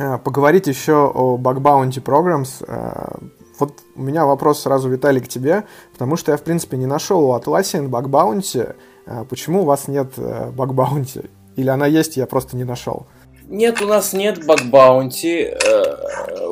Э, 0.00 0.16
поговорить 0.16 0.66
еще 0.66 1.12
о 1.14 1.36
Bug 1.36 1.58
Bounty 1.58 2.02
Programs. 2.02 2.64
Э, 2.66 3.18
вот 3.58 3.80
у 3.94 4.00
меня 4.00 4.24
вопрос 4.24 4.62
сразу, 4.62 4.88
Виталий, 4.88 5.20
к 5.20 5.28
тебе, 5.28 5.64
потому 5.92 6.16
что 6.16 6.32
я, 6.32 6.38
в 6.38 6.42
принципе, 6.42 6.78
не 6.78 6.86
нашел 6.86 7.22
у 7.22 7.36
Atlassian 7.36 7.90
Bug 7.90 8.06
Bounty. 8.06 8.74
Э, 9.06 9.24
почему 9.28 9.62
у 9.62 9.64
вас 9.66 9.88
нет 9.88 10.16
Bug 10.16 10.70
Bounty? 10.70 11.28
Или 11.56 11.68
она 11.68 11.86
есть, 11.86 12.16
я 12.16 12.26
просто 12.26 12.56
не 12.56 12.64
нашел? 12.64 13.06
Нет, 13.46 13.82
у 13.82 13.86
нас 13.86 14.14
нет 14.14 14.38
Bounty. 14.38 15.54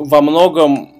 Во 0.00 0.20
многом 0.20 0.97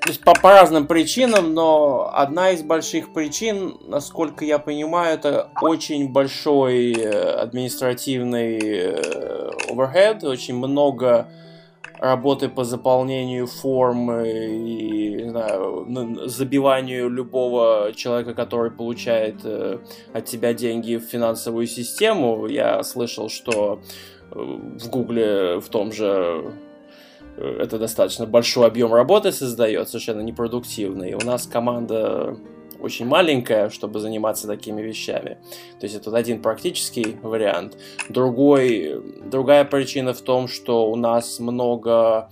то 0.00 0.08
есть 0.08 0.22
по, 0.22 0.32
по 0.32 0.50
разным 0.50 0.86
причинам, 0.86 1.52
но 1.52 2.10
одна 2.12 2.50
из 2.50 2.62
больших 2.62 3.12
причин, 3.12 3.76
насколько 3.86 4.44
я 4.44 4.58
понимаю, 4.58 5.14
это 5.14 5.50
очень 5.60 6.10
большой 6.10 6.92
административный 6.92 8.58
overhead, 9.68 10.26
очень 10.26 10.56
много 10.56 11.28
работы 11.98 12.48
по 12.48 12.64
заполнению 12.64 13.46
форм 13.46 14.10
и 14.20 15.22
не 15.22 15.30
знаю, 15.30 15.86
забиванию 16.26 17.08
любого 17.08 17.92
человека, 17.94 18.34
который 18.34 18.70
получает 18.70 19.36
э, 19.44 19.78
от 20.12 20.24
тебя 20.24 20.52
деньги 20.52 20.96
в 20.96 21.02
финансовую 21.02 21.66
систему. 21.66 22.46
Я 22.46 22.82
слышал, 22.82 23.28
что 23.28 23.80
э, 24.30 24.34
в 24.34 24.88
Гугле 24.90 25.60
в 25.60 25.68
том 25.68 25.92
же 25.92 26.06
э, 26.06 26.50
это 27.36 27.78
достаточно 27.78 28.26
большой 28.26 28.66
объем 28.66 28.92
работы 28.92 29.32
создает, 29.32 29.88
совершенно 29.88 30.20
непродуктивный. 30.20 31.14
У 31.14 31.24
нас 31.24 31.46
команда 31.46 32.36
очень 32.80 33.06
маленькая, 33.06 33.70
чтобы 33.70 34.00
заниматься 34.00 34.46
такими 34.46 34.82
вещами. 34.82 35.38
То 35.80 35.86
есть 35.86 35.96
это 35.96 36.14
один 36.14 36.42
практический 36.42 37.16
вариант. 37.22 37.78
Другой, 38.08 39.00
другая 39.24 39.64
причина 39.64 40.12
в 40.12 40.20
том, 40.20 40.48
что 40.48 40.90
у 40.90 40.96
нас 40.96 41.40
много 41.40 42.30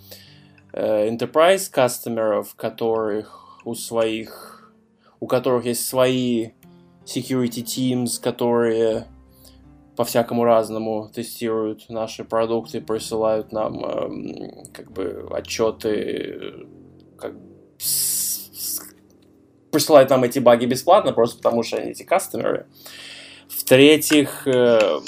э, 0.72 1.08
enterprise 1.08 1.70
кастомеров, 1.70 2.54
которых 2.54 3.60
у 3.64 3.74
своих, 3.74 4.72
у 5.20 5.26
которых 5.26 5.64
есть 5.64 5.86
свои 5.86 6.50
security 7.04 7.64
teams, 7.64 8.20
которые 8.22 9.06
по 9.96 10.04
всякому 10.04 10.44
разному 10.44 11.10
тестируют 11.12 11.88
наши 11.88 12.24
продукты, 12.24 12.80
присылают 12.80 13.52
нам 13.52 13.84
э, 13.84 14.66
как 14.72 14.92
бы 14.92 15.28
отчеты 15.30 16.66
как 17.18 17.34
присылают 19.70 20.10
нам 20.10 20.24
эти 20.24 20.38
баги 20.38 20.66
бесплатно, 20.66 21.12
просто 21.12 21.38
потому 21.38 21.62
что 21.62 21.78
они 21.78 21.90
эти 21.90 22.02
кастомеры. 22.02 22.66
В-третьих, 23.48 24.46
э, 24.46 25.00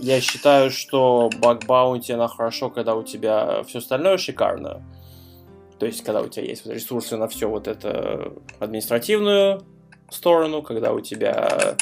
я 0.00 0.20
считаю, 0.20 0.70
что 0.70 1.30
баг 1.40 1.66
баунти, 1.66 2.12
она 2.12 2.28
хорошо, 2.28 2.70
когда 2.70 2.94
у 2.94 3.02
тебя 3.02 3.62
все 3.64 3.78
остальное 3.78 4.18
шикарно. 4.18 4.82
То 5.78 5.86
есть, 5.86 6.02
когда 6.02 6.20
у 6.22 6.28
тебя 6.28 6.44
есть 6.44 6.66
ресурсы 6.66 7.16
на 7.16 7.28
все 7.28 7.48
вот 7.48 7.68
это 7.68 8.32
административную 8.58 9.62
сторону, 10.10 10.62
когда 10.62 10.92
у 10.92 11.00
тебя 11.00 11.76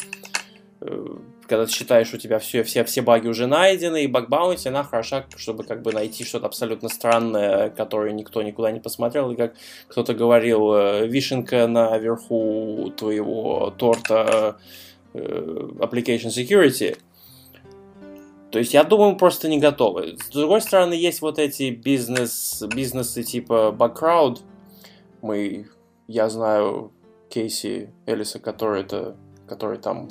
э, 0.83 1.07
когда 1.47 1.67
ты 1.67 1.73
считаешь, 1.73 2.13
у 2.13 2.19
тебя 2.19 2.39
все, 2.39 2.63
все, 2.63 2.85
все 2.85 3.03
баги 3.03 3.29
уже 3.29 3.47
найдены, 3.47 4.05
и 4.05 4.07
баг 4.07 4.29
баунти, 4.29 4.69
она 4.69 4.83
хороша, 4.85 5.27
чтобы 5.37 5.65
как 5.65 5.83
бы 5.83 5.93
найти 5.93 6.25
что-то 6.25 6.47
абсолютно 6.47 6.89
странное, 6.89 7.71
которое 7.71 8.13
никто 8.13 8.43
никуда 8.43 8.71
не 8.71 8.81
посмотрел, 8.81 9.31
и 9.31 9.37
как 9.37 9.55
кто-то 9.89 10.15
говорил, 10.15 10.73
э, 10.75 11.07
вишенка 11.07 11.67
наверху 11.67 12.93
твоего 12.97 13.73
торта 13.77 14.57
э, 15.15 15.19
application 15.79 16.29
security. 16.29 16.97
То 18.51 18.59
есть 18.59 18.75
я 18.75 18.85
думаю, 18.85 19.17
просто 19.17 19.49
не 19.49 19.59
готовы. 19.59 20.17
С 20.19 20.31
другой 20.31 20.61
стороны, 20.61 20.95
есть 20.95 21.21
вот 21.21 21.39
эти 21.39 21.71
бизнес, 21.71 22.63
бизнесы 22.75 23.23
типа 23.23 23.75
Backcrowd. 23.77 24.39
Мы, 25.21 25.67
я 26.07 26.29
знаю 26.29 26.93
Кейси 27.29 27.93
Элиса, 28.07 28.39
который 28.39 28.83
это, 28.83 29.17
который 29.47 29.79
там 29.79 30.09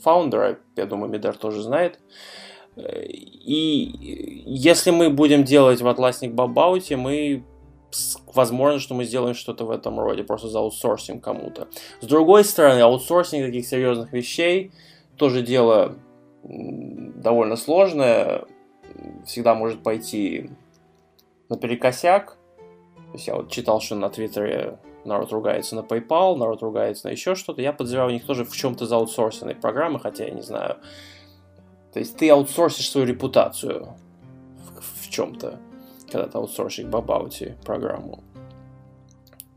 фаундера, 0.00 0.58
я 0.76 0.86
думаю, 0.86 1.10
Мидар 1.10 1.36
тоже 1.36 1.62
знает. 1.62 2.00
И 2.76 4.42
если 4.46 4.90
мы 4.90 5.10
будем 5.10 5.44
делать 5.44 5.80
в 5.80 5.88
Атласник 5.88 6.32
Бабауте, 6.32 6.96
мы 6.96 7.44
возможно, 8.34 8.78
что 8.78 8.94
мы 8.94 9.04
сделаем 9.04 9.34
что-то 9.34 9.64
в 9.64 9.70
этом 9.70 9.98
роде, 9.98 10.22
просто 10.22 10.48
заутсорсим 10.48 11.20
кому-то. 11.20 11.68
С 12.00 12.06
другой 12.06 12.44
стороны, 12.44 12.80
аутсорсинг 12.80 13.46
таких 13.46 13.66
серьезных 13.66 14.12
вещей 14.12 14.72
тоже 15.16 15.42
дело 15.42 15.96
довольно 16.44 17.56
сложное. 17.56 18.44
всегда 19.24 19.54
может 19.54 19.82
пойти 19.82 20.50
наперекосяк. 21.48 22.36
То 22.96 23.12
есть 23.14 23.26
я 23.26 23.36
вот 23.36 23.50
читал, 23.50 23.80
что 23.80 23.94
на 23.94 24.10
Твиттере 24.10 24.78
народ 25.08 25.32
ругается 25.32 25.74
на 25.74 25.80
PayPal, 25.80 26.36
народ 26.36 26.62
ругается 26.62 27.08
на 27.08 27.12
еще 27.12 27.34
что-то. 27.34 27.62
Я 27.62 27.72
подозреваю, 27.72 28.10
у 28.10 28.12
них 28.12 28.24
тоже 28.24 28.44
в 28.44 28.54
чем-то 28.54 28.86
заутсорсенные 28.86 29.56
программы, 29.56 29.98
хотя 29.98 30.24
я 30.24 30.30
не 30.30 30.42
знаю. 30.42 30.76
То 31.92 31.98
есть 31.98 32.16
ты 32.16 32.30
аутсорсишь 32.30 32.90
свою 32.90 33.06
репутацию 33.06 33.94
в, 34.56 35.02
в 35.02 35.10
чем-то, 35.10 35.58
когда 36.10 36.28
ты 36.28 36.38
аутсорсишь 36.38 36.84
Бабаути 36.84 37.56
программу. 37.64 38.22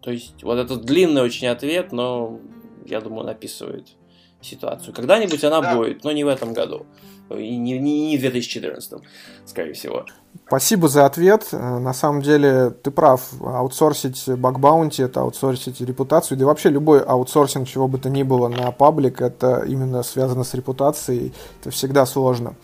То 0.01 0.11
есть 0.11 0.41
вот 0.43 0.57
этот 0.57 0.83
длинный 0.83 1.21
очень 1.21 1.47
ответ, 1.47 1.91
но 1.91 2.39
я 2.85 3.01
думаю, 3.01 3.25
написывает 3.25 3.89
ситуацию. 4.41 4.93
Когда-нибудь 4.93 5.43
она 5.43 5.61
да. 5.61 5.75
будет, 5.75 6.03
но 6.03 6.11
не 6.11 6.23
в 6.23 6.27
этом 6.27 6.53
году. 6.53 6.87
И 7.29 7.55
не, 7.57 7.77
не, 7.77 8.07
не 8.07 8.17
в 8.17 8.21
2014, 8.21 9.01
скорее 9.45 9.73
всего. 9.73 10.05
Спасибо 10.47 10.87
за 10.87 11.05
ответ. 11.05 11.47
Э, 11.51 11.79
на 11.79 11.93
самом 11.93 12.21
деле, 12.21 12.71
ты 12.71 12.91
прав. 12.91 13.21
Аутсорсить 13.41 14.27
баг-баунти– 14.27 15.01
это 15.03 15.21
аутсорсить 15.21 15.79
репутацию. 15.81 16.37
Да 16.37 16.43
и 16.43 16.45
вообще 16.45 16.69
любой 16.69 17.01
аутсорсинг, 17.01 17.67
чего 17.67 17.87
бы 17.87 17.97
то 17.97 18.09
ни 18.09 18.23
было 18.23 18.47
на 18.47 18.71
паблик, 18.71 19.21
это 19.21 19.63
именно 19.65 20.03
связано 20.03 20.43
с 20.43 20.53
репутацией. 20.53 21.33
Это 21.61 21.71
всегда 21.71 22.05
сложно. 22.05 22.55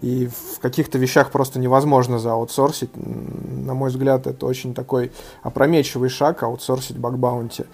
И 0.00 0.28
в 0.28 0.60
каких-то 0.60 0.98
вещах 0.98 1.30
просто 1.30 1.58
невозможно 1.58 2.18
зааутсорсить. 2.18 2.90
На 2.94 3.74
мой 3.74 3.90
взгляд, 3.90 4.26
это 4.26 4.46
очень 4.46 4.74
такой 4.74 5.12
опрометчивый 5.42 6.08
шаг 6.08 6.42
аутсорсить 6.42 6.96
баг-баунти. 6.96 7.62
А, 7.62 7.66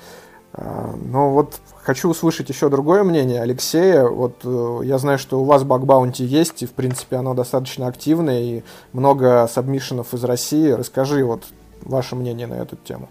но 0.53 1.31
вот 1.31 1.61
хочу 1.83 2.09
услышать 2.09 2.49
еще 2.49 2.69
другое 2.69 3.05
мнение 3.05 3.43
Алексея. 3.43 4.05
Вот 4.05 4.41
э, 4.45 4.81
я 4.85 4.99
знаю, 4.99 5.19
что 5.19 5.41
у 5.41 5.45
вас 5.45 5.63
баг-баунти 5.63 6.25
есть, 6.25 6.63
и 6.63 6.67
в 6.67 6.73
принципе 6.73 7.17
оно 7.17 7.35
достаточно 7.35 7.87
активное, 7.87 8.41
и 8.41 8.63
много 8.93 9.47
сабмишенов 9.47 10.15
из 10.15 10.25
России. 10.25 10.71
Расскажи 10.71 11.25
вот 11.25 11.45
ваше 11.83 12.17
мнение 12.17 12.47
на 12.47 12.55
эту 12.55 12.77
тему. 12.77 13.09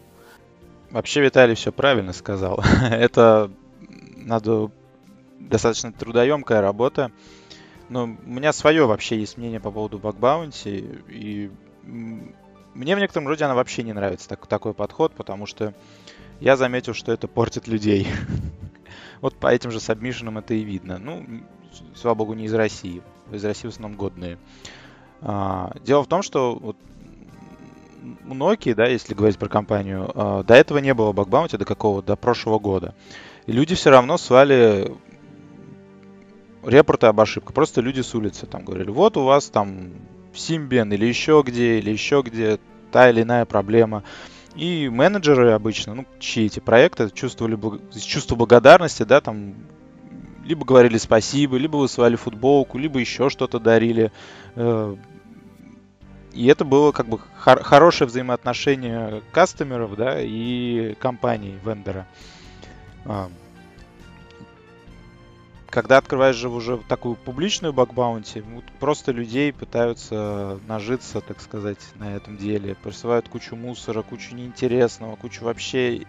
Вообще 0.89 1.21
Виталий 1.21 1.55
все 1.55 1.71
правильно 1.71 2.13
сказал. 2.13 2.63
Это 2.91 3.51
надо 4.15 4.71
достаточно 5.39 5.91
трудоемкая 5.91 6.61
работа. 6.61 7.11
Но 7.89 8.03
у 8.03 8.07
меня 8.07 8.51
свое 8.51 8.85
вообще 8.85 9.19
есть 9.19 9.37
мнение 9.37 9.59
по 9.59 9.71
поводу 9.71 9.97
баг-баунти, 9.97 11.01
и 11.07 11.49
мне 11.83 12.95
в 12.95 12.99
некотором 12.99 13.27
роде 13.27 13.45
она 13.45 13.55
вообще 13.55 13.83
не 13.83 13.93
нравится, 13.93 14.27
так, 14.27 14.45
такой 14.47 14.73
подход, 14.73 15.13
потому 15.13 15.45
что 15.45 15.73
я 16.39 16.55
заметил, 16.55 16.93
что 16.93 17.11
это 17.11 17.27
портит 17.27 17.67
людей. 17.67 18.07
вот 19.21 19.35
по 19.35 19.47
этим 19.47 19.71
же 19.71 19.79
сабмишинам 19.79 20.37
это 20.37 20.53
и 20.53 20.63
видно. 20.63 20.97
Ну, 20.97 21.25
слава 21.95 22.15
богу, 22.15 22.33
не 22.33 22.45
из 22.45 22.53
России. 22.53 23.01
Из 23.31 23.43
России 23.43 23.67
в 23.67 23.71
основном 23.71 23.97
годные. 23.97 24.37
А, 25.21 25.71
дело 25.83 26.03
в 26.03 26.07
том, 26.07 26.21
что 26.21 26.55
вот 26.55 26.77
Nokia, 28.25 28.75
да, 28.75 28.87
если 28.87 29.13
говорить 29.13 29.37
про 29.37 29.49
компанию, 29.49 30.11
а, 30.13 30.43
до 30.43 30.53
этого 30.53 30.77
не 30.77 30.93
было 30.93 31.11
багбаунти 31.11 31.57
до 31.57 31.65
какого 31.65 32.01
до 32.01 32.15
прошлого 32.15 32.59
года. 32.59 32.95
И 33.45 33.51
люди 33.51 33.75
все 33.75 33.89
равно 33.89 34.17
свали 34.17 34.91
репорты 36.63 37.07
об 37.07 37.19
ошибках. 37.19 37.53
Просто 37.53 37.81
люди 37.81 38.01
с 38.01 38.13
улицы 38.13 38.45
там 38.45 38.63
говорили, 38.63 38.91
вот 38.91 39.17
у 39.17 39.23
вас 39.23 39.49
там 39.49 39.91
Симбен 40.33 40.91
или 40.93 41.05
еще 41.05 41.43
где, 41.45 41.79
или 41.79 41.89
еще 41.89 42.21
где 42.23 42.59
та 42.91 43.09
или 43.09 43.23
иная 43.23 43.45
проблема. 43.45 44.03
И 44.57 44.89
менеджеры 44.89 45.51
обычно, 45.51 45.93
ну, 45.93 46.05
чьи 46.19 46.47
эти 46.47 46.59
проекты, 46.59 47.11
чувствовали 47.11 47.57
чувство 47.99 48.35
благодарности, 48.35 49.03
да, 49.03 49.21
там, 49.21 49.53
либо 50.43 50.65
говорили 50.65 50.97
спасибо, 50.97 51.57
либо 51.57 51.77
высылали 51.77 52.15
футболку, 52.15 52.79
либо 52.79 52.99
еще 52.99 53.29
что-то 53.29 53.59
дарили. 53.59 54.11
Э, 54.55 54.95
и 56.33 56.47
это 56.47 56.65
было 56.65 56.91
как 56.91 57.07
бы 57.07 57.19
хор- 57.37 57.61
хорошее 57.61 58.07
взаимоотношение 58.07 59.21
кастомеров, 59.31 59.95
да, 59.95 60.19
и 60.19 60.95
компании, 60.99 61.59
вендора. 61.63 62.07
Когда 65.69 65.97
открываешь 65.97 66.35
же 66.35 66.49
уже 66.49 66.77
такую 66.87 67.15
публичную 67.15 67.73
бакбаунти, 67.73 68.41
вот 68.41 68.63
просто 68.79 69.11
людей 69.11 69.51
пытаются 69.51 70.59
нажиться, 70.67 71.19
так 71.21 71.41
сказать, 71.41 71.79
на 71.95 72.15
этом 72.15 72.37
деле. 72.37 72.75
Присылают 72.75 73.27
кучу 73.27 73.55
мусора, 73.55 74.01
кучу 74.01 74.33
неинтересного, 74.33 75.17
кучу 75.17 75.43
вообще 75.43 76.05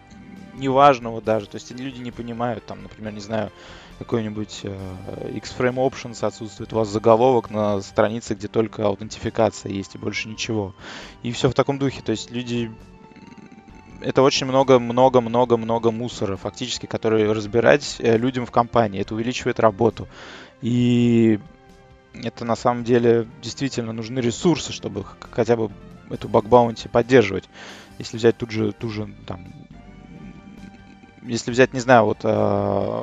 неважного 0.55 1.21
даже. 1.21 1.47
То 1.47 1.57
есть 1.57 1.71
люди 1.73 2.01
не 2.01 2.11
понимают, 2.11 2.65
там, 2.67 2.83
например, 2.83 3.13
не 3.13 3.21
знаю, 3.21 3.51
какой-нибудь 3.99 4.61
э, 4.63 5.33
X-Frame 5.37 5.75
Options 5.75 6.25
отсутствует, 6.25 6.73
у 6.73 6.77
вас 6.77 6.89
заголовок 6.89 7.51
на 7.51 7.81
странице, 7.81 8.35
где 8.35 8.47
только 8.47 8.87
аутентификация 8.87 9.73
есть 9.73 9.97
и 9.97 9.99
больше 9.99 10.29
ничего. 10.29 10.75
И 11.23 11.33
все 11.33 11.49
в 11.49 11.55
таком 11.55 11.79
духе. 11.79 12.01
То 12.03 12.13
есть 12.13 12.31
люди 12.31 12.71
это 14.01 14.23
очень 14.23 14.47
много-много-много-много 14.47 15.91
мусора, 15.91 16.37
фактически, 16.37 16.87
который 16.87 17.31
разбирать 17.33 17.97
э, 17.99 18.17
людям 18.17 18.47
в 18.47 18.51
компании. 18.51 19.01
Это 19.01 19.15
увеличивает 19.15 19.61
работу. 19.61 20.09
И 20.63 21.41
это 22.15 22.45
на 22.45 22.57
самом 22.57 22.85
деле 22.85 23.27
действительно 23.43 23.93
нужны 23.93 24.21
ресурсы, 24.21 24.73
чтобы 24.73 25.05
хотя 25.31 25.57
бы 25.57 25.71
эту 26.11 26.29
баг-баунти 26.29 26.89
поддерживать. 26.89 27.49
Если 27.99 28.17
взять 28.17 28.37
тут 28.37 28.51
же, 28.51 28.73
ту 28.73 28.89
же 28.89 29.13
там, 29.27 29.41
если 31.23 31.51
взять, 31.51 31.73
не 31.73 31.81
знаю, 31.81 32.05
вот 32.05 32.19
э, 32.23 33.03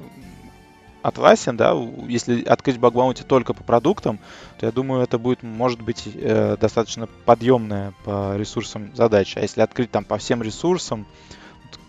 Atlassian, 1.05 1.53
да, 1.53 1.73
если 2.07 2.43
открыть 2.43 2.79
баг-баунти 2.79 3.23
только 3.23 3.53
по 3.53 3.63
продуктам, 3.63 4.19
то 4.59 4.65
я 4.65 4.71
думаю, 4.71 5.03
это 5.03 5.19
будет, 5.19 5.43
может 5.43 5.81
быть, 5.81 6.07
э, 6.13 6.57
достаточно 6.59 7.07
подъемная 7.25 7.93
по 8.03 8.35
ресурсам 8.35 8.95
задача. 8.95 9.39
А 9.39 9.43
если 9.43 9.61
открыть 9.61 9.91
там 9.91 10.03
по 10.03 10.17
всем 10.17 10.41
ресурсам, 10.41 11.05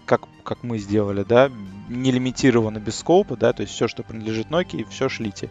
как, 0.04 0.22
как 0.44 0.62
мы 0.62 0.78
сделали, 0.78 1.24
да, 1.24 1.50
не 1.88 2.12
лимитированно 2.12 2.78
без 2.78 2.96
скопа, 2.98 3.36
да, 3.36 3.52
то 3.52 3.62
есть 3.62 3.72
все, 3.74 3.88
что 3.88 4.02
принадлежит 4.02 4.48
Nokia, 4.48 4.86
все 4.88 5.08
шлите, 5.08 5.50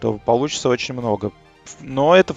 то 0.00 0.18
получится 0.18 0.68
очень 0.68 0.94
много. 0.94 1.32
Но 1.80 2.14
это, 2.14 2.36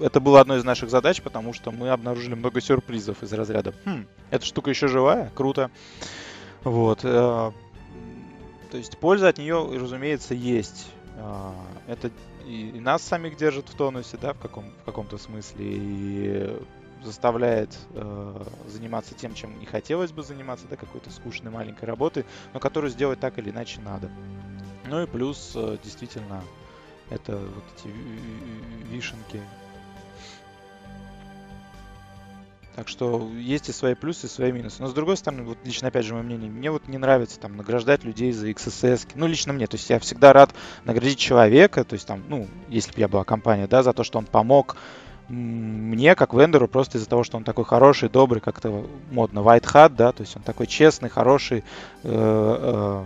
это 0.00 0.20
было 0.20 0.40
одной 0.40 0.58
из 0.58 0.64
наших 0.64 0.90
задач, 0.90 1.20
потому 1.22 1.52
что 1.52 1.70
мы 1.70 1.88
обнаружили 1.88 2.34
много 2.34 2.60
сюрпризов 2.60 3.22
из 3.22 3.32
разряда. 3.32 3.74
Хм, 3.84 4.06
эта 4.30 4.44
штука 4.44 4.70
еще 4.70 4.88
живая, 4.88 5.32
круто. 5.34 5.70
Вот. 6.62 7.00
То 8.72 8.78
есть 8.78 8.96
польза 8.96 9.28
от 9.28 9.36
нее, 9.36 9.68
разумеется, 9.78 10.32
есть. 10.32 10.90
А, 11.18 11.54
это 11.86 12.10
и 12.46 12.80
нас 12.80 13.02
самих 13.02 13.36
держит 13.36 13.68
в 13.68 13.74
тонусе, 13.74 14.16
да, 14.16 14.32
в, 14.32 14.38
каком, 14.38 14.64
в 14.80 14.84
каком-то 14.86 15.18
смысле, 15.18 15.56
и 15.60 16.56
заставляет 17.04 17.76
э, 17.90 18.44
заниматься 18.68 19.14
тем, 19.14 19.34
чем 19.34 19.58
не 19.60 19.66
хотелось 19.66 20.10
бы 20.12 20.22
заниматься, 20.22 20.66
да, 20.70 20.76
какой-то 20.76 21.10
скучной 21.10 21.50
маленькой 21.50 21.84
работы, 21.84 22.24
но 22.54 22.60
которую 22.60 22.90
сделать 22.90 23.20
так 23.20 23.38
или 23.38 23.50
иначе 23.50 23.78
надо. 23.82 24.10
Ну 24.86 25.02
и 25.02 25.06
плюс, 25.06 25.52
э, 25.54 25.76
действительно, 25.84 26.42
это 27.10 27.36
вот 27.36 27.64
эти 27.76 27.92
вишенки 28.90 29.42
так 32.74 32.88
что 32.88 33.30
есть 33.36 33.68
и 33.68 33.72
свои 33.72 33.94
плюсы, 33.94 34.26
и 34.26 34.30
свои 34.30 34.52
минусы. 34.52 34.80
Но 34.80 34.88
с 34.88 34.94
другой 34.94 35.16
стороны, 35.16 35.42
вот 35.42 35.58
лично 35.64 35.88
опять 35.88 36.06
же 36.06 36.14
мое 36.14 36.22
мнение, 36.22 36.50
мне 36.50 36.70
вот 36.70 36.88
не 36.88 36.98
нравится 36.98 37.38
там 37.38 37.56
награждать 37.56 38.04
людей 38.04 38.32
за 38.32 38.48
XSS. 38.48 39.08
Ну, 39.14 39.26
лично 39.26 39.52
мне. 39.52 39.66
То 39.66 39.76
есть 39.76 39.90
я 39.90 39.98
всегда 39.98 40.32
рад 40.32 40.54
наградить 40.84 41.18
человека, 41.18 41.84
то 41.84 41.94
есть 41.94 42.06
там, 42.06 42.22
ну, 42.28 42.48
если 42.68 42.92
бы 42.92 43.00
я 43.00 43.08
была 43.08 43.24
компания, 43.24 43.66
да, 43.66 43.82
за 43.82 43.92
то, 43.92 44.04
что 44.04 44.18
он 44.18 44.26
помог 44.26 44.76
мне, 45.28 46.14
как 46.14 46.34
вендору, 46.34 46.68
просто 46.68 46.98
из-за 46.98 47.08
того, 47.08 47.24
что 47.24 47.36
он 47.36 47.44
такой 47.44 47.64
хороший, 47.64 48.08
добрый, 48.08 48.40
как-то 48.40 48.86
модно, 49.10 49.38
white 49.38 49.64
hat, 49.64 49.94
да, 49.96 50.12
то 50.12 50.22
есть 50.22 50.36
он 50.36 50.42
такой 50.42 50.66
честный, 50.66 51.08
хороший, 51.08 51.64
э, 52.02 52.04
э, 52.04 53.04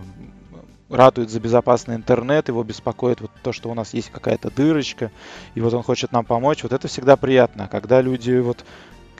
радует 0.89 1.29
за 1.29 1.39
безопасный 1.39 1.95
интернет, 1.95 2.47
его 2.47 2.63
беспокоит 2.63 3.21
вот 3.21 3.31
то, 3.43 3.51
что 3.51 3.69
у 3.69 3.73
нас 3.73 3.93
есть 3.93 4.09
какая-то 4.09 4.49
дырочка, 4.49 5.11
и 5.55 5.61
вот 5.61 5.73
он 5.73 5.83
хочет 5.83 6.11
нам 6.11 6.25
помочь, 6.25 6.63
вот 6.63 6.73
это 6.73 6.87
всегда 6.87 7.17
приятно. 7.17 7.65
А 7.65 7.67
когда 7.67 8.01
люди 8.01 8.37
вот 8.39 8.65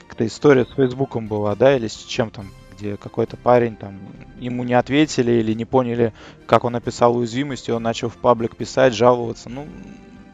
как-то 0.08 0.26
история 0.26 0.66
с 0.66 0.74
Фейсбуком 0.74 1.28
была, 1.28 1.56
да, 1.56 1.76
или 1.76 1.88
с 1.88 2.04
чем 2.06 2.32
там, 2.32 2.52
где 2.76 2.98
какой-то 2.98 3.38
парень 3.38 3.76
там 3.76 4.00
ему 4.40 4.64
не 4.64 4.74
ответили 4.74 5.32
или 5.32 5.54
не 5.54 5.66
поняли, 5.66 6.14
как 6.46 6.64
он 6.64 6.74
написал 6.74 7.18
уязвимость, 7.18 7.70
и 7.70 7.72
он 7.72 7.84
начал 7.84 8.10
в 8.10 8.18
паблик 8.18 8.56
писать, 8.56 8.94
жаловаться. 8.94 9.50
Ну, 9.50 9.68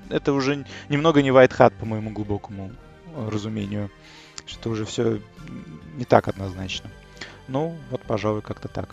это 0.09 0.33
уже 0.33 0.65
немного 0.89 1.21
не 1.21 1.29
white 1.29 1.57
hat, 1.57 1.73
по 1.79 1.85
моему 1.85 2.11
глубокому 2.11 2.71
разумению, 3.27 3.89
что 4.45 4.69
уже 4.69 4.85
все 4.85 5.19
не 5.95 6.05
так 6.05 6.27
однозначно. 6.27 6.89
Ну, 7.47 7.75
вот, 7.91 8.01
пожалуй, 8.01 8.41
как-то 8.41 8.67
так. 8.67 8.89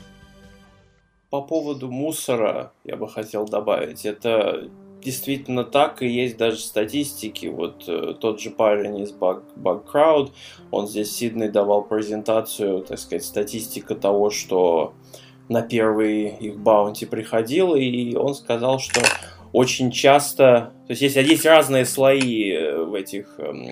По 1.30 1.42
поводу 1.42 1.90
мусора 1.90 2.72
я 2.84 2.96
бы 2.96 3.08
хотел 3.08 3.46
добавить. 3.46 4.04
Это 4.04 4.68
действительно 5.02 5.64
так 5.64 6.02
и 6.02 6.08
есть 6.08 6.36
даже 6.36 6.58
статистики. 6.58 7.46
Вот 7.46 7.84
э, 7.88 8.14
тот 8.20 8.40
же 8.40 8.50
парень 8.50 8.98
из 9.00 9.12
Bug, 9.12 9.42
Bug 9.56 9.84
Crowd, 9.90 10.30
он 10.70 10.86
здесь 10.86 11.08
в 11.08 11.20
Сиднey 11.20 11.48
давал 11.48 11.82
презентацию, 11.84 12.82
так 12.82 12.98
сказать, 12.98 13.24
статистика 13.24 13.94
того, 13.94 14.30
что 14.30 14.94
на 15.48 15.62
первый 15.62 16.28
их 16.28 16.58
баунти 16.58 17.06
приходил, 17.06 17.74
и 17.74 18.14
он 18.14 18.34
сказал, 18.34 18.78
что 18.78 19.00
очень 19.52 19.90
часто, 19.90 20.72
то 20.86 20.90
есть 20.90 21.02
есть, 21.02 21.16
есть 21.16 21.44
разные 21.44 21.84
слои 21.84 22.52
э, 22.52 22.84
в 22.84 22.94
этих 22.94 23.34
эм, 23.38 23.68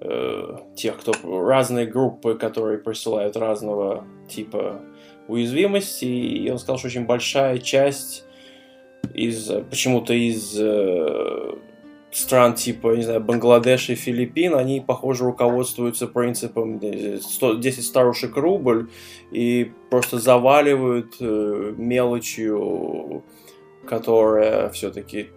э, 0.00 0.56
тех, 0.76 0.98
кто 0.98 1.12
разные 1.42 1.86
группы, 1.86 2.34
которые 2.34 2.78
присылают 2.78 3.36
разного 3.36 4.04
типа 4.28 4.80
уязвимости, 5.26 6.06
и 6.06 6.50
он 6.50 6.58
сказал, 6.58 6.78
что 6.78 6.88
очень 6.88 7.04
большая 7.04 7.58
часть 7.58 8.24
из 9.14 9.50
почему-то 9.70 10.12
из 10.12 10.56
э, 10.58 11.54
стран 12.10 12.54
типа, 12.54 12.96
не 12.96 13.02
знаю, 13.02 13.20
Бангладеш 13.20 13.90
и 13.90 13.94
Филиппин, 13.94 14.54
они, 14.54 14.80
похоже, 14.80 15.24
руководствуются 15.24 16.06
принципом 16.06 16.78
10 16.78 17.84
старушек 17.84 18.36
рубль 18.36 18.90
и 19.30 19.72
просто 19.90 20.18
заваливают 20.18 21.16
э, 21.20 21.74
мелочью, 21.76 23.24
которая 23.86 24.70
все-таки 24.70 25.28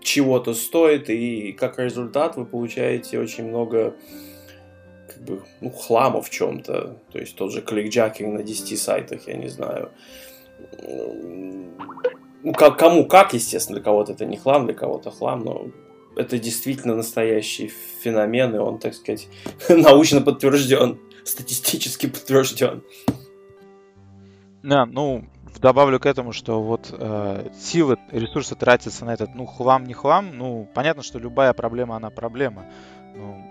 чего-то 0.00 0.54
стоит, 0.54 1.10
и 1.10 1.52
как 1.52 1.78
результат 1.78 2.36
вы 2.36 2.46
получаете 2.46 3.18
очень 3.18 3.48
много 3.48 3.96
как 5.08 5.22
бы, 5.24 5.42
ну, 5.60 5.70
хлама 5.70 6.22
в 6.22 6.30
чем-то. 6.30 7.02
То 7.10 7.18
есть 7.18 7.36
тот 7.36 7.52
же 7.52 7.60
кликджакинг 7.60 8.38
на 8.38 8.42
10 8.42 8.78
сайтах, 8.78 9.26
я 9.26 9.34
не 9.34 9.48
знаю. 9.48 9.90
Ну, 12.46 12.52
как, 12.52 12.78
кому 12.78 13.04
как, 13.06 13.34
естественно, 13.34 13.74
для 13.74 13.84
кого-то 13.84 14.12
это 14.12 14.24
не 14.24 14.36
хлам, 14.36 14.66
для 14.66 14.74
кого-то 14.74 15.10
хлам, 15.10 15.40
но 15.40 15.66
это 16.14 16.38
действительно 16.38 16.94
настоящий 16.94 17.72
феномен, 18.00 18.54
и 18.54 18.58
он, 18.58 18.78
так 18.78 18.94
сказать, 18.94 19.26
научно 19.68 20.20
подтвержден, 20.20 20.96
статистически 21.24 22.06
подтвержден. 22.06 22.84
Да, 24.62 24.86
ну, 24.86 25.24
добавлю 25.60 25.98
к 25.98 26.06
этому, 26.06 26.32
что 26.32 26.62
вот 26.62 26.94
э, 26.96 27.48
силы, 27.58 27.96
ресурсы 28.12 28.54
тратятся 28.54 29.04
на 29.04 29.14
этот, 29.14 29.34
ну, 29.34 29.44
хлам, 29.44 29.84
не 29.84 29.94
хлам, 29.94 30.30
ну, 30.38 30.68
понятно, 30.72 31.02
что 31.02 31.18
любая 31.18 31.52
проблема, 31.52 31.96
она 31.96 32.10
проблема. 32.10 32.66
Ну, 33.16 33.44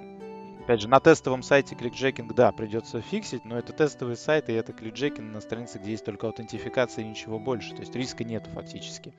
опять 0.65 0.81
же, 0.81 0.87
на 0.87 0.99
тестовом 0.99 1.43
сайте 1.43 1.75
кликджекинг, 1.75 2.33
да, 2.33 2.51
придется 2.51 2.99
фиксить, 2.99 3.45
но 3.45 3.57
это 3.57 3.71
тестовый 3.71 4.17
сайт, 4.17 4.49
и 4.49 4.53
это 4.53 4.73
кликджекинг 4.73 5.31
на 5.31 5.39
странице, 5.39 5.77
где 5.77 5.91
есть 5.91 6.03
только 6.03 6.25
аутентификация 6.25 7.05
и 7.05 7.07
ничего 7.07 7.37
больше, 7.37 7.75
то 7.75 7.81
есть 7.81 7.95
риска 7.95 8.23
нет 8.23 8.47
фактически. 8.47 9.13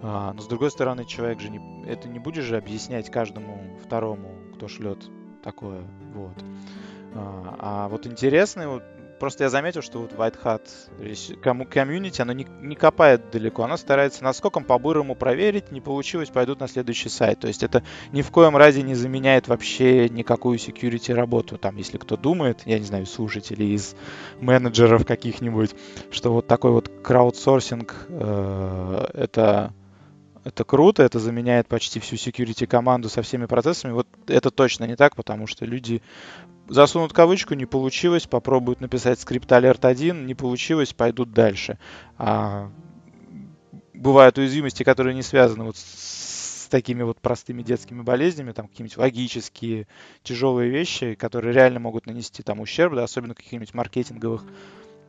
А, 0.00 0.32
но 0.32 0.40
с 0.40 0.46
другой 0.46 0.70
стороны, 0.70 1.04
человек 1.04 1.40
же 1.40 1.50
не, 1.50 1.60
это 1.88 2.08
не 2.08 2.20
будешь 2.20 2.44
же 2.44 2.56
объяснять 2.56 3.10
каждому 3.10 3.78
второму, 3.82 4.32
кто 4.54 4.68
шлет 4.68 4.98
такое, 5.42 5.82
вот. 6.14 6.36
А, 7.14 7.56
а 7.58 7.88
вот 7.88 8.06
интересный, 8.06 8.80
просто 9.20 9.44
я 9.44 9.50
заметил, 9.50 9.82
что 9.82 10.00
вот 10.00 10.12
White 10.12 10.42
Hat 10.42 11.66
комьюнити, 11.66 12.22
оно 12.22 12.32
не, 12.32 12.46
не 12.60 12.74
копает 12.74 13.30
далеко, 13.30 13.62
оно 13.62 13.76
старается 13.76 14.24
наскоком 14.24 14.64
по-бырому 14.64 15.14
проверить, 15.14 15.70
не 15.70 15.80
получилось, 15.80 16.30
пойдут 16.30 16.58
на 16.58 16.66
следующий 16.66 17.10
сайт. 17.10 17.38
То 17.38 17.46
есть 17.46 17.62
это 17.62 17.84
ни 18.10 18.22
в 18.22 18.30
коем 18.30 18.56
разе 18.56 18.82
не 18.82 18.94
заменяет 18.94 19.46
вообще 19.46 20.08
никакую 20.08 20.58
security 20.58 21.14
работу. 21.14 21.58
Там, 21.58 21.76
если 21.76 21.98
кто 21.98 22.16
думает, 22.16 22.62
я 22.64 22.78
не 22.78 22.84
знаю, 22.84 23.06
слушатели 23.06 23.64
из 23.64 23.94
менеджеров 24.40 25.06
каких-нибудь, 25.06 25.74
что 26.10 26.32
вот 26.32 26.46
такой 26.48 26.72
вот 26.72 26.90
краудсорсинг 27.02 28.06
э, 28.08 29.06
это 29.14 29.72
это 30.44 30.64
круто, 30.64 31.02
это 31.02 31.18
заменяет 31.18 31.68
почти 31.68 32.00
всю 32.00 32.16
security 32.16 32.66
команду 32.66 33.08
со 33.08 33.22
всеми 33.22 33.46
процессами. 33.46 33.92
Вот 33.92 34.08
это 34.26 34.50
точно 34.50 34.84
не 34.84 34.96
так, 34.96 35.14
потому 35.14 35.46
что 35.46 35.66
люди 35.66 36.02
засунут 36.70 37.12
кавычку, 37.12 37.54
не 37.54 37.66
получилось, 37.66 38.26
попробуют 38.26 38.80
написать 38.80 39.20
скрипт 39.20 39.50
alert 39.50 39.86
1, 39.86 40.26
не 40.26 40.34
получилось, 40.34 40.92
пойдут 40.92 41.32
дальше. 41.32 41.78
А 42.16 42.70
бывают 43.92 44.38
уязвимости, 44.38 44.82
которые 44.82 45.14
не 45.14 45.22
связаны 45.22 45.64
вот 45.64 45.76
с 45.76 46.68
такими 46.70 47.02
вот 47.02 47.20
простыми 47.20 47.62
детскими 47.62 48.02
болезнями, 48.02 48.52
там 48.52 48.68
какие-нибудь 48.68 48.96
логические 48.96 49.88
тяжелые 50.22 50.70
вещи, 50.70 51.14
которые 51.14 51.52
реально 51.52 51.80
могут 51.80 52.06
нанести 52.06 52.42
там 52.42 52.60
ущерб, 52.60 52.94
да, 52.94 53.04
особенно 53.04 53.34
каких-нибудь 53.34 53.74
маркетинговых 53.74 54.44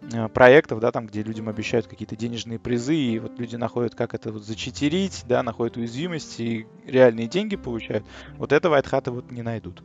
Э, 0.01 0.27
проектов, 0.29 0.79
да, 0.79 0.91
там, 0.91 1.05
где 1.05 1.21
людям 1.21 1.47
обещают 1.47 1.85
какие-то 1.85 2.15
денежные 2.15 2.57
призы, 2.57 2.95
и 2.95 3.19
вот 3.19 3.37
люди 3.39 3.55
находят, 3.55 3.93
как 3.93 4.15
это 4.15 4.31
вот 4.31 4.43
зачитерить, 4.43 5.23
да, 5.27 5.43
находят 5.43 5.77
уязвимости 5.77 6.41
и 6.41 6.67
реальные 6.87 7.27
деньги 7.27 7.55
получают, 7.55 8.03
вот 8.37 8.51
этого 8.51 8.79
White 8.79 9.11
вот 9.11 9.31
не 9.31 9.43
найдут. 9.43 9.83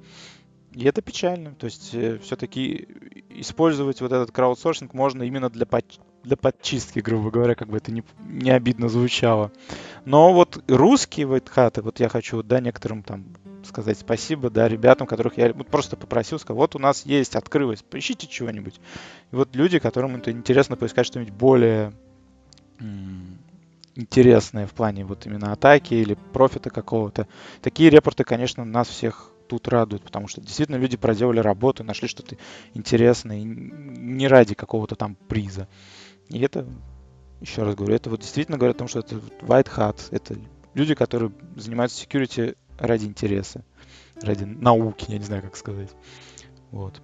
И 0.76 0.84
это 0.84 1.00
печально. 1.00 1.54
То 1.54 1.64
есть 1.64 1.94
э, 1.94 2.18
все-таки 2.18 2.86
использовать 3.30 4.02
вот 4.02 4.12
этот 4.12 4.30
краудсорсинг 4.30 4.92
можно 4.92 5.22
именно 5.22 5.48
для, 5.48 5.64
под, 5.64 5.86
для 6.22 6.36
подчистки, 6.36 6.98
грубо 6.98 7.30
говоря, 7.30 7.54
как 7.54 7.68
бы 7.68 7.78
это 7.78 7.90
не, 7.90 8.04
не 8.26 8.50
обидно 8.50 8.90
звучало. 8.90 9.50
Но 10.04 10.34
вот 10.34 10.62
русские 10.68 11.26
White 11.26 11.80
вот 11.80 11.98
я 11.98 12.10
хочу, 12.10 12.42
да, 12.42 12.60
некоторым 12.60 13.02
там 13.02 13.24
сказать 13.64 13.98
спасибо, 13.98 14.50
да, 14.50 14.68
ребятам, 14.68 15.06
которых 15.06 15.38
я 15.38 15.50
вот 15.54 15.66
просто 15.68 15.96
попросил, 15.96 16.38
сказал, 16.38 16.58
вот 16.58 16.76
у 16.76 16.78
нас 16.78 17.06
есть, 17.06 17.36
открылось, 17.36 17.82
поищите 17.82 18.26
чего-нибудь. 18.26 18.78
И 19.32 19.34
вот 19.34 19.56
люди, 19.56 19.78
которым 19.78 20.16
это 20.16 20.30
интересно 20.30 20.76
поискать 20.76 21.06
что-нибудь 21.06 21.32
более 21.32 21.94
интересное 23.94 24.66
в 24.66 24.72
плане 24.72 25.06
вот 25.06 25.24
именно 25.24 25.52
атаки 25.52 25.94
или 25.94 26.18
профита 26.34 26.68
какого-то. 26.68 27.28
Такие 27.62 27.88
репорты, 27.88 28.24
конечно, 28.24 28.62
нас 28.62 28.88
всех 28.88 29.32
тут 29.48 29.68
радуют, 29.68 30.02
потому 30.02 30.28
что 30.28 30.40
действительно 30.40 30.76
люди 30.76 30.96
проделали 30.96 31.40
работу, 31.40 31.84
нашли 31.84 32.08
что-то 32.08 32.36
интересное, 32.74 33.42
не 33.42 34.28
ради 34.28 34.54
какого-то 34.54 34.96
там 34.96 35.14
приза. 35.14 35.68
И 36.28 36.40
это, 36.40 36.66
еще 37.40 37.62
раз 37.62 37.74
говорю, 37.74 37.94
это 37.94 38.10
вот 38.10 38.20
действительно 38.20 38.58
говорит 38.58 38.76
о 38.76 38.80
том, 38.80 38.88
что 38.88 39.00
это 39.00 39.16
white 39.42 39.70
hat, 39.76 39.98
это 40.10 40.36
люди, 40.74 40.94
которые 40.94 41.32
занимаются 41.56 42.04
security 42.04 42.56
ради 42.78 43.06
интереса, 43.06 43.64
ради 44.20 44.44
науки, 44.44 45.06
я 45.08 45.18
не 45.18 45.24
знаю, 45.24 45.42
как 45.42 45.56
сказать. 45.56 45.90
Вот. 46.70 47.00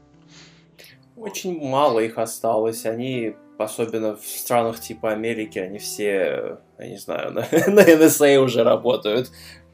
Очень 1.17 1.61
мало 1.61 2.01
их 2.01 2.19
осталось. 2.19 2.85
Они, 2.85 3.35
особенно 3.59 4.17
в 4.17 4.25
странах 4.25 4.81
типа 4.81 5.13
Америки, 5.13 5.59
они 5.59 5.79
все, 5.79 6.59
я 6.79 6.89
не 6.89 6.99
знаю, 6.99 7.33
на, 7.33 7.41
на 7.41 7.81
NSA 7.81 8.39
уже 8.39 8.65
работают. 8.65 9.31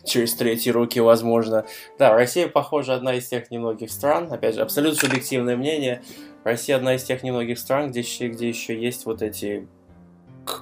Через 0.09 0.35
третьи 0.35 0.71
руки, 0.71 1.01
возможно. 1.01 1.67
Да, 1.99 2.15
Россия, 2.15 2.49
похоже, 2.49 2.95
одна 2.95 3.15
из 3.15 3.29
тех 3.29 3.51
немногих 3.51 3.91
стран, 3.91 4.33
опять 4.33 4.55
же, 4.55 4.63
абсолютно 4.63 4.99
субъективное 4.99 5.57
мнение, 5.57 6.03
Россия 6.45 6.77
одна 6.77 6.95
из 6.95 7.05
тех 7.05 7.23
немногих 7.23 7.59
стран, 7.59 7.91
где, 7.91 8.01
где 8.01 8.49
еще 8.49 8.81
есть 8.81 9.05
вот 9.05 9.21
эти 9.21 9.69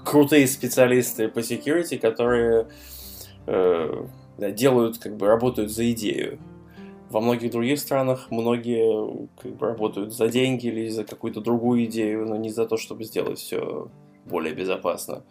крутые 0.05 0.49
специалисты 0.49 1.29
по 1.29 1.39
security, 1.39 1.99
которые 1.99 2.67
э, 3.47 4.07
делают, 4.39 4.99
как 4.99 5.17
бы 5.17 5.27
работают 5.27 5.71
за 5.71 5.91
идею. 5.93 6.39
Во 7.11 7.21
многих 7.21 7.53
других 7.53 7.79
странах 7.79 8.31
многие 8.31 9.29
как 9.41 9.55
бы, 9.55 9.67
работают 9.67 10.13
за 10.13 10.29
деньги 10.29 10.67
или 10.67 10.89
за 10.89 11.05
какую-то 11.05 11.41
другую 11.41 11.85
идею, 11.85 12.27
но 12.27 12.37
не 12.37 12.51
за 12.51 12.67
то, 12.67 12.77
чтобы 12.77 13.05
сделать 13.05 13.39
все 13.39 13.89
более 14.25 14.55
безопасно. 14.55 15.23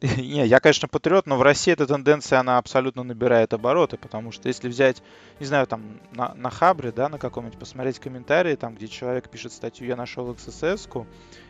Не, 0.16 0.46
я, 0.46 0.60
конечно, 0.60 0.88
патриот, 0.88 1.26
но 1.26 1.36
в 1.36 1.42
России 1.42 1.72
эта 1.74 1.86
тенденция, 1.86 2.40
она 2.40 2.56
абсолютно 2.56 3.02
набирает 3.02 3.52
обороты, 3.52 3.98
потому 3.98 4.32
что 4.32 4.48
если 4.48 4.68
взять, 4.68 5.02
не 5.38 5.44
знаю, 5.44 5.66
там, 5.66 6.00
на, 6.12 6.32
на 6.34 6.48
Хабре, 6.48 6.90
да, 6.90 7.10
на 7.10 7.18
каком-нибудь, 7.18 7.58
посмотреть 7.58 7.98
комментарии, 7.98 8.56
там, 8.56 8.74
где 8.74 8.88
человек 8.88 9.28
пишет 9.28 9.52
статью 9.52 9.86
«Я 9.86 9.96
нашел 9.96 10.32
XSS-ку», 10.32 11.06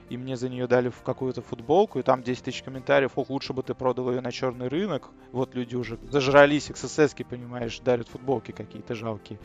и 0.09 0.17
мне 0.17 0.37
за 0.37 0.49
нее 0.49 0.67
дали 0.67 0.91
какую-то 1.05 1.43
футболку, 1.43 2.01
и 2.01 2.03
там 2.03 2.25
10 2.25 2.43
тысяч 2.43 2.65
комментариев, 2.65 3.13
ох, 3.15 3.31
лучше 3.31 3.53
бы 3.53 3.63
ты 3.63 3.75
продал 3.75 4.11
ее 4.11 4.21
на 4.21 4.33
черный 4.33 4.67
рынок, 4.67 5.11
вот 5.31 5.55
люди 5.55 5.77
уже 5.77 6.01
зажрались, 6.11 6.71
XSS, 6.71 7.25
понимаешь, 7.25 7.79
дарят 7.79 8.09
футболки 8.09 8.51
какие-то 8.51 8.97
жалкие, 8.97 9.39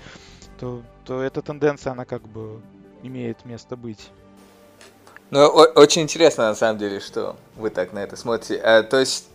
то, 0.60 0.82
то 1.06 1.22
эта 1.22 1.44
тенденция, 1.44 1.91
она 1.91 2.06
как 2.06 2.27
бы 2.27 2.60
имеет 3.03 3.45
место 3.45 3.76
быть. 3.76 4.10
Ну, 5.32 5.48
очень 5.48 6.04
интересно, 6.04 6.50
на 6.50 6.56
самом 6.56 6.78
деле, 6.78 7.00
что 7.00 7.36
вы 7.56 7.72
так 7.72 7.94
на 7.94 8.00
это 8.00 8.16
смотрите. 8.16 8.62
А, 8.62 8.84
то 8.84 9.00
есть, 9.00 9.28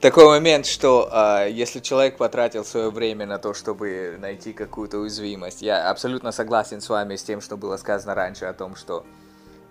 такой 0.00 0.26
момент, 0.26 0.66
что 0.66 1.08
а, 1.12 1.46
если 1.46 1.78
человек 1.78 2.16
потратил 2.16 2.64
свое 2.64 2.90
время 2.90 3.24
на 3.24 3.38
то, 3.38 3.54
чтобы 3.54 4.16
найти 4.20 4.52
какую-то 4.52 4.98
уязвимость, 4.98 5.62
я 5.62 5.88
абсолютно 5.88 6.32
согласен 6.32 6.80
с 6.80 6.88
вами 6.88 7.14
с 7.14 7.22
тем, 7.22 7.40
что 7.40 7.56
было 7.56 7.76
сказано 7.76 8.16
раньше 8.16 8.46
о 8.46 8.52
том, 8.52 8.74
что 8.74 9.06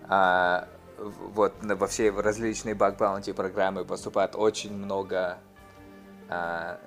а, 0.08 0.70
вот 0.98 1.54
во 1.62 1.88
все 1.88 2.12
различные 2.12 2.74
баг-баунти 2.74 3.34
программы 3.34 3.84
поступает 3.84 4.36
очень 4.38 4.74
много 4.74 5.38
а, 6.30 6.80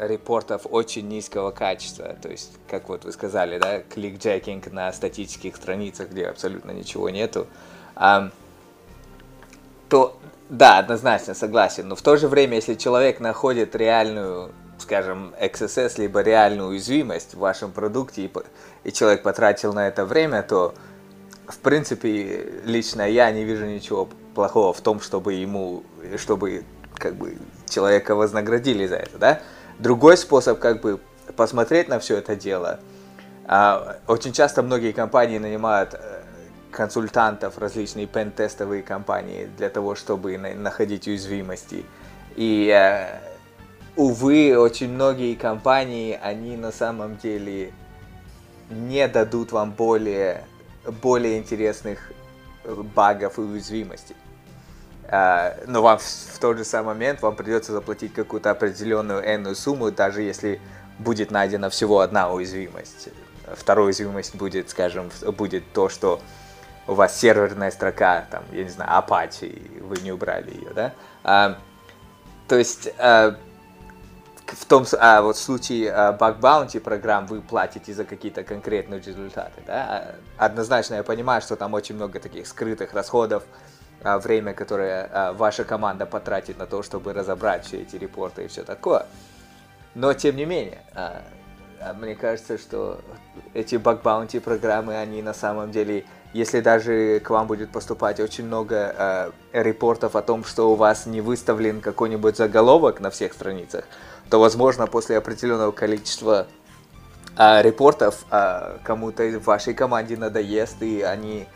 репортов 0.00 0.62
очень 0.70 1.06
низкого 1.06 1.50
качества. 1.50 2.16
То 2.22 2.30
есть, 2.30 2.52
как 2.66 2.88
вот 2.88 3.04
вы 3.04 3.12
сказали, 3.12 3.58
да, 3.58 3.80
кликджекинг 3.80 4.72
на 4.72 4.90
статических 4.90 5.54
страницах, 5.56 6.08
где 6.08 6.28
абсолютно 6.28 6.70
ничего 6.70 7.10
нету 7.10 7.46
то 9.88 10.18
да, 10.48 10.78
однозначно 10.78 11.34
согласен. 11.34 11.88
Но 11.88 11.96
в 11.96 12.02
то 12.02 12.16
же 12.16 12.28
время, 12.28 12.56
если 12.56 12.74
человек 12.74 13.20
находит 13.20 13.74
реальную, 13.74 14.52
скажем, 14.78 15.34
XSS, 15.40 16.00
либо 16.00 16.20
реальную 16.20 16.68
уязвимость 16.68 17.34
в 17.34 17.38
вашем 17.38 17.72
продукте, 17.72 18.26
и, 18.26 18.30
и 18.84 18.92
человек 18.92 19.22
потратил 19.22 19.72
на 19.72 19.88
это 19.88 20.04
время, 20.04 20.42
то, 20.42 20.74
в 21.48 21.58
принципе, 21.58 22.46
лично 22.64 23.02
я 23.02 23.30
не 23.32 23.44
вижу 23.44 23.66
ничего 23.66 24.08
плохого 24.34 24.72
в 24.72 24.80
том, 24.80 25.00
чтобы 25.00 25.34
ему, 25.34 25.82
чтобы 26.16 26.64
как 26.94 27.14
бы 27.14 27.36
человека 27.68 28.14
вознаградили 28.14 28.86
за 28.86 28.96
это, 28.96 29.18
да. 29.18 29.40
Другой 29.78 30.16
способ 30.16 30.58
как 30.58 30.80
бы 30.80 31.00
посмотреть 31.36 31.88
на 31.88 31.98
все 31.98 32.16
это 32.18 32.36
дело. 32.36 32.78
А, 33.46 33.98
очень 34.06 34.32
часто 34.32 34.62
многие 34.62 34.92
компании 34.92 35.38
нанимают 35.38 35.94
э, 35.94 36.15
консультантов, 36.70 37.58
различные 37.58 38.06
пен-тестовые 38.06 38.82
компании 38.82 39.48
для 39.56 39.70
того, 39.70 39.94
чтобы 39.94 40.36
находить 40.38 41.06
уязвимости. 41.06 41.84
И, 42.36 42.68
э, 42.68 43.18
увы, 43.96 44.56
очень 44.58 44.90
многие 44.90 45.34
компании, 45.34 46.18
они 46.22 46.56
на 46.56 46.72
самом 46.72 47.16
деле 47.16 47.72
не 48.70 49.08
дадут 49.08 49.52
вам 49.52 49.72
более, 49.72 50.44
более 51.02 51.38
интересных 51.38 52.12
багов 52.94 53.38
и 53.38 53.42
уязвимостей. 53.42 54.16
А, 55.08 55.56
но 55.66 55.82
вам 55.82 55.98
в 55.98 56.38
тот 56.40 56.58
же 56.58 56.64
самый 56.64 56.88
момент 56.88 57.22
вам 57.22 57.36
придется 57.36 57.72
заплатить 57.72 58.12
какую-то 58.12 58.50
определенную 58.50 59.22
энную 59.22 59.54
сумму, 59.54 59.90
даже 59.92 60.22
если 60.22 60.60
будет 60.98 61.30
найдена 61.30 61.70
всего 61.70 62.00
одна 62.00 62.30
уязвимость. 62.30 63.10
Вторая 63.54 63.86
уязвимость 63.86 64.34
будет, 64.34 64.70
скажем, 64.70 65.10
будет 65.36 65.72
то, 65.72 65.88
что 65.88 66.20
у 66.86 66.94
вас 66.94 67.18
серверная 67.18 67.70
строка, 67.70 68.26
там, 68.30 68.44
я 68.52 68.64
не 68.64 68.70
знаю, 68.70 68.90
Apache, 68.90 69.46
и 69.46 69.80
вы 69.80 69.96
не 69.98 70.12
убрали 70.12 70.54
ее, 70.54 70.70
да? 70.74 70.92
А, 71.24 71.58
то 72.48 72.56
есть 72.56 72.88
а, 72.98 73.36
в 74.46 74.64
том, 74.66 74.84
а 74.98 75.22
вот 75.22 75.36
в 75.36 75.40
случае 75.40 75.92
а, 75.92 76.16
bug 76.16 76.40
bounty 76.40 76.80
программ 76.80 77.26
вы 77.26 77.40
платите 77.40 77.92
за 77.92 78.04
какие-то 78.04 78.44
конкретные 78.44 79.00
результаты, 79.00 79.62
да? 79.66 80.14
Однозначно 80.36 80.94
я 80.94 81.02
понимаю, 81.02 81.42
что 81.42 81.56
там 81.56 81.74
очень 81.74 81.96
много 81.96 82.20
таких 82.20 82.46
скрытых 82.46 82.94
расходов, 82.94 83.42
а, 84.02 84.18
время, 84.18 84.54
которое 84.54 85.08
а, 85.12 85.32
ваша 85.32 85.64
команда 85.64 86.06
потратит 86.06 86.58
на 86.58 86.66
то, 86.66 86.82
чтобы 86.82 87.12
разобрать 87.12 87.64
все 87.64 87.82
эти 87.82 87.96
репорты 87.96 88.44
и 88.44 88.48
все 88.48 88.62
такое. 88.62 89.06
Но 89.94 90.12
тем 90.14 90.36
не 90.36 90.44
менее, 90.44 90.78
а, 90.94 91.22
а 91.80 91.92
мне 91.94 92.14
кажется, 92.14 92.58
что 92.58 93.00
эти 93.54 93.74
bounty 93.76 94.40
программы, 94.40 94.96
они 94.96 95.22
на 95.22 95.34
самом 95.34 95.72
деле 95.72 96.04
если 96.36 96.60
даже 96.60 97.20
к 97.20 97.30
вам 97.30 97.46
будет 97.46 97.70
поступать 97.70 98.20
очень 98.20 98.44
много 98.44 98.94
э, 99.54 99.62
репортов 99.62 100.16
о 100.16 100.22
том, 100.22 100.44
что 100.44 100.70
у 100.70 100.74
вас 100.74 101.06
не 101.06 101.20
выставлен 101.22 101.80
какой-нибудь 101.80 102.36
заголовок 102.36 103.00
на 103.00 103.10
всех 103.10 103.32
страницах, 103.32 103.84
то, 104.28 104.38
возможно, 104.38 104.86
после 104.86 105.16
определенного 105.16 105.72
количества 105.72 106.46
э, 107.38 107.62
репортов 107.62 108.26
э, 108.30 108.78
кому-то 108.84 109.24
в 109.40 109.44
вашей 109.44 109.72
команде 109.72 110.16
надоест, 110.16 110.82
и 110.82 111.00
они, 111.00 111.46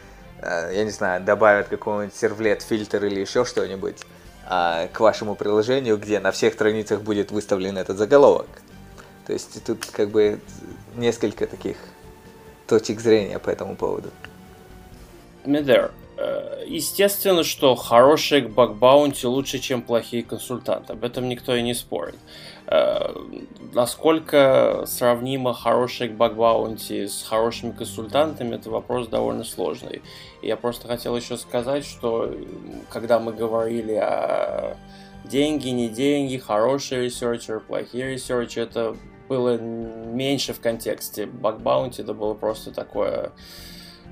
э, 0.41 0.73
я 0.75 0.85
не 0.85 0.91
знаю, 0.91 1.23
добавят 1.23 1.69
какой-нибудь 1.69 2.17
сервлет, 2.17 2.63
фильтр 2.63 3.05
или 3.05 3.21
еще 3.21 3.45
что-нибудь 3.45 4.07
э, 4.49 4.89
к 4.89 4.99
вашему 5.01 5.35
приложению, 5.35 5.99
где 5.99 6.21
на 6.21 6.31
всех 6.33 6.55
страницах 6.55 7.03
будет 7.03 7.31
выставлен 7.31 7.77
этот 7.77 7.99
заголовок. 7.99 8.49
То 9.27 9.35
есть 9.35 9.63
тут 9.63 9.85
как 9.87 10.09
бы 10.09 10.41
несколько 10.97 11.47
таких 11.47 11.77
точек 12.67 13.01
зрения 13.01 13.39
по 13.39 13.51
этому 13.51 13.77
поводу. 13.77 14.11
Медер, 15.45 15.93
э, 16.17 16.65
естественно, 16.67 17.45
что 17.45 17.75
хорошие 17.75 18.47
баг-баунти 18.47 19.27
лучше, 19.27 19.59
чем 19.59 19.83
плохие 19.83 20.23
консультанты. 20.23 20.93
Об 20.93 21.05
этом 21.05 21.29
никто 21.29 21.55
и 21.55 21.63
не 21.63 21.75
спорит. 21.75 22.17
Э, 22.67 23.13
насколько 23.73 24.85
сравнимо 24.87 25.55
хорошие 25.55 26.11
баг-баунти 26.11 27.07
с 27.07 27.23
хорошими 27.23 27.73
консультантами, 27.73 28.55
это 28.55 28.71
вопрос 28.71 29.09
довольно 29.09 29.45
сложный. 29.45 30.03
Я 30.43 30.57
просто 30.57 30.87
хотел 30.87 31.17
еще 31.17 31.37
сказать, 31.37 31.85
что 31.85 32.33
когда 32.91 33.19
мы 33.19 33.33
говорили 33.33 33.95
о 33.95 34.77
деньги, 35.25 35.69
не 35.69 35.89
деньги, 35.89 36.37
хороший 36.37 37.07
researcher, 37.07 37.61
плохие 37.61 38.13
researcher, 38.13 38.63
это 38.63 38.97
было 39.29 39.57
меньше 39.59 40.53
в 40.53 40.61
контексте. 40.61 41.27
Bug 41.27 41.52
bounty 41.52 42.03
это 42.03 42.15
было 42.15 42.35
просто 42.35 42.73
такое, 42.73 43.33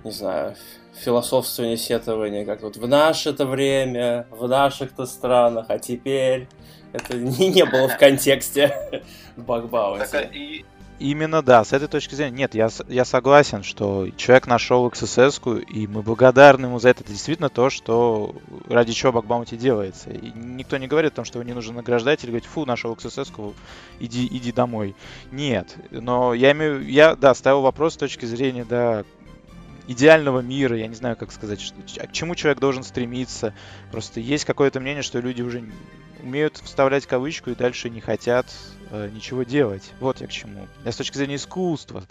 не 0.05 0.11
знаю, 0.11 0.55
философствование, 0.99 1.77
сетование, 1.77 2.45
как 2.45 2.63
вот 2.63 2.77
в 2.77 2.87
наше-то 2.87 3.47
время, 3.47 4.27
в 4.31 4.47
наших-то 4.49 5.07
странах, 5.07 5.67
а 5.69 5.79
теперь 5.79 6.49
это 6.93 7.17
не, 7.17 7.49
не 7.49 7.65
было 7.65 7.89
в 7.89 7.99
контексте 7.99 9.03
bug 9.37 9.75
bounty. 9.75 10.65
А 10.65 10.79
Именно 10.99 11.43
да, 11.43 11.63
с 11.63 11.73
этой 11.73 11.87
точки 11.87 12.17
зрения. 12.17 12.37
Нет, 12.37 12.55
я, 12.57 12.71
я 12.89 13.05
согласен, 13.05 13.63
что 13.63 14.09
человек 14.17 14.49
нашел 14.49 14.89
XSS, 14.89 15.65
и 15.67 15.87
мы 15.87 16.03
благодарны 16.03 16.67
ему 16.67 16.81
за 16.81 16.89
это. 16.89 17.03
Это 17.03 17.13
действительно 17.13 17.49
то, 17.49 17.71
что 17.71 18.35
ради 18.69 18.93
чего 18.93 19.13
багбаунти 19.13 19.57
делается. 19.57 20.11
И 20.11 20.33
никто 20.33 20.77
не 20.77 20.89
говорит 20.89 21.13
о 21.13 21.17
том, 21.17 21.25
что 21.25 21.39
его 21.39 21.47
не 21.47 21.55
нужно 21.55 21.75
награждать 21.75 22.25
или 22.25 22.31
говорить, 22.31 22.49
фу, 22.49 22.67
нашел 22.67 22.93
XSS, 22.95 23.55
иди, 24.01 24.27
иди 24.27 24.51
домой. 24.51 24.97
Нет, 25.31 25.77
но 25.93 26.35
я 26.35 26.51
имею, 26.51 26.85
я, 26.89 27.15
да, 27.15 27.33
ставил 27.35 27.61
вопрос 27.61 27.95
с 27.95 27.97
точки 27.97 28.25
зрения, 28.25 28.67
да, 28.69 29.05
идеального 29.89 30.41
мира, 30.41 30.77
я 30.77 30.87
не 30.87 30.95
знаю, 30.95 31.17
как 31.17 31.33
сказать, 31.33 31.61
что, 31.61 31.75
к 32.07 32.13
чему 32.13 32.35
человек 32.35 32.61
должен 32.61 32.85
стремиться. 32.85 33.55
Просто 33.91 34.21
есть 34.21 34.45
какое-то 34.45 34.79
мнение, 34.79 35.03
что 35.03 35.19
люди 35.19 35.43
уже 35.43 35.65
умеют 36.23 36.59
вставлять 36.59 37.07
кавычку 37.07 37.51
и 37.51 37.55
дальше 37.55 37.91
не 37.91 38.01
хотят 38.01 38.47
э, 38.91 39.11
ничего 39.13 39.43
делать. 39.43 39.93
Вот 40.01 40.21
я 40.21 40.27
к 40.27 40.31
чему. 40.31 40.67
Я 40.85 40.93
с 40.93 40.97
точки 40.97 41.17
зрения 41.17 41.37
искусства. 41.37 42.05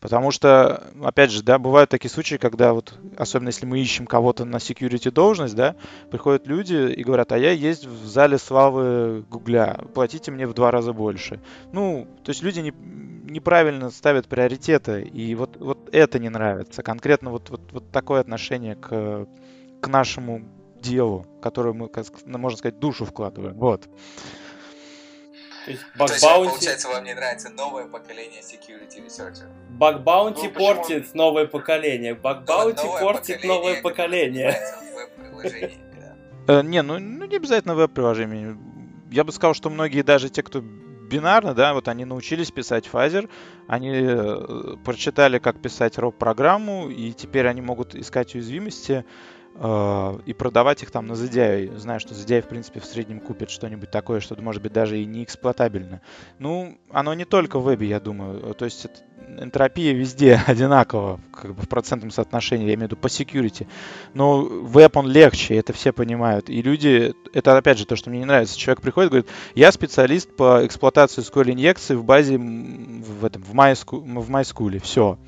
Потому 0.00 0.30
что, 0.30 0.84
опять 1.02 1.30
же, 1.30 1.42
да, 1.42 1.58
бывают 1.58 1.90
такие 1.90 2.10
случаи, 2.10 2.36
когда 2.36 2.72
вот, 2.72 2.98
особенно 3.16 3.48
если 3.48 3.66
мы 3.66 3.80
ищем 3.80 4.06
кого-то 4.06 4.44
на 4.44 4.56
security 4.56 5.10
должность, 5.10 5.54
да, 5.54 5.76
приходят 6.10 6.46
люди 6.46 6.92
и 6.92 7.02
говорят, 7.02 7.32
а 7.32 7.38
я 7.38 7.52
есть 7.52 7.86
в 7.86 8.06
зале 8.06 8.38
славы 8.38 9.24
Гугля, 9.28 9.80
платите 9.94 10.30
мне 10.30 10.46
в 10.46 10.54
два 10.54 10.70
раза 10.70 10.92
больше. 10.92 11.40
Ну, 11.72 12.06
то 12.24 12.30
есть 12.30 12.42
люди 12.42 12.60
не, 12.60 12.72
неправильно 13.30 13.90
ставят 13.90 14.28
приоритеты, 14.28 15.02
и 15.02 15.34
вот, 15.34 15.56
вот 15.58 15.88
это 15.92 16.18
не 16.18 16.28
нравится. 16.28 16.82
Конкретно 16.82 17.30
вот, 17.30 17.50
вот, 17.50 17.72
вот 17.72 17.90
такое 17.90 18.20
отношение 18.20 18.74
к, 18.74 19.26
к 19.80 19.88
нашему 19.88 20.42
делу, 20.80 21.26
которое 21.42 21.72
мы, 21.72 21.90
можно 22.26 22.58
сказать, 22.58 22.78
душу 22.78 23.04
вкладываем. 23.04 23.54
Вот. 23.56 23.88
То 25.64 25.70
есть 25.70 25.82
bug 25.96 26.10
bounty... 26.22 26.50
получается, 26.50 26.88
вам 26.88 27.04
не 27.04 27.14
нравится 27.14 27.50
новое 27.50 27.86
поколение 27.86 28.40
security 28.40 29.04
researcher? 29.04 29.48
Bug 29.68 30.02
bounty 30.02 30.48
ну, 30.48 30.52
портит 30.52 31.02
почему? 31.06 31.22
новое 31.22 31.46
поколение. 31.46 32.14
Bug 32.14 32.44
bounty 32.44 32.86
портит 33.00 33.44
новое 33.44 33.82
поколение. 33.82 34.58
Э, 36.48 36.62
не, 36.62 36.82
ну, 36.82 36.98
ну 36.98 37.26
не 37.26 37.36
обязательно 37.36 37.74
веб-приложение. 37.74 38.56
Я 39.10 39.24
бы 39.24 39.32
сказал, 39.32 39.54
что 39.54 39.70
многие, 39.70 40.02
даже 40.02 40.30
те, 40.30 40.42
кто 40.42 40.60
бинарно, 40.60 41.54
да, 41.54 41.74
вот 41.74 41.88
они 41.88 42.04
научились 42.04 42.50
писать 42.50 42.86
фаззер, 42.86 43.28
они 43.66 43.90
э, 43.92 44.76
прочитали, 44.84 45.38
как 45.38 45.60
писать 45.60 45.98
ROP 45.98 46.17
-программу, 46.17 46.88
и 46.88 47.12
теперь 47.12 47.46
они 47.48 47.60
могут 47.60 47.94
искать 47.94 48.34
уязвимости 48.34 48.92
э, 48.92 49.04
и 49.56 50.32
продавать 50.32 50.82
их 50.82 50.90
там 50.90 51.06
на 51.06 51.12
ZDI. 51.12 51.76
Знаю, 51.76 52.00
что 52.00 52.14
ZDI, 52.14 52.42
в 52.42 52.48
принципе, 52.48 52.80
в 52.80 52.84
среднем 52.86 53.20
купит 53.20 53.50
что-нибудь 53.50 53.90
такое, 53.90 54.20
что 54.20 54.40
может 54.40 54.62
быть 54.62 54.72
даже 54.72 54.98
и 54.98 55.04
не 55.04 55.22
эксплуатабельно. 55.22 56.00
Ну, 56.38 56.78
оно 56.90 57.12
не 57.12 57.26
только 57.26 57.58
в 57.58 57.64
вебе, 57.64 57.88
я 57.88 58.00
думаю. 58.00 58.54
То 58.54 58.64
есть 58.64 58.86
энтропия 59.38 59.92
везде 59.92 60.40
одинакова, 60.46 61.20
как 61.32 61.54
бы 61.54 61.62
в 61.62 61.68
процентном 61.68 62.10
соотношении, 62.10 62.66
я 62.66 62.74
имею 62.74 62.88
в 62.88 62.92
виду 62.92 62.96
по 62.96 63.06
security. 63.06 63.66
Но 64.14 64.42
веб 64.42 64.96
он 64.96 65.08
легче, 65.08 65.56
это 65.56 65.72
все 65.72 65.92
понимают. 65.92 66.48
И 66.48 66.62
люди, 66.62 67.14
это 67.32 67.56
опять 67.56 67.78
же 67.78 67.86
то, 67.86 67.96
что 67.96 68.10
мне 68.10 68.20
не 68.20 68.24
нравится. 68.24 68.58
Человек 68.58 68.80
приходит 68.80 69.08
и 69.08 69.10
говорит, 69.10 69.30
я 69.54 69.72
специалист 69.72 70.34
по 70.34 70.64
эксплуатации 70.64 71.22
SQL 71.22 71.52
инъекции 71.52 71.94
в 71.94 72.04
базе 72.04 72.38
в 72.38 73.24
этом, 73.24 73.42
в 73.42 73.54
MySQL, 73.54 74.20
в 74.20 74.30
MySQL. 74.30 74.80
Все. 74.80 75.18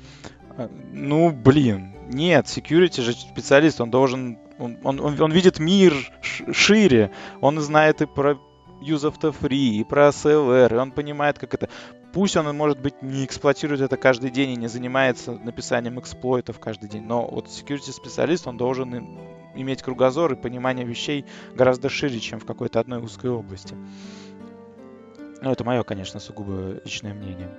Ну, 0.91 1.31
блин, 1.31 1.93
нет, 2.07 2.45
security 2.45 3.01
же 3.01 3.13
специалист, 3.13 3.81
он 3.81 3.91
должен, 3.91 4.37
он, 4.59 4.77
он, 4.83 4.99
он, 4.99 5.31
видит 5.31 5.59
мир 5.59 5.93
шире, 6.21 7.11
он 7.41 7.59
знает 7.59 8.01
и 8.01 8.05
про 8.05 8.39
use 8.81 9.03
of 9.03 9.19
the 9.19 9.35
free, 9.37 9.79
и 9.79 9.83
про 9.83 10.09
CLR, 10.09 10.73
и 10.73 10.77
он 10.77 10.91
понимает, 10.91 11.39
как 11.39 11.53
это. 11.53 11.69
Пусть 12.11 12.37
он, 12.37 12.55
может 12.55 12.79
быть, 12.79 13.01
не 13.01 13.25
эксплуатирует 13.25 13.81
это 13.81 13.97
каждый 13.97 14.29
день 14.29 14.51
и 14.51 14.55
не 14.55 14.67
занимается 14.67 15.31
написанием 15.31 15.99
эксплойтов 15.99 16.59
каждый 16.59 16.87
день, 16.87 17.03
но 17.03 17.25
вот 17.25 17.47
security 17.47 17.91
специалист, 17.91 18.45
он 18.45 18.57
должен 18.57 19.17
иметь 19.55 19.81
кругозор 19.81 20.33
и 20.33 20.35
понимание 20.35 20.85
вещей 20.85 21.25
гораздо 21.55 21.89
шире, 21.89 22.19
чем 22.19 22.39
в 22.39 22.45
какой-то 22.45 22.79
одной 22.79 22.99
узкой 23.01 23.31
области. 23.31 23.75
Ну, 25.41 25.51
это 25.51 25.63
мое, 25.63 25.83
конечно, 25.83 26.19
сугубо 26.19 26.79
личное 26.85 27.13
мнение. 27.13 27.49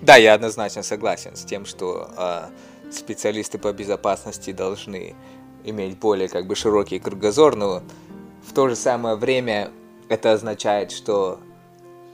Да, 0.00 0.16
я 0.16 0.34
однозначно 0.34 0.82
согласен 0.82 1.36
с 1.36 1.44
тем, 1.44 1.64
что 1.64 2.10
э, 2.16 2.48
специалисты 2.94 3.58
по 3.58 3.72
безопасности 3.72 4.52
должны 4.52 5.14
иметь 5.64 5.98
более 5.98 6.28
как 6.28 6.46
бы 6.46 6.54
широкий 6.54 6.98
кругозор, 6.98 7.56
но 7.56 7.82
в 8.46 8.52
то 8.52 8.68
же 8.68 8.76
самое 8.76 9.16
время 9.16 9.70
это 10.08 10.32
означает, 10.32 10.90
что 10.90 11.38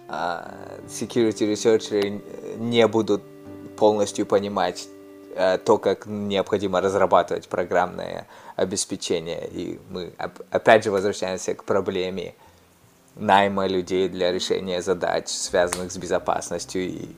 э, 0.08 0.12
security 0.88 1.52
researchers 1.52 2.58
не 2.58 2.86
будут 2.86 3.22
полностью 3.76 4.26
понимать 4.26 4.88
э, 5.34 5.58
то, 5.58 5.78
как 5.78 6.06
необходимо 6.06 6.80
разрабатывать 6.80 7.48
программное 7.48 8.26
обеспечение. 8.56 9.48
И 9.50 9.80
мы 9.88 10.12
опять 10.50 10.84
же 10.84 10.90
возвращаемся 10.90 11.54
к 11.54 11.64
проблеме 11.64 12.34
найма 13.16 13.66
людей 13.66 14.08
для 14.08 14.32
решения 14.32 14.82
задач, 14.82 15.28
связанных 15.28 15.92
с 15.92 15.96
безопасностью. 15.96 16.82
И 16.82 17.08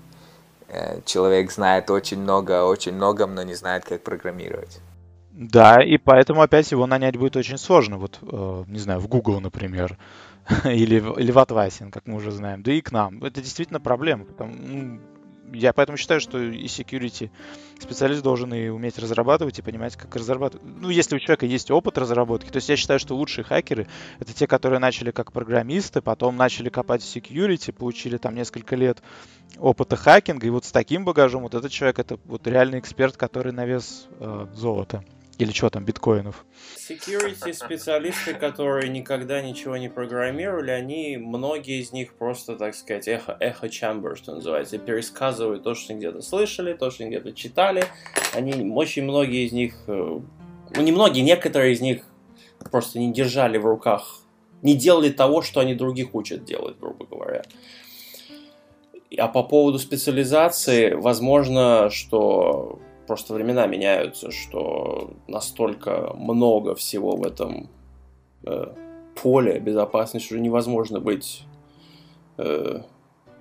человек 1.05 1.51
знает 1.51 1.90
очень 1.90 2.20
много, 2.20 2.64
очень 2.64 2.92
много, 2.92 3.26
но 3.26 3.42
не 3.42 3.55
знает, 3.55 3.84
как 3.84 4.02
программировать. 4.02 4.80
Да, 5.32 5.82
и 5.82 5.97
поэтому 5.97 6.42
опять 6.42 6.70
его 6.70 6.86
нанять 6.86 7.16
будет 7.16 7.36
очень 7.36 7.59
сложно. 7.59 7.98
Вот, 7.98 8.18
э, 8.20 8.64
не 8.66 8.78
знаю, 8.78 9.01
в 9.01 9.09
Google, 9.09 9.40
например, 9.40 9.97
или, 10.64 10.97
или 10.97 11.32
в 11.32 11.38
Atlassian, 11.38 11.90
как 11.90 12.06
мы 12.06 12.16
уже 12.16 12.30
знаем, 12.30 12.62
да 12.62 12.72
и 12.72 12.80
к 12.80 12.92
нам. 12.92 13.22
Это 13.24 13.40
действительно 13.40 13.80
проблема. 13.80 14.24
Потому, 14.24 14.55
ну, 14.55 15.01
я 15.52 15.72
поэтому 15.72 15.97
считаю, 15.97 16.20
что 16.20 16.39
и 16.39 16.64
security 16.64 17.31
специалист 17.78 18.22
должен 18.22 18.52
и 18.55 18.68
уметь 18.68 18.98
разрабатывать, 18.98 19.59
и 19.59 19.62
понимать, 19.62 19.97
как 19.97 20.14
разрабатывать. 20.16 20.64
Ну, 20.64 20.90
если 20.90 21.16
у 21.16 21.18
человека 21.18 21.47
есть 21.47 21.70
опыт 21.70 21.98
разработки. 21.98 22.51
То 22.51 22.56
есть 22.56 22.68
я 22.68 22.77
считаю, 22.77 22.98
что 22.98 23.16
лучшие 23.16 23.44
хакеры— 23.44 23.86
это 24.18 24.32
те, 24.32 24.47
которые 24.47 24.78
начали 24.78 25.10
как 25.10 25.32
программисты, 25.32 26.01
потом 26.01 26.36
начали 26.36 26.68
копать 26.68 27.02
в 27.02 27.16
security, 27.16 27.72
получили 27.72 28.16
там 28.16 28.35
несколько 28.35 28.77
лет 28.77 29.02
опыта 29.59 29.97
хакинга, 29.97 30.47
и 30.47 30.51
вот 30.51 30.64
с 30.64 30.72
таким 30.72 31.05
багажом 31.05 31.43
вот 31.43 31.55
этот 31.55 31.72
человек— 31.72 31.98
это 32.01 32.18
вот 32.24 32.47
реальный 32.47 32.78
эксперт, 32.78 33.16
который 33.16 33.52
на 33.52 33.66
вес 33.66 34.06
э, 34.18 34.47
золота. 34.55 35.05
Или 35.41 35.53
что 35.53 35.71
там, 35.71 35.87
биткоинов? 35.87 36.45
Security 36.77 37.55
специалисты, 37.55 38.35
которые 38.35 38.91
никогда 38.91 39.41
ничего 39.41 39.79
не 39.79 39.89
программировали, 39.89 40.71
они, 40.71 41.17
многие 41.17 41.81
из 41.81 41.93
них 41.93 42.12
просто, 42.12 42.57
так 42.57 42.75
сказать, 42.75 43.09
эхо, 43.09 43.39
эхо 43.41 43.69
chamber, 43.69 44.17
что 44.17 44.35
называется, 44.35 44.77
пересказывают 44.77 45.62
то, 45.62 45.75
что 45.75 45.95
где-то 45.95 46.21
слышали, 46.21 46.75
то, 46.75 46.91
что 46.91 47.07
где-то 47.07 47.33
читали. 47.33 47.85
Они, 48.35 48.71
очень 48.71 49.05
многие 49.05 49.47
из 49.47 49.53
них, 49.53 49.77
э, 49.87 50.21
ну 50.75 50.83
не 50.83 50.93
многие, 50.93 51.21
некоторые 51.21 51.73
из 51.73 51.81
них 51.81 52.03
просто 52.71 52.99
не 52.99 53.11
держали 53.11 53.57
в 53.57 53.65
руках, 53.65 54.21
не 54.61 54.75
делали 54.75 55.09
того, 55.09 55.41
что 55.41 55.61
они 55.61 55.75
других 55.75 56.15
учат 56.15 56.45
делать, 56.45 56.77
грубо 56.79 57.07
говоря. 57.07 57.45
А 59.17 59.27
по 59.27 59.43
поводу 59.43 59.79
специализации, 59.79 60.93
возможно, 60.93 61.89
что 61.89 62.79
просто 63.11 63.35
времена 63.35 63.66
меняются, 63.66 64.31
что 64.31 65.11
настолько 65.27 66.12
много 66.15 66.77
всего 66.77 67.16
в 67.16 67.24
этом 67.24 67.69
э, 68.47 68.66
поле 69.20 69.59
безопасности, 69.59 70.28
что 70.28 70.39
невозможно 70.39 71.01
быть 71.01 71.43
э, 72.39 72.82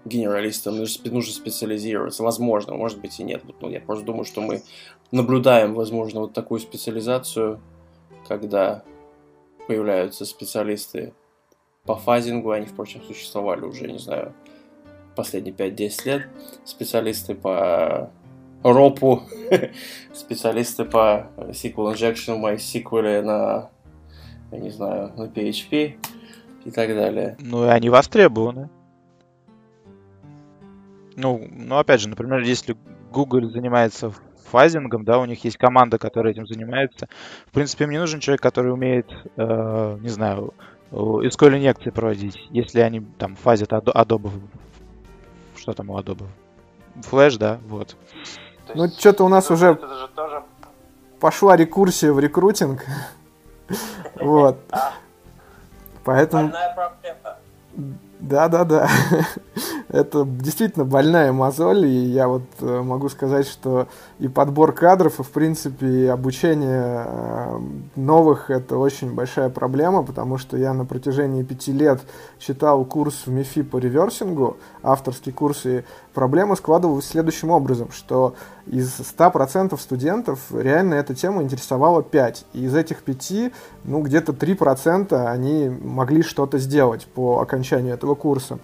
генералистом, 0.06 0.76
нужно, 0.76 1.32
специализироваться. 1.32 2.24
Возможно, 2.24 2.74
может 2.74 3.00
быть 3.00 3.20
и 3.20 3.24
нет. 3.24 3.44
Ну, 3.62 3.70
я 3.70 3.80
просто 3.80 4.06
думаю, 4.06 4.24
что 4.26 4.42
мы 4.42 4.64
наблюдаем, 5.12 5.76
возможно, 5.76 6.22
вот 6.22 6.34
такую 6.34 6.60
специализацию, 6.60 7.62
когда 8.28 8.84
появляются 9.68 10.26
специалисты 10.26 11.14
по 11.86 11.96
фазингу, 11.96 12.50
они, 12.50 12.66
впрочем, 12.66 13.04
существовали 13.04 13.66
уже, 13.66 13.88
не 13.92 14.00
знаю, 14.00 14.34
последние 15.16 15.54
5-10 15.54 16.06
лет, 16.06 16.28
специалисты 16.66 17.36
по 17.36 18.12
ропу, 18.64 19.24
специалисты 20.14 20.86
по 20.86 21.28
SQL 21.38 21.94
Injection, 21.94 22.42
MySQL 22.42 23.22
на, 23.22 23.70
я 24.52 24.60
не 24.60 24.70
знаю, 24.70 25.12
на 25.16 25.24
PHP 25.24 25.98
и 26.66 26.72
так 26.72 26.90
далее. 26.90 27.38
Ну, 27.40 27.66
и 27.66 27.70
они 27.70 27.90
востребованы. 27.90 28.70
Ну, 31.16 31.46
ну, 31.52 31.78
опять 31.78 32.02
же, 32.02 32.10
например, 32.10 32.40
если 32.40 32.78
Google 33.12 33.50
занимается 33.50 34.14
фазингом, 34.50 35.06
да, 35.06 35.20
у 35.20 35.26
них 35.26 35.44
есть 35.44 35.58
команда, 35.58 35.98
которая 35.98 36.34
этим 36.34 36.48
занимается. 36.48 37.08
В 37.48 37.52
принципе, 37.52 37.88
мне 37.88 38.00
нужен 38.00 38.20
человек, 38.20 38.42
который 38.42 38.72
умеет, 38.74 39.12
э, 39.36 39.98
не 40.02 40.10
знаю, 40.10 40.54
SQL 40.92 41.58
инъекции 41.58 41.92
проводить, 41.92 42.38
если 42.50 42.80
они 42.80 43.02
там 43.18 43.36
фазят 43.36 43.72
Adobe. 43.72 44.32
Что 45.56 45.74
там 45.74 45.90
у 45.90 46.00
Adobe? 46.00 46.26
Flash, 47.02 47.38
да, 47.38 47.60
вот. 47.68 47.96
Ну, 48.76 48.88
что-то 48.90 49.26
у 49.26 49.28
нас 49.30 49.50
уже 49.52 49.78
пошла 51.20 51.56
рекурсия 51.56 52.12
в 52.12 52.20
рекрутинг. 52.20 52.86
Вот. 54.16 54.58
Поэтому... 56.04 56.52
Да, 58.20 58.50
да, 58.50 58.66
да. 58.66 58.90
Это 59.90 60.26
действительно 60.26 60.86
больная 60.86 61.32
мозоль, 61.32 61.86
и 61.86 62.06
я 62.06 62.28
вот 62.28 62.44
э, 62.60 62.82
могу 62.82 63.10
сказать, 63.10 63.48
что 63.48 63.88
и 64.20 64.28
подбор 64.28 64.72
кадров, 64.74 65.20
и, 65.20 65.24
в 65.24 65.32
принципе, 65.32 65.88
и 65.88 66.06
обучение 66.06 67.06
э, 67.08 67.60
новых— 67.96 68.50
это 68.52 68.78
очень 68.78 69.16
большая 69.16 69.50
проблема, 69.50 70.04
потому 70.04 70.38
что 70.38 70.58
я 70.58 70.74
на 70.74 70.86
протяжении 70.86 71.42
пяти 71.42 71.72
лет 71.72 72.02
читал 72.38 72.86
курс 72.86 73.24
в 73.26 73.32
МИФИ 73.32 73.64
по 73.64 73.78
реверсингу, 73.78 74.58
авторский 74.84 75.32
курс, 75.32 75.66
и 75.66 75.84
проблема 76.14 76.56
складывалась 76.56 77.08
следующим 77.08 77.50
образом, 77.52 77.92
что 77.92 78.36
из 78.66 79.00
100% 79.00 79.80
студентов 79.80 80.40
реально 80.52 80.96
эта 80.96 81.16
тема 81.16 81.44
интересовала 81.44 82.04
5. 82.04 82.46
И 82.54 82.66
из 82.66 82.76
этих 82.76 83.04
5, 83.04 83.52
ну, 83.84 84.02
где-то 84.02 84.32
3% 84.32 85.28
они 85.28 85.70
могли 85.70 86.24
что-то 86.24 86.58
сделать 86.58 87.08
по 87.08 87.40
окончанию 87.40 87.94
этого 87.94 88.16
курса. 88.16 88.60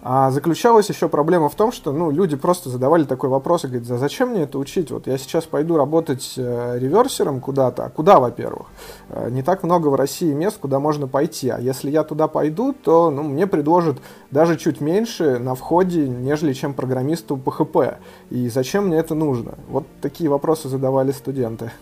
А 0.00 0.30
заключалась 0.30 0.88
еще 0.88 1.08
проблема 1.08 1.48
в 1.48 1.56
том, 1.56 1.72
что 1.72 1.92
ну, 1.92 2.10
люди 2.10 2.36
просто 2.36 2.70
задавали 2.70 3.02
такой 3.04 3.28
вопрос 3.30 3.64
и 3.64 3.66
говорят, 3.66 3.86
зачем 3.86 4.28
мне 4.28 4.42
это 4.42 4.58
учить? 4.58 4.92
Вот 4.92 5.08
я 5.08 5.18
сейчас 5.18 5.44
пойду 5.44 5.76
работать 5.76 6.34
э, 6.36 6.78
реверсером 6.78 7.40
куда-то. 7.40 7.86
А 7.86 7.90
куда, 7.90 8.20
во-первых? 8.20 8.68
Э, 9.08 9.28
не 9.28 9.42
так 9.42 9.64
много 9.64 9.88
в 9.88 9.96
России 9.96 10.32
мест, 10.32 10.58
куда 10.60 10.78
можно 10.78 11.08
пойти. 11.08 11.48
А 11.48 11.58
если 11.58 11.90
я 11.90 12.04
туда 12.04 12.28
пойду, 12.28 12.72
то 12.72 13.10
ну, 13.10 13.24
мне 13.24 13.48
предложат 13.48 13.98
даже 14.30 14.56
чуть 14.56 14.80
меньше 14.80 15.40
на 15.40 15.56
входе, 15.56 16.06
нежели 16.06 16.52
чем 16.52 16.74
программисту 16.74 17.36
по. 17.36 17.98
И 18.30 18.48
зачем 18.48 18.86
мне 18.86 18.98
это 18.98 19.16
нужно? 19.16 19.54
Вот 19.68 19.84
такие 20.00 20.30
вопросы 20.30 20.68
задавали 20.68 21.10
студенты. 21.10 21.72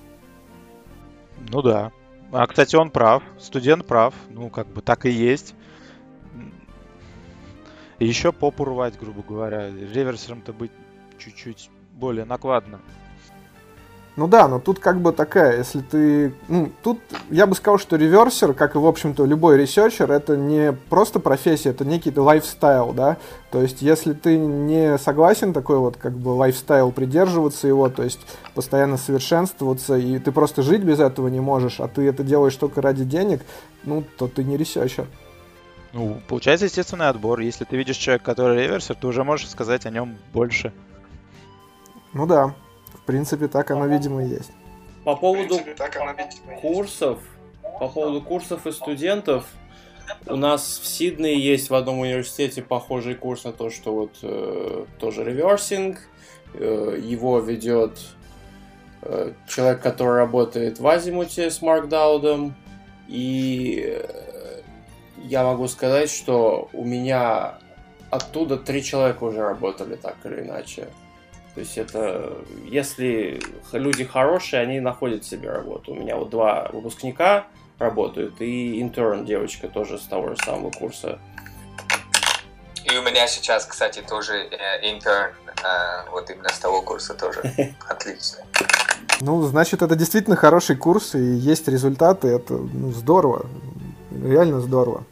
Ну 1.51 1.61
да. 1.61 1.93
А, 2.33 2.47
кстати, 2.47 2.77
он 2.77 2.91
прав. 2.91 3.23
Студент 3.39 3.85
прав. 3.85 4.15
Ну, 4.31 4.49
как 4.49 4.69
бы 4.69 4.81
так 4.81 5.05
и 5.05 5.11
есть 5.11 5.55
еще 8.05 8.33
попу 8.33 8.65
рвать, 8.65 8.99
грубо 8.99 9.23
говоря. 9.23 9.71
Реверсером-то 9.71 10.53
быть 10.53 10.73
чуть-чуть 11.19 11.71
более 11.93 12.25
накладно. 12.25 12.81
Ну 14.17 14.27
да, 14.29 14.49
но 14.49 14.59
тут 14.59 14.79
как 14.79 15.03
бы 15.03 15.13
такая, 15.13 15.59
если 15.59 15.81
ты... 15.81 16.33
Ну, 16.49 16.73
тут 16.83 16.99
я 17.29 17.47
бы 17.47 17.55
сказал, 17.55 17.79
что 17.79 17.97
reverser, 17.97 18.55
как 18.55 18.75
и, 18.75 18.79
в 18.79 18.87
общем-то, 18.87 19.27
любой 19.27 19.59
researcher, 19.59 20.11
это 20.11 20.39
не 20.39 20.73
просто 20.73 21.21
профессия, 21.21 21.69
это 21.69 21.85
некий 21.85 22.19
lifestyle, 22.19 22.95
да? 22.95 23.19
То 23.51 23.61
есть, 23.61 23.83
если 23.83 24.15
ты 24.15 24.39
не 24.39 24.97
согласен 24.97 25.53
такой 25.53 25.77
вот, 25.77 25.99
как 25.99 26.17
бы, 26.17 26.31
lifestyle 26.31 26.93
придерживаться 26.93 27.69
его, 27.69 27.91
то 27.91 28.05
есть, 28.05 28.21
постоянно 28.55 28.97
совершенствоваться, 28.97 29.99
и 29.99 30.19
ты 30.19 30.33
просто 30.33 30.63
жить 30.63 30.83
без 30.83 30.99
этого 30.99 31.29
не 31.29 31.41
можешь, 31.41 31.79
а 31.79 31.87
ты 31.87 32.09
это 32.09 32.25
делаешь 32.25 32.57
только 32.57 32.81
ради 32.81 33.05
денег, 33.05 33.43
ну, 33.85 34.03
то 34.17 34.29
ты 34.29 34.45
не 34.45 34.57
researcher. 34.57 35.07
Ну, 35.97 36.21
получается 36.29 36.67
естественный 36.67 37.09
отбор. 37.09 37.41
Если 37.41 37.65
ты 37.65 37.75
видишь 37.75 37.97
человека, 37.97 38.27
который 38.27 38.63
reverser, 38.65 38.95
ты 38.97 39.07
уже 39.07 39.25
можешь 39.25 39.49
сказать 39.49 39.87
о 39.87 39.91
нем 39.91 40.19
больше. 40.35 40.75
Ну 42.13 42.27
да, 42.27 42.55
в 42.93 43.01
принципе, 43.07 43.49
так 43.49 43.71
оно, 43.71 43.87
видимо, 43.87 44.23
и 44.23 44.29
есть. 44.29 44.51
По 45.05 45.17
поводу 45.17 45.59
курсов, 46.61 47.19
по 47.81 47.89
поводу 47.89 48.21
курсов 48.21 48.67
и 48.67 48.73
студентов, 48.73 49.47
у 50.27 50.37
нас 50.37 50.81
в 50.83 50.87
Сиднее 50.87 51.43
есть 51.43 51.71
в 51.71 51.75
одном 51.75 52.01
университете 52.01 52.61
похожий 52.61 53.15
курс 53.15 53.45
на 53.45 53.53
то, 53.53 53.71
что 53.71 53.95
вот 53.95 54.19
э, 54.21 54.85
тоже 54.99 55.25
реверсинг. 55.25 55.97
Э, 56.53 57.01
его 57.03 57.41
ведет 57.41 57.99
э, 59.01 59.33
человек, 59.49 59.81
который 59.81 60.17
работает 60.19 60.79
в 60.79 60.87
Азимуте 60.87 61.51
с 61.51 61.63
Маркдаудом. 61.63 62.55
И 63.09 63.99
я 65.23 65.45
могу 65.45 65.69
сказать, 65.69 66.11
что 66.11 66.69
у 66.73 66.85
меня 66.85 67.59
оттуда 68.11 68.57
три 68.57 68.83
человека 68.83 69.25
уже 69.25 69.41
работали 69.41 69.97
так 69.97 70.17
или 70.25 70.41
иначе. 70.41 70.89
То 71.55 71.61
есть 71.61 71.79
это, 71.79 72.37
если 72.67 73.41
люди 73.73 74.05
хорошие, 74.05 74.61
они 74.61 74.81
находят 74.81 75.25
себе 75.25 75.51
работу. 75.51 75.93
У 75.93 75.95
меня 75.95 76.17
вот 76.17 76.31
два 76.31 76.69
выпускника 76.73 77.47
работают, 77.79 78.41
и 78.41 78.81
интерн 78.81 79.25
девочка 79.25 79.69
тоже 79.69 79.99
с 79.99 80.03
того 80.03 80.29
же 80.29 80.37
самого 80.37 80.71
курса. 80.71 81.19
И 82.85 82.97
у 82.97 83.03
меня 83.03 83.27
сейчас, 83.27 83.65
кстати, 83.65 84.01
тоже 84.01 84.35
э, 84.35 84.93
интерн, 84.93 85.33
э, 85.47 86.11
вот 86.11 86.31
именно 86.31 86.49
с 86.49 86.59
того 86.59 86.83
курса 86.83 87.15
тоже. 87.15 87.41
Отлично. 87.89 88.45
Ну, 89.21 89.43
значит, 89.43 89.83
это 89.83 89.97
действительно 89.97 90.37
хороший 90.37 90.77
курс, 90.77 91.15
и 91.15 91.19
есть 91.19 91.67
результаты, 91.69 92.29
это 92.29 92.55
ну, 92.55 92.93
здорово, 92.93 93.47
реально 94.25 94.61
здорово. 94.61 95.05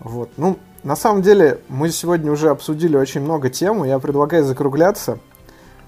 Вот. 0.00 0.30
Ну, 0.36 0.58
на 0.82 0.96
самом 0.96 1.22
деле, 1.22 1.60
мы 1.68 1.90
сегодня 1.90 2.32
уже 2.32 2.50
обсудили 2.50 2.96
очень 2.96 3.20
много 3.20 3.50
тем, 3.50 3.84
и 3.84 3.88
я 3.88 3.98
предлагаю 3.98 4.44
закругляться. 4.44 5.18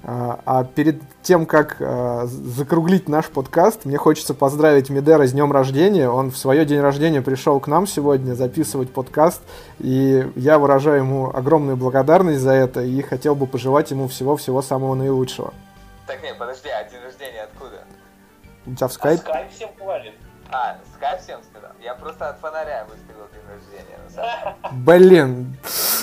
А, 0.07 0.39
а 0.45 0.65
перед 0.65 1.01
тем, 1.23 1.47
как 1.47 1.79
а, 1.81 2.27
закруглить 2.27 3.09
наш 3.09 3.27
подкаст, 3.29 3.87
мне 3.87 3.97
хочется 3.97 4.35
поздравить 4.35 4.91
Медера 4.91 5.27
с 5.27 5.33
днем 5.33 5.51
рождения. 5.51 6.11
Он 6.11 6.31
в 6.31 6.37
свое 6.37 6.67
день 6.67 6.81
рождения 6.81 7.23
пришел 7.23 7.59
к 7.59 7.69
нам 7.69 7.87
сегодня 7.87 8.35
записывать 8.35 8.93
подкаст, 8.93 9.41
и 9.79 10.31
я 10.37 10.59
выражаю 10.59 10.99
ему 10.99 11.35
огромную 11.35 11.77
благодарность 11.79 12.41
за 12.41 12.53
это 12.53 12.83
и 12.83 13.01
хотел 13.01 13.35
бы 13.35 13.47
пожелать 13.47 13.91
ему 13.91 14.07
всего-всего 14.07 14.61
самого 14.61 14.95
наилучшего. 14.95 15.55
Так 16.07 16.23
нет, 16.23 16.37
подожди, 16.39 16.69
а 16.69 16.85
день 16.85 17.01
рождения 17.03 17.43
откуда? 17.43 17.85
У 18.67 18.75
тебя 18.75 18.89
в 18.89 18.93
скайп? 18.93 19.21
А 19.21 19.23
скайп 19.23 19.51
всем 19.53 19.71
говорит. 19.79 20.15
А, 20.51 20.77
скайп 20.95 21.21
всем? 21.21 21.41
Я 21.85 21.95
просто 21.97 22.31
от 22.31 22.41
фонаря 22.41 22.87
выставил 22.89 23.29
день 23.31 23.43
рождения. 23.47 23.99
На 24.07 24.11
самом 24.11 24.85
Блин. 24.85 25.57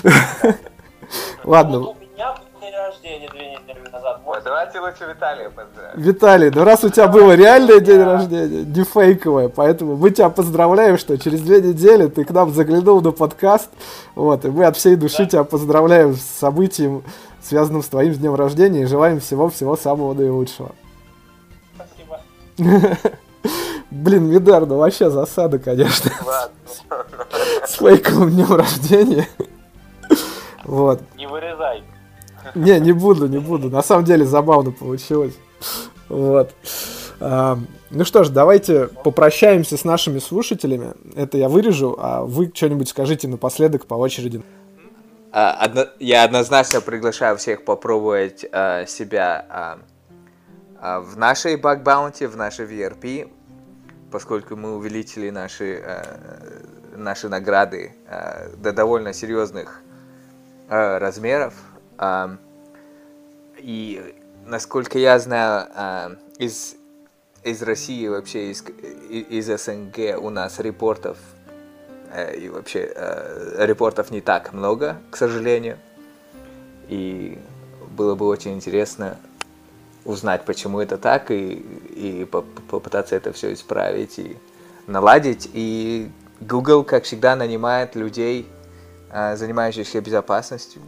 Ладно. 1.44 1.80
У 1.80 1.96
меня 1.96 2.34
был 2.34 2.62
день 2.62 2.76
рождения 2.76 3.28
две 3.30 3.56
недели 3.56 3.90
назад. 3.90 4.22
Может, 4.24 4.44
Давайте 4.44 4.80
лучше 4.80 5.06
Виталия 5.12 5.50
поздравим. 5.50 6.00
Виталий, 6.00 6.52
ну 6.52 6.64
раз 6.64 6.84
у 6.84 6.90
тебя 6.90 7.08
было 7.08 7.32
реальное 7.32 7.80
день 7.80 8.04
рождения, 8.04 8.64
не 8.64 8.84
фейковое, 8.84 9.50
поэтому 9.50 9.96
мы 9.96 10.12
тебя 10.12 10.30
поздравляем, 10.30 11.00
что 11.00 11.18
через 11.18 11.42
две 11.42 11.60
недели 11.60 12.06
ты 12.10 12.26
к 12.26 12.30
нам 12.30 12.54
заглянул 12.54 13.02
на 13.02 13.12
подкаст, 13.12 13.72
вот, 14.14 14.46
и 14.46 14.50
мы 14.50 14.66
от 14.66 14.78
всей 14.78 14.96
души 14.96 15.26
тебя 15.26 15.44
поздравляем 15.44 16.14
с 16.14 16.22
событием, 16.22 17.04
связанным 17.42 17.82
с 17.82 17.88
твоим 17.88 18.14
днем 18.14 18.36
рождения, 18.36 18.84
и 18.84 18.86
желаем 18.86 19.20
всего-всего 19.20 19.76
самого 19.76 20.14
наилучшего. 20.14 20.74
спасибо. 21.76 22.20
Блин, 23.92 24.30
Видар, 24.30 24.66
ну 24.66 24.78
вообще 24.78 25.10
засада, 25.10 25.60
конечно, 25.60 26.12
Ладно. 26.26 26.56
с 27.68 27.74
фейковым 27.74 28.30
днем 28.32 28.54
рождения. 28.54 29.28
Вот. 30.64 31.02
Не 31.18 31.28
вырезай. 31.28 31.84
Не, 32.56 32.80
не 32.80 32.94
буду, 32.94 33.28
не 33.28 33.38
буду. 33.40 33.70
На 33.70 33.84
самом 33.84 34.06
деле 34.06 34.26
забавно 34.26 34.72
получилось. 34.72 35.34
Вот. 36.08 36.52
А, 37.20 37.58
ну 37.90 38.06
что 38.06 38.24
ж, 38.24 38.30
давайте 38.30 38.88
попрощаемся 38.88 39.78
с 39.78 39.84
нашими 39.84 40.20
слушателями. 40.20 40.94
Это 41.16 41.38
я 41.38 41.50
вырежу, 41.50 41.98
а 42.00 42.24
вы 42.24 42.52
что-нибудь 42.54 42.90
скажите 42.90 43.28
напоследок 43.28 43.86
по 43.86 43.96
очереди. 43.96 44.42
А, 45.34 45.52
одно- 45.54 45.88
я 46.00 46.24
однозначно 46.24 46.82
приглашаю 46.82 47.38
всех 47.38 47.64
попробовать 47.66 48.46
а, 48.52 48.86
себя 48.86 49.46
а, 49.50 49.78
а, 50.80 51.00
в 51.02 51.18
нашей 51.18 51.58
баг 51.58 51.84
баунти, 51.84 52.26
в 52.26 52.36
нашей 52.36 52.66
VRP, 52.66 53.30
поскольку 54.12 54.56
мы 54.56 54.76
увеличили 54.76 55.30
наши, 55.30 55.82
а, 55.84 56.64
наши 56.96 57.30
награды 57.30 57.96
а, 58.08 58.50
до 58.58 58.74
довольно 58.74 59.14
серьезных 59.14 59.82
а, 60.68 61.00
размеров. 61.00 61.54
А, 61.98 62.38
и 63.58 64.16
насколько 64.46 65.00
я 65.00 65.18
знаю, 65.20 65.68
а, 65.74 66.12
из, 66.38 66.76
из 67.44 67.62
России, 67.62 68.08
вообще 68.08 68.52
из, 68.52 68.64
из 69.10 69.48
СНГ 69.48 70.20
у 70.22 70.30
нас 70.30 70.60
репортов 70.60 71.18
э, 72.12 72.38
и 72.38 72.50
вообще 72.50 72.92
э, 72.94 73.66
репортов 73.66 74.12
не 74.12 74.22
так 74.22 74.54
много, 74.54 74.98
к 75.10 75.18
сожалению. 75.18 75.78
И 76.88 77.40
было 77.92 78.16
бы 78.16 78.26
очень 78.26 78.54
интересно 78.54 79.18
узнать, 80.06 80.46
почему 80.46 80.80
это 80.80 80.98
так, 80.98 81.32
и, 81.32 81.54
и 81.96 82.26
поп- 82.26 82.62
попытаться 82.70 83.16
это 83.16 83.32
все 83.34 83.54
исправить 83.54 84.20
и 84.20 84.38
наладить. 84.88 85.50
И 85.54 86.10
Google, 86.40 86.84
как 86.84 87.04
всегда, 87.04 87.36
нанимает 87.36 87.96
людей, 87.96 88.48
э, 89.12 89.36
занимающихся 89.36 90.02
безопасностью. 90.02 90.82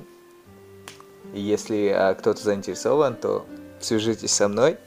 И 1.34 1.40
если 1.40 1.94
э, 1.96 2.16
кто-то 2.16 2.42
заинтересован, 2.42 3.16
то 3.16 3.46
свяжитесь 3.80 4.32
со 4.32 4.48
мной, 4.48 4.78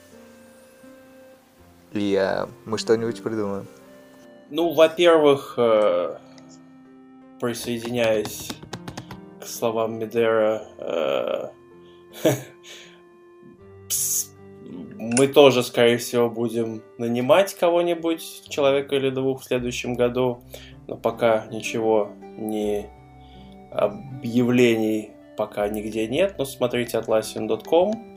и 1.93 2.15
э, 2.15 2.47
мы 2.65 2.79
что-нибудь 2.79 3.23
придумаем. 3.23 3.67
Ну, 4.51 4.73
во-первых, 4.73 5.55
э, 5.57 6.19
присоединяясь 7.41 8.51
к 9.41 9.47
словам 9.47 9.99
Медера, 9.99 10.63
э, 10.79 11.49
мы 14.99 15.29
тоже, 15.29 15.63
скорее 15.63 15.99
всего, 15.99 16.29
будем 16.29 16.83
нанимать 16.99 17.55
кого-нибудь, 17.55 18.49
человека 18.49 18.97
или 18.97 19.11
двух 19.11 19.43
в 19.43 19.45
следующем 19.45 19.95
году, 19.95 20.43
но 20.87 20.97
пока 20.97 21.47
ничего 21.51 22.11
не 22.39 22.87
объявлений 23.71 25.11
пока 25.37 25.69
нигде 25.69 26.07
нет, 26.07 26.37
но 26.39 26.45
смотрите 26.45 26.97
atlassian.com, 26.99 28.17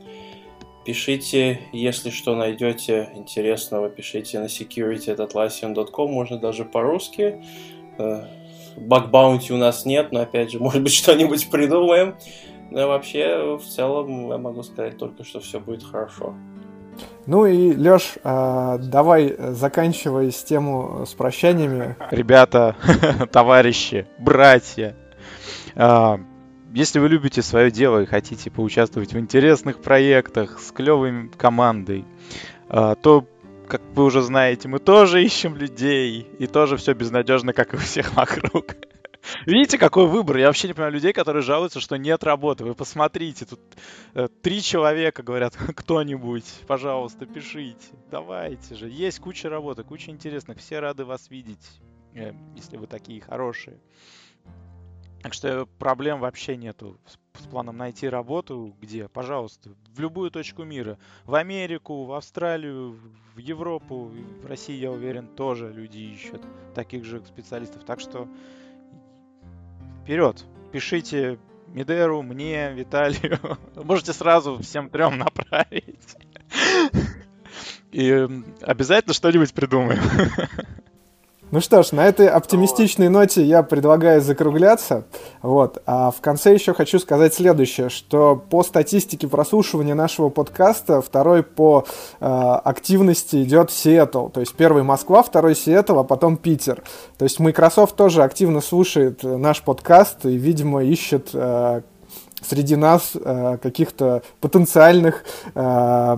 Пишите, 0.84 1.60
если 1.72 2.08
что 2.08 2.34
найдете 2.34 3.10
интересного, 3.14 3.90
пишите 3.90 4.38
на 4.40 4.46
security.atlassian.com, 4.46 6.10
можно 6.10 6.38
даже 6.38 6.64
по-русски. 6.64 7.44
Баг 8.76 9.10
баунти 9.10 9.52
у 9.52 9.58
нас 9.58 9.84
нет, 9.84 10.10
но 10.10 10.20
опять 10.20 10.50
же, 10.50 10.58
может 10.58 10.82
быть, 10.82 10.92
что-нибудь 10.94 11.50
придумаем. 11.50 12.16
Но 12.70 12.88
вообще, 12.88 13.56
в 13.56 13.64
целом, 13.64 14.30
я 14.30 14.38
могу 14.38 14.62
сказать 14.62 14.96
только, 14.96 15.24
что 15.24 15.40
все 15.40 15.60
будет 15.60 15.82
хорошо. 15.82 16.34
Ну 17.26 17.46
и, 17.46 17.72
Лёш, 17.72 18.14
а, 18.24 18.78
давай, 18.78 19.34
э, 19.36 19.52
заканчивай 19.52 20.30
с 20.30 20.42
тему 20.42 21.04
с 21.06 21.14
прощаниями. 21.14 21.96
Ребята, 22.10 22.76
товарищи, 23.32 24.06
братья, 24.18 24.96
а, 25.74 26.20
если 26.72 26.98
вы 26.98 27.08
любите 27.08 27.42
свое 27.42 27.70
дело 27.70 28.00
и 28.02 28.06
хотите 28.06 28.50
поучаствовать 28.50 29.12
в 29.12 29.18
интересных 29.18 29.80
проектах 29.80 30.60
с 30.60 30.72
клевой 30.72 31.30
командой, 31.36 32.04
а, 32.68 32.94
то, 32.94 33.26
как 33.68 33.82
вы 33.94 34.04
уже 34.04 34.22
знаете, 34.22 34.68
мы 34.68 34.78
тоже 34.78 35.22
ищем 35.24 35.56
людей, 35.56 36.26
и 36.38 36.46
тоже 36.46 36.76
все 36.76 36.94
безнадежно, 36.94 37.52
как 37.52 37.74
и 37.74 37.76
у 37.76 37.80
всех 37.80 38.14
вокруг. 38.14 38.76
Видите, 39.46 39.78
какой 39.78 40.06
выбор? 40.06 40.38
Я 40.38 40.46
вообще 40.46 40.68
не 40.68 40.74
понимаю 40.74 40.94
людей, 40.94 41.12
которые 41.12 41.42
жалуются, 41.42 41.80
что 41.80 41.96
нет 41.96 42.24
работы. 42.24 42.64
Вы 42.64 42.74
посмотрите, 42.74 43.46
тут 43.46 43.60
э, 44.14 44.28
три 44.42 44.62
человека 44.62 45.22
говорят, 45.22 45.56
кто-нибудь, 45.76 46.44
пожалуйста, 46.66 47.26
пишите. 47.26 47.86
Давайте 48.10 48.74
же. 48.74 48.88
Есть 48.88 49.20
куча 49.20 49.48
работы, 49.48 49.84
куча 49.84 50.10
интересных. 50.10 50.58
Все 50.58 50.80
рады 50.80 51.04
вас 51.04 51.30
видеть, 51.30 51.80
э, 52.14 52.32
если 52.56 52.76
вы 52.76 52.86
такие 52.86 53.20
хорошие. 53.20 53.78
Так 55.22 55.34
что 55.34 55.66
проблем 55.78 56.20
вообще 56.20 56.56
нету 56.56 56.98
с, 57.06 57.42
с 57.42 57.46
планом 57.46 57.76
найти 57.76 58.08
работу, 58.08 58.74
где, 58.80 59.06
пожалуйста, 59.08 59.70
в 59.94 60.00
любую 60.00 60.30
точку 60.30 60.64
мира. 60.64 60.98
В 61.24 61.34
Америку, 61.34 62.04
в 62.04 62.12
Австралию, 62.14 62.98
в 63.34 63.38
Европу, 63.38 64.10
в 64.42 64.46
России, 64.46 64.74
я 64.74 64.90
уверен, 64.90 65.26
тоже 65.26 65.70
люди 65.72 65.98
ищут 65.98 66.42
таких 66.74 67.04
же 67.04 67.22
специалистов. 67.26 67.84
Так 67.84 68.00
что 68.00 68.28
вперед, 70.02 70.44
пишите 70.72 71.38
Мидеру, 71.72 72.22
мне, 72.22 72.72
Виталию. 72.72 73.38
Можете 73.76 74.12
сразу 74.12 74.58
всем 74.58 74.90
трем 74.90 75.18
направить. 75.18 76.16
И 77.92 78.28
обязательно 78.62 79.14
что-нибудь 79.14 79.52
придумаем. 79.52 80.00
Ну 81.52 81.60
что 81.60 81.82
ж, 81.82 81.90
на 81.90 82.06
этой 82.06 82.28
оптимистичной 82.28 83.08
ноте 83.08 83.42
я 83.42 83.64
предлагаю 83.64 84.20
закругляться. 84.20 85.02
Вот. 85.42 85.82
А 85.84 86.12
в 86.12 86.20
конце 86.20 86.54
еще 86.54 86.72
хочу 86.74 87.00
сказать 87.00 87.34
следующее, 87.34 87.88
что 87.88 88.36
по 88.36 88.62
статистике 88.62 89.26
прослушивания 89.26 89.96
нашего 89.96 90.28
подкаста 90.28 91.02
второй 91.02 91.42
по 91.42 91.86
э, 92.20 92.24
активности 92.24 93.42
идет 93.42 93.72
Сиэтл. 93.72 94.28
То 94.28 94.38
есть 94.38 94.54
первый 94.54 94.84
Москва, 94.84 95.24
второй 95.24 95.56
Сиэтл, 95.56 95.98
а 95.98 96.04
потом 96.04 96.36
Питер. 96.36 96.84
То 97.18 97.24
есть 97.24 97.40
Microsoft 97.40 97.96
тоже 97.96 98.22
активно 98.22 98.60
слушает 98.60 99.24
наш 99.24 99.60
подкаст 99.62 100.26
и, 100.26 100.36
видимо, 100.36 100.84
ищет 100.84 101.30
э, 101.32 101.80
среди 102.48 102.76
нас 102.76 103.10
э, 103.14 103.58
каких-то 103.60 104.22
потенциальных 104.40 105.24
э, 105.56 106.16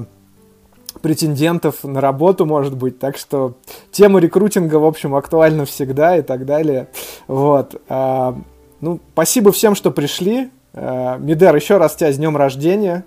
претендентов 1.03 1.85
на 1.85 2.01
работу, 2.01 2.47
может 2.47 2.77
быть. 2.77 2.99
Так 2.99 3.17
что 3.19 3.55
тема 3.91 4.21
рекрутинга, 4.21 4.77
в 4.77 4.85
общем, 4.87 5.15
актуальна 5.15 5.67
всегда 5.67 6.17
и 6.17 6.23
так 6.23 6.47
далее. 6.47 6.89
Вот. 7.27 7.81
А, 7.89 8.37
ну, 8.81 9.01
спасибо 9.13 9.53
всем, 9.53 9.75
что 9.75 9.91
пришли. 9.91 10.51
А, 10.75 11.19
Мидер, 11.19 11.55
еще 11.55 11.77
раз 11.77 11.97
тебя 11.97 12.13
с 12.13 12.17
днем 12.17 12.37
рождения. 12.37 13.05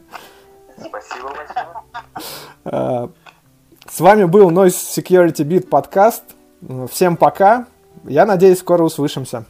Спасибо 0.77 1.29
большое. 1.29 1.67
А, 2.65 3.09
с 3.89 3.99
вами 3.99 4.25
был 4.25 4.51
Noise 4.51 4.75
Security 4.97 5.45
Beat 5.45 5.67
подкаст. 5.67 6.23
Всем 6.91 7.17
пока. 7.17 7.65
Я 8.03 8.25
надеюсь, 8.25 8.59
скоро 8.59 8.83
услышимся. 8.83 9.45